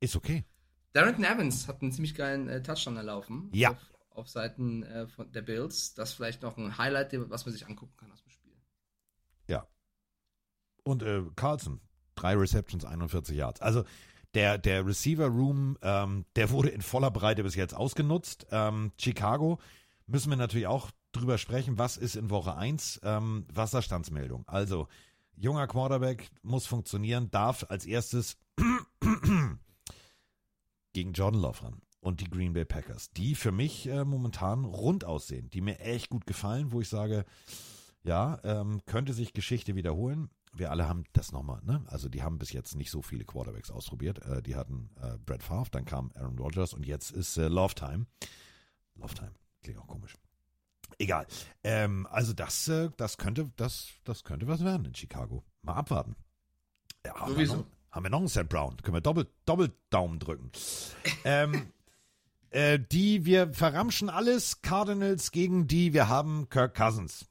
Ist 0.00 0.16
okay. 0.16 0.44
Darrington 0.92 1.24
Evans 1.24 1.68
hat 1.68 1.82
einen 1.82 1.92
ziemlich 1.92 2.14
geilen 2.14 2.48
äh, 2.48 2.62
Touchdown 2.62 2.96
erlaufen. 2.96 3.50
Ja. 3.52 3.70
Auf, 3.70 3.78
auf 4.10 4.28
Seiten 4.28 4.82
äh, 4.82 5.06
von 5.06 5.30
der 5.30 5.42
Bills. 5.42 5.94
Das 5.94 6.10
ist 6.10 6.14
vielleicht 6.16 6.42
noch 6.42 6.56
ein 6.56 6.78
Highlight, 6.78 7.12
was 7.30 7.44
man 7.46 7.52
sich 7.52 7.66
angucken 7.66 7.96
kann 7.96 8.10
aus 8.10 8.22
dem 8.22 8.30
Spiel. 8.30 8.52
Ja. 9.46 9.66
Und 10.82 11.02
äh, 11.02 11.22
Carlson, 11.36 11.80
drei 12.16 12.34
Receptions, 12.34 12.84
41 12.84 13.36
Yards. 13.36 13.60
Also 13.60 13.84
der, 14.34 14.58
der 14.58 14.86
Receiver 14.86 15.26
Room, 15.26 15.76
ähm, 15.82 16.24
der 16.36 16.50
wurde 16.50 16.70
in 16.70 16.82
voller 16.82 17.10
Breite 17.10 17.42
bis 17.42 17.54
jetzt 17.54 17.74
ausgenutzt. 17.74 18.46
Ähm, 18.50 18.92
Chicago 18.98 19.60
müssen 20.06 20.30
wir 20.30 20.36
natürlich 20.36 20.66
auch 20.66 20.90
drüber 21.12 21.38
sprechen, 21.38 21.78
was 21.78 21.96
ist 21.96 22.16
in 22.16 22.30
Woche 22.30 22.56
1 22.56 23.00
ähm, 23.02 23.46
Wasserstandsmeldung. 23.52 24.44
Also 24.46 24.88
junger 25.36 25.66
Quarterback 25.66 26.30
muss 26.42 26.66
funktionieren, 26.66 27.30
darf 27.30 27.66
als 27.68 27.86
erstes 27.86 28.36
gegen 30.92 31.12
Jordan 31.12 31.40
Love 31.40 31.62
ran 31.62 31.82
und 32.00 32.20
die 32.20 32.30
Green 32.30 32.52
Bay 32.52 32.64
Packers, 32.64 33.10
die 33.10 33.34
für 33.34 33.52
mich 33.52 33.86
äh, 33.86 34.04
momentan 34.04 34.64
rund 34.64 35.04
aussehen, 35.04 35.50
die 35.50 35.60
mir 35.60 35.78
echt 35.80 36.08
gut 36.10 36.26
gefallen, 36.26 36.72
wo 36.72 36.80
ich 36.80 36.88
sage, 36.88 37.24
ja, 38.02 38.40
ähm, 38.44 38.80
könnte 38.86 39.12
sich 39.12 39.32
Geschichte 39.32 39.74
wiederholen. 39.74 40.30
Wir 40.52 40.70
alle 40.70 40.88
haben 40.88 41.04
das 41.12 41.30
nochmal, 41.30 41.62
ne? 41.62 41.84
Also 41.86 42.08
die 42.08 42.22
haben 42.22 42.38
bis 42.38 42.52
jetzt 42.52 42.74
nicht 42.74 42.90
so 42.90 43.02
viele 43.02 43.24
Quarterbacks 43.24 43.70
ausprobiert. 43.70 44.24
Äh, 44.24 44.42
die 44.42 44.56
hatten 44.56 44.90
äh, 45.00 45.18
Brett 45.18 45.42
Favre, 45.42 45.70
dann 45.70 45.84
kam 45.84 46.10
Aaron 46.14 46.38
Rodgers 46.38 46.72
und 46.72 46.86
jetzt 46.86 47.10
ist 47.10 47.36
äh, 47.36 47.48
Love 47.48 47.74
Time. 47.74 48.06
Love 48.96 49.14
Time, 49.14 49.34
klingt 49.62 49.78
auch 49.78 49.86
komisch. 49.86 50.16
Egal. 50.98 51.26
Ähm, 51.62 52.06
also 52.10 52.32
das, 52.32 52.66
äh, 52.68 52.90
das 52.96 53.16
könnte, 53.16 53.50
das, 53.56 53.90
das 54.04 54.24
könnte 54.24 54.48
was 54.48 54.64
werden 54.64 54.86
in 54.86 54.94
Chicago. 54.94 55.44
Mal 55.62 55.74
abwarten. 55.74 56.16
Ja, 57.06 57.26
Sowieso. 57.28 57.66
Haben 57.90 58.04
wir 58.04 58.10
noch 58.10 58.18
einen 58.18 58.28
Sam 58.28 58.48
Brown? 58.48 58.76
Können 58.78 58.96
wir 58.96 59.00
doppelt, 59.00 59.28
doppelt 59.46 59.72
Daumen 59.90 60.18
drücken. 60.18 60.50
ähm, 61.24 61.72
äh, 62.50 62.78
die, 62.78 63.24
wir 63.24 63.52
verramschen 63.52 64.08
alles. 64.08 64.62
Cardinals 64.62 65.32
gegen 65.32 65.66
die, 65.66 65.92
wir 65.92 66.08
haben 66.08 66.48
Kirk 66.48 66.74
Cousins. 66.74 67.26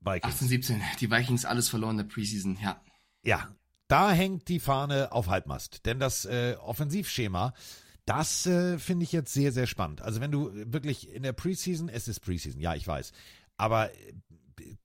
Vikings. 0.00 0.34
18, 0.34 0.48
17. 0.48 0.82
Die 1.00 1.10
Vikings 1.10 1.44
alles 1.44 1.68
verloren 1.68 1.98
in 1.98 2.06
der 2.06 2.14
Preseason, 2.14 2.58
ja. 2.62 2.80
Ja, 3.22 3.48
da 3.88 4.12
hängt 4.12 4.48
die 4.48 4.60
Fahne 4.60 5.12
auf 5.12 5.28
Halbmast. 5.28 5.86
Denn 5.86 5.98
das 5.98 6.26
äh, 6.26 6.56
Offensivschema, 6.60 7.54
das 8.04 8.46
äh, 8.46 8.78
finde 8.78 9.04
ich 9.04 9.12
jetzt 9.12 9.32
sehr, 9.32 9.52
sehr 9.52 9.66
spannend. 9.66 10.02
Also 10.02 10.20
wenn 10.20 10.30
du 10.30 10.50
wirklich 10.52 11.10
in 11.10 11.22
der 11.22 11.32
Preseason, 11.32 11.88
es 11.88 12.06
ist 12.06 12.20
Preseason, 12.20 12.60
ja, 12.60 12.74
ich 12.74 12.86
weiß, 12.86 13.12
aber 13.56 13.90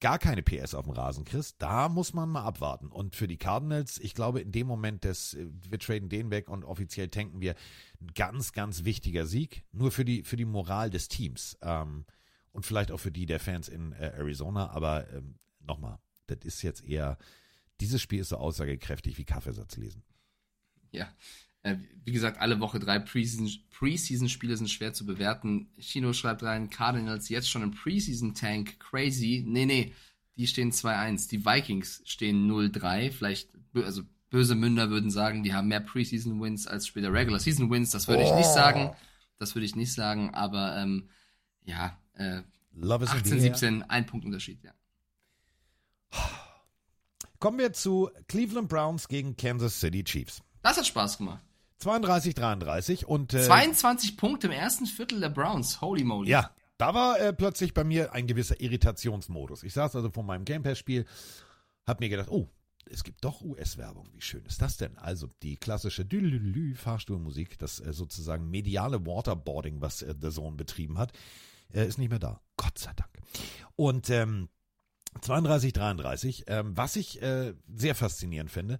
gar 0.00 0.18
keine 0.18 0.42
PS 0.42 0.74
auf 0.74 0.84
dem 0.84 0.94
Rasen 0.94 1.24
kriegst, 1.24 1.56
da 1.60 1.88
muss 1.88 2.12
man 2.12 2.28
mal 2.28 2.44
abwarten. 2.44 2.88
Und 2.88 3.16
für 3.16 3.28
die 3.28 3.36
Cardinals, 3.36 3.98
ich 3.98 4.14
glaube, 4.14 4.40
in 4.40 4.52
dem 4.52 4.66
Moment, 4.66 5.04
dass 5.04 5.34
äh, 5.34 5.46
wir 5.68 5.78
traden 5.78 6.08
den 6.08 6.30
weg 6.30 6.48
und 6.48 6.64
offiziell 6.64 7.08
tanken 7.08 7.40
wir, 7.40 7.54
ein 8.00 8.12
ganz, 8.14 8.52
ganz 8.52 8.84
wichtiger 8.84 9.26
Sieg. 9.26 9.64
Nur 9.72 9.90
für 9.90 10.04
die, 10.04 10.22
für 10.22 10.36
die 10.36 10.44
Moral 10.44 10.90
des 10.90 11.08
Teams. 11.08 11.58
Ähm, 11.62 12.04
und 12.52 12.66
vielleicht 12.66 12.90
auch 12.90 12.98
für 12.98 13.12
die 13.12 13.26
der 13.26 13.40
Fans 13.40 13.68
in 13.68 13.92
äh, 13.92 14.12
Arizona. 14.16 14.70
Aber 14.70 15.08
ähm, 15.12 15.38
nochmal, 15.60 15.98
das 16.26 16.38
ist 16.42 16.62
jetzt 16.62 16.84
eher, 16.84 17.18
dieses 17.80 18.02
Spiel 18.02 18.20
ist 18.20 18.30
so 18.30 18.36
aussagekräftig 18.36 19.18
wie 19.18 19.24
Kaffeesatz 19.24 19.76
lesen. 19.76 20.02
Ja. 20.92 21.08
Äh, 21.62 21.76
wie 22.04 22.12
gesagt, 22.12 22.40
alle 22.40 22.58
Woche 22.60 22.78
drei 22.78 22.96
Preseason- 22.98 23.60
Preseason-Spiele 23.70 24.56
sind 24.56 24.70
schwer 24.70 24.92
zu 24.94 25.04
bewerten. 25.06 25.68
Chino 25.78 26.12
schreibt 26.12 26.42
rein, 26.42 26.70
Cardinals 26.70 27.28
jetzt 27.28 27.50
schon 27.50 27.62
im 27.62 27.70
Preseason-Tank, 27.72 28.78
crazy. 28.80 29.44
Nee, 29.46 29.66
nee, 29.66 29.94
Die 30.36 30.46
stehen 30.46 30.72
2-1. 30.72 31.28
Die 31.28 31.44
Vikings 31.44 32.00
stehen 32.06 32.46
0-3. 32.50 33.10
Vielleicht, 33.12 33.50
also 33.74 34.02
böse 34.30 34.54
Münder 34.54 34.88
würden 34.88 35.10
sagen, 35.10 35.42
die 35.42 35.52
haben 35.52 35.68
mehr 35.68 35.80
Preseason-Wins 35.80 36.66
als 36.66 36.86
später 36.86 37.12
Regular-Season-Wins. 37.12 37.90
Das 37.90 38.08
würde 38.08 38.22
ich 38.22 38.32
nicht 38.32 38.46
Oh. 38.48 38.54
sagen. 38.54 38.96
Das 39.38 39.54
würde 39.54 39.66
ich 39.66 39.76
nicht 39.76 39.92
sagen, 39.92 40.32
aber 40.34 40.76
ähm, 40.78 41.10
ja, 41.64 41.98
äh, 42.14 42.42
Love 42.72 43.04
is 43.04 43.10
in 43.12 43.16
the 43.18 43.22
18, 43.22 43.32
air. 43.34 43.40
17, 43.42 43.82
ein 43.82 44.06
Punkt 44.06 44.24
Unterschied, 44.24 44.62
ja. 44.62 44.72
Kommen 47.38 47.58
wir 47.58 47.72
zu 47.72 48.10
Cleveland 48.28 48.68
Browns 48.68 49.08
gegen 49.08 49.36
Kansas 49.36 49.80
City 49.80 50.04
Chiefs. 50.04 50.42
Das 50.62 50.76
hat 50.76 50.86
Spaß 50.86 51.18
gemacht. 51.18 51.42
32, 51.80 52.34
33 52.34 53.06
und 53.06 53.34
äh, 53.34 53.42
22 53.42 54.16
Punkte 54.16 54.46
im 54.46 54.52
ersten 54.52 54.86
Viertel 54.86 55.20
der 55.20 55.30
Browns. 55.30 55.80
Holy 55.80 56.04
moly. 56.04 56.30
Ja, 56.30 56.50
da 56.76 56.94
war 56.94 57.18
äh, 57.18 57.32
plötzlich 57.32 57.74
bei 57.74 57.84
mir 57.84 58.12
ein 58.12 58.26
gewisser 58.26 58.60
Irritationsmodus. 58.60 59.62
Ich 59.62 59.72
saß 59.72 59.96
also 59.96 60.10
vor 60.10 60.22
meinem 60.22 60.44
Game 60.44 60.62
Pass 60.62 60.78
Spiel, 60.78 61.06
hab 61.86 62.00
mir 62.00 62.08
gedacht, 62.08 62.28
oh, 62.30 62.48
es 62.90 63.02
gibt 63.02 63.24
doch 63.24 63.40
US-Werbung. 63.40 64.08
Wie 64.12 64.20
schön 64.20 64.44
ist 64.44 64.60
das 64.60 64.76
denn? 64.76 64.96
Also 64.98 65.28
die 65.42 65.56
klassische 65.56 66.04
Dülülü 66.04 66.74
Fahrstuhlmusik, 66.74 67.58
das 67.58 67.80
äh, 67.80 67.92
sozusagen 67.92 68.50
mediale 68.50 69.06
Waterboarding, 69.06 69.80
was 69.80 70.02
äh, 70.02 70.14
The 70.20 70.30
Zone 70.30 70.56
betrieben 70.56 70.98
hat, 70.98 71.12
äh, 71.72 71.86
ist 71.86 71.98
nicht 71.98 72.10
mehr 72.10 72.18
da. 72.18 72.40
Gott 72.56 72.78
sei 72.78 72.92
Dank. 72.94 73.10
Und 73.76 74.10
ähm, 74.10 74.48
32, 75.22 75.72
33, 75.72 76.44
ähm, 76.46 76.76
was 76.76 76.96
ich 76.96 77.22
äh, 77.22 77.54
sehr 77.74 77.94
faszinierend 77.94 78.50
finde, 78.50 78.78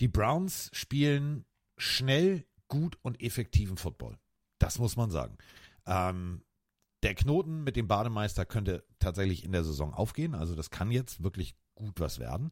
die 0.00 0.08
Browns 0.08 0.70
spielen 0.72 1.44
schnell, 1.82 2.44
gut 2.68 2.96
und 3.02 3.20
effektiven 3.20 3.76
Football. 3.76 4.18
Das 4.58 4.78
muss 4.78 4.96
man 4.96 5.10
sagen. 5.10 5.36
Ähm, 5.86 6.42
der 7.02 7.14
Knoten 7.14 7.64
mit 7.64 7.76
dem 7.76 7.88
Bademeister 7.88 8.46
könnte 8.46 8.84
tatsächlich 8.98 9.44
in 9.44 9.52
der 9.52 9.64
Saison 9.64 9.92
aufgehen. 9.92 10.34
Also 10.34 10.54
das 10.54 10.70
kann 10.70 10.90
jetzt 10.90 11.22
wirklich 11.22 11.56
gut 11.74 11.98
was 11.98 12.18
werden. 12.18 12.50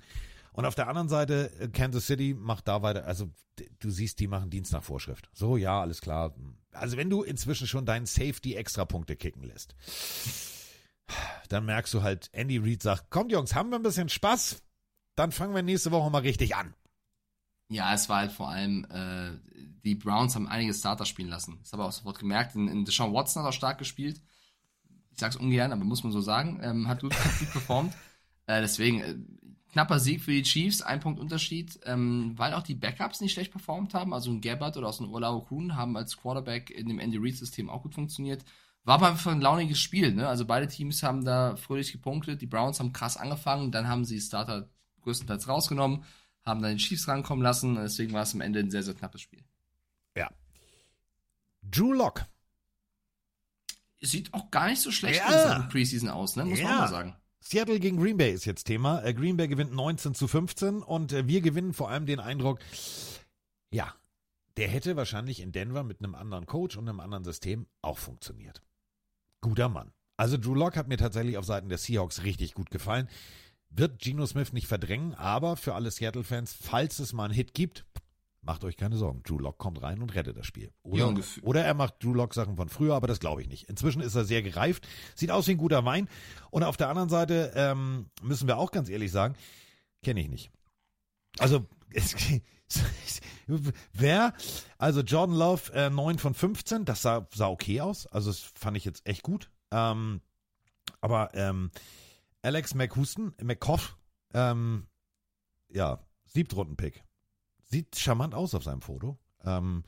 Und 0.53 0.67
auf 0.67 0.75
der 0.75 0.89
anderen 0.89 1.09
Seite, 1.09 1.53
äh, 1.61 1.69
Kansas 1.69 2.07
City 2.07 2.35
macht 2.35 2.67
da 2.67 2.83
weiter, 2.83 3.07
also 3.07 3.31
du 3.79 3.91
siehst, 3.91 4.19
die 4.19 4.27
machen 4.27 4.51
Dienst 4.51 4.73
nach 4.73 4.83
Vorschrift. 4.83 5.31
So, 5.33 5.57
ja, 5.57 5.81
alles 5.81 6.01
klar. 6.01 6.35
Also 6.73 6.97
wenn 6.97 7.09
du 7.11 7.23
inzwischen 7.23 7.69
schon 7.69 7.87
deinen 7.87 8.07
Safety 8.07 8.57
Extrapunkte 8.57 9.15
kicken 9.15 9.45
lässt, 9.45 9.77
dann 11.49 11.65
merkst 11.67 11.95
du 11.95 12.03
halt, 12.03 12.31
Andy 12.33 12.59
Reid 12.59 12.83
sagt, 12.83 13.11
kommt 13.11 13.31
Jungs, 13.31 13.55
haben 13.55 13.71
wir 13.71 13.79
ein 13.79 13.83
bisschen 13.83 14.09
Spaß? 14.09 14.63
Dann 15.15 15.33
fangen 15.33 15.55
wir 15.55 15.63
nächste 15.63 15.93
Woche 15.93 16.11
mal 16.11 16.23
richtig 16.23 16.57
an. 16.57 16.75
Ja, 17.71 17.95
es 17.95 18.09
war 18.09 18.19
halt 18.19 18.33
vor 18.33 18.49
allem, 18.51 18.85
äh, 18.91 19.31
die 19.85 19.95
Browns 19.95 20.35
haben 20.35 20.49
einige 20.49 20.75
Starter 20.75 21.07
spielen 21.07 21.29
lassen. 21.29 21.59
Das 21.63 21.73
habe 21.73 21.83
ich 21.83 21.89
auch 21.89 21.93
sofort 21.93 22.19
gemerkt. 22.19 22.57
In, 22.57 22.67
in 22.67 22.85
Deshaun 22.85 23.15
Watson 23.15 23.43
hat 23.43 23.49
auch 23.49 23.57
stark 23.57 23.79
gespielt. 23.79 24.21
Ich 25.13 25.21
sag's 25.21 25.37
ungern, 25.37 25.73
aber 25.73 25.85
muss 25.85 26.03
man 26.03 26.13
so 26.13 26.21
sagen. 26.21 26.61
Ähm, 26.63 26.89
hat 26.89 27.01
gut, 27.01 27.15
hat 27.15 27.39
gut 27.39 27.51
performt. 27.53 27.95
Äh, 28.47 28.63
deswegen, 28.63 29.01
äh, 29.01 29.15
knapper 29.71 30.01
Sieg 30.01 30.23
für 30.23 30.33
die 30.33 30.43
Chiefs, 30.43 30.83
ein 30.83 30.99
Punkt 30.99 31.21
Unterschied, 31.21 31.79
ähm, 31.85 32.33
weil 32.37 32.55
auch 32.55 32.65
die 32.65 32.75
Backups 32.75 33.21
nicht 33.21 33.33
schlecht 33.33 33.53
performt 33.53 33.95
haben. 33.95 34.13
Also 34.13 34.33
ein 34.33 34.41
Gabbard 34.41 34.77
oder 34.77 34.89
aus 34.89 34.97
dem 34.97 35.13
Olao 35.13 35.43
Kuhn 35.43 35.77
haben 35.77 35.97
als 35.97 36.17
Quarterback 36.17 36.71
in 36.71 36.89
dem 36.89 36.99
Andy 36.99 37.19
Reid-System 37.19 37.71
auch 37.71 37.83
gut 37.85 37.95
funktioniert. 37.95 38.45
War 38.83 38.95
aber 38.95 39.11
einfach 39.11 39.31
ein 39.31 39.41
launiges 39.41 39.79
Spiel, 39.79 40.13
ne? 40.13 40.27
Also 40.27 40.47
beide 40.47 40.67
Teams 40.67 41.05
haben 41.05 41.25
da 41.25 41.55
fröhlich 41.55 41.93
gepunktet. 41.93 42.41
Die 42.43 42.47
Browns 42.47 42.81
haben 42.81 42.93
krass 42.93 43.17
angefangen, 43.17 43.71
dann 43.71 43.87
haben 43.87 44.05
sie 44.05 44.21
Starter 44.21 44.69
größtenteils 45.03 45.47
rausgenommen, 45.49 46.03
haben 46.51 46.63
dann 46.63 46.77
die 46.77 46.83
Chiefs 46.83 47.09
rankommen 47.09 47.43
lassen. 47.43 47.77
Deswegen 47.77 48.13
war 48.13 48.23
es 48.23 48.35
am 48.35 48.41
Ende 48.43 48.59
ein 48.61 48.71
sehr, 48.71 48.83
sehr 48.83 48.95
knappes 48.95 49.23
Spiel. 49.23 49.43
Ja. 50.17 50.31
Drew 51.63 51.93
Lock. 51.93 52.25
Sieht 54.03 54.33
auch 54.33 54.51
gar 54.51 54.69
nicht 54.69 54.81
so 54.81 54.91
schlecht 54.91 55.21
Ja. 55.21 55.27
in 55.27 55.49
Sachen 55.49 55.69
Preseason 55.69 56.09
aus, 56.09 56.37
ne? 56.37 56.45
Muss 56.45 56.59
man 56.61 56.69
Ja. 56.69 56.77
auch 56.77 56.81
mal 56.83 56.89
sagen. 56.89 57.17
Seattle 57.43 57.81
gegen 57.81 57.99
Green 58.01 58.17
Bay 58.17 58.33
ist 58.33 58.45
jetzt 58.45 58.65
Thema. 58.65 59.03
Äh, 59.03 59.15
Green 59.15 59.37
Bay 59.37 59.49
gewinnt 59.49 59.73
19 59.73 60.15
zu 60.15 60.29
15 60.29 60.83
und 60.83 61.13
äh, 61.13 61.27
wir 61.27 61.41
gewinnen 61.41 61.73
vor 61.73 61.91
allem 61.91 62.07
den 62.07 62.21
Eindruck, 62.21 62.61
ja, 63.71 63.95
der 64.57 64.69
hätte 64.69 64.97
wahrscheinlich 64.97 65.41
in 65.41 65.53
Denver 65.53 65.83
mit 65.83 66.01
einem 66.03 66.15
anderen 66.15 66.45
Coach 66.47 66.77
und 66.77 66.89
einem 66.89 67.01
anderen 67.01 67.25
System 67.25 67.67
auch 67.83 67.99
funktioniert. 67.99 68.63
Guter 69.41 69.69
Mann. 69.69 69.93
Also 70.17 70.37
Drew 70.37 70.55
Lock 70.55 70.77
hat 70.77 70.89
mir 70.89 70.99
tatsächlich 70.99 71.39
auf 71.39 71.47
Seiten 71.47 71.71
der 71.71 71.79
Seahawks 71.79 72.25
richtig 72.25 72.53
gut 72.55 72.71
gefallen. 72.71 73.09
Wird 73.71 74.01
Geno 74.01 74.27
Smith 74.27 74.53
nicht 74.53 74.67
verdrängen, 74.67 75.15
aber 75.15 75.57
für 75.57 75.75
alle 75.75 75.91
Seattle-Fans, 75.91 76.57
falls 76.61 76.99
es 76.99 77.13
mal 77.13 77.27
einen 77.27 77.35
Hit 77.35 77.55
gibt, 77.55 77.87
macht 78.43 78.65
euch 78.65 78.77
keine 78.77 78.97
Sorgen. 78.97 79.23
Drew 79.23 79.39
Lock 79.39 79.59
kommt 79.59 79.81
rein 79.83 80.03
und 80.03 80.15
rettet 80.15 80.37
das 80.37 80.47
Spiel. 80.47 80.73
Oder, 80.83 81.13
Ja, 81.13 81.43
oder 81.43 81.65
er 81.65 81.75
macht 81.75 82.03
Drew 82.03 82.15
Lock 82.15 82.35
Sachen 82.35 82.57
von 82.57 82.69
früher, 82.69 82.95
aber 82.95 83.07
das 83.07 83.21
glaube 83.21 83.43
ich 83.43 83.49
nicht. 83.49 83.69
Inzwischen 83.69 84.01
ist 84.01 84.15
er 84.15 84.25
sehr 84.25 84.43
gereift, 84.43 84.89
sieht 85.15 85.31
aus 85.31 85.47
wie 85.47 85.53
ein 85.53 85.59
guter 85.59 85.85
Wein. 85.85 86.09
Und 86.51 86.63
auf 86.65 86.77
der 86.77 86.89
anderen 86.89 87.09
Seite 87.09 87.53
ähm, 87.55 88.07
müssen 88.23 88.49
wir 88.49 88.59
auch 88.59 88.73
ganz 88.73 88.89
ehrlich 88.89 89.13
sagen, 89.13 89.35
kenne 90.03 90.21
ich 90.21 90.29
nicht. 90.29 90.51
Also, 91.39 91.67
es, 91.93 92.15
wer? 93.93 94.35
Also 94.79 95.01
Jordan 95.01 95.37
Love 95.37 95.73
äh, 95.75 95.91
9 95.91 96.19
von 96.19 96.35
15, 96.35 96.85
das 96.85 97.03
sah, 97.03 97.27
sah 97.35 97.49
okay 97.49 97.81
aus. 97.81 98.07
Also 98.07 98.31
das 98.31 98.41
fand 98.41 98.77
ich 98.77 98.85
jetzt 98.85 99.07
echt 99.07 99.23
gut. 99.23 99.51
Ähm, 99.71 100.21
aber 101.01 101.31
ähm, 101.35 101.71
Alex 102.43 102.75
McHuston, 102.75 103.35
McCoff, 103.43 103.97
ähm, 104.35 104.87
ja, 105.69 106.05
Siebtrunden-Pick. 106.25 107.05
Sieht 107.63 107.97
charmant 107.97 108.35
aus 108.35 108.55
auf 108.55 108.65
seinem 108.65 108.81
Foto. 108.83 109.19
Ähm, 109.45 109.85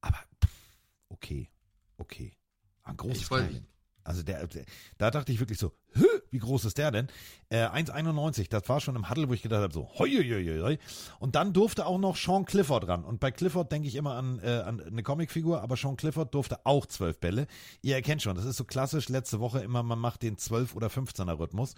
aber 0.00 0.18
pff, 0.42 0.78
okay, 1.08 1.50
okay. 1.96 2.36
Ein 2.82 2.96
großes 2.96 3.22
Ich 3.22 3.28
Kerlchen. 3.28 3.66
Also 4.04 4.22
der, 4.22 4.46
der, 4.46 4.64
da 4.98 5.10
dachte 5.10 5.32
ich 5.32 5.40
wirklich 5.40 5.58
so, 5.58 5.76
Hö, 5.92 6.06
wie 6.30 6.38
groß 6.38 6.64
ist 6.64 6.78
der 6.78 6.90
denn? 6.90 7.08
Äh, 7.48 7.66
1,91, 7.66 8.48
das 8.48 8.68
war 8.68 8.80
schon 8.80 8.96
im 8.96 9.10
Huddle, 9.10 9.28
wo 9.28 9.34
ich 9.34 9.42
gedacht 9.42 9.62
habe, 9.62 9.72
so, 9.72 9.88
hoi, 9.98 10.10
hoi, 10.10 10.44
hoi, 10.44 10.60
hoi. 10.60 10.78
Und 11.18 11.34
dann 11.34 11.52
durfte 11.52 11.86
auch 11.86 11.98
noch 11.98 12.16
Sean 12.16 12.44
Clifford 12.44 12.88
ran. 12.88 13.04
Und 13.04 13.20
bei 13.20 13.30
Clifford 13.30 13.72
denke 13.72 13.88
ich 13.88 13.96
immer 13.96 14.14
an, 14.14 14.40
äh, 14.42 14.62
an 14.64 14.80
eine 14.80 15.02
Comicfigur, 15.02 15.62
aber 15.62 15.76
Sean 15.76 15.96
Clifford 15.96 16.34
durfte 16.34 16.64
auch 16.64 16.86
zwölf 16.86 17.18
Bälle. 17.18 17.46
Ihr 17.82 17.94
erkennt 17.94 18.22
schon, 18.22 18.36
das 18.36 18.44
ist 18.44 18.56
so 18.56 18.64
klassisch, 18.64 19.08
letzte 19.08 19.40
Woche 19.40 19.60
immer, 19.60 19.82
man 19.82 19.98
macht 19.98 20.22
den 20.22 20.38
12 20.38 20.74
oder 20.74 20.88
15er 20.88 21.38
Rhythmus. 21.38 21.74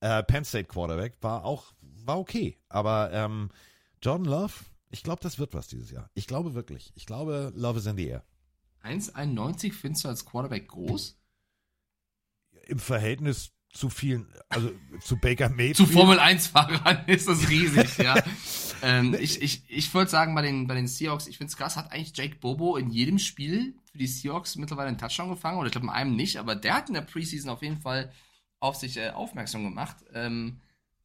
Äh, 0.00 0.22
Penn 0.22 0.44
State 0.44 0.66
Quarterback 0.66 1.16
war 1.20 1.44
auch, 1.44 1.72
war 2.04 2.18
okay. 2.18 2.58
Aber 2.68 3.10
ähm, 3.12 3.50
Jordan 4.02 4.26
Love, 4.26 4.52
ich 4.90 5.02
glaube, 5.02 5.20
das 5.22 5.38
wird 5.38 5.54
was 5.54 5.68
dieses 5.68 5.90
Jahr. 5.90 6.10
Ich 6.14 6.26
glaube 6.26 6.54
wirklich. 6.54 6.92
Ich 6.94 7.06
glaube, 7.06 7.52
Love 7.54 7.78
is 7.78 7.86
in 7.86 7.96
the 7.96 8.06
air. 8.06 8.24
1,91 8.84 9.72
findest 9.72 10.04
du 10.04 10.08
als 10.08 10.24
Quarterback 10.24 10.68
groß? 10.68 11.18
Im 12.66 12.78
Verhältnis 12.78 13.52
zu 13.76 13.90
vielen, 13.90 14.26
also 14.48 14.70
zu 15.00 15.16
Baker 15.18 15.48
Mayfield. 15.50 15.76
Zu 15.76 15.86
Formel 15.86 16.18
1-Fahrern 16.18 17.04
ist 17.06 17.28
das 17.28 17.48
riesig, 17.48 17.98
ja. 17.98 18.16
ähm, 18.82 19.14
ich 19.20 19.42
ich, 19.42 19.62
ich 19.68 19.92
wollte 19.94 20.10
sagen, 20.10 20.34
bei 20.34 20.42
den, 20.42 20.66
bei 20.66 20.74
den 20.74 20.88
Seahawks, 20.88 21.26
ich 21.26 21.38
finde 21.38 21.50
es 21.50 21.56
krass, 21.56 21.76
hat 21.76 21.92
eigentlich 21.92 22.16
Jake 22.16 22.36
Bobo 22.36 22.76
in 22.76 22.90
jedem 22.90 23.18
Spiel 23.18 23.74
für 23.92 23.98
die 23.98 24.06
Seahawks 24.06 24.56
mittlerweile 24.56 24.88
einen 24.88 24.98
Touchdown 24.98 25.28
gefangen, 25.30 25.58
oder 25.58 25.66
ich 25.66 25.72
glaube 25.72 25.86
in 25.86 25.92
einem 25.92 26.16
nicht, 26.16 26.38
aber 26.38 26.54
der 26.56 26.74
hat 26.74 26.88
in 26.88 26.94
der 26.94 27.02
Preseason 27.02 27.50
auf 27.50 27.62
jeden 27.62 27.80
Fall 27.80 28.10
auf 28.60 28.76
sich 28.76 28.96
äh, 28.96 29.10
aufmerksam 29.10 29.64
gemacht. 29.64 29.96
Ähm, 30.14 30.60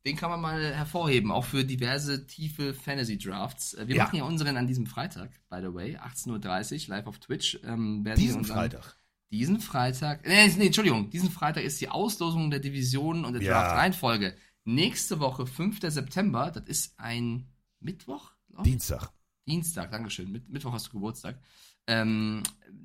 den 0.06 0.16
kann 0.16 0.32
man 0.32 0.42
mal 0.42 0.74
hervorheben, 0.74 1.32
auch 1.32 1.46
für 1.46 1.64
diverse 1.64 2.26
tiefe 2.26 2.74
Fantasy-Drafts. 2.74 3.76
Äh, 3.76 3.88
wir 3.88 3.96
Ja. 3.98 4.04
machen 4.06 4.16
ja 4.16 4.24
unseren 4.24 4.58
an 4.58 4.66
diesem 4.66 4.88
Freitag, 4.88 5.30
by 5.50 5.58
the 5.62 5.74
way, 5.74 5.98
18.30 5.98 6.84
Uhr, 6.84 6.96
live 6.96 7.08
auf 7.08 7.20
Twitch. 7.20 7.60
Ähm, 7.64 8.04
Diesen 8.18 8.44
Freitag. 8.46 8.96
Diesen 9.32 9.60
Freitag, 9.62 10.26
nee, 10.28 10.48
nee, 10.58 10.66
Entschuldigung, 10.68 11.10
diesen 11.10 11.32
Freitag 11.32 11.64
ist 11.64 11.80
die 11.80 11.88
Auslosung 11.90 12.52
der 12.52 12.60
Divisionen 12.60 13.24
und 13.24 13.34
der 13.34 13.42
Ja. 13.42 13.54
Draft-Reihenfolge. 13.54 14.36
Nächste 14.66 15.20
Woche, 15.20 15.48
5. 15.48 15.80
September, 15.82 16.52
das 16.52 16.66
ist 16.66 17.00
ein 17.00 17.48
Mittwoch? 17.80 18.32
Dienstag. 18.64 19.10
Dienstag, 19.48 19.92
Dankeschön. 19.92 20.32
Mit, 20.32 20.50
Mittwoch 20.50 20.74
hast 20.74 20.88
du 20.88 20.92
Geburtstag. 20.92 21.40
Ähm, 21.88 22.44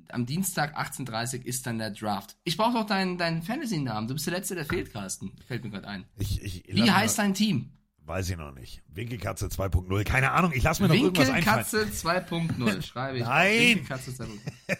am 0.09 0.25
Dienstag 0.25 0.77
18.30 0.79 1.43
ist 1.43 1.67
dann 1.67 1.77
der 1.77 1.91
Draft. 1.91 2.35
Ich 2.45 2.57
brauche 2.57 2.73
doch 2.73 2.85
deinen, 2.87 3.17
deinen 3.17 3.43
Fantasy-Namen. 3.43 4.07
Du 4.07 4.15
bist 4.15 4.25
der 4.25 4.33
Letzte, 4.33 4.55
der 4.55 4.65
fehlt, 4.65 4.91
Carsten. 4.91 5.33
Fällt 5.45 5.63
mir 5.63 5.69
gerade 5.69 5.87
ein. 5.87 6.05
Ich, 6.17 6.41
ich, 6.41 6.63
Wie 6.67 6.89
heißt 6.89 7.19
dein 7.19 7.33
Team? 7.33 7.71
Weiß 8.07 8.29
ich 8.29 8.37
noch 8.37 8.53
nicht. 8.53 8.81
Winkelkatze 8.87 9.47
2.0. 9.47 10.03
Keine 10.05 10.31
Ahnung. 10.31 10.53
Ich 10.55 10.63
lasse 10.63 10.81
mir 10.81 10.87
noch 10.87 10.95
irgendwas 10.95 11.29
einfallen. 11.29 11.65
Winkelkatze 11.65 12.07
2.0, 12.07 12.81
schreibe 12.85 13.17
ich. 13.17 13.25
Nein. 13.25 13.59
Winkelkatze 13.59 14.11
2.0. 14.11 14.27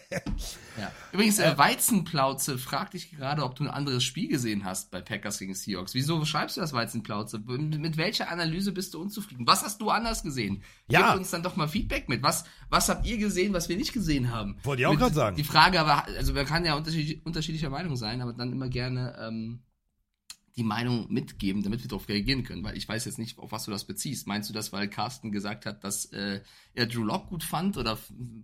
ja. 0.80 0.90
Übrigens, 1.12 1.38
äh, 1.38 1.58
Weizenplauze 1.58 2.56
fragt 2.56 2.94
dich 2.94 3.10
gerade, 3.10 3.44
ob 3.44 3.54
du 3.54 3.64
ein 3.64 3.70
anderes 3.70 4.02
Spiel 4.02 4.28
gesehen 4.28 4.64
hast 4.64 4.90
bei 4.90 5.02
Packers 5.02 5.38
gegen 5.38 5.52
Seahawks. 5.52 5.92
Wieso 5.92 6.24
schreibst 6.24 6.56
du 6.56 6.62
das 6.62 6.72
Weizenplauze? 6.72 7.38
Mit, 7.38 7.78
mit 7.78 7.96
welcher 7.98 8.30
Analyse 8.30 8.72
bist 8.72 8.94
du 8.94 9.02
unzufrieden? 9.02 9.46
Was 9.46 9.62
hast 9.62 9.82
du 9.82 9.90
anders 9.90 10.22
gesehen? 10.22 10.62
Ja. 10.88 11.10
Gib 11.10 11.20
uns 11.20 11.30
dann 11.30 11.42
doch 11.42 11.54
mal 11.54 11.68
Feedback 11.68 12.08
mit. 12.08 12.22
Was, 12.22 12.46
was 12.70 12.88
habt 12.88 13.06
ihr 13.06 13.18
gesehen, 13.18 13.52
was 13.52 13.68
wir 13.68 13.76
nicht 13.76 13.92
gesehen 13.92 14.32
haben? 14.32 14.56
Wollte 14.62 14.80
ich 14.80 14.86
auch 14.86 14.96
gerade 14.96 15.14
sagen. 15.14 15.36
Die 15.36 15.44
Frage 15.44 15.80
aber, 15.80 16.06
also 16.06 16.32
man 16.32 16.46
kann 16.46 16.64
ja 16.64 16.76
unterschiedlich, 16.76 17.26
unterschiedlicher 17.26 17.68
Meinung 17.68 17.94
sein, 17.96 18.22
aber 18.22 18.32
dann 18.32 18.52
immer 18.52 18.70
gerne 18.70 19.18
ähm, 19.20 19.60
die 20.58 20.64
Meinung 20.64 21.10
mitgeben, 21.10 21.62
damit 21.62 21.82
wir 21.82 21.88
darauf 21.88 22.08
reagieren 22.08 22.42
können, 22.44 22.62
weil 22.64 22.76
ich 22.76 22.86
weiß 22.88 23.04
jetzt 23.06 23.18
nicht, 23.18 23.38
auf 23.38 23.52
was 23.52 23.64
du 23.64 23.70
das 23.70 23.84
beziehst. 23.84 24.26
Meinst 24.26 24.50
du 24.50 24.52
das, 24.52 24.72
weil 24.72 24.88
Carsten 24.88 25.32
gesagt 25.32 25.64
hat, 25.64 25.82
dass 25.84 26.06
äh, 26.06 26.40
er 26.74 26.86
Drew 26.86 27.04
Lock 27.04 27.28
gut 27.28 27.44
fand 27.44 27.76
oder 27.76 27.96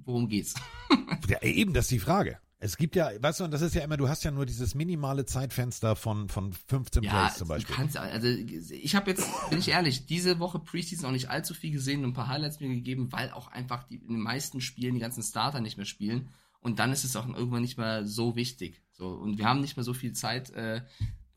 worum 0.04 0.28
geht's? 0.28 0.54
Ja, 1.28 1.40
eben, 1.42 1.72
das 1.72 1.86
ist 1.86 1.90
die 1.90 1.98
Frage. 2.00 2.38
Es 2.58 2.76
gibt 2.76 2.96
ja, 2.96 3.10
weißt 3.18 3.40
du, 3.40 3.44
und 3.44 3.50
das 3.50 3.62
ist 3.62 3.74
ja 3.74 3.82
immer, 3.82 3.96
du 3.96 4.08
hast 4.08 4.24
ja 4.24 4.30
nur 4.30 4.44
dieses 4.46 4.74
minimale 4.74 5.24
Zeitfenster 5.24 5.96
von, 5.96 6.28
von 6.28 6.52
15 6.52 7.02
Ja, 7.02 7.10
Plays 7.10 7.36
zum 7.38 7.48
Beispiel. 7.48 7.74
kannst, 7.74 7.96
also 7.96 8.28
ich 8.28 8.94
habe 8.94 9.10
jetzt, 9.10 9.26
bin 9.50 9.58
ich 9.58 9.68
ehrlich, 9.68 10.06
diese 10.06 10.38
Woche 10.38 10.58
Preseason 10.58 11.06
auch 11.06 11.12
nicht 11.12 11.30
allzu 11.30 11.54
viel 11.54 11.72
gesehen 11.72 12.04
und 12.04 12.10
ein 12.10 12.14
paar 12.14 12.28
Highlights 12.28 12.60
mir 12.60 12.68
gegeben, 12.68 13.10
weil 13.10 13.30
auch 13.32 13.48
einfach 13.48 13.84
die, 13.84 13.96
in 13.96 14.08
den 14.14 14.20
meisten 14.20 14.60
Spielen 14.60 14.94
die 14.94 15.00
ganzen 15.00 15.22
Starter 15.22 15.60
nicht 15.60 15.76
mehr 15.78 15.86
spielen 15.86 16.28
und 16.60 16.78
dann 16.78 16.92
ist 16.92 17.04
es 17.04 17.16
auch 17.16 17.26
irgendwann 17.26 17.62
nicht 17.62 17.78
mehr 17.78 18.06
so 18.06 18.36
wichtig. 18.36 18.82
So 18.92 19.08
und 19.08 19.38
wir 19.38 19.46
haben 19.46 19.60
nicht 19.60 19.76
mehr 19.76 19.84
so 19.84 19.94
viel 19.94 20.12
Zeit 20.12 20.50
äh, 20.50 20.82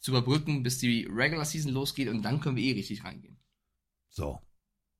zu 0.07 0.11
überbrücken, 0.11 0.63
bis 0.63 0.77
die 0.77 1.03
Regular 1.03 1.43
Season 1.43 1.73
losgeht 1.73 2.07
und 2.07 2.21
dann 2.21 2.39
können 2.39 2.55
wir 2.55 2.63
eh 2.63 2.71
richtig 2.71 3.03
reingehen. 3.03 3.37
So. 4.09 4.39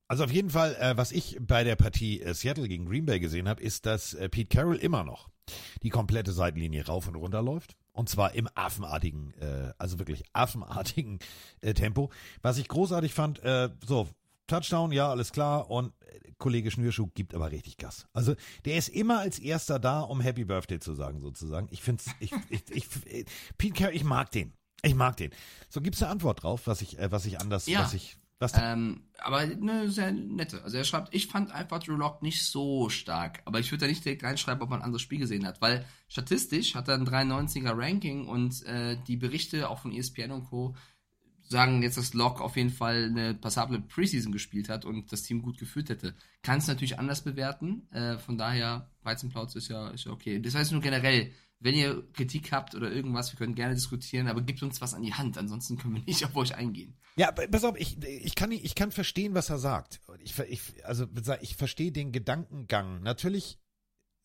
Also 0.06 0.24
auf 0.24 0.30
jeden 0.30 0.50
Fall, 0.50 0.74
äh, 0.76 0.98
was 0.98 1.12
ich 1.12 1.38
bei 1.40 1.64
der 1.64 1.76
Partie 1.76 2.20
äh, 2.20 2.34
Seattle 2.34 2.68
gegen 2.68 2.84
Green 2.84 3.06
Bay 3.06 3.18
gesehen 3.18 3.48
habe, 3.48 3.62
ist, 3.62 3.86
dass 3.86 4.12
äh, 4.12 4.28
Pete 4.28 4.54
Carroll 4.54 4.76
immer 4.76 5.04
noch 5.04 5.30
die 5.82 5.88
komplette 5.88 6.32
Seitenlinie 6.32 6.84
rauf 6.84 7.08
und 7.08 7.14
runter 7.14 7.40
läuft. 7.40 7.74
Und 7.92 8.10
zwar 8.10 8.34
im 8.34 8.48
affenartigen, 8.54 9.32
äh, 9.40 9.72
also 9.78 9.98
wirklich 9.98 10.24
affenartigen 10.34 11.20
äh, 11.62 11.72
Tempo. 11.72 12.10
Was 12.42 12.58
ich 12.58 12.68
großartig 12.68 13.14
fand, 13.14 13.42
äh, 13.42 13.70
so, 13.86 14.08
Touchdown, 14.46 14.92
ja, 14.92 15.10
alles 15.10 15.32
klar. 15.32 15.70
Und 15.70 15.92
Kollege 16.36 16.70
Schnürschuh 16.70 17.08
gibt 17.14 17.34
aber 17.34 17.50
richtig 17.50 17.78
Gas. 17.78 18.06
Also 18.12 18.34
der 18.66 18.76
ist 18.76 18.88
immer 18.88 19.20
als 19.20 19.38
erster 19.38 19.78
da, 19.78 20.00
um 20.00 20.20
Happy 20.20 20.44
Birthday 20.44 20.78
zu 20.78 20.92
sagen, 20.94 21.20
sozusagen. 21.20 21.68
Ich 21.70 21.82
finde 21.82 22.02
ich, 22.20 22.32
ich, 22.50 22.62
ich, 22.70 22.86
ich, 23.06 23.26
Pete 23.56 23.74
Carroll, 23.74 23.96
ich 23.96 24.04
mag 24.04 24.30
den. 24.32 24.52
Ich 24.82 24.94
mag 24.94 25.16
den. 25.16 25.30
So, 25.68 25.80
gibt's 25.80 26.02
eine 26.02 26.10
Antwort 26.12 26.42
drauf, 26.42 26.66
was 26.66 26.82
ich, 26.82 26.98
äh, 26.98 27.10
was 27.10 27.26
ich 27.26 27.40
anders, 27.40 27.66
Ja. 27.66 27.80
was 27.82 27.94
ich, 27.94 28.16
was? 28.38 28.52
Ähm, 28.56 29.02
aber 29.18 29.38
eine 29.38 29.90
sehr 29.90 30.12
nette. 30.12 30.62
Also 30.62 30.76
er 30.76 30.84
schreibt, 30.84 31.12
ich 31.12 31.26
fand 31.26 31.50
einfach 31.50 31.80
Drew 31.80 31.96
Lock 31.96 32.22
nicht 32.22 32.44
so 32.46 32.88
stark. 32.88 33.42
Aber 33.44 33.58
ich 33.58 33.70
würde 33.72 33.82
da 33.86 33.86
nicht 33.88 34.04
direkt 34.04 34.22
reinschreiben, 34.22 34.62
ob 34.62 34.70
man 34.70 34.78
ein 34.80 34.84
anderes 34.84 35.02
Spiel 35.02 35.18
gesehen 35.18 35.44
hat. 35.46 35.60
Weil 35.60 35.84
statistisch 36.08 36.76
hat 36.76 36.86
er 36.88 36.94
ein 36.94 37.04
93er 37.08 37.76
Ranking 37.76 38.28
und 38.28 38.64
äh, 38.66 38.96
die 39.08 39.16
Berichte 39.16 39.68
auch 39.68 39.80
von 39.80 39.92
ESPN 39.92 40.30
und 40.30 40.44
Co. 40.44 40.76
sagen 41.42 41.82
jetzt, 41.82 41.96
dass 41.98 42.14
Lock 42.14 42.40
auf 42.40 42.56
jeden 42.56 42.70
Fall 42.70 43.06
eine 43.06 43.34
passable 43.34 43.80
Preseason 43.80 44.30
gespielt 44.30 44.68
hat 44.68 44.84
und 44.84 45.10
das 45.10 45.24
Team 45.24 45.42
gut 45.42 45.58
geführt 45.58 45.88
hätte. 45.88 46.14
Kann 46.42 46.58
es 46.58 46.68
natürlich 46.68 46.98
anders 47.00 47.22
bewerten. 47.24 47.88
Äh, 47.90 48.18
von 48.18 48.38
daher, 48.38 48.88
Weizenplautz 49.02 49.56
ist 49.56 49.66
ja, 49.68 49.88
ist 49.88 50.04
ja 50.04 50.12
okay. 50.12 50.40
Das 50.40 50.54
heißt 50.54 50.70
nur 50.70 50.80
generell, 50.82 51.32
wenn 51.60 51.74
ihr 51.74 52.04
Kritik 52.12 52.52
habt 52.52 52.74
oder 52.74 52.90
irgendwas, 52.90 53.32
wir 53.32 53.38
können 53.38 53.54
gerne 53.54 53.74
diskutieren, 53.74 54.28
aber 54.28 54.42
gebt 54.42 54.62
uns 54.62 54.80
was 54.80 54.94
an 54.94 55.02
die 55.02 55.14
Hand. 55.14 55.36
Ansonsten 55.38 55.76
können 55.76 55.96
wir 55.96 56.02
nicht 56.06 56.24
auf 56.24 56.36
euch 56.36 56.54
eingehen. 56.54 56.96
Ja, 57.16 57.32
pass 57.32 57.64
auf, 57.64 57.76
ich, 57.78 58.02
ich, 58.04 58.34
kann, 58.34 58.52
ich 58.52 58.74
kann 58.74 58.92
verstehen, 58.92 59.34
was 59.34 59.50
er 59.50 59.58
sagt. 59.58 60.00
Ich, 60.20 60.38
ich, 60.38 60.62
also 60.84 61.06
ich 61.40 61.56
verstehe 61.56 61.90
den 61.90 62.12
Gedankengang. 62.12 63.02
Natürlich 63.02 63.58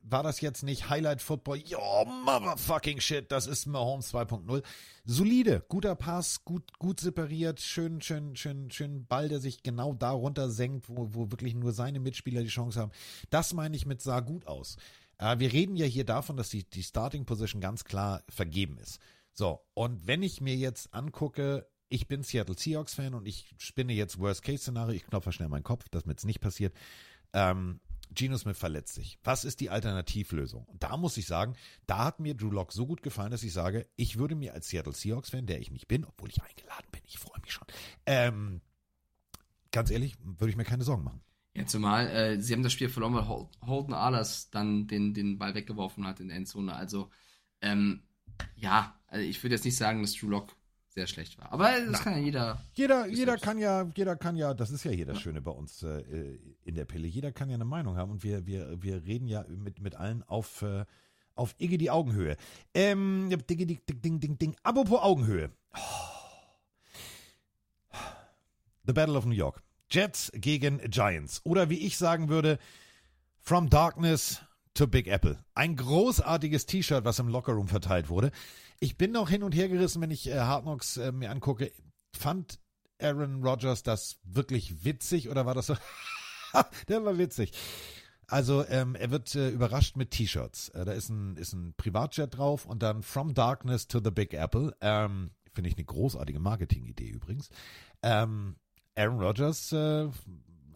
war 0.03 0.21
das 0.21 0.41
jetzt 0.41 0.63
nicht 0.63 0.89
Highlight 0.89 1.21
Football. 1.21 1.57
Yo, 1.57 2.05
motherfucking 2.05 2.99
shit, 2.99 3.31
das 3.31 3.47
ist 3.47 3.65
Mahomes 3.65 4.13
2.0. 4.13 4.61
Solide, 5.05 5.63
guter 5.69 5.95
Pass, 5.95 6.43
gut, 6.43 6.77
gut 6.77 6.99
separiert, 6.99 7.61
schön, 7.61 8.01
schön, 8.01 8.35
schön, 8.35 8.69
schön 8.69 9.05
Ball, 9.05 9.29
der 9.29 9.39
sich 9.39 9.63
genau 9.63 9.93
da 9.93 10.11
runter 10.11 10.49
senkt, 10.49 10.89
wo, 10.89 11.13
wo 11.13 11.31
wirklich 11.31 11.55
nur 11.55 11.71
seine 11.71 11.99
Mitspieler 11.99 12.43
die 12.43 12.49
Chance 12.49 12.79
haben. 12.79 12.91
Das 13.29 13.53
meine 13.53 13.75
ich 13.75 13.85
mit 13.85 14.01
sah 14.01 14.19
gut 14.19 14.45
aus. 14.45 14.77
Äh, 15.17 15.39
wir 15.39 15.51
reden 15.53 15.75
ja 15.75 15.85
hier 15.85 16.05
davon, 16.05 16.37
dass 16.37 16.49
die, 16.49 16.63
die 16.69 16.83
Starting 16.83 17.25
Position 17.25 17.61
ganz 17.61 17.83
klar 17.83 18.23
vergeben 18.29 18.77
ist. 18.77 18.99
So, 19.33 19.61
und 19.73 20.05
wenn 20.07 20.21
ich 20.21 20.41
mir 20.41 20.55
jetzt 20.55 20.93
angucke, 20.93 21.67
ich 21.89 22.07
bin 22.07 22.23
Seattle 22.23 22.57
Seahawks 22.57 22.93
Fan 22.93 23.13
und 23.13 23.27
ich 23.27 23.53
spinne 23.57 23.93
jetzt 23.93 24.19
Worst-Case-Szenario, 24.19 24.95
ich 24.95 25.05
knopfe 25.05 25.31
schnell 25.31 25.49
meinen 25.49 25.63
Kopf, 25.63 25.89
dass 25.89 26.05
mir 26.05 26.13
jetzt 26.13 26.25
nicht 26.25 26.39
passiert. 26.39 26.75
Ähm, 27.33 27.79
Geno 28.13 28.37
Smith 28.37 28.57
verletzt 28.57 28.93
sich. 28.93 29.17
Was 29.23 29.43
ist 29.43 29.59
die 29.59 29.69
Alternativlösung? 29.69 30.67
Da 30.79 30.97
muss 30.97 31.17
ich 31.17 31.25
sagen, 31.25 31.55
da 31.87 32.05
hat 32.05 32.19
mir 32.19 32.35
Drew 32.35 32.51
Lock 32.51 32.71
so 32.71 32.85
gut 32.85 33.01
gefallen, 33.01 33.31
dass 33.31 33.43
ich 33.43 33.53
sage, 33.53 33.87
ich 33.95 34.17
würde 34.17 34.35
mir 34.35 34.53
als 34.53 34.69
Seattle 34.69 34.93
Seahawks 34.93 35.31
Fan, 35.31 35.45
der 35.45 35.59
ich 35.59 35.71
nicht 35.71 35.87
bin, 35.87 36.05
obwohl 36.05 36.29
ich 36.29 36.41
eingeladen 36.43 36.87
bin, 36.91 37.01
ich 37.05 37.17
freue 37.17 37.39
mich 37.41 37.53
schon, 37.53 37.65
ähm, 38.05 38.61
ganz 39.71 39.89
ehrlich, 39.89 40.15
würde 40.23 40.51
ich 40.51 40.57
mir 40.57 40.65
keine 40.65 40.83
Sorgen 40.83 41.03
machen. 41.03 41.21
Ja, 41.55 41.65
zumal 41.67 42.07
äh, 42.07 42.41
sie 42.41 42.53
haben 42.53 42.63
das 42.63 42.73
Spiel 42.73 42.89
verloren, 42.89 43.13
weil 43.13 43.27
Hol- 43.27 43.47
Holden 43.61 43.93
Ahlers 43.93 44.49
dann 44.49 44.87
den, 44.87 45.13
den 45.13 45.37
Ball 45.37 45.53
weggeworfen 45.53 46.05
hat 46.07 46.19
in 46.19 46.29
der 46.29 46.37
Endzone. 46.37 46.73
Also, 46.73 47.09
ähm, 47.61 48.01
ja, 48.55 48.99
also 49.07 49.23
ich 49.23 49.41
würde 49.43 49.55
jetzt 49.55 49.65
nicht 49.65 49.77
sagen, 49.77 50.01
dass 50.01 50.13
Drew 50.13 50.29
Lock 50.29 50.55
sehr 50.89 51.05
schlecht 51.07 51.37
war. 51.39 51.51
Aber 51.51 51.71
das 51.91 52.01
kann 52.01 52.13
ja 52.13 52.19
jeder. 52.19 52.61
Jeder, 52.73 53.07
jeder 53.07 53.37
kann 53.37 53.57
ja, 53.59 53.87
jeder 53.95 54.15
kann 54.15 54.35
ja, 54.35 54.53
das 54.53 54.71
ist 54.71 54.83
ja 54.83 54.91
hier 54.91 55.05
das 55.05 55.19
Schöne 55.19 55.41
bei 55.41 55.51
uns 55.51 55.83
äh, 55.83 56.37
in 56.63 56.75
der 56.75 56.85
Pille. 56.85 57.07
Jeder 57.07 57.31
kann 57.31 57.49
ja 57.49 57.55
eine 57.55 57.65
Meinung 57.65 57.97
haben 57.97 58.11
und 58.11 58.23
wir, 58.23 58.45
wir, 58.47 58.81
wir 58.81 59.03
reden 59.03 59.27
ja 59.27 59.45
mit, 59.47 59.79
mit 59.79 59.95
allen 59.95 60.23
auf, 60.23 60.61
äh, 60.63 60.85
auf 61.35 61.55
Iggy 61.59 61.77
die 61.77 61.89
Augenhöhe. 61.91 62.35
Ähm, 62.73 63.29
ding, 63.29 63.57
ding, 63.57 63.67
ding, 63.67 64.01
ding, 64.01 64.19
ding, 64.19 64.37
ding. 64.37 64.55
Apropos 64.63 65.01
Augenhöhe. 65.01 65.51
The 68.85 68.93
Battle 68.93 69.17
of 69.17 69.25
New 69.25 69.35
York. 69.35 69.61
Jets 69.93 70.31
gegen 70.33 70.79
Giants. 70.89 71.41
Oder 71.43 71.69
wie 71.69 71.77
ich 71.77 71.97
sagen 71.97 72.27
würde, 72.27 72.57
From 73.39 73.69
Darkness 73.69 74.41
to 74.73 74.87
Big 74.87 75.07
Apple. 75.07 75.43
Ein 75.53 75.75
großartiges 75.75 76.65
T-Shirt, 76.65 77.05
was 77.05 77.19
im 77.19 77.27
Lockerroom 77.27 77.67
verteilt 77.67 78.09
wurde. 78.09 78.31
Ich 78.79 78.97
bin 78.97 79.11
noch 79.11 79.29
hin 79.29 79.43
und 79.43 79.53
her 79.53 79.69
gerissen, 79.69 80.01
wenn 80.01 80.11
ich 80.11 80.27
äh, 80.27 80.39
Hard 80.39 80.63
Knocks 80.63 80.97
äh, 80.97 81.11
mir 81.11 81.29
angucke. 81.29 81.71
Fand 82.17 82.59
Aaron 82.99 83.43
Rodgers 83.43 83.83
das 83.83 84.17
wirklich 84.23 84.83
witzig 84.83 85.29
oder 85.29 85.45
war 85.45 85.53
das 85.53 85.67
so? 85.67 85.75
Der 86.87 87.03
war 87.05 87.17
witzig. 87.17 87.51
Also 88.27 88.65
ähm, 88.67 88.95
er 88.95 89.11
wird 89.11 89.35
äh, 89.35 89.49
überrascht 89.49 89.95
mit 89.95 90.11
T-Shirts. 90.11 90.69
Äh, 90.69 90.85
da 90.85 90.93
ist 90.93 91.09
ein, 91.09 91.35
ist 91.35 91.53
ein 91.53 91.73
Privatjet 91.75 92.37
drauf 92.37 92.65
und 92.65 92.81
dann 92.81 93.03
From 93.03 93.33
Darkness 93.33 93.87
to 93.87 93.99
the 94.03 94.11
Big 94.11 94.33
Apple. 94.33 94.75
Ähm, 94.81 95.31
Finde 95.53 95.69
ich 95.69 95.75
eine 95.75 95.85
großartige 95.85 96.39
Marketingidee 96.39 97.09
übrigens. 97.09 97.49
Ähm, 98.01 98.55
Aaron 98.95 99.19
Rodgers 99.19 99.71
äh, 99.71 100.09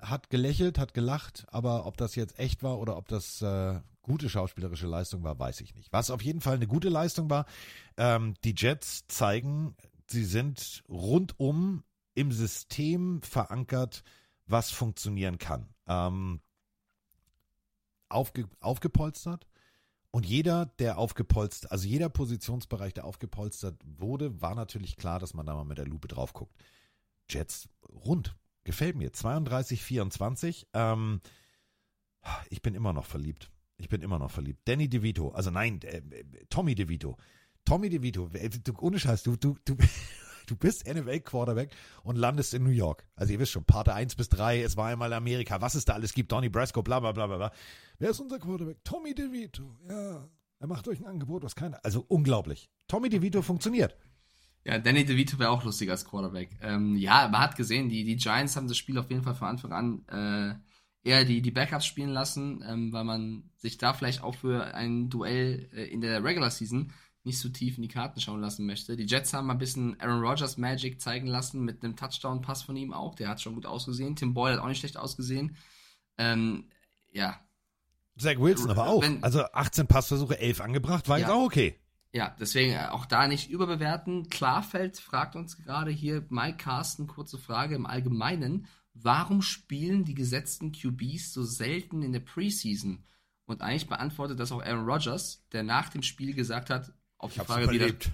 hat 0.02 0.30
gelächelt, 0.30 0.80
hat 0.80 0.94
gelacht, 0.94 1.46
aber 1.50 1.86
ob 1.86 1.98
das 1.98 2.16
jetzt 2.16 2.40
echt 2.40 2.64
war 2.64 2.80
oder 2.80 2.98
ob 2.98 3.08
das 3.08 3.42
äh, 3.42 3.80
gute 4.02 4.30
schauspielerische 4.30 4.88
Leistung 4.88 5.24
war, 5.24 5.38
weiß 5.38 5.62
ich 5.62 5.76
nicht. 5.76 5.92
Was 5.92 6.10
auf 6.12 6.22
jeden 6.22 6.42
Fall 6.42 6.56
eine 6.56 6.68
gute 6.68 6.90
Leistung 6.90 7.30
war, 7.30 7.46
ähm, 7.98 8.36
die 8.44 8.56
Jets 8.56 9.06
zeigen, 9.08 9.76
sie 10.08 10.24
sind 10.24 10.84
rundum 10.88 11.84
im 12.16 12.32
System 12.32 13.22
verankert, 13.22 14.04
was 14.46 14.72
funktionieren 14.72 15.38
kann. 15.38 15.68
Ähm, 15.88 16.42
aufge, 18.10 18.48
aufgepolstert 18.60 19.46
und 20.12 20.26
jeder, 20.26 20.66
der 20.66 20.98
aufgepolstert, 20.98 21.72
also 21.72 21.88
jeder 21.88 22.10
Positionsbereich, 22.10 22.94
der 22.94 23.06
aufgepolstert 23.06 23.80
wurde, 23.86 24.42
war 24.42 24.56
natürlich 24.56 24.96
klar, 24.96 25.20
dass 25.20 25.34
man 25.34 25.46
da 25.46 25.54
mal 25.54 25.66
mit 25.66 25.78
der 25.78 25.86
Lupe 25.86 26.08
drauf 26.08 26.34
guckt. 26.34 26.56
Jets 27.30 27.70
rund. 28.06 28.36
Gefällt 28.64 28.96
mir. 28.96 29.14
32, 29.14 29.82
24. 29.84 30.68
Ähm, 30.74 31.22
ich 32.50 32.62
bin 32.62 32.76
immer 32.76 32.94
noch 32.94 33.06
verliebt. 33.06 33.52
Ich 33.78 33.90
bin 33.90 34.02
immer 34.02 34.20
noch 34.20 34.32
verliebt. 34.32 34.62
Danny 34.66 34.90
DeVito, 34.90 35.30
also 35.30 35.52
nein, 35.52 35.80
äh, 35.84 35.98
äh, 35.98 36.24
Tommy 36.50 36.76
DeVito. 36.76 37.18
Tommy 37.64 37.90
DeVito, 37.90 38.30
äh, 38.34 38.50
du, 38.50 38.74
ohne 38.80 39.00
Scheiß, 39.00 39.24
du, 39.24 39.36
du, 39.36 39.56
du, 39.66 39.76
du 40.48 40.56
bist 40.56 40.88
NFL-Quarterback 40.88 41.72
und 42.04 42.16
landest 42.16 42.54
in 42.54 42.64
New 42.64 42.72
York. 42.72 43.08
Also 43.16 43.34
ihr 43.34 43.40
wisst 43.40 43.52
schon, 43.52 43.66
Parte 43.66 43.94
1 43.94 44.16
bis 44.16 44.30
3, 44.30 44.64
es 44.64 44.78
war 44.78 44.88
einmal 44.88 45.14
Amerika, 45.14 45.62
was 45.62 45.76
es 45.76 45.86
da 45.86 45.94
alles 45.94 46.14
gibt, 46.14 46.32
Donny 46.32 46.50
Brasco, 46.50 46.82
bla 46.82 47.00
bla 47.00 47.12
bla 47.12 47.28
bla. 47.28 47.52
Wer 48.00 48.10
ist 48.10 48.20
unser 48.20 48.40
Quarterback? 48.40 48.84
Tommy 48.84 49.14
DeVito, 49.14 49.78
ja. 49.88 50.28
Er 50.60 50.68
macht 50.68 50.88
euch 50.88 51.00
ein 51.00 51.06
Angebot, 51.06 51.44
was 51.44 51.56
keiner. 51.56 51.80
Also 51.86 52.04
unglaublich. 52.08 52.72
Tommy 52.88 53.10
DeVito 53.10 53.44
funktioniert. 53.44 53.96
Ja, 54.68 54.78
Danny 54.80 55.06
DeVito 55.06 55.40
wäre 55.40 55.50
auch 55.50 55.64
lustig 55.64 55.90
als 55.90 56.04
Quarterback. 56.04 56.50
Ähm, 56.62 56.98
ja, 56.98 57.30
man 57.30 57.40
hat 57.40 57.56
gesehen, 57.56 57.88
die, 57.88 58.04
die 58.04 58.18
Giants 58.18 58.58
haben 58.58 58.68
das 58.68 58.76
Spiel 58.76 58.98
auf 58.98 59.10
jeden 59.10 59.24
Fall 59.24 59.34
von 59.36 59.48
Anfang 59.48 59.72
an 59.72 60.06
äh, 61.06 61.10
eher 61.10 61.24
die, 61.24 61.42
die 61.42 61.52
Backups 61.52 61.86
spielen 61.86 62.10
lassen, 62.10 62.62
ähm, 62.68 62.92
weil 62.92 63.06
man 63.06 63.50
sich 63.56 63.78
da 63.78 63.94
vielleicht 63.94 64.24
auch 64.24 64.36
für 64.36 64.74
ein 64.76 65.10
Duell 65.10 65.70
äh, 65.74 65.86
in 65.86 66.02
der 66.02 66.22
Regular 66.22 66.52
Season 66.52 66.92
nicht 67.24 67.40
so 67.40 67.48
tief 67.48 67.78
in 67.78 67.84
die 67.84 67.88
Karten 67.88 68.20
schauen 68.20 68.42
lassen 68.42 68.66
möchte. 68.66 68.98
Die 68.98 69.06
Jets 69.06 69.34
haben 69.34 69.48
mal 69.48 69.54
ein 69.54 69.58
bisschen 69.60 69.98
Aaron 70.02 70.22
Rodgers 70.22 70.58
Magic 70.58 71.00
zeigen 71.00 71.28
lassen 71.28 71.64
mit 71.64 71.82
einem 71.84 71.96
Touchdown-Pass 71.96 72.64
von 72.64 72.76
ihm 72.76 72.92
auch. 72.92 73.16
Der 73.16 73.30
hat 73.30 73.42
schon 73.42 73.56
gut 73.56 73.66
ausgesehen. 73.66 74.18
Tim 74.18 74.34
Boyle 74.34 74.56
hat 74.58 74.62
auch 74.62 74.68
nicht 74.68 74.80
schlecht 74.80 74.98
ausgesehen. 74.98 75.56
Ähm, 76.18 76.66
ja. 77.14 77.40
Zach 78.18 78.38
Wilson 78.38 78.70
aber 78.72 78.88
auch. 78.88 79.02
Wenn- 79.02 79.24
also 79.24 79.44
18 79.44 79.88
Passversuche, 79.88 80.40
11 80.40 80.60
angebracht, 80.60 81.08
war 81.08 81.18
Ja. 81.20 81.28
jetzt 81.28 81.34
auch 81.36 81.46
okay. 81.46 81.80
Ja, 82.14 82.36
deswegen 82.40 82.74
äh, 82.74 82.88
auch 82.90 83.06
da 83.06 83.28
nicht 83.28 83.50
überbewerten. 83.50 84.30
Klarfeld 84.30 84.98
fragt 84.98 85.36
uns 85.36 85.58
gerade 85.58 85.92
hier, 85.92 86.26
Mike 86.30 86.58
Carsten, 86.58 87.08
kurze 87.08 87.38
Frage 87.38 87.76
im 87.76 87.86
Allgemeinen. 87.86 88.68
Warum 88.94 89.42
spielen 89.42 90.06
die 90.06 90.16
gesetzten 90.16 90.72
QBs 90.72 91.34
so 91.34 91.44
selten 91.44 92.02
in 92.02 92.14
der 92.14 92.20
Preseason? 92.22 93.04
Und 93.46 93.62
eigentlich 93.62 93.88
beantwortet 93.88 94.40
das 94.40 94.52
auch 94.52 94.62
Aaron 94.64 94.90
Rodgers, 94.90 95.46
der 95.52 95.64
nach 95.64 95.90
dem 95.90 96.02
Spiel 96.04 96.34
gesagt 96.34 96.70
hat, 96.70 96.92
auf 97.18 97.34
die 97.34 97.40
Frage, 97.42 97.72
wie, 97.72 97.78
das- 97.80 98.12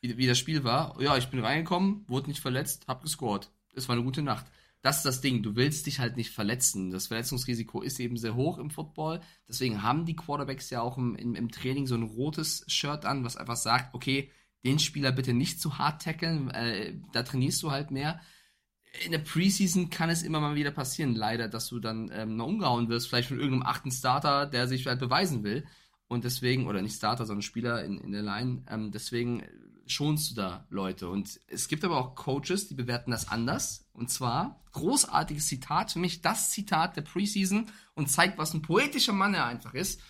wie, 0.00 0.16
wie 0.16 0.26
das 0.26 0.38
Spiel 0.38 0.64
war, 0.64 1.00
ja, 1.00 1.16
ich 1.16 1.28
bin 1.28 1.40
reingekommen, 1.44 2.04
wurde 2.08 2.28
nicht 2.28 2.40
verletzt, 2.40 2.84
hab 2.88 3.02
gescored. 3.02 3.50
Es 3.74 3.88
war 3.88 3.94
eine 3.96 4.04
gute 4.04 4.22
Nacht. 4.22 4.46
Das 4.82 4.98
ist 4.98 5.04
das 5.04 5.20
Ding. 5.20 5.42
Du 5.42 5.56
willst 5.56 5.86
dich 5.86 6.00
halt 6.00 6.16
nicht 6.16 6.30
verletzen. 6.30 6.90
Das 6.90 7.08
Verletzungsrisiko 7.08 7.82
ist 7.82 8.00
eben 8.00 8.16
sehr 8.16 8.34
hoch 8.34 8.58
im 8.58 8.70
Football. 8.70 9.20
Deswegen 9.48 9.82
haben 9.82 10.06
die 10.06 10.16
Quarterbacks 10.16 10.70
ja 10.70 10.80
auch 10.80 10.96
im, 10.96 11.16
im, 11.16 11.34
im 11.34 11.50
Training 11.50 11.86
so 11.86 11.94
ein 11.94 12.02
rotes 12.02 12.64
Shirt 12.66 13.04
an, 13.04 13.24
was 13.24 13.36
einfach 13.36 13.56
sagt, 13.56 13.94
okay, 13.94 14.30
den 14.64 14.78
Spieler 14.78 15.12
bitte 15.12 15.34
nicht 15.34 15.60
zu 15.60 15.78
hart 15.78 16.02
tackeln, 16.02 16.50
äh, 16.50 16.94
da 17.12 17.22
trainierst 17.22 17.62
du 17.62 17.70
halt 17.70 17.90
mehr. 17.90 18.20
In 19.04 19.12
der 19.12 19.18
Preseason 19.18 19.90
kann 19.90 20.10
es 20.10 20.22
immer 20.22 20.40
mal 20.40 20.56
wieder 20.56 20.72
passieren, 20.72 21.14
leider, 21.14 21.48
dass 21.48 21.68
du 21.68 21.78
dann 21.78 22.10
ähm, 22.12 22.36
noch 22.36 22.46
umgehauen 22.46 22.88
wirst, 22.88 23.08
vielleicht 23.08 23.28
von 23.28 23.38
irgendeinem 23.38 23.66
achten 23.66 23.90
Starter, 23.90 24.46
der 24.46 24.66
sich 24.66 24.86
halt 24.86 24.98
beweisen 24.98 25.44
will. 25.44 25.64
Und 26.08 26.24
deswegen, 26.24 26.66
oder 26.66 26.82
nicht 26.82 26.96
Starter, 26.96 27.24
sondern 27.24 27.42
Spieler 27.42 27.84
in, 27.84 27.98
in 27.98 28.10
der 28.10 28.22
Line, 28.22 28.64
ähm, 28.68 28.90
deswegen 28.90 29.44
schonst 29.90 30.30
du 30.30 30.34
da 30.34 30.66
Leute. 30.70 31.08
Und 31.08 31.40
es 31.46 31.68
gibt 31.68 31.84
aber 31.84 31.98
auch 31.98 32.14
Coaches, 32.14 32.68
die 32.68 32.74
bewerten 32.74 33.10
das 33.10 33.28
anders. 33.28 33.88
Und 33.92 34.10
zwar, 34.10 34.62
großartiges 34.72 35.46
Zitat, 35.46 35.92
für 35.92 35.98
mich 35.98 36.22
das 36.22 36.50
Zitat 36.50 36.96
der 36.96 37.02
Preseason 37.02 37.66
und 37.94 38.10
zeigt, 38.10 38.38
was 38.38 38.54
ein 38.54 38.62
poetischer 38.62 39.12
Mann 39.12 39.34
er 39.34 39.46
einfach 39.46 39.74
ist. 39.74 40.00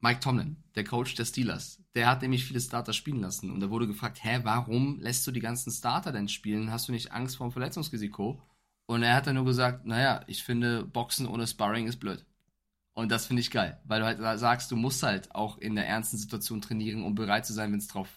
Mike 0.00 0.20
Tomlin, 0.20 0.62
der 0.74 0.84
Coach 0.84 1.14
der 1.14 1.24
Steelers, 1.24 1.82
der 1.94 2.08
hat 2.08 2.22
nämlich 2.22 2.44
viele 2.44 2.60
Starter 2.60 2.92
spielen 2.92 3.20
lassen. 3.20 3.50
Und 3.50 3.60
da 3.60 3.70
wurde 3.70 3.86
gefragt, 3.86 4.22
hä, 4.22 4.40
warum 4.42 5.00
lässt 5.00 5.26
du 5.26 5.32
die 5.32 5.40
ganzen 5.40 5.72
Starter 5.72 6.12
denn 6.12 6.28
spielen? 6.28 6.70
Hast 6.70 6.88
du 6.88 6.92
nicht 6.92 7.12
Angst 7.12 7.36
vor 7.36 7.48
dem 7.48 7.52
Verletzungsrisiko? 7.52 8.42
Und 8.86 9.02
er 9.02 9.14
hat 9.14 9.26
dann 9.26 9.34
nur 9.34 9.44
gesagt, 9.44 9.86
naja, 9.86 10.20
ich 10.26 10.44
finde, 10.44 10.84
Boxen 10.84 11.26
ohne 11.26 11.46
Sparring 11.46 11.86
ist 11.86 11.96
blöd. 11.96 12.24
Und 12.96 13.10
das 13.10 13.26
finde 13.26 13.40
ich 13.40 13.50
geil, 13.50 13.78
weil 13.84 14.00
du 14.00 14.06
halt 14.06 14.40
sagst, 14.40 14.70
du 14.70 14.76
musst 14.76 15.02
halt 15.02 15.34
auch 15.34 15.58
in 15.58 15.74
der 15.74 15.86
ernsten 15.86 16.16
Situation 16.16 16.62
trainieren, 16.62 17.04
um 17.04 17.14
bereit 17.14 17.44
zu 17.44 17.52
sein, 17.52 17.70
wenn 17.70 17.78
es 17.78 17.88
drauf, 17.88 18.08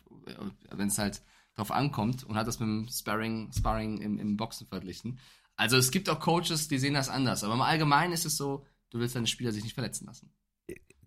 wenn 0.71 0.87
es 0.87 0.97
halt 0.97 1.21
drauf 1.55 1.71
ankommt 1.71 2.23
und 2.23 2.35
hat 2.35 2.47
das 2.47 2.59
mit 2.59 2.67
dem 2.67 2.87
Sparring, 2.89 3.51
Sparring 3.51 4.01
im, 4.01 4.19
im 4.19 4.37
Boxen 4.37 4.67
verglichen. 4.67 5.19
Also 5.55 5.77
es 5.77 5.91
gibt 5.91 6.09
auch 6.09 6.19
Coaches, 6.19 6.67
die 6.67 6.79
sehen 6.79 6.93
das 6.93 7.09
anders, 7.09 7.43
aber 7.43 7.53
im 7.53 7.61
Allgemeinen 7.61 8.13
ist 8.13 8.25
es 8.25 8.37
so, 8.37 8.65
du 8.91 8.99
willst 8.99 9.15
deine 9.15 9.27
Spieler 9.27 9.51
sich 9.51 9.63
nicht 9.63 9.73
verletzen 9.73 10.05
lassen 10.05 10.31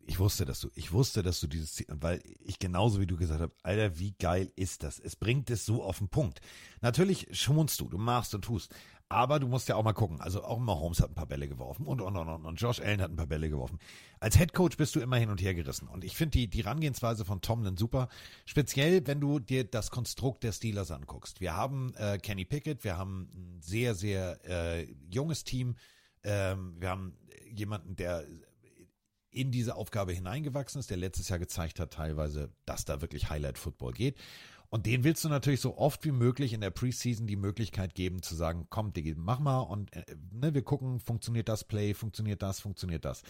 ich 0.06 0.18
wusste, 0.18 0.44
dass 0.44 0.60
du, 0.60 0.68
ich 0.74 0.92
wusste, 0.92 1.22
dass 1.22 1.40
du 1.40 1.46
dieses 1.46 1.74
Ziel, 1.74 1.86
weil 1.88 2.20
ich 2.40 2.58
genauso 2.58 3.00
wie 3.00 3.06
du 3.06 3.16
gesagt 3.16 3.40
hast, 3.40 3.52
Alter, 3.62 3.98
wie 3.98 4.12
geil 4.18 4.52
ist 4.56 4.82
das? 4.82 4.98
Es 4.98 5.16
bringt 5.16 5.50
es 5.50 5.64
so 5.64 5.82
auf 5.82 5.98
den 5.98 6.08
Punkt. 6.08 6.40
Natürlich 6.80 7.28
schmunst 7.32 7.80
du, 7.80 7.88
du 7.88 7.98
machst 7.98 8.34
und 8.34 8.42
tust. 8.42 8.74
Aber 9.12 9.38
du 9.38 9.46
musst 9.46 9.68
ja 9.68 9.76
auch 9.76 9.84
mal 9.84 9.92
gucken. 9.92 10.22
Also 10.22 10.42
auch 10.42 10.58
Mahomes 10.58 11.02
hat 11.02 11.10
ein 11.10 11.14
paar 11.14 11.26
Bälle 11.26 11.46
geworfen 11.46 11.84
und, 11.84 12.00
und, 12.00 12.16
und, 12.16 12.28
und, 12.30 12.46
und 12.46 12.60
Josh 12.60 12.80
Allen 12.80 13.02
hat 13.02 13.10
ein 13.10 13.16
paar 13.16 13.26
Bälle 13.26 13.50
geworfen. 13.50 13.78
Als 14.20 14.38
Head 14.38 14.54
Coach 14.54 14.78
bist 14.78 14.96
du 14.96 15.00
immer 15.00 15.16
hin 15.16 15.28
und 15.28 15.42
her 15.42 15.52
gerissen. 15.52 15.86
Und 15.86 16.02
ich 16.02 16.16
finde 16.16 16.38
die, 16.38 16.48
die 16.48 16.62
Rangehensweise 16.62 17.26
von 17.26 17.42
Tomlin 17.42 17.76
super. 17.76 18.08
Speziell, 18.46 19.06
wenn 19.06 19.20
du 19.20 19.38
dir 19.38 19.64
das 19.64 19.90
Konstrukt 19.90 20.44
der 20.44 20.52
Steelers 20.52 20.90
anguckst. 20.90 21.42
Wir 21.42 21.54
haben 21.54 21.92
äh, 21.96 22.16
Kenny 22.16 22.46
Pickett, 22.46 22.84
wir 22.84 22.96
haben 22.96 23.28
ein 23.34 23.60
sehr, 23.60 23.94
sehr 23.94 24.38
äh, 24.48 24.86
junges 25.10 25.44
Team. 25.44 25.76
Ähm, 26.24 26.76
wir 26.80 26.88
haben 26.88 27.14
jemanden, 27.50 27.96
der 27.96 28.24
in 29.32 29.50
diese 29.50 29.76
Aufgabe 29.76 30.12
hineingewachsen 30.12 30.78
ist, 30.78 30.90
der 30.90 30.98
letztes 30.98 31.28
Jahr 31.28 31.38
gezeigt 31.38 31.80
hat, 31.80 31.92
teilweise, 31.92 32.50
dass 32.66 32.84
da 32.84 33.00
wirklich 33.00 33.30
Highlight 33.30 33.58
Football 33.58 33.92
geht. 33.92 34.18
Und 34.72 34.86
den 34.86 35.04
willst 35.04 35.22
du 35.22 35.28
natürlich 35.28 35.60
so 35.60 35.76
oft 35.76 36.02
wie 36.06 36.12
möglich 36.12 36.54
in 36.54 36.62
der 36.62 36.70
Preseason 36.70 37.26
die 37.26 37.36
Möglichkeit 37.36 37.94
geben 37.94 38.22
zu 38.22 38.34
sagen, 38.34 38.68
komm, 38.70 38.94
Diggi, 38.94 39.14
mach 39.14 39.38
mal 39.38 39.58
und 39.60 39.94
äh, 39.94 40.02
ne, 40.30 40.54
wir 40.54 40.62
gucken, 40.62 40.98
funktioniert 40.98 41.50
das 41.50 41.64
Play, 41.64 41.92
funktioniert 41.92 42.40
das, 42.40 42.60
funktioniert 42.60 43.04
das. 43.04 43.22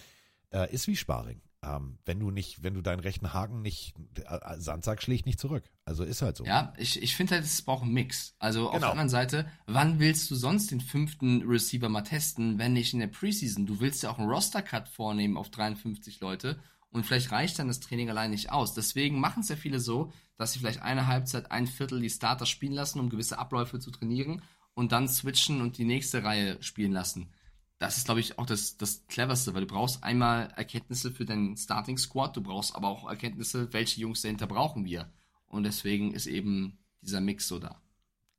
Äh, 0.52 0.72
ist 0.72 0.86
wie 0.86 0.94
Sparring. 0.94 1.40
Ähm, 1.64 1.98
wenn 2.04 2.20
du 2.20 2.30
nicht, 2.30 2.62
wenn 2.62 2.74
du 2.74 2.80
deinen 2.80 3.00
rechten 3.00 3.32
Haken 3.32 3.60
nicht, 3.60 3.92
äh, 4.24 4.60
Sandsack 4.60 5.02
schlägt 5.02 5.26
nicht 5.26 5.40
zurück. 5.40 5.64
Also 5.84 6.04
ist 6.04 6.22
halt 6.22 6.36
so. 6.36 6.44
Ja, 6.44 6.72
ich, 6.76 7.02
ich 7.02 7.16
finde 7.16 7.34
halt, 7.34 7.44
es 7.44 7.60
braucht 7.62 7.82
einen 7.82 7.92
Mix. 7.92 8.36
Also 8.38 8.66
auf 8.68 8.74
Genau. 8.74 8.86
der 8.86 8.90
anderen 8.92 9.08
Seite, 9.08 9.50
wann 9.66 9.98
willst 9.98 10.30
du 10.30 10.36
sonst 10.36 10.70
den 10.70 10.80
fünften 10.80 11.42
Receiver 11.42 11.88
mal 11.88 12.02
testen, 12.02 12.58
wenn 12.60 12.72
nicht 12.74 12.94
in 12.94 13.00
der 13.00 13.08
Preseason? 13.08 13.66
Du 13.66 13.80
willst 13.80 14.04
ja 14.04 14.10
auch 14.12 14.18
einen 14.20 14.30
Roster-Cut 14.30 14.88
vornehmen 14.88 15.36
auf 15.36 15.50
53 15.50 16.20
Leute 16.20 16.60
und 16.90 17.04
vielleicht 17.04 17.32
reicht 17.32 17.58
dann 17.58 17.66
das 17.66 17.80
Training 17.80 18.10
allein 18.10 18.30
nicht 18.30 18.52
aus. 18.52 18.74
Deswegen 18.74 19.18
machen 19.18 19.40
es 19.40 19.48
ja 19.48 19.56
viele 19.56 19.80
so, 19.80 20.12
dass 20.42 20.52
sie 20.52 20.58
vielleicht 20.58 20.82
eine 20.82 21.06
Halbzeit, 21.06 21.52
ein 21.52 21.68
Viertel 21.68 22.00
die 22.00 22.10
Starter 22.10 22.46
spielen 22.46 22.72
lassen, 22.72 22.98
um 22.98 23.10
gewisse 23.10 23.38
Abläufe 23.38 23.78
zu 23.78 23.92
trainieren 23.92 24.42
und 24.74 24.90
dann 24.90 25.06
switchen 25.06 25.60
und 25.60 25.78
die 25.78 25.84
nächste 25.84 26.24
Reihe 26.24 26.60
spielen 26.62 26.90
lassen. 26.90 27.32
Das 27.78 27.96
ist, 27.96 28.06
glaube 28.06 28.18
ich, 28.18 28.40
auch 28.40 28.46
das, 28.46 28.76
das 28.76 29.06
Cleverste, 29.06 29.54
weil 29.54 29.60
du 29.60 29.68
brauchst 29.68 30.02
einmal 30.02 30.52
Erkenntnisse 30.56 31.12
für 31.12 31.24
deinen 31.24 31.56
Starting 31.56 31.96
Squad, 31.96 32.36
du 32.36 32.42
brauchst 32.42 32.74
aber 32.74 32.88
auch 32.88 33.08
Erkenntnisse, 33.08 33.72
welche 33.72 34.00
Jungs 34.00 34.22
dahinter 34.22 34.48
brauchen 34.48 34.84
wir. 34.84 35.12
Und 35.46 35.62
deswegen 35.62 36.12
ist 36.12 36.26
eben 36.26 36.76
dieser 37.02 37.20
Mix 37.20 37.46
so 37.46 37.60
da. 37.60 37.80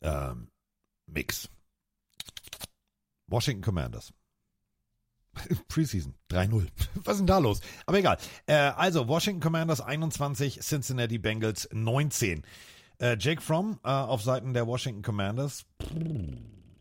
Ähm, 0.02 0.50
Mix. 1.08 1.50
Washington 3.28 3.64
Commanders. 3.64 4.14
Preseason 5.68 6.14
3-0. 6.30 6.68
Was 7.04 7.16
ist 7.16 7.20
denn 7.20 7.28
da 7.28 7.38
los? 7.38 7.62
Aber 7.86 8.00
egal. 8.00 8.18
Äh, 8.46 8.54
also, 8.54 9.08
Washington 9.08 9.42
Commanders 9.42 9.82
21, 9.82 10.60
Cincinnati 10.62 11.18
Bengals 11.18 11.70
19. 11.72 12.44
Äh, 13.00 13.18
Jake 13.20 13.42
Fromm 13.42 13.80
äh, 13.84 13.90
auf 13.90 14.22
Seiten 14.22 14.54
der 14.54 14.68
Washington 14.68 15.02
Commanders 15.02 15.66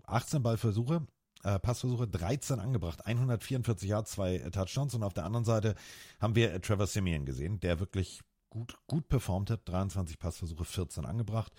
18 0.07 0.43
Ballversuche, 0.43 1.07
äh, 1.43 1.59
Passversuche 1.59 2.07
13 2.07 2.61
angebracht, 2.61 3.07
144 3.07 3.89
Yards, 3.89 4.13
zwei 4.13 4.37
äh, 4.37 4.51
Touchdowns 4.51 4.95
und 4.95 5.03
auf 5.03 5.15
der 5.15 5.25
anderen 5.25 5.45
Seite 5.45 5.75
haben 6.21 6.35
wir 6.35 6.53
äh, 6.53 6.61
Trevor 6.61 6.87
Simeon 6.87 7.25
gesehen, 7.25 7.61
der 7.61 7.81
wirklich 7.81 8.21
gut, 8.51 8.77
gut 8.87 9.09
performt 9.09 9.51
hat, 9.51 9.69
23 9.69 10.19
Passversuche, 10.19 10.65
14 10.65 11.07
angebracht. 11.07 11.53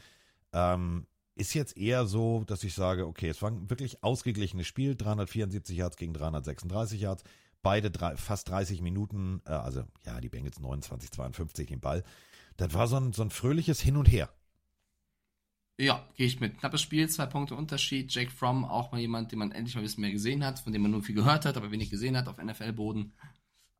Ähm, 0.53 1.07
ist 1.35 1.53
jetzt 1.53 1.77
eher 1.77 2.05
so, 2.05 2.43
dass 2.45 2.63
ich 2.63 2.73
sage, 2.73 3.07
okay, 3.07 3.29
es 3.29 3.41
war 3.41 3.51
ein 3.51 3.69
wirklich 3.69 4.03
ausgeglichenes 4.03 4.67
Spiel, 4.67 4.95
374 4.95 5.77
Yards 5.77 5.97
gegen 5.97 6.13
336 6.13 7.01
Yards, 7.01 7.23
beide 7.61 7.89
drei, 7.89 8.15
fast 8.17 8.49
30 8.49 8.81
Minuten, 8.81 9.41
äh, 9.45 9.51
also 9.51 9.83
ja, 10.05 10.21
die 10.21 10.29
Bengals 10.29 10.59
29, 10.59 11.11
52 11.11 11.67
den 11.67 11.79
Ball. 11.79 12.03
Das 12.57 12.73
war 12.73 12.87
so 12.87 12.97
ein, 12.97 13.13
so 13.13 13.23
ein 13.23 13.31
fröhliches 13.31 13.81
Hin 13.81 13.97
und 13.97 14.11
Her. 14.11 14.29
Ja, 15.79 16.07
gehe 16.15 16.27
ich 16.27 16.39
mit. 16.39 16.59
Knappes 16.59 16.81
Spiel, 16.81 17.09
zwei 17.09 17.25
Punkte 17.25 17.55
Unterschied. 17.55 18.13
Jake 18.13 18.29
Fromm, 18.29 18.63
auch 18.63 18.91
mal 18.91 19.01
jemand, 19.01 19.31
den 19.31 19.39
man 19.39 19.51
endlich 19.51 19.73
mal 19.73 19.81
ein 19.81 19.85
bisschen 19.85 20.01
mehr 20.01 20.11
gesehen 20.11 20.45
hat, 20.45 20.59
von 20.59 20.71
dem 20.71 20.83
man 20.83 20.91
nur 20.91 21.01
viel 21.01 21.15
gehört 21.15 21.45
hat, 21.45 21.57
aber 21.57 21.71
wenig 21.71 21.89
gesehen 21.89 22.15
hat 22.15 22.27
auf 22.27 22.37
NFL-Boden. 22.37 23.11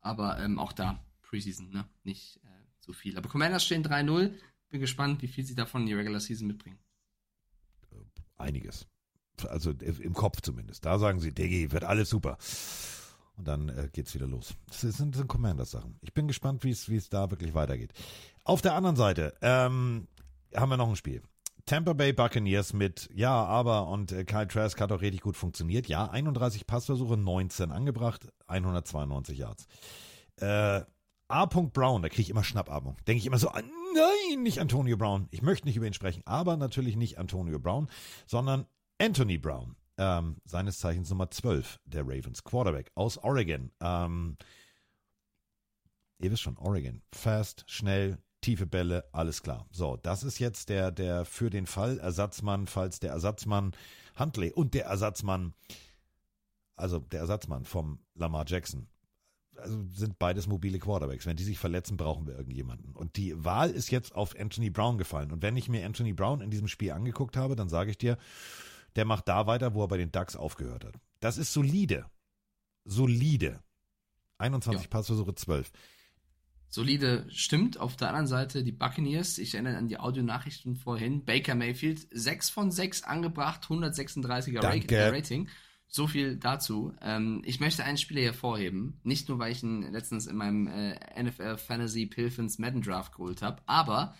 Aber 0.00 0.40
ähm, 0.40 0.58
auch 0.58 0.72
da, 0.72 0.98
Preseason, 1.22 1.70
ne? 1.70 1.84
Nicht 2.02 2.40
äh, 2.44 2.48
so 2.80 2.92
viel. 2.92 3.16
Aber 3.16 3.28
Commanders 3.28 3.64
stehen 3.64 3.84
3-0. 3.84 4.32
Bin 4.70 4.80
gespannt, 4.80 5.22
wie 5.22 5.28
viel 5.28 5.44
sie 5.44 5.54
davon 5.54 5.82
in 5.82 5.86
die 5.86 5.94
Regular 5.94 6.18
Season 6.18 6.48
mitbringen. 6.48 6.78
Einiges. 8.36 8.86
Also 9.48 9.70
im 9.70 10.14
Kopf 10.14 10.40
zumindest. 10.40 10.84
Da 10.84 10.98
sagen 10.98 11.20
sie, 11.20 11.32
Diggi, 11.32 11.72
wird 11.72 11.84
alles 11.84 12.08
super. 12.08 12.38
Und 13.36 13.48
dann 13.48 13.68
äh, 13.68 13.88
geht's 13.92 14.14
wieder 14.14 14.26
los. 14.26 14.54
Das 14.68 14.80
sind, 14.80 15.16
sind 15.16 15.26
Commanders-Sachen. 15.26 15.98
Ich 16.02 16.14
bin 16.14 16.28
gespannt, 16.28 16.62
wie 16.62 16.70
es 16.70 16.88
wie 16.88 16.96
es 16.96 17.08
da 17.08 17.30
wirklich 17.30 17.54
weitergeht. 17.54 17.92
Auf 18.44 18.62
der 18.62 18.74
anderen 18.74 18.96
Seite 18.96 19.34
ähm, 19.42 20.06
haben 20.54 20.70
wir 20.70 20.76
noch 20.76 20.88
ein 20.88 20.96
Spiel. 20.96 21.22
Tampa 21.66 21.94
Bay 21.94 22.12
Buccaneers 22.12 22.74
mit 22.74 23.08
Ja, 23.14 23.44
aber 23.44 23.88
und 23.88 24.12
äh, 24.12 24.24
Kyle 24.24 24.46
Trask 24.46 24.80
hat 24.80 24.92
auch 24.92 25.00
richtig 25.00 25.22
gut 25.22 25.36
funktioniert. 25.36 25.88
Ja, 25.88 26.10
31 26.10 26.66
Passversuche, 26.66 27.16
19 27.16 27.72
angebracht, 27.72 28.28
192 28.46 29.38
Yards. 29.38 29.66
Äh, 30.36 30.82
A. 31.28 31.46
Brown, 31.46 32.02
da 32.02 32.08
kriege 32.08 32.22
ich 32.22 32.30
immer 32.30 32.44
Schnappatmung. 32.44 32.96
Denke 33.06 33.18
ich 33.18 33.26
immer 33.26 33.38
so, 33.38 33.48
ah, 33.48 33.62
nein, 33.94 34.42
nicht 34.42 34.60
Antonio 34.60 34.96
Brown. 34.96 35.28
Ich 35.30 35.42
möchte 35.42 35.66
nicht 35.66 35.76
über 35.76 35.86
ihn 35.86 35.94
sprechen, 35.94 36.22
aber 36.26 36.56
natürlich 36.56 36.96
nicht 36.96 37.18
Antonio 37.18 37.58
Brown, 37.58 37.88
sondern 38.26 38.66
Anthony 38.98 39.38
Brown. 39.38 39.76
Ähm, 39.96 40.36
seines 40.44 40.80
Zeichens 40.80 41.08
Nummer 41.10 41.30
12 41.30 41.80
der 41.84 42.02
Ravens, 42.02 42.42
Quarterback 42.42 42.90
aus 42.94 43.16
Oregon. 43.18 43.70
Ähm, 43.80 44.36
ihr 46.18 46.30
wisst 46.30 46.42
schon, 46.42 46.58
Oregon. 46.58 47.00
Fast, 47.12 47.64
schnell, 47.68 48.18
tiefe 48.40 48.66
Bälle, 48.66 49.08
alles 49.12 49.42
klar. 49.42 49.66
So, 49.70 49.96
das 49.96 50.24
ist 50.24 50.38
jetzt 50.38 50.68
der, 50.68 50.90
der 50.90 51.24
für 51.24 51.48
den 51.48 51.66
Fall 51.66 51.98
Ersatzmann, 51.98 52.66
falls 52.66 52.98
der 52.98 53.12
Ersatzmann 53.12 53.72
Huntley 54.18 54.52
und 54.52 54.74
der 54.74 54.86
Ersatzmann, 54.86 55.54
also 56.76 56.98
der 56.98 57.20
Ersatzmann 57.20 57.64
vom 57.64 58.00
Lamar 58.14 58.44
Jackson, 58.46 58.88
also 59.58 59.84
sind 59.92 60.18
beides 60.18 60.46
mobile 60.46 60.78
Quarterbacks. 60.78 61.26
Wenn 61.26 61.36
die 61.36 61.44
sich 61.44 61.58
verletzen, 61.58 61.96
brauchen 61.96 62.26
wir 62.26 62.36
irgendjemanden. 62.36 62.92
Und 62.94 63.16
die 63.16 63.42
Wahl 63.44 63.70
ist 63.70 63.90
jetzt 63.90 64.14
auf 64.14 64.38
Anthony 64.38 64.70
Brown 64.70 64.98
gefallen. 64.98 65.32
Und 65.32 65.42
wenn 65.42 65.56
ich 65.56 65.68
mir 65.68 65.84
Anthony 65.86 66.12
Brown 66.12 66.40
in 66.40 66.50
diesem 66.50 66.68
Spiel 66.68 66.92
angeguckt 66.92 67.36
habe, 67.36 67.56
dann 67.56 67.68
sage 67.68 67.90
ich 67.90 67.98
dir, 67.98 68.16
der 68.96 69.04
macht 69.04 69.28
da 69.28 69.46
weiter, 69.46 69.74
wo 69.74 69.82
er 69.82 69.88
bei 69.88 69.96
den 69.96 70.12
Ducks 70.12 70.36
aufgehört 70.36 70.84
hat. 70.84 70.94
Das 71.20 71.38
ist 71.38 71.52
solide. 71.52 72.06
Solide. 72.84 73.60
21 74.38 74.82
Ja. 74.84 74.88
Passversuche, 74.88 75.34
12. 75.34 75.70
Solide 76.68 77.26
stimmt. 77.30 77.78
Auf 77.78 77.96
der 77.96 78.08
anderen 78.08 78.26
Seite 78.26 78.64
die 78.64 78.72
Buccaneers. 78.72 79.38
Ich 79.38 79.54
erinnere 79.54 79.76
an 79.76 79.86
die 79.88 79.98
Audionachrichten 79.98 80.74
vorhin. 80.76 81.24
Baker 81.24 81.54
Mayfield, 81.54 82.06
6 82.10 82.50
von 82.50 82.70
6 82.72 83.04
angebracht, 83.04 83.64
136er 83.68 84.56
Ra- 84.56 84.60
Danke. 84.70 84.96
äh, 84.96 85.08
Rating. 85.08 85.48
So 85.94 86.08
viel 86.08 86.34
dazu. 86.36 86.92
Ähm, 87.00 87.40
ich 87.44 87.60
möchte 87.60 87.84
einen 87.84 87.98
Spieler 87.98 88.22
hervorheben. 88.22 88.98
Nicht 89.04 89.28
nur, 89.28 89.38
weil 89.38 89.52
ich 89.52 89.62
ihn 89.62 89.82
letztens 89.92 90.26
in 90.26 90.34
meinem 90.34 90.66
äh, 90.66 91.22
NFL 91.22 91.56
Fantasy 91.56 92.06
Pilfins 92.06 92.58
Madden 92.58 92.82
Draft 92.82 93.12
geholt 93.12 93.42
habe, 93.42 93.62
aber 93.66 94.16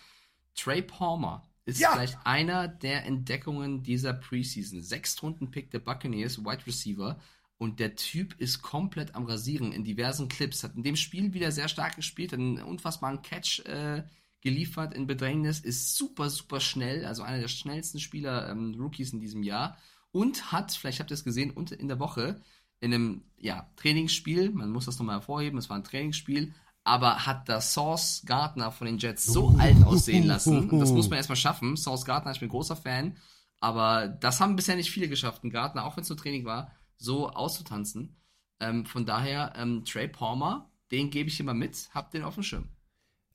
Trey 0.55 0.81
Palmer 0.81 1.43
ist 1.65 1.81
Ja. 1.81 1.91
vielleicht 1.91 2.17
einer 2.23 2.69
der 2.69 3.03
Entdeckungen 3.05 3.83
dieser 3.83 4.13
Preseason. 4.13 4.81
Sechstrunden-Pick 4.81 5.69
der 5.71 5.79
Buccaneers, 5.79 6.45
Wide 6.45 6.65
Receiver. 6.65 7.19
Und 7.57 7.81
der 7.81 7.97
Typ 7.97 8.39
ist 8.39 8.61
komplett 8.61 9.13
am 9.13 9.25
Rasieren 9.25 9.73
in 9.73 9.83
diversen 9.83 10.29
Clips. 10.29 10.63
Hat 10.63 10.75
in 10.77 10.83
dem 10.83 10.95
Spiel 10.95 11.33
wieder 11.33 11.51
sehr 11.51 11.67
stark 11.67 11.97
gespielt, 11.97 12.31
hat 12.31 12.39
einen 12.39 12.61
unfassbaren 12.61 13.21
Catch 13.21 13.65
äh, 13.65 14.03
geliefert 14.39 14.93
in 14.93 15.07
Bedrängnis, 15.07 15.59
ist 15.59 15.97
super, 15.97 16.29
super 16.29 16.61
schnell, 16.61 17.05
also 17.05 17.23
einer 17.23 17.41
der 17.41 17.49
schnellsten 17.49 17.99
Spieler, 17.99 18.49
ähm, 18.49 18.75
Rookies 18.79 19.11
in 19.11 19.19
diesem 19.19 19.43
Jahr. 19.43 19.77
Und 20.15 20.53
hat, 20.53 20.71
vielleicht 20.71 21.01
habt 21.01 21.11
ihr 21.11 21.15
es 21.15 21.25
gesehen, 21.25 21.51
und 21.51 21.73
in 21.73 21.89
der 21.89 21.99
Woche 21.99 22.39
in 22.79 22.93
einem 22.93 23.25
ja, 23.37 23.69
Trainingsspiel, 23.75 24.49
man 24.51 24.71
muss 24.71 24.85
das 24.85 24.97
nochmal 24.97 25.17
hervorheben, 25.17 25.59
es 25.59 25.69
war 25.69 25.75
ein 25.75 25.83
Trainingsspiel, 25.83 26.53
aber 26.85 27.25
hat 27.25 27.49
da 27.49 27.59
Sauce 27.59 28.21
Gardner 28.25 28.71
von 28.71 28.87
den 28.87 28.97
Jets 28.97 29.25
so 29.25 29.53
alt 29.57 29.83
aussehen 29.83 30.25
lassen. 30.25 30.69
Und 30.69 30.79
das 30.79 30.91
muss 30.91 31.09
man 31.09 31.17
erstmal 31.17 31.35
schaffen. 31.35 31.75
Sauce 31.75 32.05
Gardner, 32.05 32.31
ich 32.31 32.39
bin 32.39 32.47
großer 32.47 32.77
Fan, 32.77 33.17
aber 33.59 34.07
das 34.07 34.39
haben 34.39 34.55
bisher 34.55 34.77
nicht 34.77 34.89
viele 34.89 35.09
geschafft. 35.09 35.43
Und 35.43 35.49
Gardner, 35.49 35.83
auch 35.83 35.97
wenn 35.97 36.03
es 36.03 36.09
nur 36.09 36.17
Training 36.17 36.45
war, 36.45 36.71
so 36.95 37.29
auszutanzen. 37.29 38.15
Ähm, 38.61 38.85
von 38.85 39.05
daher, 39.05 39.51
ähm, 39.57 39.83
Trey 39.83 40.07
Palmer, 40.07 40.71
den 40.91 41.09
gebe 41.09 41.27
ich 41.27 41.41
immer 41.41 41.53
mit, 41.53 41.89
habt 41.93 42.13
den 42.13 42.23
auf 42.23 42.35
dem 42.35 42.43
Schirm. 42.43 42.69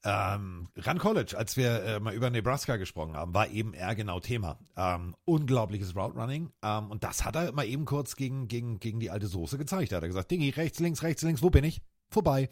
Ähm, 0.02 0.68
Run 0.86 0.98
College, 0.98 1.36
als 1.36 1.56
wir 1.56 1.82
äh, 1.82 2.00
mal 2.00 2.14
über 2.14 2.30
Nebraska 2.30 2.76
gesprochen 2.76 3.16
haben, 3.16 3.34
war 3.34 3.48
eben 3.48 3.74
eher 3.74 3.94
genau 3.94 4.20
Thema. 4.20 4.58
Ähm, 4.76 5.14
unglaubliches 5.24 5.94
Route 5.94 6.18
Running. 6.18 6.50
Ähm, 6.62 6.90
und 6.90 7.04
das 7.04 7.24
hat 7.24 7.36
er 7.36 7.52
mal 7.52 7.66
eben 7.66 7.84
kurz 7.84 8.16
gegen, 8.16 8.48
gegen, 8.48 8.80
gegen 8.80 9.00
die 9.00 9.10
alte 9.10 9.26
Soße 9.26 9.58
gezeigt. 9.58 9.92
Da 9.92 9.96
hat 9.96 10.02
er 10.02 10.08
gesagt, 10.08 10.30
Dingi, 10.30 10.50
rechts, 10.50 10.80
links, 10.80 11.02
rechts, 11.02 11.22
links, 11.22 11.42
wo 11.42 11.50
bin 11.50 11.64
ich? 11.64 11.82
Vorbei. 12.08 12.48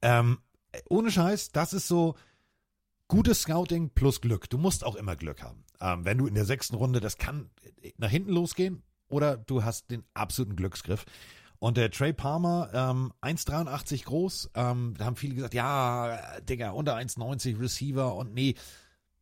Ähm, 0.00 0.38
ohne 0.88 1.10
Scheiß, 1.10 1.50
das 1.50 1.72
ist 1.72 1.88
so 1.88 2.14
gutes 3.08 3.42
Scouting 3.42 3.90
plus 3.90 4.20
Glück. 4.20 4.48
Du 4.48 4.58
musst 4.58 4.84
auch 4.84 4.96
immer 4.96 5.16
Glück 5.16 5.42
haben. 5.42 5.64
Ähm, 5.80 6.04
wenn 6.04 6.18
du 6.18 6.26
in 6.26 6.34
der 6.34 6.44
sechsten 6.44 6.76
Runde, 6.76 7.00
das 7.00 7.18
kann 7.18 7.50
nach 7.98 8.10
hinten 8.10 8.32
losgehen 8.32 8.82
oder 9.08 9.36
du 9.36 9.64
hast 9.64 9.90
den 9.90 10.04
absoluten 10.14 10.56
Glücksgriff. 10.56 11.04
Und 11.58 11.76
der 11.76 11.90
Trey 11.90 12.12
Palmer, 12.12 12.70
ähm, 12.72 13.12
1,83 13.20 14.04
groß, 14.04 14.50
ähm, 14.54 14.94
da 14.98 15.04
haben 15.06 15.16
viele 15.16 15.34
gesagt, 15.34 15.54
ja, 15.54 16.40
Digga, 16.40 16.70
unter 16.70 16.96
1,90 16.96 17.60
Receiver 17.60 18.14
und 18.14 18.34
nee. 18.34 18.54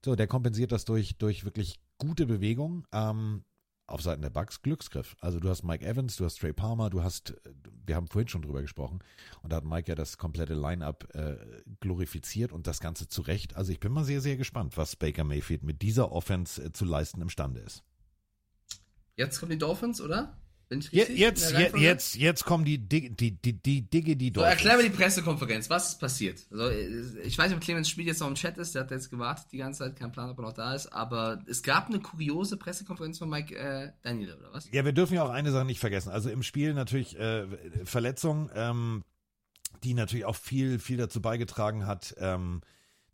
So, 0.05 0.17
der 0.17 0.27
kompensiert 0.27 0.73
das 0.73 0.85
durch, 0.85 1.17
durch 1.17 1.45
wirklich 1.45 1.81
gute 1.99 2.27
Bewegung. 2.27 2.87
Ähm, 2.93 3.45
auf 3.87 4.03
Seiten 4.03 4.23
der 4.23 4.31
Bucks 4.31 4.63
Glücksgriff. 4.63 5.17
Also 5.21 5.41
du 5.41 5.49
hast 5.49 5.63
Mike 5.63 5.85
Evans, 5.85 6.17
du 6.17 6.25
hast 6.25 6.41
Trey 6.41 6.53
Palmer, 6.53 6.91
du 6.91 7.03
hast, 7.03 7.31
äh, 7.31 7.51
wir 7.87 7.97
haben 7.97 8.09
vorhin 8.09 8.29
schon 8.29 8.43
drüber 8.43 8.63
gesprochen, 8.63 9.01
und 9.43 9.53
da 9.53 9.57
hat 9.57 9.65
Mike 9.65 9.89
ja 9.89 9.95
das 9.95 10.17
komplette 10.17 10.55
Line-Up 10.55 11.15
äh, 11.15 11.37
glorifiziert 11.81 12.53
und 12.53 12.67
das 12.67 12.81
Ganze 12.81 13.09
zurecht. 13.09 13.57
Also 13.57 13.73
ich 13.73 13.81
bin 13.81 13.93
mal 13.93 14.05
sehr, 14.05 14.21
sehr 14.21 14.37
gespannt, 14.37 14.77
was 14.77 14.97
Baker 14.97 15.25
Mayfield 15.25 15.63
mit 15.63 15.83
dieser 15.83 16.13
Offense 16.13 16.63
äh, 16.63 16.73
zu 16.73 16.85
leisten 16.85 17.21
imstande 17.21 17.61
ist. 17.61 17.83
Jetzt 19.17 19.39
kommen 19.39 19.53
die 19.53 19.59
Dolphins, 19.59 20.01
oder? 20.01 20.37
Jetzt, 20.81 21.09
in 21.11 21.17
der 21.17 21.33
je, 21.35 21.57
Reihenfolge? 21.57 21.85
jetzt, 21.85 22.15
jetzt 22.17 22.45
kommen 22.45 22.65
die, 22.65 22.79
Dig- 22.79 23.17
die, 23.17 23.33
die, 23.33 23.53
die 23.55 23.83
Digge, 23.83 24.17
die 24.17 24.27
So, 24.29 24.33
Dolphins. 24.35 24.55
erklär 24.57 24.77
mir 24.77 24.83
die 24.85 24.97
Pressekonferenz. 24.97 25.71
Was 25.71 25.91
ist 25.91 26.01
passiert? 26.01 26.47
Also, 26.51 26.71
ich 26.71 27.37
weiß 27.39 27.49
nicht, 27.49 27.57
ob 27.57 27.63
Clemens 27.63 27.89
Schmid 27.91 28.07
jetzt 28.07 28.21
noch 28.21 28.29
im 28.29 28.35
Chat 28.35 28.59
ist. 28.59 28.75
Der 28.75 28.83
hat 28.83 28.91
jetzt 28.91 29.11
gewartet 29.11 29.47
die 29.53 29.59
ganze 29.59 29.81
Zeit. 29.81 29.97
Kein 29.97 30.13
Plan, 30.13 30.31
ob 30.31 30.39
er 30.39 30.43
noch 30.43 30.53
da 30.53 30.75
ist. 30.75 30.87
Aber 30.93 31.43
es 31.47 31.63
gab 31.63 31.89
eine 31.89 32.01
kuriose 32.01 32.57
Pressekonferenz 32.57 33.19
von 33.19 33.29
Mike 33.29 33.55
äh, 33.57 33.93
Daniel, 34.03 34.35
oder 34.35 34.53
was? 34.53 34.69
Ja, 34.73 34.85
wir 34.85 34.93
dürfen 34.93 35.15
ja 35.15 35.23
auch 35.25 35.31
eine 35.31 35.51
Sache 35.53 35.65
nicht 35.65 35.81
vergessen. 35.81 36.11
Also 36.11 36.31
im 36.31 36.43
Spiel 36.43 36.75
natürlich 36.75 37.19
äh, 37.19 37.47
Verletzung, 37.85 38.51
ähm, 38.55 39.05
die 39.83 39.95
natürlich 39.95 40.25
auch 40.25 40.37
viel, 40.37 40.79
viel 40.79 40.97
dazu 40.97 41.21
beigetragen 41.21 41.87
hat, 41.87 42.15
ähm, 42.19 42.63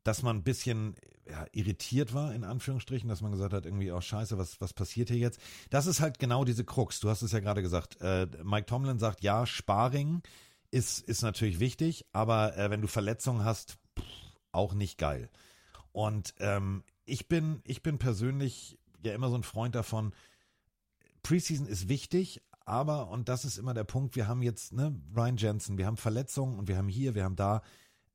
dass 0.05 0.23
man 0.23 0.37
ein 0.37 0.43
bisschen 0.45 0.95
ja, 1.31 1.47
irritiert 1.53 2.13
war, 2.13 2.35
in 2.35 2.45
Anführungsstrichen, 2.45 3.09
dass 3.09 3.21
man 3.21 3.33
gesagt 3.33 3.53
hat, 3.53 3.65
irgendwie, 3.65 3.93
oh 3.93 4.01
scheiße, 4.01 4.37
was, 4.39 4.61
was 4.61 4.73
passiert 4.73 5.09
hier 5.09 5.19
jetzt? 5.19 5.41
Das 5.71 5.87
ist 5.87 6.01
halt 6.01 6.19
genau 6.19 6.45
diese 6.45 6.65
Krux. 6.65 7.01
Du 7.01 7.09
hast 7.09 7.23
es 7.23 7.33
ja 7.33 7.41
gerade 7.41 7.63
gesagt. 7.63 8.01
Äh, 8.01 8.27
Mike 8.43 8.67
Tomlin 8.67 8.99
sagt, 8.99 9.23
ja, 9.23 9.47
Sparring 9.47 10.23
ist, 10.71 11.01
ist 11.01 11.23
natürlich 11.23 11.61
wichtig, 11.61 12.07
aber 12.13 12.57
äh, 12.57 12.71
wenn 12.71 12.81
du 12.81 12.89
Verletzungen 12.89 13.45
hast, 13.45 13.79
pff, 13.99 14.05
auch 14.53 14.75
nicht 14.75 14.99
geil. 14.99 15.31
Und 15.93 16.35
ähm, 16.39 16.85
ich 17.05 17.29
bin, 17.29 17.61
ich 17.65 17.83
bin 17.83 17.99
persönlich 17.99 18.79
ja 19.03 19.15
immer 19.15 19.31
so 19.31 19.37
ein 19.37 19.43
Freund 19.43 19.75
davon, 19.75 20.13
Preseason 21.23 21.67
ist 21.67 21.89
wichtig, 21.89 22.41
aber, 22.65 23.09
und 23.09 23.29
das 23.29 23.45
ist 23.45 23.59
immer 23.59 23.75
der 23.75 23.85
Punkt, 23.85 24.17
wir 24.17 24.29
haben 24.29 24.43
jetzt, 24.43 24.73
ne, 24.73 24.95
Ryan 25.15 25.37
Jensen, 25.37 25.79
wir 25.79 25.87
haben 25.87 25.97
Verletzungen 25.97 26.59
und 26.59 26.69
wir 26.69 26.77
haben 26.77 26.89
hier, 26.89 27.15
wir 27.15 27.25
haben 27.25 27.37
da, 27.37 27.63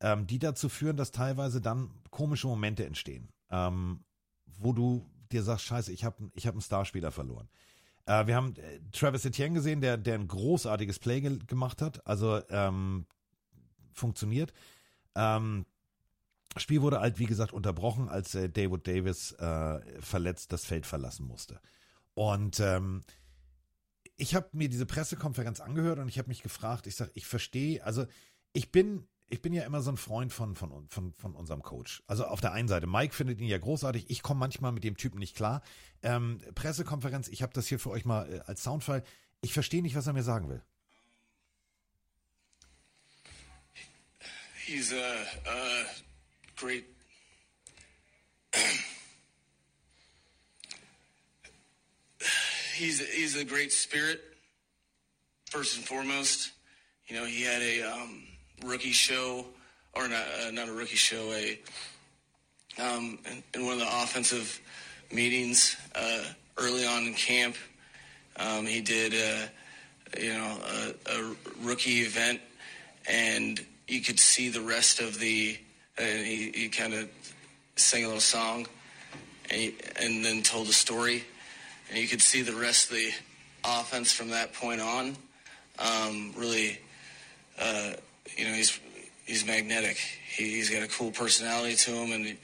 ähm, 0.06 0.26
die 0.28 0.38
dazu 0.38 0.68
führen, 0.68 0.96
dass 0.96 1.10
teilweise 1.10 1.60
dann 1.60 1.90
komische 2.10 2.46
Momente 2.46 2.86
entstehen, 2.86 3.28
ähm, 3.50 4.04
wo 4.46 4.72
du 4.72 5.04
dir 5.32 5.42
sagst, 5.42 5.64
scheiße, 5.64 5.92
ich 5.92 6.04
habe 6.04 6.30
ich 6.34 6.46
hab 6.46 6.54
einen 6.54 6.60
Starspieler 6.60 7.10
verloren. 7.10 7.48
Äh, 8.06 8.28
wir 8.28 8.36
haben 8.36 8.54
äh, 8.54 8.80
Travis 8.92 9.24
Etienne 9.24 9.54
gesehen, 9.54 9.80
der, 9.80 9.96
der 9.96 10.14
ein 10.14 10.28
großartiges 10.28 11.00
Play 11.00 11.22
ge 11.22 11.38
gemacht 11.48 11.82
hat, 11.82 12.06
also 12.06 12.40
ähm, 12.50 13.06
funktioniert. 13.92 14.52
Ähm, 15.16 15.66
Spiel 16.56 16.82
wurde 16.82 17.00
halt, 17.00 17.18
wie 17.18 17.26
gesagt, 17.26 17.52
unterbrochen, 17.52 18.08
als 18.08 18.36
äh, 18.36 18.48
David 18.48 18.86
Davis 18.86 19.32
äh, 19.32 20.00
verletzt 20.00 20.52
das 20.52 20.64
Feld 20.64 20.86
verlassen 20.86 21.26
musste. 21.26 21.60
Und 22.14 22.60
ähm, 22.60 23.02
ich 24.16 24.36
habe 24.36 24.48
mir 24.52 24.68
diese 24.68 24.86
Pressekonferenz 24.86 25.60
angehört 25.60 25.98
und 25.98 26.06
ich 26.06 26.18
habe 26.18 26.28
mich 26.28 26.44
gefragt, 26.44 26.86
ich 26.86 26.94
sage, 26.94 27.10
ich 27.14 27.26
verstehe, 27.26 27.84
also 27.84 28.06
ich 28.52 28.70
bin, 28.70 29.08
ich 29.28 29.42
bin 29.42 29.52
ja 29.52 29.64
immer 29.64 29.82
so 29.82 29.90
ein 29.90 29.96
Freund 29.96 30.32
von, 30.32 30.54
von, 30.54 30.88
von, 30.88 31.12
von 31.14 31.34
unserem 31.34 31.62
Coach. 31.62 32.02
Also 32.06 32.26
auf 32.26 32.40
der 32.40 32.52
einen 32.52 32.68
Seite, 32.68 32.86
Mike 32.86 33.12
findet 33.14 33.40
ihn 33.40 33.48
ja 33.48 33.58
großartig, 33.58 34.08
ich 34.08 34.22
komme 34.22 34.38
manchmal 34.40 34.70
mit 34.72 34.84
dem 34.84 34.96
Typen 34.96 35.18
nicht 35.18 35.34
klar. 35.34 35.62
Ähm, 36.02 36.40
Pressekonferenz, 36.54 37.26
ich 37.28 37.42
habe 37.42 37.52
das 37.52 37.66
hier 37.66 37.80
für 37.80 37.90
euch 37.90 38.04
mal 38.04 38.32
äh, 38.32 38.40
als 38.46 38.62
Soundfile. 38.62 39.02
Ich 39.40 39.52
verstehe 39.52 39.82
nicht, 39.82 39.96
was 39.96 40.06
er 40.06 40.12
mir 40.12 40.22
sagen 40.22 40.48
will. 40.48 40.62
He's 44.66 44.92
a, 44.92 44.96
a 44.96 45.86
great. 46.56 46.84
he's 52.74 53.00
he's 53.00 53.36
a 53.36 53.44
great 53.44 53.72
spirit. 53.72 54.20
First 55.50 55.76
and 55.76 55.86
foremost, 55.86 56.52
you 57.06 57.16
know 57.16 57.24
he 57.26 57.42
had 57.44 57.62
a 57.62 57.82
um, 57.82 58.35
rookie 58.64 58.92
show, 58.92 59.44
or 59.94 60.08
not 60.08 60.24
uh, 60.46 60.50
not 60.50 60.68
a 60.68 60.72
rookie 60.72 60.96
show, 60.96 61.32
a 61.32 61.58
um, 62.78 63.18
in, 63.30 63.42
in 63.54 63.64
one 63.64 63.74
of 63.74 63.80
the 63.80 64.02
offensive 64.02 64.60
meetings 65.12 65.76
uh, 65.94 66.24
early 66.58 66.84
on 66.84 67.04
in 67.04 67.14
camp. 67.14 67.56
Um, 68.38 68.66
he 68.66 68.80
did, 68.80 69.14
uh, 69.14 69.46
you 70.20 70.32
know, 70.32 70.58
a, 71.06 71.18
a 71.18 71.36
rookie 71.62 72.00
event, 72.00 72.40
and 73.08 73.64
you 73.88 74.00
could 74.00 74.20
see 74.20 74.48
the 74.48 74.60
rest 74.60 75.00
of 75.00 75.18
the. 75.18 75.58
And 75.98 76.26
he, 76.26 76.50
he 76.54 76.68
kind 76.68 76.92
of 76.92 77.08
sang 77.76 78.04
a 78.04 78.06
little 78.08 78.20
song, 78.20 78.66
and, 79.50 79.60
he, 79.60 79.74
and 79.98 80.22
then 80.22 80.42
told 80.42 80.68
a 80.68 80.72
story, 80.72 81.24
and 81.88 81.98
you 81.98 82.06
could 82.06 82.20
see 82.20 82.42
the 82.42 82.54
rest 82.54 82.90
of 82.90 82.96
the 82.96 83.12
offense 83.64 84.12
from 84.12 84.28
that 84.30 84.52
point 84.52 84.82
on. 84.82 85.16
Um, 85.78 86.34
really, 86.36 86.78
uh, 87.58 87.92
you 88.36 88.44
know, 88.44 88.52
he's 88.52 88.78
he's 89.24 89.46
magnetic. 89.46 89.96
He, 89.96 90.50
he's 90.50 90.70
got 90.70 90.82
a 90.82 90.88
cool 90.88 91.10
personality 91.10 91.76
to 91.76 91.90
him, 91.90 92.12
and 92.12 92.36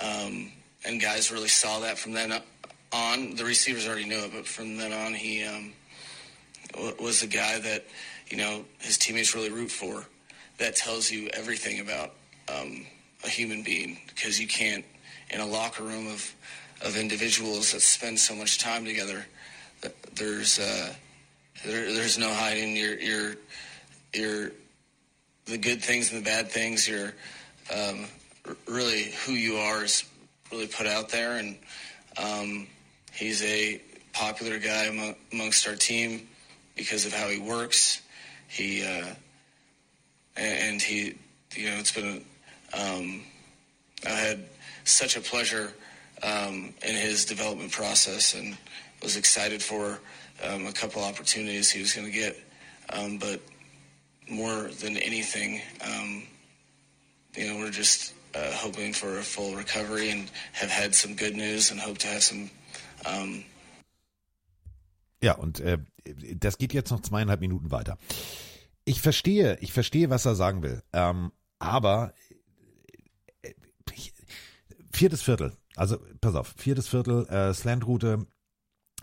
um, 0.00 0.52
and 0.84 1.00
guys 1.00 1.30
really 1.30 1.48
saw 1.48 1.80
that 1.80 1.98
from 1.98 2.12
then 2.12 2.32
on. 2.92 3.34
The 3.34 3.44
receivers 3.44 3.86
already 3.86 4.06
knew 4.06 4.18
it, 4.18 4.32
but 4.32 4.46
from 4.46 4.76
then 4.76 4.92
on, 4.92 5.14
he 5.14 5.44
um, 5.44 5.72
was 7.00 7.22
a 7.22 7.26
guy 7.26 7.58
that 7.58 7.86
you 8.28 8.36
know 8.36 8.64
his 8.78 8.98
teammates 8.98 9.34
really 9.34 9.50
root 9.50 9.70
for. 9.70 10.04
That 10.58 10.76
tells 10.76 11.10
you 11.10 11.28
everything 11.32 11.80
about 11.80 12.12
um, 12.48 12.84
a 13.24 13.28
human 13.28 13.62
being 13.62 13.98
because 14.08 14.38
you 14.38 14.46
can't 14.46 14.84
in 15.30 15.40
a 15.40 15.46
locker 15.46 15.82
room 15.82 16.06
of 16.08 16.34
of 16.82 16.96
individuals 16.96 17.72
that 17.72 17.80
spend 17.80 18.18
so 18.18 18.34
much 18.34 18.58
time 18.58 18.84
together. 18.84 19.26
There's 20.14 20.58
uh, 20.58 20.92
there, 21.64 21.92
there's 21.92 22.18
no 22.18 22.32
hiding 22.32 22.76
your 22.76 22.98
your 22.98 23.34
your 24.12 24.52
the 25.46 25.58
good 25.58 25.82
things 25.82 26.12
and 26.12 26.20
the 26.20 26.24
bad 26.24 26.50
things. 26.50 26.88
Your 26.88 27.12
um, 27.74 28.06
really 28.66 29.12
who 29.24 29.32
you 29.32 29.56
are 29.56 29.84
is 29.84 30.04
really 30.50 30.66
put 30.66 30.86
out 30.86 31.08
there, 31.08 31.38
and 31.38 31.56
um, 32.18 32.66
he's 33.12 33.42
a 33.42 33.80
popular 34.12 34.58
guy 34.58 34.84
among, 34.84 35.14
amongst 35.32 35.66
our 35.68 35.76
team 35.76 36.28
because 36.76 37.06
of 37.06 37.12
how 37.12 37.28
he 37.28 37.38
works. 37.38 38.02
He 38.48 38.84
uh, 38.84 39.14
and, 40.36 40.72
and 40.72 40.82
he, 40.82 41.14
you 41.54 41.70
know, 41.70 41.76
it's 41.76 41.92
been. 41.92 42.24
Um, 42.72 43.22
I 44.06 44.10
had 44.10 44.44
such 44.84 45.16
a 45.16 45.20
pleasure 45.20 45.72
um, 46.22 46.72
in 46.86 46.94
his 46.94 47.24
development 47.24 47.72
process, 47.72 48.34
and 48.34 48.56
was 49.02 49.16
excited 49.16 49.62
for 49.62 49.98
um, 50.44 50.66
a 50.66 50.72
couple 50.72 51.02
opportunities 51.02 51.70
he 51.70 51.80
was 51.80 51.92
going 51.92 52.06
to 52.06 52.12
get. 52.12 52.36
Um, 52.90 53.18
but 53.18 53.40
more 54.30 54.68
than 54.80 54.96
anything, 54.96 55.60
um, 55.84 56.22
you 57.36 57.46
know, 57.46 57.58
we're 57.58 57.70
just 57.70 58.14
uh, 58.34 58.52
hoping 58.52 58.92
for 58.92 59.18
a 59.18 59.22
full 59.22 59.56
recovery 59.56 60.10
and 60.10 60.30
have 60.52 60.70
had 60.70 60.94
some 60.94 61.14
good 61.14 61.36
news 61.36 61.70
and 61.70 61.80
hope 61.80 61.98
to 61.98 62.08
have 62.08 62.22
some. 62.22 62.50
Um, 63.06 63.44
ja, 65.22 65.34
und 65.34 65.60
äh, 65.60 65.78
das 66.36 66.58
geht 66.58 66.72
jetzt 66.72 66.90
noch 66.90 67.02
zweieinhalb 67.02 67.40
Minuten 67.40 67.70
weiter. 67.70 67.98
Ich 68.84 69.00
verstehe, 69.00 69.58
ich 69.60 69.72
verstehe, 69.72 70.10
was 70.10 70.24
er 70.24 70.34
sagen 70.34 70.62
will. 70.62 70.82
Ähm, 70.92 71.32
aber 71.58 72.14
äh, 73.42 73.52
viertes 74.92 75.22
Viertel, 75.22 75.56
also 75.76 75.98
pass 76.20 76.34
auf, 76.34 76.54
viertes 76.56 76.88
Viertel, 76.88 77.26
äh, 77.28 77.52
Slantroute, 77.52 78.26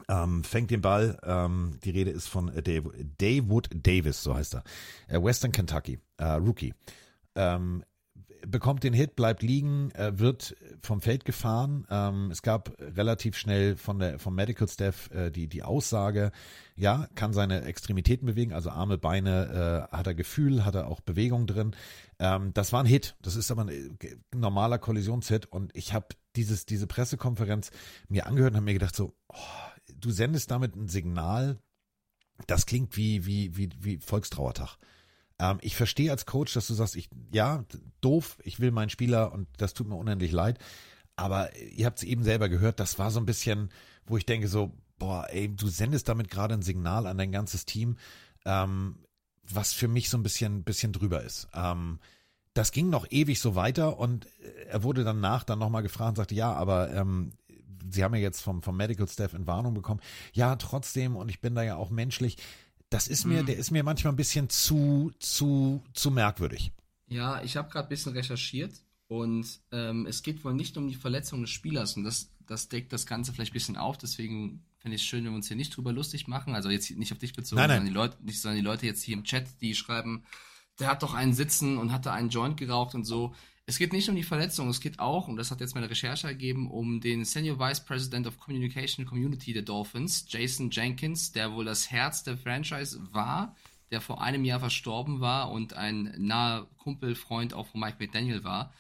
ähm, 0.08 0.44
fängt 0.44 0.72
den 0.72 0.82
Ball. 0.82 1.20
Ähm, 1.24 1.80
die 1.84 1.92
Rede 1.92 2.12
ist 2.12 2.28
von 2.28 2.48
Dave, 2.48 2.92
Daywood 3.18 3.70
Davis, 3.74 4.24
so 4.24 4.36
heißt 4.36 4.56
er. 4.56 4.64
Äh, 5.08 5.22
Western 5.22 5.52
Kentucky, 5.52 6.00
äh, 6.18 6.26
Rookie. 6.26 6.74
Ähm, 7.36 7.84
bekommt 8.46 8.84
den 8.84 8.94
Hit, 8.94 9.16
bleibt 9.16 9.42
liegen, 9.42 9.92
äh, 9.92 10.18
wird 10.20 10.56
vom 10.82 11.02
Feld 11.02 11.26
gefahren. 11.26 11.86
Ähm, 11.90 12.32
es 12.32 12.42
gab 12.42 12.74
relativ 12.80 13.38
schnell 13.38 13.76
von 13.76 14.00
der, 14.00 14.20
vom 14.20 14.36
Medical 14.36 14.68
Staff 14.68 15.10
äh, 15.12 15.32
die, 15.32 15.48
die 15.48 15.64
Aussage, 15.64 16.32
ja, 16.76 17.08
kann 17.16 17.34
seine 17.34 17.64
Extremitäten 17.64 18.26
bewegen, 18.26 18.54
also 18.54 18.70
Arme, 18.70 18.98
Beine, 18.98 19.88
äh, 19.92 19.96
hat 19.96 20.08
er 20.08 20.16
Gefühl, 20.16 20.66
hat 20.66 20.76
er 20.76 20.88
auch 20.88 21.02
Bewegung 21.02 21.48
drin. 21.48 21.76
Ähm, 22.20 22.54
das 22.54 22.74
war 22.74 22.82
ein 22.82 22.86
Hit. 22.86 23.16
Das 23.22 23.36
ist 23.36 23.52
aber 23.52 23.64
ein 23.64 23.70
äh, 23.70 24.16
normaler 24.36 24.78
Kollisionshit. 24.78 25.46
Und 25.48 25.76
ich 25.76 25.94
habe 25.94 26.08
diese 26.36 26.88
Pressekonferenz 26.88 27.72
mir 28.10 28.28
angehört 28.28 28.52
und 28.52 28.58
habe 28.58 28.66
mir 28.66 28.74
gedacht 28.74 28.96
so, 28.96 29.16
oh, 29.30 29.36
du 29.94 30.12
sendest 30.12 30.52
damit 30.52 30.76
ein 30.76 30.88
Signal, 30.88 31.60
das 32.46 32.66
klingt 32.66 32.96
wie, 32.98 33.26
wie, 33.26 33.56
wie, 33.58 33.70
wie 33.80 33.98
Volkstrauertag. 33.98 34.78
Ähm, 35.40 35.58
ich 35.62 35.76
verstehe 35.76 36.12
als 36.12 36.26
Coach, 36.26 36.54
dass 36.54 36.68
du 36.68 36.74
sagst, 36.74 36.96
ich, 36.96 37.10
ja, 37.32 37.66
doof, 38.02 38.38
ich 38.44 38.60
will 38.60 38.72
meinen 38.72 38.90
Spieler 38.90 39.32
und 39.32 39.48
das 39.58 39.74
tut 39.74 39.88
mir 39.88 39.96
unendlich 39.96 40.32
leid. 40.32 40.60
Aber 41.16 41.56
ihr 41.58 41.86
habt 41.88 42.00
es 42.00 42.04
eben 42.04 42.24
selber 42.24 42.48
gehört, 42.48 42.80
das 42.80 43.00
war 43.00 43.10
so 43.10 43.20
ein 43.20 43.26
bisschen, 43.26 43.70
wo 44.06 44.18
ich 44.18 44.26
denke 44.26 44.48
so, 44.48 44.72
boah, 45.00 45.28
ey, 45.30 45.50
du 45.54 45.68
sendest 45.68 46.08
damit 46.10 46.30
gerade 46.30 46.54
ein 46.54 46.62
Signal 46.62 47.08
an 47.08 47.18
dein 47.18 47.32
ganzes 47.32 47.66
Team, 47.66 47.98
ähm, 48.46 49.00
was 49.44 49.74
für 49.74 49.88
mich 49.88 50.10
so 50.10 50.18
ein 50.18 50.24
bisschen, 50.24 50.64
bisschen 50.64 50.94
drüber 50.94 51.24
ist. 51.24 51.48
Ähm, 51.54 52.00
das 52.54 52.72
ging 52.72 52.90
noch 52.90 53.06
ewig 53.12 53.40
so 53.40 53.56
weiter 53.56 54.00
und 54.00 54.28
er 54.68 54.84
wurde 54.84 55.04
danach 55.04 55.44
dann 55.44 55.60
nochmal 55.60 55.84
gefragt 55.84 56.10
und 56.10 56.16
sagte, 56.18 56.36
ja, 56.36 56.54
aber 56.54 56.92
ähm, 56.92 57.34
Sie 57.92 58.04
haben 58.04 58.16
ja 58.16 58.22
jetzt 58.22 58.42
vom, 58.42 58.62
vom 58.62 58.78
Medical 58.78 59.08
Staff 59.08 59.34
in 59.34 59.48
Warnung 59.48 59.74
bekommen. 59.74 60.02
Ja, 60.34 60.56
trotzdem, 60.56 61.16
und 61.16 61.30
ich 61.30 61.42
bin 61.42 61.56
da 61.56 61.64
ja 61.64 61.76
auch 61.76 61.90
menschlich. 61.90 62.38
Das 62.90 63.08
ist 63.08 63.26
mir, 63.26 63.42
mhm. 63.42 63.48
der 63.48 63.58
ist 63.58 63.72
mir 63.72 63.84
manchmal 63.84 64.14
ein 64.14 64.18
bisschen 64.18 64.50
zu, 64.50 65.12
zu, 65.20 65.84
zu 65.94 66.12
merkwürdig. 66.12 66.72
Ja, 67.08 67.42
ich 67.42 67.58
habe 67.58 67.70
gerade 67.70 67.88
ein 67.88 67.90
bisschen 67.90 68.14
recherchiert 68.14 68.74
und 69.08 69.46
ähm, 69.72 70.06
es 70.06 70.24
geht 70.24 70.44
wohl 70.44 70.54
nicht 70.54 70.78
um 70.78 70.88
die 70.88 70.96
Verletzung 70.96 71.42
des 71.42 71.50
Spielers 71.50 71.96
und 71.96 72.04
das, 72.04 72.30
das 72.46 72.70
deckt 72.70 72.92
das 72.94 73.06
Ganze 73.06 73.34
vielleicht 73.34 73.52
ein 73.52 73.54
bisschen 73.54 73.78
auf. 73.78 73.98
Deswegen 73.98 74.64
finde 74.78 74.96
ich 74.96 75.02
es 75.02 75.08
schön, 75.08 75.24
wenn 75.24 75.32
wir 75.32 75.38
uns 75.38 75.48
hier 75.48 75.58
nicht 75.58 75.76
drüber 75.76 75.92
lustig 75.92 76.28
machen. 76.28 76.56
Also 76.56 76.70
jetzt 76.70 76.90
nicht 76.92 77.12
auf 77.12 77.18
dich 77.18 77.34
bezogen, 77.34 77.60
nein, 77.60 77.70
nein. 77.70 77.78
sondern 77.80 77.94
die 77.94 77.98
Leute, 77.98 78.18
nicht, 78.24 78.42
sondern 78.42 78.58
die 78.58 78.66
Leute 78.66 78.86
jetzt 78.86 79.04
hier 79.04 79.16
im 79.16 79.24
Chat, 79.24 79.48
die 79.62 79.76
schreiben, 79.76 80.24
der 80.80 80.90
hat 80.90 81.04
doch 81.04 81.14
einen 81.14 81.34
Sitzen 81.34 81.78
und 81.78 81.92
hatte 81.92 82.12
einen 82.12 82.30
Joint 82.30 82.58
geraucht 82.58 82.96
und 82.96 83.04
so. 83.04 83.34
Es 83.70 83.78
geht 83.78 83.92
nicht 83.92 84.08
um 84.08 84.16
die 84.16 84.24
Verletzung, 84.24 84.70
es 84.70 84.80
geht 84.80 84.98
auch, 85.00 85.28
und 85.28 85.36
das 85.36 85.52
hat 85.52 85.60
jetzt 85.60 85.76
meine 85.76 85.90
Recherche 85.90 86.26
ergeben, 86.26 86.72
um 86.72 87.02
den 87.02 87.26
Senior 87.26 87.60
Vice 87.60 87.84
President 87.84 88.26
of 88.26 88.40
Communication 88.40 89.06
Community 89.06 89.52
der 89.52 89.64
Dolphins, 89.64 90.26
Jason 90.30 90.72
Jenkins, 90.72 91.34
der 91.34 91.52
wohl 91.52 91.66
das 91.66 91.92
Herz 91.92 92.24
der 92.24 92.38
Franchise 92.38 92.98
war, 93.12 93.58
der 93.92 94.00
vor 94.00 94.22
einem 94.22 94.46
Jahr 94.46 94.62
verstorben 94.62 95.20
war 95.20 95.52
und 95.52 95.74
ein 95.74 96.16
naher 96.18 96.66
Kumpel, 96.78 97.14
Freund 97.14 97.54
auch 97.54 97.68
von 97.68 97.82
Mike 97.82 97.98
McDaniel 98.00 98.46
war, 98.46 98.74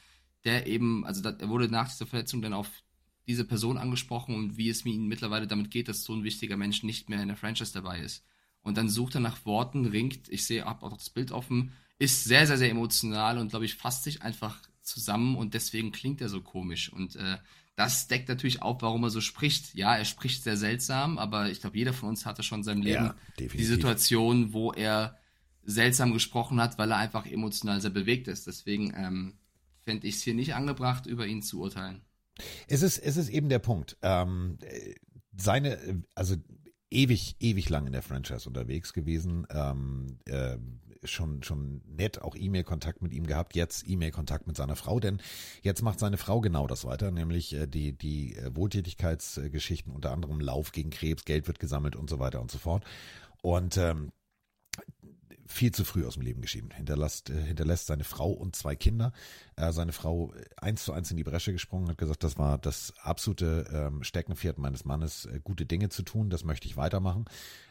der 0.45 0.67
eben, 0.67 1.05
also 1.05 1.21
er 1.21 1.49
wurde 1.49 1.67
nach 1.67 1.89
dieser 1.89 2.07
Verletzung 2.07 2.41
dann 2.41 2.53
auf 2.53 2.69
diese 3.27 3.43
Person 3.43 3.77
angesprochen 3.77 4.35
und 4.35 4.55
wie 4.55 4.69
es 4.69 4.85
ihm 4.85 5.09
mittlerweile 5.09 5.47
damit 5.47 5.69
geht, 5.69 5.89
dass 5.89 6.05
so 6.05 6.13
ein 6.13 6.23
wichtiger 6.23 6.55
Mensch 6.55 6.83
nicht 6.83 7.09
mehr 7.09 7.21
in 7.21 7.27
der 7.27 7.35
Franchise 7.35 7.73
dabei 7.73 7.99
ist. 7.99 8.23
Und 8.61 8.77
dann 8.77 8.87
sucht 8.87 9.15
er 9.15 9.21
nach 9.21 9.45
Worten, 9.45 9.85
ringt, 9.85 10.29
ich 10.29 10.45
sehe, 10.45 10.63
hab 10.63 10.81
auch 10.81 10.95
das 10.95 11.09
Bild 11.09 11.33
offen, 11.33 11.73
ist 11.99 12.23
sehr, 12.23 12.47
sehr, 12.47 12.57
sehr 12.57 12.69
emotional 12.69 13.37
und 13.37 13.49
glaube 13.49 13.65
ich 13.65 13.75
fasst 13.75 14.03
sich 14.03 14.21
einfach 14.21 14.61
zusammen 14.87 15.35
und 15.35 15.53
deswegen 15.53 15.91
klingt 15.91 16.21
er 16.21 16.29
so 16.29 16.41
komisch. 16.41 16.91
Und 16.91 17.15
äh, 17.15 17.37
das 17.75 18.07
deckt 18.07 18.29
natürlich 18.29 18.61
auf, 18.61 18.81
warum 18.81 19.03
er 19.03 19.09
so 19.09 19.21
spricht. 19.21 19.75
Ja, 19.75 19.95
er 19.95 20.05
spricht 20.05 20.43
sehr 20.43 20.57
seltsam, 20.57 21.17
aber 21.17 21.49
ich 21.49 21.61
glaube, 21.61 21.77
jeder 21.77 21.93
von 21.93 22.09
uns 22.09 22.25
hatte 22.25 22.41
schon 22.41 22.59
in 22.59 22.63
seinem 22.63 22.81
Leben 22.81 23.05
ja, 23.05 23.15
die 23.37 23.65
Situation, 23.65 24.53
wo 24.53 24.71
er 24.71 25.17
seltsam 25.63 26.13
gesprochen 26.13 26.59
hat, 26.59 26.77
weil 26.77 26.91
er 26.91 26.97
einfach 26.97 27.25
emotional 27.25 27.79
sehr 27.81 27.91
bewegt 27.91 28.27
ist. 28.27 28.47
Deswegen 28.47 28.93
ähm, 28.95 29.37
fände 29.81 30.07
ich 30.07 30.15
es 30.15 30.23
hier 30.23 30.33
nicht 30.33 30.55
angebracht, 30.55 31.05
über 31.05 31.27
ihn 31.27 31.43
zu 31.43 31.61
urteilen. 31.61 32.01
Es 32.67 32.81
ist, 32.81 32.97
es 32.97 33.17
ist 33.17 33.29
eben 33.29 33.49
der 33.49 33.59
Punkt. 33.59 33.97
Ähm, 34.01 34.57
seine, 35.35 36.03
also 36.15 36.35
ewig, 36.89 37.35
ewig 37.39 37.69
lang 37.69 37.85
in 37.85 37.93
der 37.93 38.01
Franchise 38.01 38.47
unterwegs 38.47 38.93
gewesen. 38.93 39.45
Ähm, 39.49 40.19
äh, 40.25 40.57
schon, 41.11 41.43
schon 41.43 41.81
nett 41.87 42.21
auch 42.21 42.35
E-Mail-Kontakt 42.35 43.01
mit 43.01 43.13
ihm 43.13 43.27
gehabt, 43.27 43.55
jetzt 43.55 43.87
E-Mail-Kontakt 43.87 44.47
mit 44.47 44.57
seiner 44.57 44.75
Frau, 44.75 44.99
denn 44.99 45.21
jetzt 45.61 45.81
macht 45.81 45.99
seine 45.99 46.17
Frau 46.17 46.41
genau 46.41 46.67
das 46.67 46.85
weiter, 46.85 47.11
nämlich 47.11 47.53
äh, 47.53 47.67
die, 47.67 47.93
die 47.93 48.35
äh, 48.35 48.55
Wohltätigkeitsgeschichten, 48.55 49.93
unter 49.93 50.11
anderem 50.11 50.39
Lauf 50.39 50.71
gegen 50.71 50.89
Krebs, 50.89 51.25
Geld 51.25 51.47
wird 51.47 51.59
gesammelt 51.59 51.95
und 51.95 52.09
so 52.09 52.19
weiter 52.19 52.41
und 52.41 52.51
so 52.51 52.57
fort. 52.57 52.83
Und 53.41 53.77
ähm, 53.77 54.11
viel 55.47 55.71
zu 55.71 55.83
früh 55.83 56.05
aus 56.05 56.15
dem 56.15 56.23
Leben 56.23 56.41
geschieden. 56.41 56.71
Hinterlässt, 56.71 57.29
äh, 57.29 57.41
hinterlässt 57.41 57.87
seine 57.87 58.03
Frau 58.03 58.31
und 58.31 58.55
zwei 58.55 58.75
Kinder. 58.75 59.11
Äh, 59.55 59.71
seine 59.71 59.91
Frau 59.93 60.33
äh, 60.33 60.43
eins 60.57 60.83
zu 60.83 60.93
eins 60.93 61.09
in 61.11 61.17
die 61.17 61.23
Bresche 61.23 61.53
gesprungen, 61.53 61.89
hat 61.89 61.97
gesagt, 61.97 62.23
das 62.23 62.37
war 62.37 62.57
das 62.57 62.93
absolute 63.01 63.65
ähm, 63.71 64.03
Steckenpferd 64.03 64.57
meines 64.57 64.85
Mannes, 64.85 65.25
äh, 65.25 65.39
gute 65.43 65.65
Dinge 65.65 65.89
zu 65.89 66.03
tun, 66.03 66.29
das 66.29 66.43
möchte 66.43 66.67
ich 66.67 66.77
weitermachen. 66.77 67.25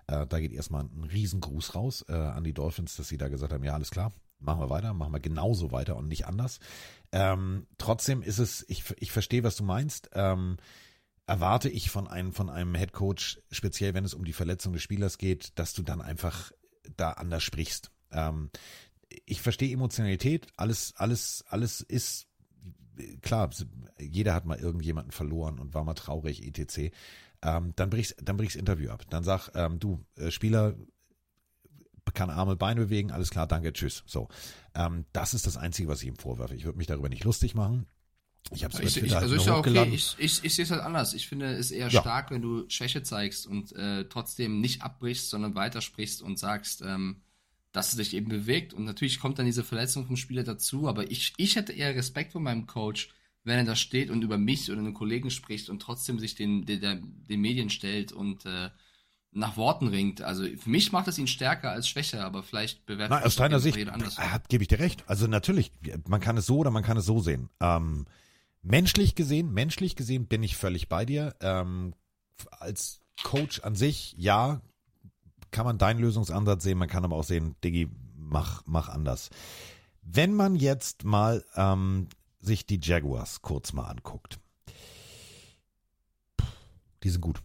Äh, 0.06 0.26
da 0.26 0.40
geht 0.40 0.52
erstmal 0.52 0.84
ein 0.84 1.04
Riesengruß 1.04 1.74
raus 1.74 2.04
äh, 2.08 2.12
an 2.12 2.44
die 2.44 2.54
Dolphins, 2.54 2.96
dass 2.96 3.08
sie 3.08 3.18
da 3.18 3.28
gesagt 3.28 3.52
haben, 3.52 3.64
ja, 3.64 3.74
alles 3.74 3.90
klar, 3.90 4.12
machen 4.38 4.60
wir 4.60 4.70
weiter, 4.70 4.94
machen 4.94 5.12
wir 5.12 5.20
genauso 5.20 5.72
weiter 5.72 5.96
und 5.96 6.08
nicht 6.08 6.26
anders. 6.26 6.58
Ähm, 7.12 7.66
trotzdem 7.78 8.22
ist 8.22 8.38
es, 8.38 8.64
ich, 8.68 8.84
ich 8.98 9.12
verstehe, 9.12 9.44
was 9.44 9.56
du 9.56 9.64
meinst. 9.64 10.10
Ähm, 10.14 10.56
erwarte 11.26 11.68
ich 11.68 11.90
von 11.90 12.06
einem, 12.06 12.32
von 12.32 12.48
einem 12.48 12.74
Head 12.74 12.92
Coach, 12.92 13.40
speziell 13.50 13.94
wenn 13.94 14.04
es 14.04 14.14
um 14.14 14.24
die 14.24 14.32
Verletzung 14.32 14.72
des 14.72 14.82
Spielers 14.82 15.18
geht, 15.18 15.58
dass 15.58 15.72
du 15.74 15.82
dann 15.82 16.00
einfach 16.00 16.52
da 16.96 17.12
anders 17.12 17.42
sprichst. 17.42 17.90
Ähm, 18.10 18.50
ich 19.24 19.40
verstehe 19.40 19.72
Emotionalität, 19.72 20.48
alles, 20.56 20.94
alles, 20.96 21.44
alles 21.48 21.80
ist 21.80 22.26
klar, 23.22 23.50
jeder 23.98 24.34
hat 24.34 24.46
mal 24.46 24.58
irgendjemanden 24.58 25.12
verloren 25.12 25.58
und 25.58 25.74
war 25.74 25.84
mal 25.84 25.94
traurig, 25.94 26.46
etc. 26.46 26.92
Ähm, 27.42 27.72
dann 27.76 27.90
brichst, 27.90 28.16
dann 28.22 28.36
brichst 28.36 28.56
Interview 28.56 28.90
ab. 28.90 29.04
Dann 29.10 29.24
sag, 29.24 29.50
ähm, 29.54 29.78
du, 29.78 30.04
äh, 30.16 30.30
Spieler 30.30 30.74
kann 32.14 32.30
Arme, 32.30 32.56
Beine 32.56 32.82
bewegen, 32.82 33.10
alles 33.10 33.30
klar, 33.30 33.46
danke, 33.46 33.72
tschüss. 33.72 34.04
So, 34.06 34.28
ähm, 34.74 35.04
das 35.12 35.34
ist 35.34 35.46
das 35.46 35.56
Einzige, 35.56 35.88
was 35.88 36.02
ich 36.02 36.08
ihm 36.08 36.16
vorwerfe. 36.16 36.54
Ich 36.54 36.64
würde 36.64 36.78
mich 36.78 36.86
darüber 36.86 37.08
nicht 37.08 37.24
lustig 37.24 37.54
machen. 37.54 37.86
Ich 38.54 38.64
habe 38.64 38.74
es 38.74 38.96
ich, 38.96 39.02
ich, 39.02 39.14
also 39.14 39.30
halt 39.30 39.40
ist 39.40 39.46
ja 39.46 39.56
okay. 39.56 39.88
Ich, 39.92 40.14
ich, 40.18 40.44
ich 40.44 40.54
sehe 40.54 40.64
es 40.64 40.70
halt 40.70 40.82
anders. 40.82 41.14
Ich 41.14 41.26
finde 41.28 41.54
es 41.54 41.70
eher 41.70 41.88
ja. 41.88 42.00
stark, 42.00 42.30
wenn 42.30 42.42
du 42.42 42.64
Schwäche 42.68 43.02
zeigst 43.02 43.46
und 43.46 43.72
äh, 43.72 44.04
trotzdem 44.08 44.60
nicht 44.60 44.82
abbrichst, 44.82 45.30
sondern 45.30 45.54
weitersprichst 45.54 46.22
und 46.22 46.38
sagst, 46.38 46.82
ähm, 46.82 47.22
dass 47.72 47.90
es 47.90 47.96
dich 47.96 48.14
eben 48.14 48.28
bewegt. 48.28 48.72
Und 48.72 48.84
natürlich 48.84 49.20
kommt 49.20 49.38
dann 49.38 49.46
diese 49.46 49.64
Verletzung 49.64 50.06
vom 50.06 50.16
Spieler 50.16 50.44
dazu, 50.44 50.88
aber 50.88 51.10
ich, 51.10 51.34
ich 51.36 51.56
hätte 51.56 51.72
eher 51.72 51.94
Respekt 51.94 52.32
vor 52.32 52.40
meinem 52.40 52.66
Coach, 52.66 53.10
wenn 53.44 53.58
er 53.58 53.64
da 53.64 53.76
steht 53.76 54.10
und 54.10 54.22
über 54.22 54.38
mich 54.38 54.70
oder 54.70 54.80
einen 54.80 54.94
Kollegen 54.94 55.30
spricht 55.30 55.68
und 55.68 55.80
trotzdem 55.80 56.18
sich 56.18 56.34
den, 56.34 56.64
den, 56.66 57.26
den 57.28 57.40
Medien 57.40 57.70
stellt 57.70 58.12
und 58.12 58.46
äh, 58.46 58.70
nach 59.36 59.56
Worten 59.56 59.88
ringt. 59.88 60.22
Also 60.22 60.44
für 60.44 60.70
mich 60.70 60.92
macht 60.92 61.08
es 61.08 61.18
ihn 61.18 61.26
stärker 61.26 61.70
als 61.70 61.88
schwächer, 61.88 62.24
aber 62.24 62.42
vielleicht 62.42 62.86
bewertet 62.86 63.18
Na, 63.20 63.26
aus 63.26 63.36
deiner 63.36 63.60
Sicht 63.60 63.76
gebe 64.48 64.62
ich 64.62 64.68
dir 64.68 64.78
recht. 64.78 65.04
Also 65.06 65.26
natürlich, 65.26 65.70
man 66.08 66.20
kann 66.20 66.36
es 66.38 66.46
so 66.46 66.58
oder 66.58 66.70
man 66.70 66.82
kann 66.82 66.96
es 66.96 67.04
so 67.04 67.20
sehen. 67.20 67.50
Ähm, 67.60 68.06
Menschlich 68.68 69.14
gesehen, 69.14 69.52
menschlich 69.52 69.94
gesehen 69.94 70.26
bin 70.26 70.42
ich 70.42 70.56
völlig 70.56 70.88
bei 70.88 71.04
dir. 71.04 71.36
Ähm, 71.40 71.94
als 72.50 73.00
Coach 73.22 73.60
an 73.60 73.76
sich, 73.76 74.12
ja, 74.18 74.60
kann 75.52 75.64
man 75.64 75.78
deinen 75.78 76.00
Lösungsansatz 76.00 76.64
sehen, 76.64 76.76
man 76.76 76.88
kann 76.88 77.04
aber 77.04 77.14
auch 77.14 77.22
sehen, 77.22 77.54
Diggi, 77.62 77.88
mach, 78.16 78.62
mach 78.66 78.88
anders. 78.88 79.30
Wenn 80.02 80.34
man 80.34 80.56
jetzt 80.56 81.04
mal 81.04 81.44
ähm, 81.54 82.08
sich 82.40 82.66
die 82.66 82.80
Jaguars 82.82 83.40
kurz 83.40 83.72
mal 83.72 83.86
anguckt, 83.86 84.40
die 87.04 87.10
sind 87.10 87.20
gut. 87.20 87.40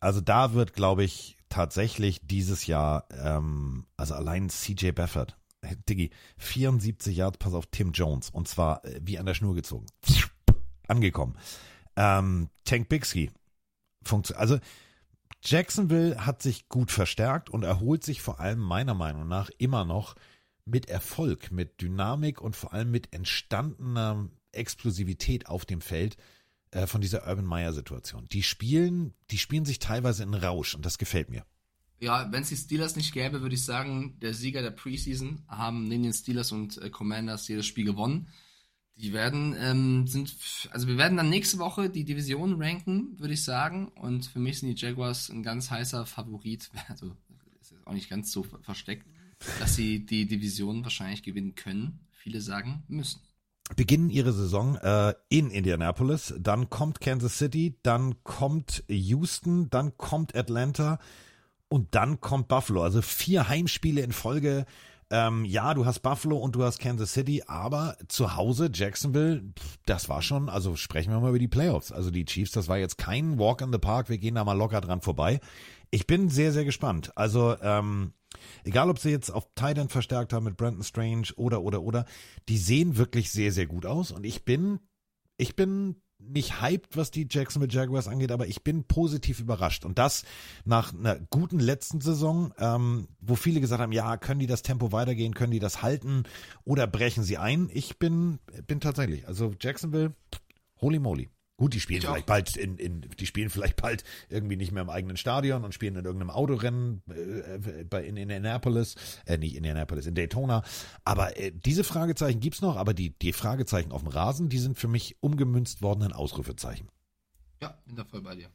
Also 0.00 0.20
da 0.20 0.52
wird, 0.52 0.74
glaube 0.74 1.02
ich, 1.02 1.38
tatsächlich 1.48 2.20
dieses 2.26 2.66
Jahr, 2.66 3.06
ähm, 3.10 3.86
also 3.96 4.12
allein 4.12 4.50
CJ 4.50 4.90
Baffert, 4.90 5.38
Diggi, 5.88 6.10
74 6.36 7.16
Yards, 7.16 7.38
pass 7.38 7.54
auf 7.54 7.68
Tim 7.70 7.92
Jones, 7.92 8.28
und 8.28 8.48
zwar 8.48 8.84
äh, 8.84 9.00
wie 9.02 9.18
an 9.18 9.24
der 9.24 9.34
Schnur 9.34 9.54
gezogen 9.54 9.86
angekommen. 10.92 11.36
Ähm, 11.96 12.48
Tank 12.64 12.88
Bixby 12.88 13.30
funktioniert. 14.04 14.40
Also 14.40 14.58
Jacksonville 15.42 16.24
hat 16.24 16.42
sich 16.42 16.68
gut 16.68 16.90
verstärkt 16.90 17.50
und 17.50 17.64
erholt 17.64 18.04
sich 18.04 18.22
vor 18.22 18.38
allem 18.38 18.60
meiner 18.60 18.94
Meinung 18.94 19.26
nach 19.26 19.50
immer 19.58 19.84
noch 19.84 20.14
mit 20.64 20.88
Erfolg, 20.88 21.50
mit 21.50 21.80
Dynamik 21.80 22.40
und 22.40 22.54
vor 22.54 22.72
allem 22.72 22.90
mit 22.90 23.12
entstandener 23.12 24.28
Explosivität 24.52 25.48
auf 25.48 25.64
dem 25.64 25.80
Feld 25.80 26.16
äh, 26.70 26.86
von 26.86 27.00
dieser 27.00 27.26
Urban 27.26 27.46
Meyer 27.46 27.72
Situation. 27.72 28.26
Die 28.30 28.42
spielen, 28.42 29.14
die 29.30 29.38
spielen 29.38 29.64
sich 29.64 29.80
teilweise 29.80 30.22
in 30.22 30.34
Rausch 30.34 30.74
und 30.74 30.86
das 30.86 30.98
gefällt 30.98 31.30
mir. 31.30 31.44
Ja, 31.98 32.30
wenn 32.32 32.42
es 32.42 32.48
die 32.48 32.56
Steelers 32.56 32.96
nicht 32.96 33.12
gäbe, 33.12 33.42
würde 33.42 33.54
ich 33.54 33.64
sagen, 33.64 34.18
der 34.20 34.34
Sieger 34.34 34.62
der 34.62 34.72
Preseason 34.72 35.42
haben 35.48 35.88
neben 35.88 36.12
Steelers 36.12 36.52
und 36.52 36.78
äh, 36.78 36.90
Commanders 36.90 37.48
jedes 37.48 37.66
Spiel 37.66 37.84
gewonnen. 37.84 38.28
Die 38.96 39.12
werden, 39.12 39.56
ähm, 39.58 40.06
sind, 40.06 40.34
also 40.70 40.86
wir 40.86 40.96
werden 40.96 41.16
dann 41.16 41.30
nächste 41.30 41.58
Woche 41.58 41.90
die 41.90 42.04
Division 42.04 42.62
ranken, 42.62 43.18
würde 43.18 43.34
ich 43.34 43.42
sagen. 43.42 43.88
Und 43.88 44.26
für 44.26 44.38
mich 44.38 44.60
sind 44.60 44.68
die 44.68 44.80
Jaguars 44.80 45.30
ein 45.30 45.42
ganz 45.42 45.70
heißer 45.70 46.06
Favorit. 46.06 46.70
Also 46.88 47.16
ist 47.60 47.72
jetzt 47.72 47.86
auch 47.86 47.92
nicht 47.92 48.10
ganz 48.10 48.30
so 48.32 48.42
versteckt, 48.42 49.06
dass 49.60 49.74
sie 49.74 50.04
die 50.04 50.26
Division 50.26 50.82
wahrscheinlich 50.84 51.22
gewinnen 51.22 51.54
können. 51.54 52.00
Viele 52.10 52.40
sagen 52.40 52.84
müssen. 52.88 53.20
Beginnen 53.76 54.10
ihre 54.10 54.32
Saison 54.32 54.76
äh, 54.76 55.14
in 55.28 55.50
Indianapolis, 55.50 56.34
dann 56.38 56.68
kommt 56.68 57.00
Kansas 57.00 57.38
City, 57.38 57.78
dann 57.82 58.22
kommt 58.22 58.84
Houston, 58.88 59.70
dann 59.70 59.96
kommt 59.96 60.36
Atlanta 60.36 60.98
und 61.68 61.94
dann 61.94 62.20
kommt 62.20 62.48
Buffalo. 62.48 62.82
Also 62.82 63.00
vier 63.00 63.48
Heimspiele 63.48 64.02
in 64.02 64.12
Folge 64.12 64.66
ähm, 65.12 65.44
ja, 65.44 65.74
du 65.74 65.84
hast 65.84 66.00
Buffalo 66.00 66.38
und 66.38 66.56
du 66.56 66.64
hast 66.64 66.78
Kansas 66.78 67.12
City, 67.12 67.42
aber 67.46 67.98
zu 68.08 68.34
Hause 68.34 68.70
Jacksonville, 68.72 69.44
das 69.84 70.08
war 70.08 70.22
schon, 70.22 70.48
also 70.48 70.74
sprechen 70.74 71.12
wir 71.12 71.20
mal 71.20 71.28
über 71.28 71.38
die 71.38 71.48
Playoffs. 71.48 71.92
Also 71.92 72.10
die 72.10 72.24
Chiefs, 72.24 72.52
das 72.52 72.66
war 72.66 72.78
jetzt 72.78 72.96
kein 72.96 73.38
Walk 73.38 73.60
in 73.60 73.70
the 73.70 73.78
Park, 73.78 74.08
wir 74.08 74.16
gehen 74.16 74.36
da 74.36 74.44
mal 74.44 74.54
locker 74.54 74.80
dran 74.80 75.02
vorbei. 75.02 75.38
Ich 75.90 76.06
bin 76.06 76.30
sehr, 76.30 76.50
sehr 76.50 76.64
gespannt. 76.64 77.12
Also, 77.14 77.54
ähm, 77.60 78.14
egal 78.64 78.88
ob 78.88 78.98
sie 78.98 79.10
jetzt 79.10 79.28
auf 79.28 79.46
Titan 79.54 79.90
verstärkt 79.90 80.32
haben 80.32 80.44
mit 80.44 80.56
Brandon 80.56 80.82
Strange 80.82 81.28
oder, 81.36 81.60
oder, 81.60 81.82
oder, 81.82 82.06
die 82.48 82.56
sehen 82.56 82.96
wirklich 82.96 83.30
sehr, 83.30 83.52
sehr 83.52 83.66
gut 83.66 83.84
aus 83.84 84.12
und 84.12 84.24
ich 84.24 84.46
bin, 84.46 84.80
ich 85.36 85.54
bin 85.54 85.96
nicht 86.28 86.60
hyped, 86.60 86.96
was 86.96 87.10
die 87.10 87.26
Jacksonville 87.28 87.72
Jaguars 87.72 88.08
angeht, 88.08 88.32
aber 88.32 88.46
ich 88.46 88.62
bin 88.62 88.84
positiv 88.84 89.40
überrascht. 89.40 89.84
Und 89.84 89.98
das 89.98 90.24
nach 90.64 90.94
einer 90.94 91.18
guten 91.30 91.58
letzten 91.58 92.00
Saison, 92.00 92.52
ähm, 92.58 93.08
wo 93.20 93.34
viele 93.34 93.60
gesagt 93.60 93.80
haben, 93.80 93.92
ja, 93.92 94.16
können 94.16 94.40
die 94.40 94.46
das 94.46 94.62
Tempo 94.62 94.92
weitergehen, 94.92 95.34
können 95.34 95.52
die 95.52 95.58
das 95.58 95.82
halten 95.82 96.24
oder 96.64 96.86
brechen 96.86 97.24
sie 97.24 97.38
ein? 97.38 97.68
Ich 97.72 97.98
bin, 97.98 98.38
bin 98.66 98.80
tatsächlich, 98.80 99.26
also 99.26 99.54
Jacksonville, 99.60 100.14
holy 100.80 100.98
moly. 100.98 101.28
Gut, 101.56 101.74
die 101.74 101.80
spielen 101.80 101.98
ich 101.98 102.06
vielleicht 102.06 102.24
auch. 102.24 102.26
bald 102.26 102.56
in, 102.56 102.78
in, 102.78 103.02
die 103.02 103.26
spielen 103.26 103.50
vielleicht 103.50 103.80
bald 103.80 104.04
irgendwie 104.28 104.56
nicht 104.56 104.72
mehr 104.72 104.82
im 104.82 104.90
eigenen 104.90 105.16
Stadion 105.16 105.64
und 105.64 105.74
spielen 105.74 105.96
in 105.96 106.04
irgendeinem 106.04 106.30
Autorennen 106.30 107.02
äh, 107.08 107.84
bei 107.84 108.04
in 108.04 108.16
Indianapolis, 108.16 108.96
äh, 109.26 109.36
nicht 109.38 109.54
Indianapolis, 109.54 110.06
in 110.06 110.14
Daytona. 110.14 110.64
Aber 111.04 111.38
äh, 111.38 111.52
diese 111.52 111.84
Fragezeichen 111.84 112.40
gibt's 112.40 112.62
noch, 112.62 112.76
aber 112.76 112.94
die, 112.94 113.10
die 113.10 113.32
Fragezeichen 113.32 113.92
auf 113.92 114.02
dem 114.02 114.08
Rasen, 114.08 114.48
die 114.48 114.58
sind 114.58 114.78
für 114.78 114.88
mich 114.88 115.16
umgemünzt 115.20 115.82
worden 115.82 116.02
in 116.02 116.12
Ausrufezeichen. 116.12 116.88
Ja, 117.60 117.78
bin 117.86 117.96
da 117.96 118.04
voll 118.04 118.22
bei 118.22 118.34
dir. 118.34 118.48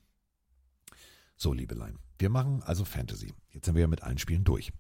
So, 1.38 1.54
Liebelein, 1.54 2.00
wir 2.18 2.30
machen 2.30 2.64
also 2.64 2.84
Fantasy. 2.84 3.32
Jetzt 3.52 3.66
sind 3.66 3.76
wir 3.76 3.82
ja 3.82 3.88
mit 3.88 4.04
allen 4.04 4.18
Spielen 4.18 4.44
durch. 4.44 4.74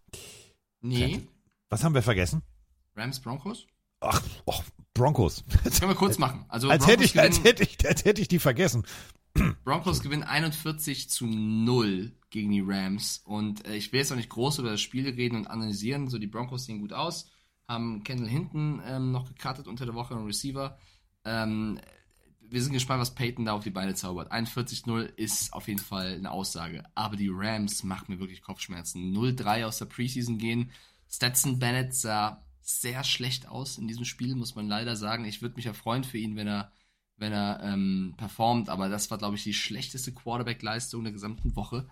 Nee. 0.81 0.99
Fantasy. 0.99 1.27
Was 1.69 1.83
haben 1.83 1.93
wir 1.93 2.01
vergessen? 2.01 2.41
Rams 2.95 3.19
Broncos? 3.19 3.67
Ach, 3.99 4.21
oh, 4.45 4.59
Broncos. 4.97 5.43
Das 5.63 5.79
können 5.79 5.91
wir 5.91 5.95
kurz 5.95 6.17
machen. 6.17 6.45
Also 6.49 6.69
als, 6.69 6.87
hätte 6.87 7.03
ich, 7.03 7.19
als, 7.19 7.43
hätte 7.43 7.63
ich, 7.63 7.87
als 7.87 8.05
hätte 8.05 8.21
ich 8.21 8.27
die 8.27 8.39
vergessen. 8.39 8.83
Broncos 9.63 10.01
gewinnen 10.01 10.23
41 10.23 11.09
zu 11.09 11.25
0 11.25 12.11
gegen 12.29 12.51
die 12.51 12.63
Rams. 12.65 13.21
Und 13.25 13.65
äh, 13.67 13.75
ich 13.75 13.91
will 13.91 13.99
jetzt 13.99 14.11
auch 14.11 14.17
nicht 14.17 14.29
groß 14.29 14.59
über 14.59 14.71
das 14.71 14.81
Spiel 14.81 15.07
reden 15.07 15.35
und 15.35 15.47
analysieren. 15.47 16.07
So, 16.09 16.17
die 16.17 16.27
Broncos 16.27 16.65
sehen 16.65 16.79
gut 16.79 16.93
aus. 16.93 17.29
Haben 17.67 18.03
Kendall 18.03 18.29
hinten 18.29 18.81
ähm, 18.85 19.11
noch 19.11 19.27
gekartet 19.27 19.67
unter 19.67 19.85
der 19.85 19.95
Woche 19.95 20.13
im 20.13 20.25
Receiver. 20.25 20.77
Ähm, 21.25 21.79
wir 22.49 22.61
sind 22.61 22.73
gespannt, 22.73 23.01
was 23.01 23.13
Peyton 23.13 23.45
da 23.45 23.53
auf 23.53 23.63
die 23.63 23.69
Beine 23.69 23.93
zaubert. 23.93 24.31
41-0 24.31 25.01
ist 25.17 25.53
auf 25.53 25.67
jeden 25.67 25.81
Fall 25.81 26.15
eine 26.15 26.31
Aussage. 26.31 26.83
Aber 26.95 27.17
die 27.17 27.29
Rams 27.31 27.83
machen 27.83 28.13
mir 28.13 28.19
wirklich 28.19 28.41
Kopfschmerzen. 28.41 29.13
0-3 29.13 29.65
aus 29.65 29.79
der 29.79 29.85
Preseason 29.85 30.37
gehen. 30.37 30.71
Stetson 31.09 31.59
Bennett 31.59 31.93
sah 31.93 32.46
sehr 32.67 33.03
schlecht 33.03 33.47
aus 33.47 33.77
in 33.77 33.87
diesem 33.87 34.05
Spiel, 34.05 34.35
muss 34.35 34.55
man 34.55 34.67
leider 34.67 34.95
sagen. 34.95 35.25
Ich 35.25 35.41
würde 35.41 35.55
mich 35.55 35.65
ja 35.65 35.73
freuen 35.73 36.03
für 36.03 36.17
ihn, 36.17 36.35
wenn 36.35 36.47
er, 36.47 36.71
wenn 37.15 37.31
er 37.31 37.61
ähm, 37.63 38.13
performt, 38.17 38.69
aber 38.69 38.89
das 38.89 39.09
war, 39.09 39.17
glaube 39.17 39.37
ich, 39.37 39.43
die 39.43 39.53
schlechteste 39.53 40.13
Quarterback-Leistung 40.13 41.03
der 41.03 41.13
gesamten 41.13 41.55
Woche. 41.55 41.87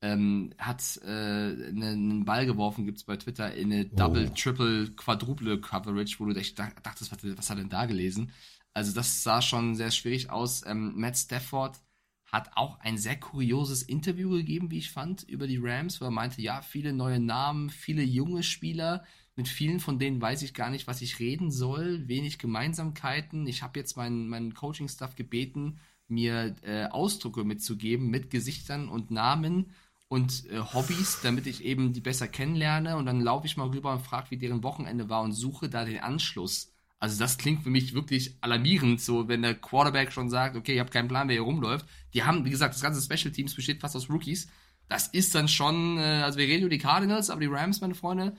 Ähm, 0.00 0.52
hat 0.58 1.00
äh, 1.04 1.08
einen 1.08 2.24
Ball 2.24 2.46
geworfen, 2.46 2.84
gibt 2.84 2.98
es 2.98 3.04
bei 3.04 3.16
Twitter, 3.16 3.52
in 3.54 3.72
eine 3.72 3.86
Double, 3.86 4.28
oh. 4.30 4.34
Triple, 4.34 4.90
Quadruple 4.92 5.60
Coverage, 5.60 6.16
wo 6.20 6.26
du 6.26 6.36
echt 6.36 6.58
dachtest, 6.58 7.10
was, 7.10 7.18
was 7.36 7.50
hat 7.50 7.56
er 7.56 7.62
denn 7.62 7.70
da 7.70 7.86
gelesen? 7.86 8.30
Also 8.74 8.92
das 8.92 9.24
sah 9.24 9.42
schon 9.42 9.74
sehr 9.74 9.90
schwierig 9.90 10.30
aus. 10.30 10.64
Ähm, 10.66 10.92
Matt 10.94 11.16
Stafford 11.16 11.80
hat 12.26 12.50
auch 12.54 12.78
ein 12.80 12.98
sehr 12.98 13.18
kurioses 13.18 13.82
Interview 13.82 14.30
gegeben, 14.30 14.70
wie 14.70 14.78
ich 14.78 14.90
fand, 14.90 15.22
über 15.22 15.46
die 15.46 15.58
Rams, 15.60 16.00
wo 16.00 16.04
er 16.04 16.10
meinte, 16.10 16.42
ja, 16.42 16.60
viele 16.60 16.92
neue 16.92 17.18
Namen, 17.18 17.70
viele 17.70 18.02
junge 18.02 18.42
Spieler, 18.42 19.04
mit 19.38 19.46
vielen 19.46 19.78
von 19.78 20.00
denen 20.00 20.20
weiß 20.20 20.42
ich 20.42 20.52
gar 20.52 20.68
nicht, 20.68 20.88
was 20.88 21.00
ich 21.00 21.20
reden 21.20 21.52
soll, 21.52 22.08
wenig 22.08 22.40
Gemeinsamkeiten. 22.40 23.46
Ich 23.46 23.62
habe 23.62 23.78
jetzt 23.78 23.96
meinen, 23.96 24.28
meinen 24.28 24.52
Coaching-Staff 24.52 25.14
gebeten, 25.14 25.78
mir 26.08 26.56
äh, 26.62 26.86
Ausdrücke 26.86 27.44
mitzugeben 27.44 28.10
mit 28.10 28.30
Gesichtern 28.30 28.88
und 28.88 29.12
Namen 29.12 29.66
und 30.08 30.50
äh, 30.50 30.58
Hobbys, 30.58 31.20
damit 31.22 31.46
ich 31.46 31.64
eben 31.64 31.92
die 31.92 32.00
besser 32.00 32.26
kennenlerne. 32.26 32.96
Und 32.96 33.06
dann 33.06 33.20
laufe 33.20 33.46
ich 33.46 33.56
mal 33.56 33.68
rüber 33.68 33.92
und 33.92 34.02
frage, 34.02 34.32
wie 34.32 34.38
deren 34.38 34.64
Wochenende 34.64 35.08
war 35.08 35.22
und 35.22 35.30
suche 35.30 35.68
da 35.68 35.84
den 35.84 36.00
Anschluss. 36.00 36.72
Also 36.98 37.16
das 37.20 37.38
klingt 37.38 37.62
für 37.62 37.70
mich 37.70 37.94
wirklich 37.94 38.34
alarmierend, 38.40 39.00
so 39.00 39.28
wenn 39.28 39.42
der 39.42 39.54
Quarterback 39.54 40.10
schon 40.10 40.30
sagt, 40.30 40.56
okay, 40.56 40.74
ich 40.74 40.80
habe 40.80 40.90
keinen 40.90 41.06
Plan, 41.06 41.28
wer 41.28 41.34
hier 41.34 41.42
rumläuft. 41.42 41.86
Die 42.12 42.24
haben, 42.24 42.44
wie 42.44 42.50
gesagt, 42.50 42.74
das 42.74 42.82
ganze 42.82 43.00
Special 43.00 43.32
Teams 43.32 43.54
besteht 43.54 43.80
fast 43.80 43.94
aus 43.94 44.10
Rookies. 44.10 44.48
Das 44.88 45.06
ist 45.06 45.36
dann 45.36 45.46
schon, 45.46 45.98
äh, 45.98 46.22
also 46.24 46.38
wir 46.38 46.48
reden 46.48 46.62
über 46.62 46.70
die 46.70 46.78
Cardinals, 46.78 47.30
aber 47.30 47.40
die 47.40 47.46
Rams, 47.46 47.80
meine 47.80 47.94
Freunde, 47.94 48.36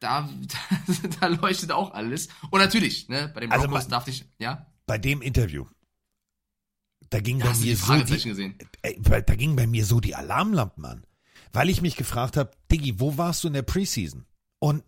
da, 0.00 0.28
da, 0.28 1.08
da, 1.20 1.26
leuchtet 1.26 1.72
auch 1.72 1.92
alles. 1.92 2.28
Und 2.50 2.60
natürlich, 2.60 3.08
ne, 3.08 3.30
bei 3.34 3.40
dem 3.40 3.52
also 3.52 3.66
Broncos 3.66 3.88
darf 3.88 4.08
ich, 4.08 4.24
ja. 4.38 4.66
Bei 4.86 4.98
dem 4.98 5.22
Interview, 5.22 5.66
da 7.10 7.20
ging 7.20 7.38
bei 7.38 7.52
mir 7.54 7.76
so 7.76 7.94
die, 8.02 8.54
äh, 8.82 9.22
da 9.22 9.34
ging 9.34 9.56
bei 9.56 9.66
mir 9.66 9.84
so 9.84 10.00
die 10.00 10.14
Alarmlampen 10.14 10.84
an, 10.84 11.06
weil 11.52 11.68
ich 11.68 11.82
mich 11.82 11.96
gefragt 11.96 12.36
habe, 12.36 12.50
Diggi, 12.70 13.00
wo 13.00 13.16
warst 13.16 13.44
du 13.44 13.48
in 13.48 13.54
der 13.54 13.62
Preseason? 13.62 14.26
Und 14.58 14.84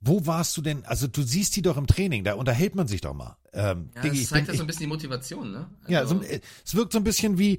wo 0.00 0.26
warst 0.26 0.56
du 0.56 0.62
denn? 0.62 0.84
Also 0.84 1.06
du 1.06 1.22
siehst 1.22 1.54
die 1.56 1.62
doch 1.62 1.76
im 1.76 1.86
Training, 1.86 2.24
da 2.24 2.34
unterhält 2.34 2.74
man 2.74 2.88
sich 2.88 3.00
doch 3.00 3.14
mal. 3.14 3.36
Ähm, 3.52 3.90
ja, 3.94 4.02
Diggi, 4.02 4.20
das 4.20 4.30
zeigt 4.30 4.48
ja 4.48 4.54
so 4.54 4.62
ein 4.62 4.66
bisschen 4.66 4.80
die 4.80 4.86
Motivation, 4.86 5.52
ne? 5.52 5.70
Also, 5.84 5.92
ja, 5.92 6.06
so, 6.06 6.20
es 6.64 6.74
wirkt 6.74 6.92
so 6.92 6.98
ein 6.98 7.04
bisschen 7.04 7.38
wie, 7.38 7.58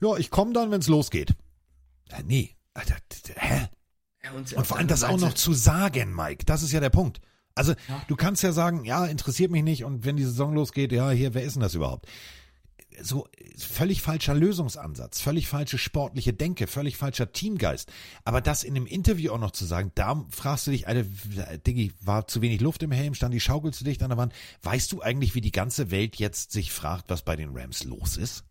ja, 0.00 0.16
ich 0.16 0.30
komme 0.30 0.52
dann, 0.52 0.70
wenn 0.70 0.80
es 0.80 0.88
losgeht. 0.88 1.34
Ja, 2.10 2.22
nee, 2.22 2.54
Alter, 2.74 2.96
hä? 3.36 3.68
Ja, 4.24 4.32
und, 4.32 4.52
und 4.52 4.66
vor 4.66 4.78
allem 4.78 4.88
das 4.88 5.00
Seite 5.00 5.12
auch 5.12 5.20
noch 5.20 5.34
zu 5.34 5.52
sagen, 5.52 6.14
Mike, 6.14 6.46
das 6.46 6.62
ist 6.62 6.72
ja 6.72 6.80
der 6.80 6.90
Punkt. 6.90 7.20
Also 7.54 7.72
ja. 7.88 8.02
du 8.08 8.16
kannst 8.16 8.42
ja 8.42 8.52
sagen, 8.52 8.84
ja, 8.84 9.04
interessiert 9.06 9.50
mich 9.50 9.62
nicht 9.62 9.84
und 9.84 10.04
wenn 10.04 10.16
die 10.16 10.24
Saison 10.24 10.54
losgeht, 10.54 10.92
ja, 10.92 11.10
hier, 11.10 11.34
wer 11.34 11.42
ist 11.42 11.54
denn 11.54 11.62
das 11.62 11.74
überhaupt? 11.74 12.06
So 13.00 13.28
völlig 13.58 14.02
falscher 14.02 14.34
Lösungsansatz, 14.34 15.20
völlig 15.20 15.48
falsche 15.48 15.78
sportliche 15.78 16.32
Denke, 16.32 16.68
völlig 16.68 16.96
falscher 16.96 17.32
Teamgeist. 17.32 17.92
Aber 18.24 18.40
das 18.40 18.62
in 18.62 18.76
einem 18.76 18.86
Interview 18.86 19.32
auch 19.32 19.38
noch 19.38 19.50
zu 19.50 19.64
sagen, 19.64 19.90
da 19.96 20.24
fragst 20.30 20.66
du 20.66 20.70
dich, 20.70 20.86
Alter, 20.86 21.04
Diggi, 21.58 21.92
war 22.00 22.28
zu 22.28 22.40
wenig 22.40 22.60
Luft 22.60 22.82
im 22.84 22.92
Helm, 22.92 23.14
stand 23.14 23.34
die 23.34 23.40
Schaukel 23.40 23.72
zu 23.72 23.84
dicht 23.84 24.02
an 24.02 24.10
der 24.10 24.18
Wand. 24.18 24.32
Weißt 24.62 24.90
du 24.92 25.02
eigentlich, 25.02 25.34
wie 25.34 25.40
die 25.40 25.52
ganze 25.52 25.90
Welt 25.90 26.16
jetzt 26.16 26.52
sich 26.52 26.72
fragt, 26.72 27.10
was 27.10 27.22
bei 27.22 27.34
den 27.34 27.56
Rams 27.56 27.82
los 27.84 28.16
ist? 28.16 28.44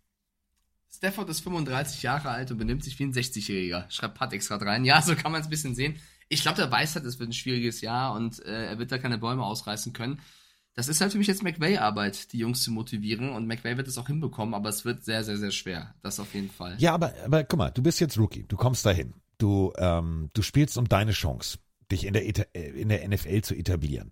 Stafford 0.95 1.29
ist 1.29 1.41
35 1.41 2.03
Jahre 2.03 2.29
alt 2.29 2.51
und 2.51 2.57
benimmt 2.57 2.83
sich 2.83 2.97
wie 2.99 3.03
ein 3.03 3.13
60-Jähriger. 3.13 3.89
Schreibt 3.89 4.15
Pat 4.15 4.33
extra 4.33 4.57
rein. 4.57 4.85
Ja, 4.85 5.01
so 5.01 5.15
kann 5.15 5.31
man 5.31 5.41
es 5.41 5.47
ein 5.47 5.49
bisschen 5.49 5.75
sehen. 5.75 5.95
Ich 6.29 6.41
glaube, 6.41 6.57
der 6.57 6.71
weiß 6.71 6.95
halt, 6.95 7.05
es 7.05 7.19
wird 7.19 7.29
ein 7.29 7.33
schwieriges 7.33 7.81
Jahr 7.81 8.13
und 8.13 8.43
äh, 8.45 8.67
er 8.67 8.79
wird 8.79 8.91
da 8.91 8.97
keine 8.97 9.17
Bäume 9.17 9.43
ausreißen 9.43 9.93
können. 9.93 10.19
Das 10.75 10.87
ist 10.87 11.01
halt 11.01 11.11
für 11.11 11.17
mich 11.17 11.27
jetzt 11.27 11.43
McVay-Arbeit, 11.43 12.31
die 12.33 12.39
Jungs 12.39 12.63
zu 12.63 12.71
motivieren 12.71 13.29
und 13.29 13.45
McVay 13.45 13.77
wird 13.77 13.87
es 13.87 13.97
auch 13.97 14.07
hinbekommen, 14.07 14.55
aber 14.55 14.69
es 14.69 14.85
wird 14.85 15.03
sehr, 15.03 15.23
sehr, 15.23 15.37
sehr 15.37 15.51
schwer. 15.51 15.93
Das 16.01 16.19
auf 16.19 16.33
jeden 16.33 16.49
Fall. 16.49 16.75
Ja, 16.79 16.93
aber, 16.93 17.13
aber 17.23 17.43
guck 17.43 17.59
mal, 17.59 17.69
du 17.69 17.83
bist 17.83 17.99
jetzt 17.99 18.17
Rookie, 18.17 18.45
du 18.47 18.57
kommst 18.57 18.85
dahin. 18.85 19.13
Du, 19.37 19.73
ähm, 19.77 20.29
du 20.33 20.41
spielst 20.41 20.77
um 20.77 20.87
deine 20.87 21.11
Chance, 21.11 21.59
dich 21.91 22.05
in 22.05 22.13
der, 22.13 22.25
äh, 22.55 22.69
in 22.69 22.89
der 22.89 23.07
NFL 23.07 23.41
zu 23.41 23.55
etablieren. 23.55 24.11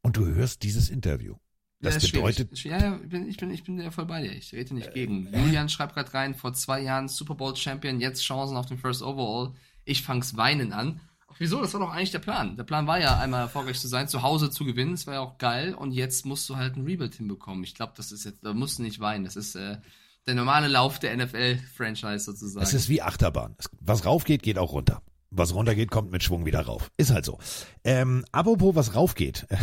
Und 0.00 0.16
du 0.16 0.26
hörst 0.26 0.62
dieses 0.62 0.88
Interview. 0.88 1.34
Das 1.80 2.02
ja, 2.02 2.10
bedeutet. 2.10 2.64
Ja, 2.64 2.78
ja, 2.78 3.00
ich 3.02 3.08
bin, 3.08 3.28
ich 3.28 3.36
bin, 3.36 3.50
ich 3.50 3.64
bin 3.64 3.80
ja 3.80 3.90
voll 3.90 4.06
bei 4.06 4.22
dir. 4.22 4.32
Ich 4.32 4.52
rede 4.52 4.74
nicht 4.74 4.92
gegen. 4.94 5.32
Äh, 5.32 5.40
Julian 5.40 5.68
schreibt 5.68 5.94
gerade 5.94 6.12
rein, 6.12 6.34
vor 6.34 6.52
zwei 6.52 6.80
Jahren 6.80 7.08
Super 7.08 7.34
Bowl 7.34 7.54
Champion, 7.54 8.00
jetzt 8.00 8.22
Chancen 8.22 8.56
auf 8.56 8.66
den 8.66 8.78
First 8.78 9.02
Overall. 9.02 9.54
Ich 9.84 10.02
fang's 10.02 10.36
weinen 10.36 10.72
an. 10.72 11.00
Ach, 11.28 11.36
wieso? 11.38 11.60
Das 11.60 11.72
war 11.74 11.80
doch 11.80 11.92
eigentlich 11.92 12.10
der 12.10 12.18
Plan. 12.18 12.56
Der 12.56 12.64
Plan 12.64 12.88
war 12.88 12.98
ja, 12.98 13.18
einmal 13.18 13.42
erfolgreich 13.42 13.78
zu 13.78 13.86
sein, 13.86 14.08
zu 14.08 14.22
Hause 14.22 14.50
zu 14.50 14.64
gewinnen. 14.64 14.92
Das 14.92 15.06
war 15.06 15.14
ja 15.14 15.20
auch 15.20 15.38
geil. 15.38 15.72
Und 15.74 15.92
jetzt 15.92 16.26
musst 16.26 16.48
du 16.48 16.56
halt 16.56 16.76
ein 16.76 16.84
Rebuild 16.84 17.14
hinbekommen. 17.14 17.62
Ich 17.62 17.76
glaube, 17.76 17.92
das 17.96 18.10
ist 18.10 18.24
jetzt, 18.24 18.44
da 18.44 18.54
musst 18.54 18.78
du 18.78 18.82
nicht 18.82 18.98
weinen. 18.98 19.24
Das 19.24 19.36
ist 19.36 19.54
äh, 19.54 19.78
der 20.26 20.34
normale 20.34 20.66
Lauf 20.66 20.98
der 20.98 21.16
NFL-Franchise 21.16 22.24
sozusagen. 22.24 22.64
Es 22.64 22.74
ist 22.74 22.88
wie 22.88 23.02
Achterbahn. 23.02 23.54
Was 23.80 24.04
raufgeht, 24.04 24.42
geht 24.42 24.58
auch 24.58 24.72
runter. 24.72 25.00
Was 25.30 25.54
runtergeht, 25.54 25.90
kommt 25.90 26.10
mit 26.10 26.24
Schwung 26.24 26.44
wieder 26.44 26.62
rauf. 26.62 26.90
Ist 26.96 27.12
halt 27.12 27.24
so. 27.24 27.38
Ähm, 27.84 28.24
apropos, 28.32 28.74
was 28.74 28.94
raufgeht. 28.94 29.46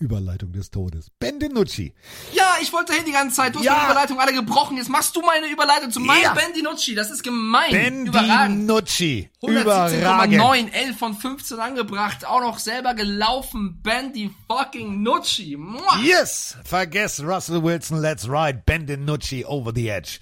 Überleitung 0.00 0.52
des 0.52 0.70
Todes. 0.70 1.10
Ben 1.18 1.38
DiNucci. 1.38 1.92
Ja, 2.32 2.54
ich 2.62 2.72
wollte 2.72 2.94
hin 2.94 3.04
die 3.06 3.12
ganze 3.12 3.36
Zeit. 3.36 3.54
Du 3.54 3.58
hast 3.58 3.66
Ja. 3.66 3.74
meine 3.74 3.84
Überleitung 3.92 4.18
alle 4.18 4.32
gebrochen. 4.32 4.76
Jetzt 4.78 4.88
machst 4.88 5.14
du 5.14 5.20
meine 5.20 5.46
Überleitung 5.46 5.90
zu 5.90 6.00
meinem 6.00 6.22
Ja. 6.22 6.34
Ben 6.34 6.52
DiNucci. 6.54 6.94
Das 6.94 7.10
ist 7.10 7.22
gemein. 7.22 7.70
Ben 7.70 8.06
Überragend. 8.06 8.62
DiNucci. 8.68 9.30
Überragend. 9.46 10.40
117,9, 10.40 10.72
11 10.72 10.96
von 10.98 11.14
15 11.14 11.60
angebracht. 11.60 12.24
Auch 12.26 12.40
noch 12.40 12.58
selber 12.58 12.94
gelaufen. 12.94 13.80
Ben 13.82 14.12
fucking 14.48 15.02
Nucci. 15.02 15.56
Mua. 15.56 15.98
Yes! 16.02 16.56
Vergesst 16.64 17.20
Russell 17.22 17.62
Wilson, 17.62 18.00
let's 18.00 18.26
ride. 18.28 18.62
Ben 18.66 18.86
DiNucci 18.86 19.44
over 19.44 19.72
the 19.74 19.88
edge. 19.88 20.18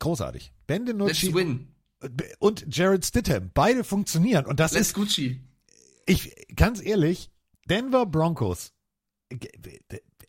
Großartig. 0.00 0.52
Ben 0.66 0.84
DiNucci 0.86 1.26
Let's 1.26 1.34
win. 1.36 1.68
und 2.40 2.66
Jared 2.68 3.04
Stidham. 3.06 3.50
Beide 3.54 3.84
funktionieren. 3.84 4.44
Und 4.44 4.58
das 4.60 4.72
Let's 4.72 4.88
ist, 4.88 4.94
Gucci. 4.94 5.40
ich, 6.04 6.34
ganz 6.56 6.82
ehrlich, 6.82 7.30
Denver 7.70 8.04
Broncos, 8.04 8.72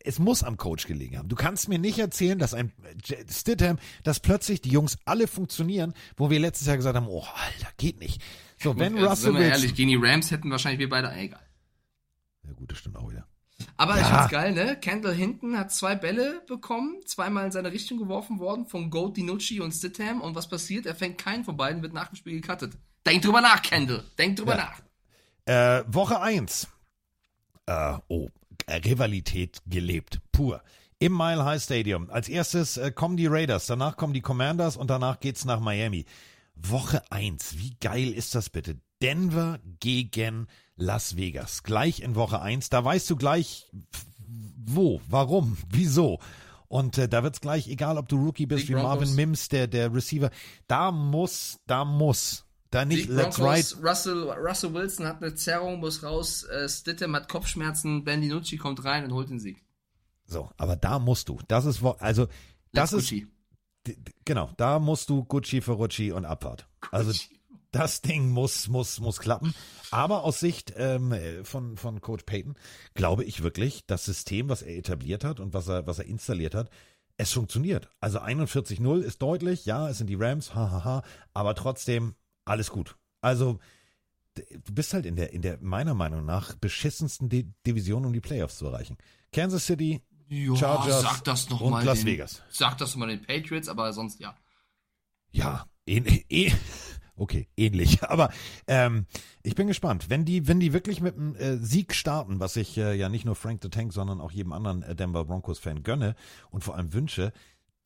es 0.04 0.18
muss 0.18 0.42
am 0.42 0.56
Coach 0.56 0.86
gelegen 0.86 1.18
haben. 1.18 1.28
Du 1.28 1.36
kannst 1.36 1.68
mir 1.68 1.78
nicht 1.78 1.98
erzählen, 1.98 2.38
dass 2.38 2.54
ein 2.54 2.72
J- 3.04 3.18
Stidham, 3.30 3.78
dass 4.04 4.20
plötzlich 4.20 4.60
die 4.60 4.70
Jungs 4.70 4.98
alle 5.04 5.26
funktionieren, 5.26 5.94
wo 6.16 6.30
wir 6.30 6.38
letztes 6.38 6.66
Jahr 6.66 6.76
gesagt 6.76 6.96
haben, 6.96 7.08
oh, 7.08 7.24
Alter, 7.34 7.68
geht 7.76 8.00
nicht. 8.00 8.22
So, 8.62 8.78
wenn 8.78 8.94
Also, 8.94 9.08
Russell 9.08 9.32
sind 9.32 9.38
wir 9.40 9.48
ehrlich, 9.48 9.74
gegen 9.74 9.88
die 9.90 9.96
Rams 10.00 10.30
hätten 10.30 10.50
wahrscheinlich 10.50 10.78
wir 10.80 10.88
beide, 10.88 11.12
egal. 11.12 11.40
ja 12.46 12.52
gut, 12.52 12.70
das 12.70 12.78
stimmt 12.78 12.96
auch 12.96 13.10
wieder. 13.10 13.26
Aber 13.78 13.94
ich 13.94 14.02
Ja. 14.02 14.18
find's 14.18 14.30
geil, 14.32 14.52
ne? 14.52 14.78
Kendall 14.78 15.14
Hinton 15.14 15.58
hat 15.58 15.72
zwei 15.72 15.94
Bälle 15.94 16.42
bekommen, 16.46 17.00
zweimal 17.06 17.46
in 17.46 17.52
seine 17.52 17.72
Richtung 17.72 17.98
geworfen 17.98 18.38
worden 18.38 18.66
von 18.66 18.90
Goat, 18.90 19.16
Dinucci 19.16 19.60
und 19.60 19.72
Stidham. 19.72 20.20
Und 20.20 20.34
was 20.34 20.46
passiert? 20.48 20.84
Er 20.86 20.94
fängt 20.94 21.16
keinen 21.18 21.44
von 21.44 21.56
beiden, 21.56 21.82
wird 21.82 21.94
nach 21.94 22.08
dem 22.08 22.16
Spiel 22.16 22.40
gecuttet. 22.40 22.74
Denk 23.06 23.22
drüber 23.22 23.40
nach, 23.40 23.62
Kendall. 23.62 24.04
Denk 24.18 24.36
drüber 24.36 24.56
Ja. 24.56 24.72
nach. 25.46 25.80
Äh, 25.80 25.84
Woche 25.92 26.20
1. 26.20 26.68
Äh, 27.66 27.96
oh, 28.08 28.26
äh, 28.26 28.30
Rivalität 28.68 29.62
gelebt, 29.66 30.20
pur. 30.32 30.62
Im 30.98 31.16
Mile 31.16 31.44
High 31.44 31.62
Stadium. 31.62 32.10
Als 32.10 32.28
erstes 32.28 32.78
äh, 32.78 32.90
kommen 32.90 33.16
die 33.16 33.26
Raiders, 33.26 33.66
danach 33.66 33.96
kommen 33.96 34.14
die 34.14 34.22
Commanders 34.22 34.76
und 34.76 34.88
danach 34.88 35.20
geht's 35.20 35.44
nach 35.44 35.60
Miami. 35.60 36.06
Woche 36.54 37.02
1, 37.10 37.58
wie 37.58 37.76
geil 37.80 38.12
ist 38.12 38.34
das 38.34 38.48
bitte? 38.48 38.78
Denver 39.02 39.60
gegen 39.78 40.46
Las 40.76 41.16
Vegas. 41.16 41.62
Gleich 41.62 42.00
in 42.00 42.14
Woche 42.14 42.40
1. 42.40 42.70
Da 42.70 42.82
weißt 42.82 43.10
du 43.10 43.16
gleich, 43.16 43.70
wo, 44.64 45.00
warum, 45.08 45.58
wieso. 45.68 46.18
Und 46.68 46.96
äh, 46.98 47.08
da 47.08 47.22
wird's 47.22 47.40
gleich, 47.40 47.68
egal 47.68 47.98
ob 47.98 48.08
du 48.08 48.16
Rookie 48.16 48.46
bist 48.46 48.66
Big 48.66 48.76
wie 48.76 48.82
Marvin 48.82 49.00
Broncos. 49.00 49.16
Mims, 49.16 49.48
der, 49.48 49.66
der 49.66 49.94
Receiver, 49.94 50.30
da 50.66 50.90
muss, 50.90 51.60
da 51.66 51.84
muss, 51.84 52.45
da 52.70 52.84
nicht, 52.84 53.08
Die 53.08 53.12
let's 53.12 53.36
Broncos, 53.36 53.76
ride. 53.76 53.88
Russell, 53.88 54.30
Russell 54.30 54.74
Wilson 54.74 55.06
hat 55.06 55.22
eine 55.22 55.34
Zerrung, 55.34 55.80
muss 55.80 56.02
raus. 56.02 56.44
Äh, 56.44 56.68
Stidham 56.68 57.14
hat 57.14 57.28
Kopfschmerzen. 57.28 58.04
Ben 58.04 58.20
Dinucci 58.20 58.56
kommt 58.56 58.84
rein 58.84 59.04
und 59.04 59.12
holt 59.12 59.30
den 59.30 59.40
Sieg. 59.40 59.62
So, 60.26 60.50
aber 60.56 60.76
da 60.76 60.98
musst 60.98 61.28
du. 61.28 61.38
Das 61.48 61.64
ist, 61.64 61.82
also, 62.00 62.26
das 62.72 62.92
Let's 62.92 63.04
ist, 63.04 63.10
Gucci. 63.10 63.26
genau, 64.24 64.50
da 64.56 64.78
musst 64.78 65.08
du 65.08 65.24
Gucci 65.24 65.60
für 65.60 65.72
Rucci 65.72 66.10
und 66.12 66.24
Abfahrt. 66.24 66.66
Also, 66.90 67.12
das 67.70 68.00
Ding 68.00 68.30
muss, 68.30 68.68
muss, 68.68 69.00
muss 69.00 69.18
klappen. 69.18 69.54
Aber 69.90 70.24
aus 70.24 70.40
Sicht 70.40 70.72
ähm, 70.76 71.12
äh, 71.12 71.44
von, 71.44 71.76
von 71.76 72.00
Coach 72.00 72.24
Payton 72.24 72.56
glaube 72.94 73.24
ich 73.24 73.42
wirklich, 73.42 73.86
das 73.86 74.04
System, 74.04 74.48
was 74.48 74.62
er 74.62 74.76
etabliert 74.76 75.24
hat 75.24 75.40
und 75.40 75.54
was 75.54 75.68
er, 75.68 75.86
was 75.86 75.98
er 75.98 76.06
installiert 76.06 76.54
hat, 76.54 76.70
es 77.18 77.32
funktioniert. 77.32 77.88
Also 78.00 78.20
41-0 78.20 79.00
ist 79.00 79.22
deutlich, 79.22 79.66
ja, 79.66 79.88
es 79.88 79.98
sind 79.98 80.08
die 80.08 80.16
Rams, 80.16 80.54
hahaha, 80.54 81.02
aber 81.34 81.54
trotzdem 81.54 82.14
alles 82.46 82.70
gut. 82.70 82.96
Also, 83.20 83.58
d- 84.38 84.46
du 84.64 84.72
bist 84.74 84.94
halt 84.94 85.04
in 85.04 85.16
der, 85.16 85.32
in 85.34 85.42
der, 85.42 85.58
meiner 85.60 85.92
Meinung 85.94 86.24
nach, 86.24 86.54
beschissensten 86.54 87.28
Di 87.28 87.52
Division, 87.66 88.06
um 88.06 88.12
die 88.14 88.20
Playoffs 88.22 88.56
zu 88.58 88.66
erreichen. 88.66 88.96
Kansas 89.32 89.66
City, 89.66 90.00
Ja, 90.28 90.56
Chargers 90.56 91.02
sag 91.02 91.24
das 91.24 91.50
noch 91.50 91.60
und 91.60 91.72
mal 91.72 91.84
Las 91.84 91.98
den, 91.98 92.06
Vegas. 92.06 92.42
Sag 92.48 92.78
das 92.78 92.96
mal 92.96 93.08
den 93.08 93.20
Patriots, 93.22 93.68
aber 93.68 93.92
sonst 93.92 94.18
ja. 94.20 94.34
Ja, 95.30 95.66
ähnlich. 95.86 96.24
Eh, 96.30 96.50
okay, 97.16 97.48
ähnlich. 97.56 98.02
Aber 98.08 98.30
ähm, 98.66 99.06
ich 99.42 99.54
bin 99.54 99.66
gespannt. 99.66 100.08
Wenn 100.10 100.24
die, 100.24 100.46
wenn 100.48 100.60
die 100.60 100.72
wirklich 100.72 101.00
mit 101.00 101.16
einem 101.16 101.34
äh, 101.36 101.56
Sieg 101.56 101.94
starten, 101.94 102.40
was 102.40 102.56
ich 102.56 102.76
äh, 102.78 102.94
ja 102.94 103.08
nicht 103.08 103.24
nur 103.24 103.34
Frank 103.36 103.60
the 103.62 103.70
Tank, 103.70 103.92
sondern 103.92 104.20
auch 104.20 104.30
jedem 104.30 104.52
anderen 104.52 104.82
äh, 104.82 104.94
Denver 104.94 105.24
Broncos-Fan 105.24 105.82
gönne 105.82 106.14
und 106.50 106.62
vor 106.62 106.76
allem 106.76 106.92
wünsche, 106.92 107.32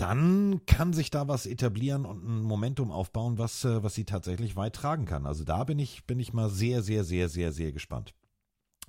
dann 0.00 0.64
kann 0.66 0.92
sich 0.92 1.10
da 1.10 1.28
was 1.28 1.46
etablieren 1.46 2.06
und 2.06 2.24
ein 2.24 2.42
Momentum 2.42 2.90
aufbauen, 2.90 3.38
was, 3.38 3.64
äh, 3.64 3.82
was 3.82 3.94
sie 3.94 4.04
tatsächlich 4.04 4.56
weit 4.56 4.74
tragen 4.74 5.04
kann. 5.04 5.26
Also 5.26 5.44
da 5.44 5.64
bin 5.64 5.78
ich, 5.78 6.04
bin 6.06 6.18
ich 6.18 6.32
mal 6.32 6.48
sehr, 6.48 6.82
sehr, 6.82 7.04
sehr, 7.04 7.28
sehr, 7.28 7.52
sehr 7.52 7.72
gespannt. 7.72 8.14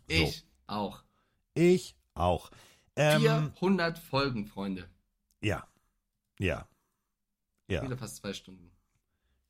So. 0.09 0.15
Ich 0.15 0.45
auch. 0.67 1.03
Ich 1.53 1.95
auch. 2.13 2.49
Ähm, 2.95 3.21
400 3.21 3.97
Folgen, 3.99 4.45
Freunde. 4.45 4.89
ja. 5.41 5.65
Ja. 6.39 6.67
Ja. 7.67 7.83
Wieder 7.83 7.97
fast 7.97 8.17
zwei 8.17 8.33
Stunden. 8.33 8.71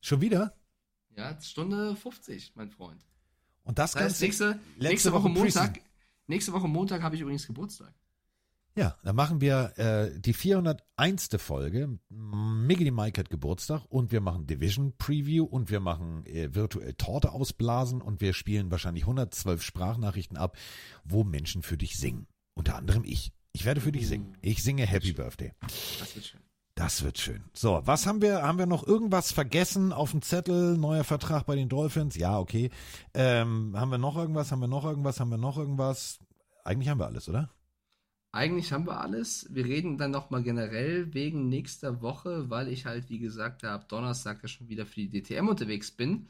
Schon 0.00 0.20
wieder? 0.20 0.54
Ja, 1.16 1.40
Stunde 1.40 1.96
50, 1.96 2.52
mein 2.54 2.70
Freund. 2.70 3.04
Und 3.64 3.78
das, 3.78 3.92
Das 3.92 4.02
heißt, 4.02 4.20
nächste, 4.20 4.60
nächste 4.78 5.12
Woche. 5.12 5.28
Montag. 5.28 5.80
Nächste 6.26 6.52
Woche 6.52 6.68
Montag 6.68 7.02
habe 7.02 7.14
ich 7.14 7.20
übrigens 7.22 7.46
Geburtstag. 7.46 7.94
Ja, 8.74 8.96
dann 9.04 9.16
machen 9.16 9.42
wir 9.42 9.72
äh, 9.76 10.18
die 10.18 10.32
401. 10.32 11.28
Folge. 11.36 11.98
Miggity 12.08 12.90
Mike 12.90 13.20
hat 13.20 13.28
Geburtstag 13.28 13.82
und 13.90 14.12
wir 14.12 14.22
machen 14.22 14.46
Division 14.46 14.94
Preview 14.96 15.44
und 15.44 15.70
wir 15.70 15.80
machen 15.80 16.24
äh, 16.24 16.54
virtuell 16.54 16.94
Torte 16.94 17.32
ausblasen 17.32 18.00
und 18.00 18.22
wir 18.22 18.32
spielen 18.32 18.70
wahrscheinlich 18.70 19.04
112 19.04 19.62
Sprachnachrichten 19.62 20.38
ab, 20.38 20.56
wo 21.04 21.22
Menschen 21.22 21.62
für 21.62 21.76
dich 21.76 21.98
singen. 21.98 22.26
Unter 22.54 22.76
anderem 22.76 23.04
ich. 23.04 23.32
Ich 23.52 23.66
werde 23.66 23.82
für 23.82 23.92
dich 23.92 24.08
singen. 24.08 24.38
Ich 24.40 24.62
singe 24.62 24.86
Happy 24.86 25.12
Birthday. 25.12 25.52
Das 25.98 26.14
wird 26.14 26.24
schön. 26.24 26.40
Das 26.74 27.02
wird 27.02 27.18
schön. 27.18 27.44
So, 27.52 27.82
was 27.84 28.06
haben 28.06 28.22
wir? 28.22 28.42
Haben 28.42 28.58
wir 28.58 28.64
noch 28.64 28.86
irgendwas 28.86 29.30
vergessen 29.30 29.92
auf 29.92 30.12
dem 30.12 30.22
Zettel? 30.22 30.78
Neuer 30.78 31.04
Vertrag 31.04 31.44
bei 31.44 31.54
den 31.54 31.68
Dolphins? 31.68 32.16
Ja, 32.16 32.38
okay. 32.38 32.70
Ähm, 33.12 33.74
haben 33.76 33.90
wir 33.90 33.98
noch 33.98 34.16
irgendwas? 34.16 34.50
Haben 34.50 34.60
wir 34.60 34.68
noch 34.68 34.86
irgendwas? 34.86 35.20
Haben 35.20 35.30
wir 35.30 35.36
noch 35.36 35.58
irgendwas? 35.58 36.18
Eigentlich 36.64 36.88
haben 36.88 36.98
wir 36.98 37.06
alles, 37.06 37.28
oder? 37.28 37.50
Eigentlich 38.34 38.72
haben 38.72 38.86
wir 38.86 38.98
alles. 38.98 39.46
Wir 39.50 39.66
reden 39.66 39.98
dann 39.98 40.10
nochmal 40.10 40.42
generell 40.42 41.12
wegen 41.12 41.50
nächster 41.50 42.00
Woche, 42.00 42.48
weil 42.48 42.68
ich 42.68 42.86
halt, 42.86 43.10
wie 43.10 43.18
gesagt, 43.18 43.62
ab 43.62 43.90
Donnerstag 43.90 44.42
ja 44.42 44.48
schon 44.48 44.70
wieder 44.70 44.86
für 44.86 45.00
die 45.06 45.10
DTM 45.10 45.48
unterwegs 45.48 45.90
bin. 45.90 46.28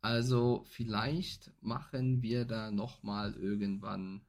Also 0.00 0.64
vielleicht 0.70 1.50
machen 1.60 2.22
wir 2.22 2.44
da 2.44 2.70
nochmal 2.70 3.34
irgendwann, 3.34 4.20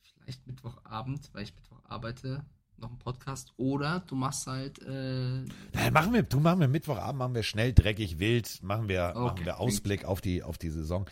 vielleicht 0.00 0.46
Mittwochabend, 0.46 1.28
weil 1.32 1.42
ich 1.42 1.56
Mittwoch 1.56 1.80
arbeite, 1.82 2.44
noch 2.76 2.90
einen 2.90 2.98
Podcast. 3.00 3.52
Oder 3.56 4.04
du 4.06 4.14
machst 4.14 4.46
halt, 4.46 4.80
äh, 4.82 5.40
Ja, 5.40 5.90
machen 5.90 6.12
wir, 6.12 6.22
du 6.22 6.38
machen 6.38 6.60
wir 6.60 6.68
Mittwochabend, 6.68 7.18
machen 7.18 7.34
wir 7.34 7.42
schnell, 7.42 7.72
dreckig, 7.72 8.20
wild, 8.20 8.62
machen 8.62 8.88
wir, 8.88 9.14
Okay, 9.16 9.24
machen 9.24 9.44
wir 9.44 9.58
Ausblick 9.58 10.04
auf 10.04 10.20
die, 10.20 10.44
auf 10.44 10.56
die 10.56 10.70
Saison. 10.70 11.04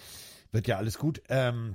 Wird 0.53 0.69
ja 0.69 0.77
alles 0.77 0.99
gut. 0.99 1.21
Ähm, 1.29 1.75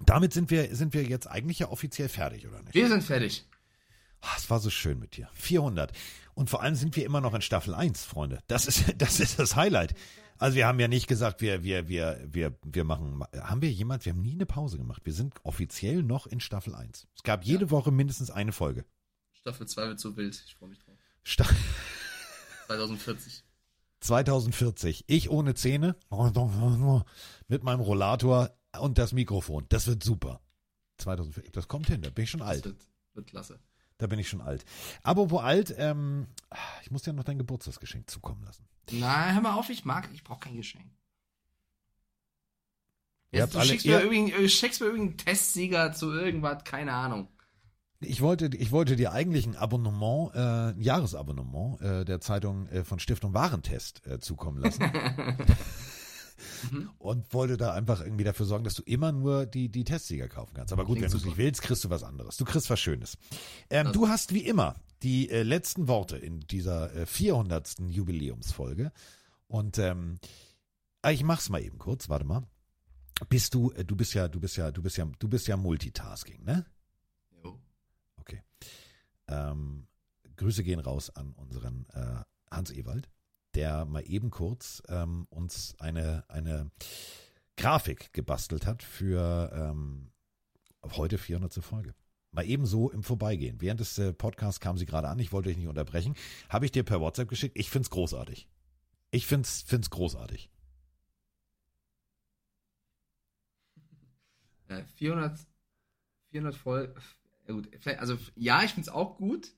damit 0.00 0.32
sind 0.32 0.50
wir, 0.50 0.74
sind 0.74 0.94
wir 0.94 1.04
jetzt 1.04 1.26
eigentlich 1.26 1.60
ja 1.60 1.68
offiziell 1.68 2.08
fertig, 2.08 2.46
oder 2.46 2.60
nicht? 2.62 2.74
wir 2.74 2.88
sind 2.88 3.02
fertig. 3.02 3.46
Ah, 4.20 4.34
Es 4.36 4.48
war 4.48 4.58
so 4.58 4.70
schön 4.70 4.98
mit 4.98 5.16
dir. 5.16 5.28
400. 5.34 5.92
Und 6.34 6.50
vor 6.50 6.62
allem 6.62 6.74
sind 6.74 6.96
wir 6.96 7.04
immer 7.04 7.20
noch 7.20 7.34
in 7.34 7.42
Staffel 7.42 7.74
1, 7.74 8.04
Freunde. 8.04 8.40
Das 8.46 8.66
ist, 8.66 8.84
das 8.98 9.20
ist 9.20 9.38
das 9.38 9.54
Highlight. 9.56 9.94
Also 10.38 10.56
wir 10.56 10.66
haben 10.66 10.80
ja 10.80 10.88
nicht 10.88 11.06
gesagt, 11.06 11.40
wir, 11.40 11.62
wir, 11.62 11.86
wir, 11.88 12.20
wir, 12.26 12.58
wir 12.64 12.84
machen, 12.84 13.22
haben 13.38 13.62
wir 13.62 13.70
jemand, 13.70 14.04
wir 14.04 14.12
haben 14.12 14.22
nie 14.22 14.32
eine 14.32 14.46
Pause 14.46 14.78
gemacht. 14.78 15.02
Wir 15.04 15.12
sind 15.12 15.34
offiziell 15.44 16.02
noch 16.02 16.26
in 16.26 16.40
Staffel 16.40 16.74
1. 16.74 17.06
Es 17.14 17.22
gab 17.22 17.44
jede 17.44 17.70
Woche 17.70 17.92
mindestens 17.92 18.30
eine 18.30 18.52
Folge. 18.52 18.84
Staffel 19.32 19.66
2 19.68 19.88
wird 19.88 20.00
so 20.00 20.16
wild. 20.16 20.42
Ich 20.46 20.56
freue 20.56 20.70
mich 20.70 20.78
drauf. 20.80 20.96
Sta 21.22 21.44
2040. 22.66 23.44
2040. 24.00 25.04
Ich 25.06 25.30
ohne 25.30 25.54
Zähne, 25.54 25.96
mit 27.48 27.62
meinem 27.62 27.80
Rollator 27.80 28.50
und 28.80 28.98
das 28.98 29.12
Mikrofon. 29.12 29.66
Das 29.68 29.86
wird 29.86 30.02
super. 30.02 30.40
2040. 30.98 31.52
Das 31.52 31.66
kommt 31.68 31.88
hin, 31.88 32.02
da 32.02 32.10
bin 32.10 32.24
ich 32.24 32.30
schon 32.30 32.40
Das 32.40 32.48
alt. 32.50 32.64
wird, 32.64 32.80
wird 33.14 33.26
klasse. 33.26 33.58
Da 33.98 34.06
bin 34.06 34.18
ich 34.18 34.28
schon 34.28 34.40
alt. 34.40 34.64
Apropos 35.02 35.40
alt, 35.42 35.74
ähm, 35.78 36.26
ich 36.82 36.90
muss 36.90 37.02
dir 37.02 37.12
noch 37.12 37.24
dein 37.24 37.38
Geburtstagsgeschenk 37.38 38.08
zukommen 38.10 38.42
lassen. 38.44 38.66
Na, 38.92 39.32
hör 39.32 39.40
mal 39.40 39.54
auf, 39.54 39.70
ich 39.70 39.84
mag, 39.84 40.08
ich 40.12 40.22
brauche 40.24 40.40
kein 40.40 40.56
Geschenk. 40.56 40.84
Jetzt, 43.30 43.54
du 43.54 43.58
alle- 43.58 43.68
schickst, 43.68 43.86
mir 43.86 44.00
irgendeinen, 44.00 44.44
äh, 44.44 44.48
schickst 44.48 44.80
mir 44.80 44.86
irgendeinen 44.88 45.18
Testsieger 45.18 45.92
zu 45.92 46.12
irgendwas, 46.12 46.62
keine 46.64 46.92
Ahnung. 46.92 47.28
Ich 48.00 48.20
wollte, 48.20 48.46
ich 48.56 48.70
wollte 48.70 48.96
dir 48.96 49.12
eigentlich 49.12 49.46
ein 49.46 49.56
Abonnement, 49.56 50.32
äh, 50.34 50.38
ein 50.72 50.80
Jahresabonnement 50.80 51.80
äh, 51.80 52.04
der 52.04 52.20
Zeitung 52.20 52.68
äh, 52.68 52.84
von 52.84 52.98
Stiftung 52.98 53.32
Warentest 53.34 54.06
äh, 54.06 54.18
zukommen 54.20 54.58
lassen. 54.60 54.82
Und 56.98 57.32
wollte 57.32 57.56
da 57.56 57.72
einfach 57.74 58.00
irgendwie 58.00 58.24
dafür 58.24 58.46
sorgen, 58.46 58.64
dass 58.64 58.74
du 58.74 58.82
immer 58.82 59.12
nur 59.12 59.46
die, 59.46 59.68
die 59.68 59.84
Testsieger 59.84 60.28
kaufen 60.28 60.54
kannst. 60.54 60.72
Aber 60.72 60.84
gut, 60.84 60.96
Klingt 60.96 61.04
wenn 61.06 61.10
du 61.12 61.18
es 61.18 61.24
nicht 61.24 61.36
willst, 61.36 61.62
kriegst 61.62 61.84
du 61.84 61.90
was 61.90 62.02
anderes. 62.02 62.36
Du 62.36 62.44
kriegst 62.44 62.70
was 62.70 62.80
Schönes. 62.80 63.16
Ähm, 63.70 63.88
Also- 63.88 64.00
du 64.00 64.08
hast 64.08 64.32
wie 64.34 64.44
immer 64.46 64.74
die 65.02 65.28
äh, 65.30 65.42
letzten 65.42 65.88
Worte 65.88 66.16
in 66.16 66.40
dieser 66.40 66.94
äh, 66.94 67.06
400. 67.06 67.76
Jubiläumsfolge. 67.88 68.92
Und 69.46 69.78
ähm, 69.78 70.18
ah, 71.02 71.10
ich 71.10 71.22
mach's 71.24 71.48
mal 71.50 71.62
eben 71.62 71.78
kurz, 71.78 72.08
warte 72.08 72.24
mal. 72.24 72.46
Bist 73.28 73.54
du, 73.54 73.70
äh, 73.72 73.84
du 73.84 73.94
bist 73.96 74.14
ja, 74.14 74.28
du 74.28 74.40
bist 74.40 74.56
ja, 74.56 74.70
du 74.72 74.82
bist 74.82 74.96
ja, 74.96 75.04
du 75.18 75.28
bist 75.28 75.46
ja 75.46 75.56
Multitasking, 75.56 76.42
ne? 76.44 76.64
Okay. 78.16 78.42
Ähm, 79.28 79.86
Grüße 80.36 80.64
gehen 80.64 80.80
raus 80.80 81.10
an 81.10 81.32
unseren 81.34 81.86
äh, 81.92 82.24
Hans 82.50 82.70
Ewald, 82.72 83.08
der 83.54 83.84
mal 83.84 84.02
eben 84.06 84.30
kurz 84.30 84.82
ähm, 84.88 85.26
uns 85.30 85.74
eine, 85.78 86.24
eine 86.28 86.70
Grafik 87.56 88.12
gebastelt 88.12 88.66
hat 88.66 88.82
für 88.82 89.50
ähm, 89.54 90.10
heute 90.82 91.18
400. 91.18 91.54
Folge. 91.64 91.94
Mal 92.32 92.46
eben 92.46 92.66
so 92.66 92.90
im 92.90 93.04
Vorbeigehen. 93.04 93.60
Während 93.60 93.80
des 93.80 93.96
äh, 93.98 94.12
Podcasts 94.12 94.58
kam 94.58 94.76
sie 94.76 94.86
gerade 94.86 95.08
an, 95.08 95.20
ich 95.20 95.32
wollte 95.32 95.50
euch 95.50 95.56
nicht 95.56 95.68
unterbrechen. 95.68 96.16
Habe 96.48 96.64
ich 96.64 96.72
dir 96.72 96.82
per 96.82 97.00
WhatsApp 97.00 97.28
geschickt. 97.28 97.56
Ich 97.56 97.70
find's 97.70 97.90
großartig. 97.90 98.48
Ich 99.12 99.26
find's, 99.26 99.62
find's 99.62 99.90
großartig. 99.90 100.50
Äh, 104.66 104.82
400, 104.96 105.38
400 106.30 106.56
voll. 106.56 106.94
Gut, 107.46 107.68
also 107.98 108.18
ja, 108.34 108.64
ich 108.64 108.72
finde 108.72 108.88
es 108.88 108.94
auch 108.94 109.16
gut. 109.16 109.52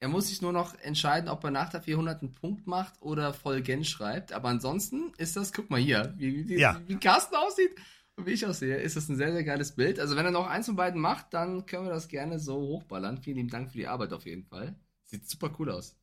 Er 0.00 0.08
muss 0.08 0.28
sich 0.28 0.42
nur 0.42 0.52
noch 0.52 0.74
entscheiden, 0.80 1.28
ob 1.30 1.42
er 1.44 1.50
nach 1.50 1.70
der 1.70 1.80
400 1.82 2.20
einen 2.22 2.32
Punkt 2.32 2.66
macht 2.66 2.94
oder 3.00 3.32
voll 3.32 3.62
Gen 3.62 3.84
schreibt. 3.84 4.32
Aber 4.32 4.48
ansonsten 4.50 5.12
ist 5.16 5.36
das, 5.36 5.52
guck 5.52 5.70
mal 5.70 5.80
hier, 5.80 6.12
wie, 6.18 6.48
wie, 6.48 6.58
Ja. 6.58 6.80
wie 6.86 6.96
Carsten 6.96 7.34
aussieht 7.36 7.74
und 8.16 8.26
wie 8.26 8.32
ich 8.32 8.44
aussehe, 8.46 8.76
ist 8.76 8.96
das 8.96 9.08
ein 9.08 9.16
sehr, 9.16 9.32
sehr 9.32 9.44
geiles 9.44 9.72
Bild. 9.74 9.98
Also 9.98 10.14
wenn 10.16 10.26
er 10.26 10.32
noch 10.32 10.46
eins 10.46 10.66
von 10.66 10.76
beiden 10.76 11.00
macht, 11.00 11.32
dann 11.32 11.64
können 11.66 11.84
wir 11.86 11.92
das 11.92 12.08
gerne 12.08 12.38
so 12.38 12.56
hochballern. 12.56 13.18
Vielen 13.22 13.36
lieben 13.36 13.48
Dank 13.48 13.70
für 13.70 13.78
die 13.78 13.86
Arbeit 13.86 14.12
auf 14.12 14.26
jeden 14.26 14.44
Fall. 14.44 14.74
Sieht 15.04 15.28
super 15.28 15.50
cool 15.58 15.70
aus. 15.70 15.96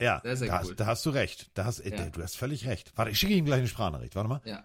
Ja, 0.00 0.20
Sehr, 0.22 0.36
sehr 0.36 0.48
da, 0.48 0.54
cool. 0.62 0.68
hast, 0.70 0.76
da 0.80 0.86
hast 0.86 1.06
du 1.06 1.10
recht. 1.10 1.50
Da 1.54 1.64
hast, 1.64 1.80
äh, 1.80 1.90
Ja. 1.90 2.08
Du 2.08 2.22
hast 2.22 2.36
völlig 2.36 2.66
recht. 2.66 2.92
Warte, 2.96 3.10
ich 3.10 3.18
schicke 3.18 3.34
ihm 3.34 3.44
gleich 3.44 3.58
eine 3.58 3.68
Sprachnachricht. 3.68 4.14
Warte 4.14 4.28
mal. 4.28 4.40
Ja. 4.44 4.64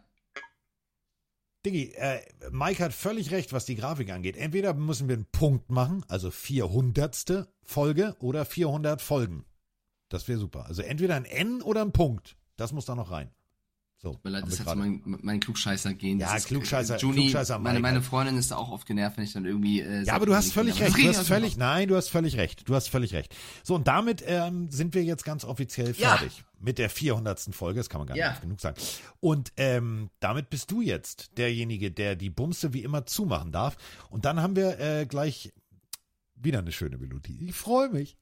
Diggi, 1.66 1.94
äh, 1.96 2.22
Mike 2.52 2.84
hat 2.84 2.94
völlig 2.94 3.32
recht, 3.32 3.52
was 3.52 3.66
die 3.66 3.76
Grafik 3.76 4.12
angeht. 4.12 4.38
Entweder 4.38 4.74
müssen 4.74 5.08
wir 5.08 5.16
einen 5.16 5.26
Punkt 5.32 5.72
machen, 5.72 6.06
also 6.08 6.32
400. 6.32 7.48
Folge 7.64 8.16
oder 8.20 8.46
400 8.46 9.02
Folgen. 9.02 9.46
Das 10.10 10.28
wäre 10.28 10.40
super. 10.40 10.66
Also 10.68 10.84
entweder 10.84 11.16
ein 11.16 11.26
N 11.26 11.62
oder 11.62 11.82
ein 11.82 11.92
Punkt. 11.92 12.38
Das 12.56 12.72
muss 12.72 12.86
da 12.86 12.96
noch 12.96 13.12
rein. 13.12 13.32
So, 13.98 14.12
Tut 14.12 14.26
mir 14.26 14.32
leid, 14.32 14.44
das 14.46 14.60
hat 14.60 14.68
so 14.70 14.76
mein, 14.76 15.02
mein 15.06 15.40
Klugscheißer 15.40 15.94
gehen. 15.94 16.20
Ja, 16.20 16.34
Das 16.34 16.44
ist- 16.44 16.48
Klugscheißer- 16.52 17.00
Juni, 17.00 17.22
Klugscheißer 17.22 17.58
meine, 17.60 17.80
meine. 17.80 18.02
Freundin 18.02 18.38
ist 18.38 18.52
da 18.52 18.58
auch 18.58 18.70
oft 18.70 18.86
genervt, 18.86 19.18
wenn 19.18 19.24
ich 19.24 19.32
dann 19.34 19.46
irgendwie. 19.46 19.80
Äh, 19.82 20.04
Ja, 20.04 20.14
aber 20.16 20.26
du 20.26 20.36
hast 20.36 20.52
völlig 20.54 20.80
recht. 20.82 20.98
Du 20.98 21.08
hast 21.08 21.28
völlig, 21.28 21.56
nein, 21.58 21.88
du 21.88 21.96
hast 21.96 22.10
völlig 22.10 22.36
recht. 22.38 22.68
Du 22.68 22.76
hast 22.76 22.90
völlig 22.90 23.14
recht. 23.14 23.34
So, 23.64 23.74
und 23.76 23.88
damit 23.88 24.22
ähm, 24.28 24.70
sind 24.70 24.94
wir 24.96 25.04
jetzt 25.04 25.24
ganz 25.24 25.46
offiziell 25.46 25.96
Ja. 25.98 26.18
fertig 26.18 26.44
mit 26.60 26.78
der 26.78 26.90
400. 26.90 27.56
Folge. 27.56 27.80
Das 27.80 27.90
kann 27.90 28.00
man 28.00 28.08
gar 28.08 28.18
Ja. 28.18 28.28
nicht 28.28 28.34
oft 28.36 28.42
genug 28.42 28.60
sagen. 28.60 28.76
Und 29.22 29.54
ähm, 29.56 30.10
damit 30.20 30.50
bist 30.50 30.72
du 30.72 30.82
jetzt 30.82 31.38
derjenige, 31.38 31.90
der 31.90 32.16
die 32.18 32.30
Bumste 32.30 32.74
wie 32.74 32.84
immer 32.84 33.06
zumachen 33.06 33.52
darf. 33.54 33.78
Und 34.10 34.26
dann 34.26 34.42
haben 34.42 34.56
wir 34.58 34.78
äh, 34.80 35.06
gleich 35.06 35.54
wieder 36.36 36.60
eine 36.60 36.74
schöne 36.74 36.98
Melodie. 36.98 37.48
Ich 37.48 37.56
freue 37.56 37.90
mich. 37.90 38.18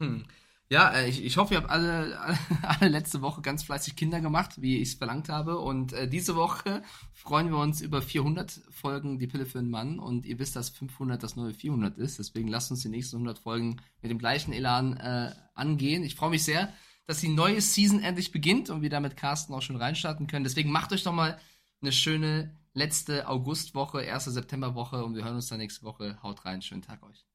Hm. 0.00 0.24
Ja, 0.72 0.88
äh, 0.88 1.06
ich, 1.06 1.22
ich 1.22 1.36
hoffe, 1.36 1.52
ihr 1.52 1.60
habt 1.60 1.68
alle, 1.68 2.18
alle, 2.62 2.88
letzte 2.88 3.20
Woche 3.20 3.42
ganz 3.42 3.62
fleißig 3.62 3.94
Kinder 3.94 4.22
gemacht, 4.22 4.62
wie 4.62 4.78
ich 4.78 4.88
es 4.88 4.94
verlangt 4.94 5.28
habe. 5.28 5.58
Und 5.58 5.92
äh, 5.92 6.08
diese 6.08 6.34
Woche 6.34 6.82
freuen 7.12 7.50
wir 7.50 7.58
uns 7.58 7.82
über 7.82 8.00
400 8.00 8.62
Folgen 8.70 9.18
Die 9.18 9.26
Pille 9.26 9.44
für 9.44 9.58
den 9.58 9.68
Mann. 9.68 9.98
Und 9.98 10.24
ihr 10.24 10.38
wisst, 10.38 10.56
dass 10.56 10.70
500 10.70 11.22
das 11.22 11.36
neue 11.36 11.52
400 11.52 11.98
ist. 11.98 12.18
Deswegen 12.18 12.48
lasst 12.48 12.70
uns 12.70 12.80
die 12.80 12.88
nächsten 12.88 13.16
100 13.16 13.38
Folgen 13.38 13.82
mit 14.00 14.10
dem 14.10 14.16
gleichen 14.16 14.54
Elan 14.54 14.96
äh, 14.96 15.34
angehen. 15.52 16.04
Ich 16.04 16.14
freue 16.14 16.30
mich 16.30 16.42
sehr, 16.42 16.72
dass 17.06 17.20
die 17.20 17.28
neue 17.28 17.60
Season 17.60 18.00
endlich 18.00 18.32
beginnt 18.32 18.70
und 18.70 18.80
wir 18.80 18.88
da 18.88 19.00
mit 19.00 19.18
Carsten 19.18 19.52
auch 19.52 19.60
schon 19.60 19.76
reinstarten 19.76 20.26
können. 20.26 20.44
Deswegen 20.44 20.72
macht 20.72 20.94
euch 20.94 21.02
doch 21.02 21.12
mal 21.12 21.38
eine 21.82 21.92
schöne 21.92 22.56
letzte 22.72 23.28
Augustwoche, 23.28 24.00
erste 24.00 24.30
Septemberwoche 24.30 25.04
und 25.04 25.16
wir 25.16 25.24
hören 25.24 25.34
uns 25.34 25.48
dann 25.48 25.58
nächste 25.58 25.84
Woche. 25.84 26.16
Haut 26.22 26.46
rein, 26.46 26.62
schönen 26.62 26.80
Tag 26.80 27.02
euch. 27.02 27.26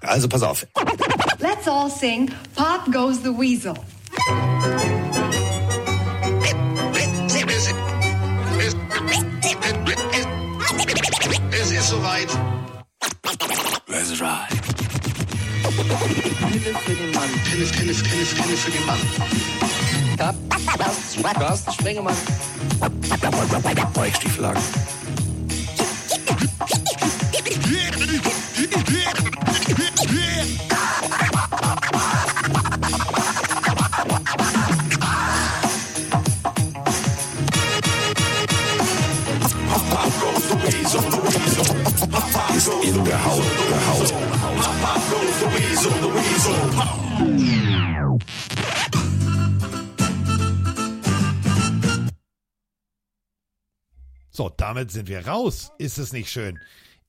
Also 0.00 0.28
pass 0.28 0.42
auf. 0.42 0.66
Let's 1.38 1.68
all 1.68 1.90
sing 1.90 2.30
Pop 2.54 2.90
Goes 2.90 3.22
the 3.22 3.30
Weasel. 3.30 3.74
Es 11.50 11.70
ist 11.70 11.88
soweit. 11.88 12.28
Let's 13.88 14.20
ride. 14.20 14.56
Pille 16.50 16.74
für 16.78 16.94
den 16.94 17.10
Mann. 17.12 17.30
Pille, 17.44 17.66
Pille, 17.66 17.94
Pille, 17.94 18.24
Pille 18.24 18.56
für 18.56 18.70
den 18.70 18.86
Mann. 18.86 18.98
Carsten 21.34 21.72
Spengemann. 21.72 22.16
Weichstieflagen. 23.94 24.62
Ist 24.62 24.95
der 43.06 43.24
Haut. 43.24 43.42
So, 54.30 54.50
damit 54.56 54.90
sind 54.90 55.08
wir 55.08 55.26
raus. 55.26 55.70
Ist 55.78 55.98
es 55.98 56.12
nicht 56.12 56.30
schön? 56.30 56.58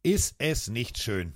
Ist 0.03 0.35
es 0.37 0.69
nicht 0.69 0.97
schön? 0.97 1.33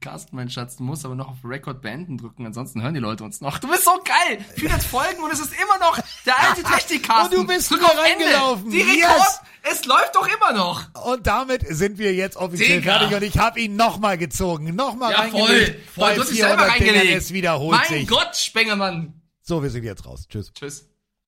Carsten, 0.00 0.36
mein 0.36 0.48
Schatz, 0.50 0.76
du 0.76 0.82
musst 0.82 1.04
aber 1.04 1.14
noch 1.14 1.28
auf 1.28 1.36
Record 1.44 1.82
beenden 1.82 2.16
drücken, 2.18 2.46
ansonsten 2.46 2.82
hören 2.82 2.94
die 2.94 3.00
Leute 3.00 3.24
uns 3.24 3.40
noch. 3.40 3.58
Du 3.58 3.68
bist 3.68 3.84
so 3.84 3.90
geil! 4.04 4.44
400 4.56 4.82
Folgen 4.86 5.22
und 5.22 5.32
es 5.32 5.40
ist 5.40 5.52
immer 5.54 5.78
noch 5.78 5.98
der 6.26 6.38
alte 6.38 6.62
Technik, 6.64 7.02
Carsten. 7.06 7.36
Und 7.36 7.48
du 7.48 7.54
bist 7.54 7.70
Drück 7.70 7.82
reingelaufen. 7.82 8.70
Die 8.70 8.80
Rekord, 8.80 9.18
Yes. 9.18 9.40
es 9.62 9.84
läuft 9.84 10.14
doch 10.16 10.26
immer 10.26 10.52
noch. 10.56 10.82
Und 11.04 11.26
damit 11.26 11.64
sind 11.68 11.98
wir 11.98 12.14
jetzt 12.14 12.36
offiziell 12.36 12.80
Digga. 12.80 12.98
fertig 12.98 13.16
und 13.16 13.22
ich 13.22 13.38
habe 13.38 13.60
ihn 13.60 13.76
nochmal 13.76 14.16
gezogen, 14.18 14.74
nochmal 14.74 15.12
Ja, 15.12 15.22
voll. 15.28 15.40
reingelegt. 15.42 15.90
voll. 15.90 16.14
Du 16.14 16.20
hast 16.22 16.30
dich 16.30 16.38
selber 16.38 16.56
400 16.64 16.80
Dingern, 16.80 16.94
reingelegt. 16.96 17.22
Es 17.22 17.32
wiederholt 17.32 17.78
mein 17.78 17.88
sich. 18.00 18.08
Gott, 18.08 18.36
Spengemann. 18.36 19.14
So, 19.42 19.62
wir 19.62 19.70
sind 19.70 19.84
jetzt 19.84 20.06
raus. 20.06 20.26
Tschüss. 20.28 20.52
Tschüss. 20.54 20.86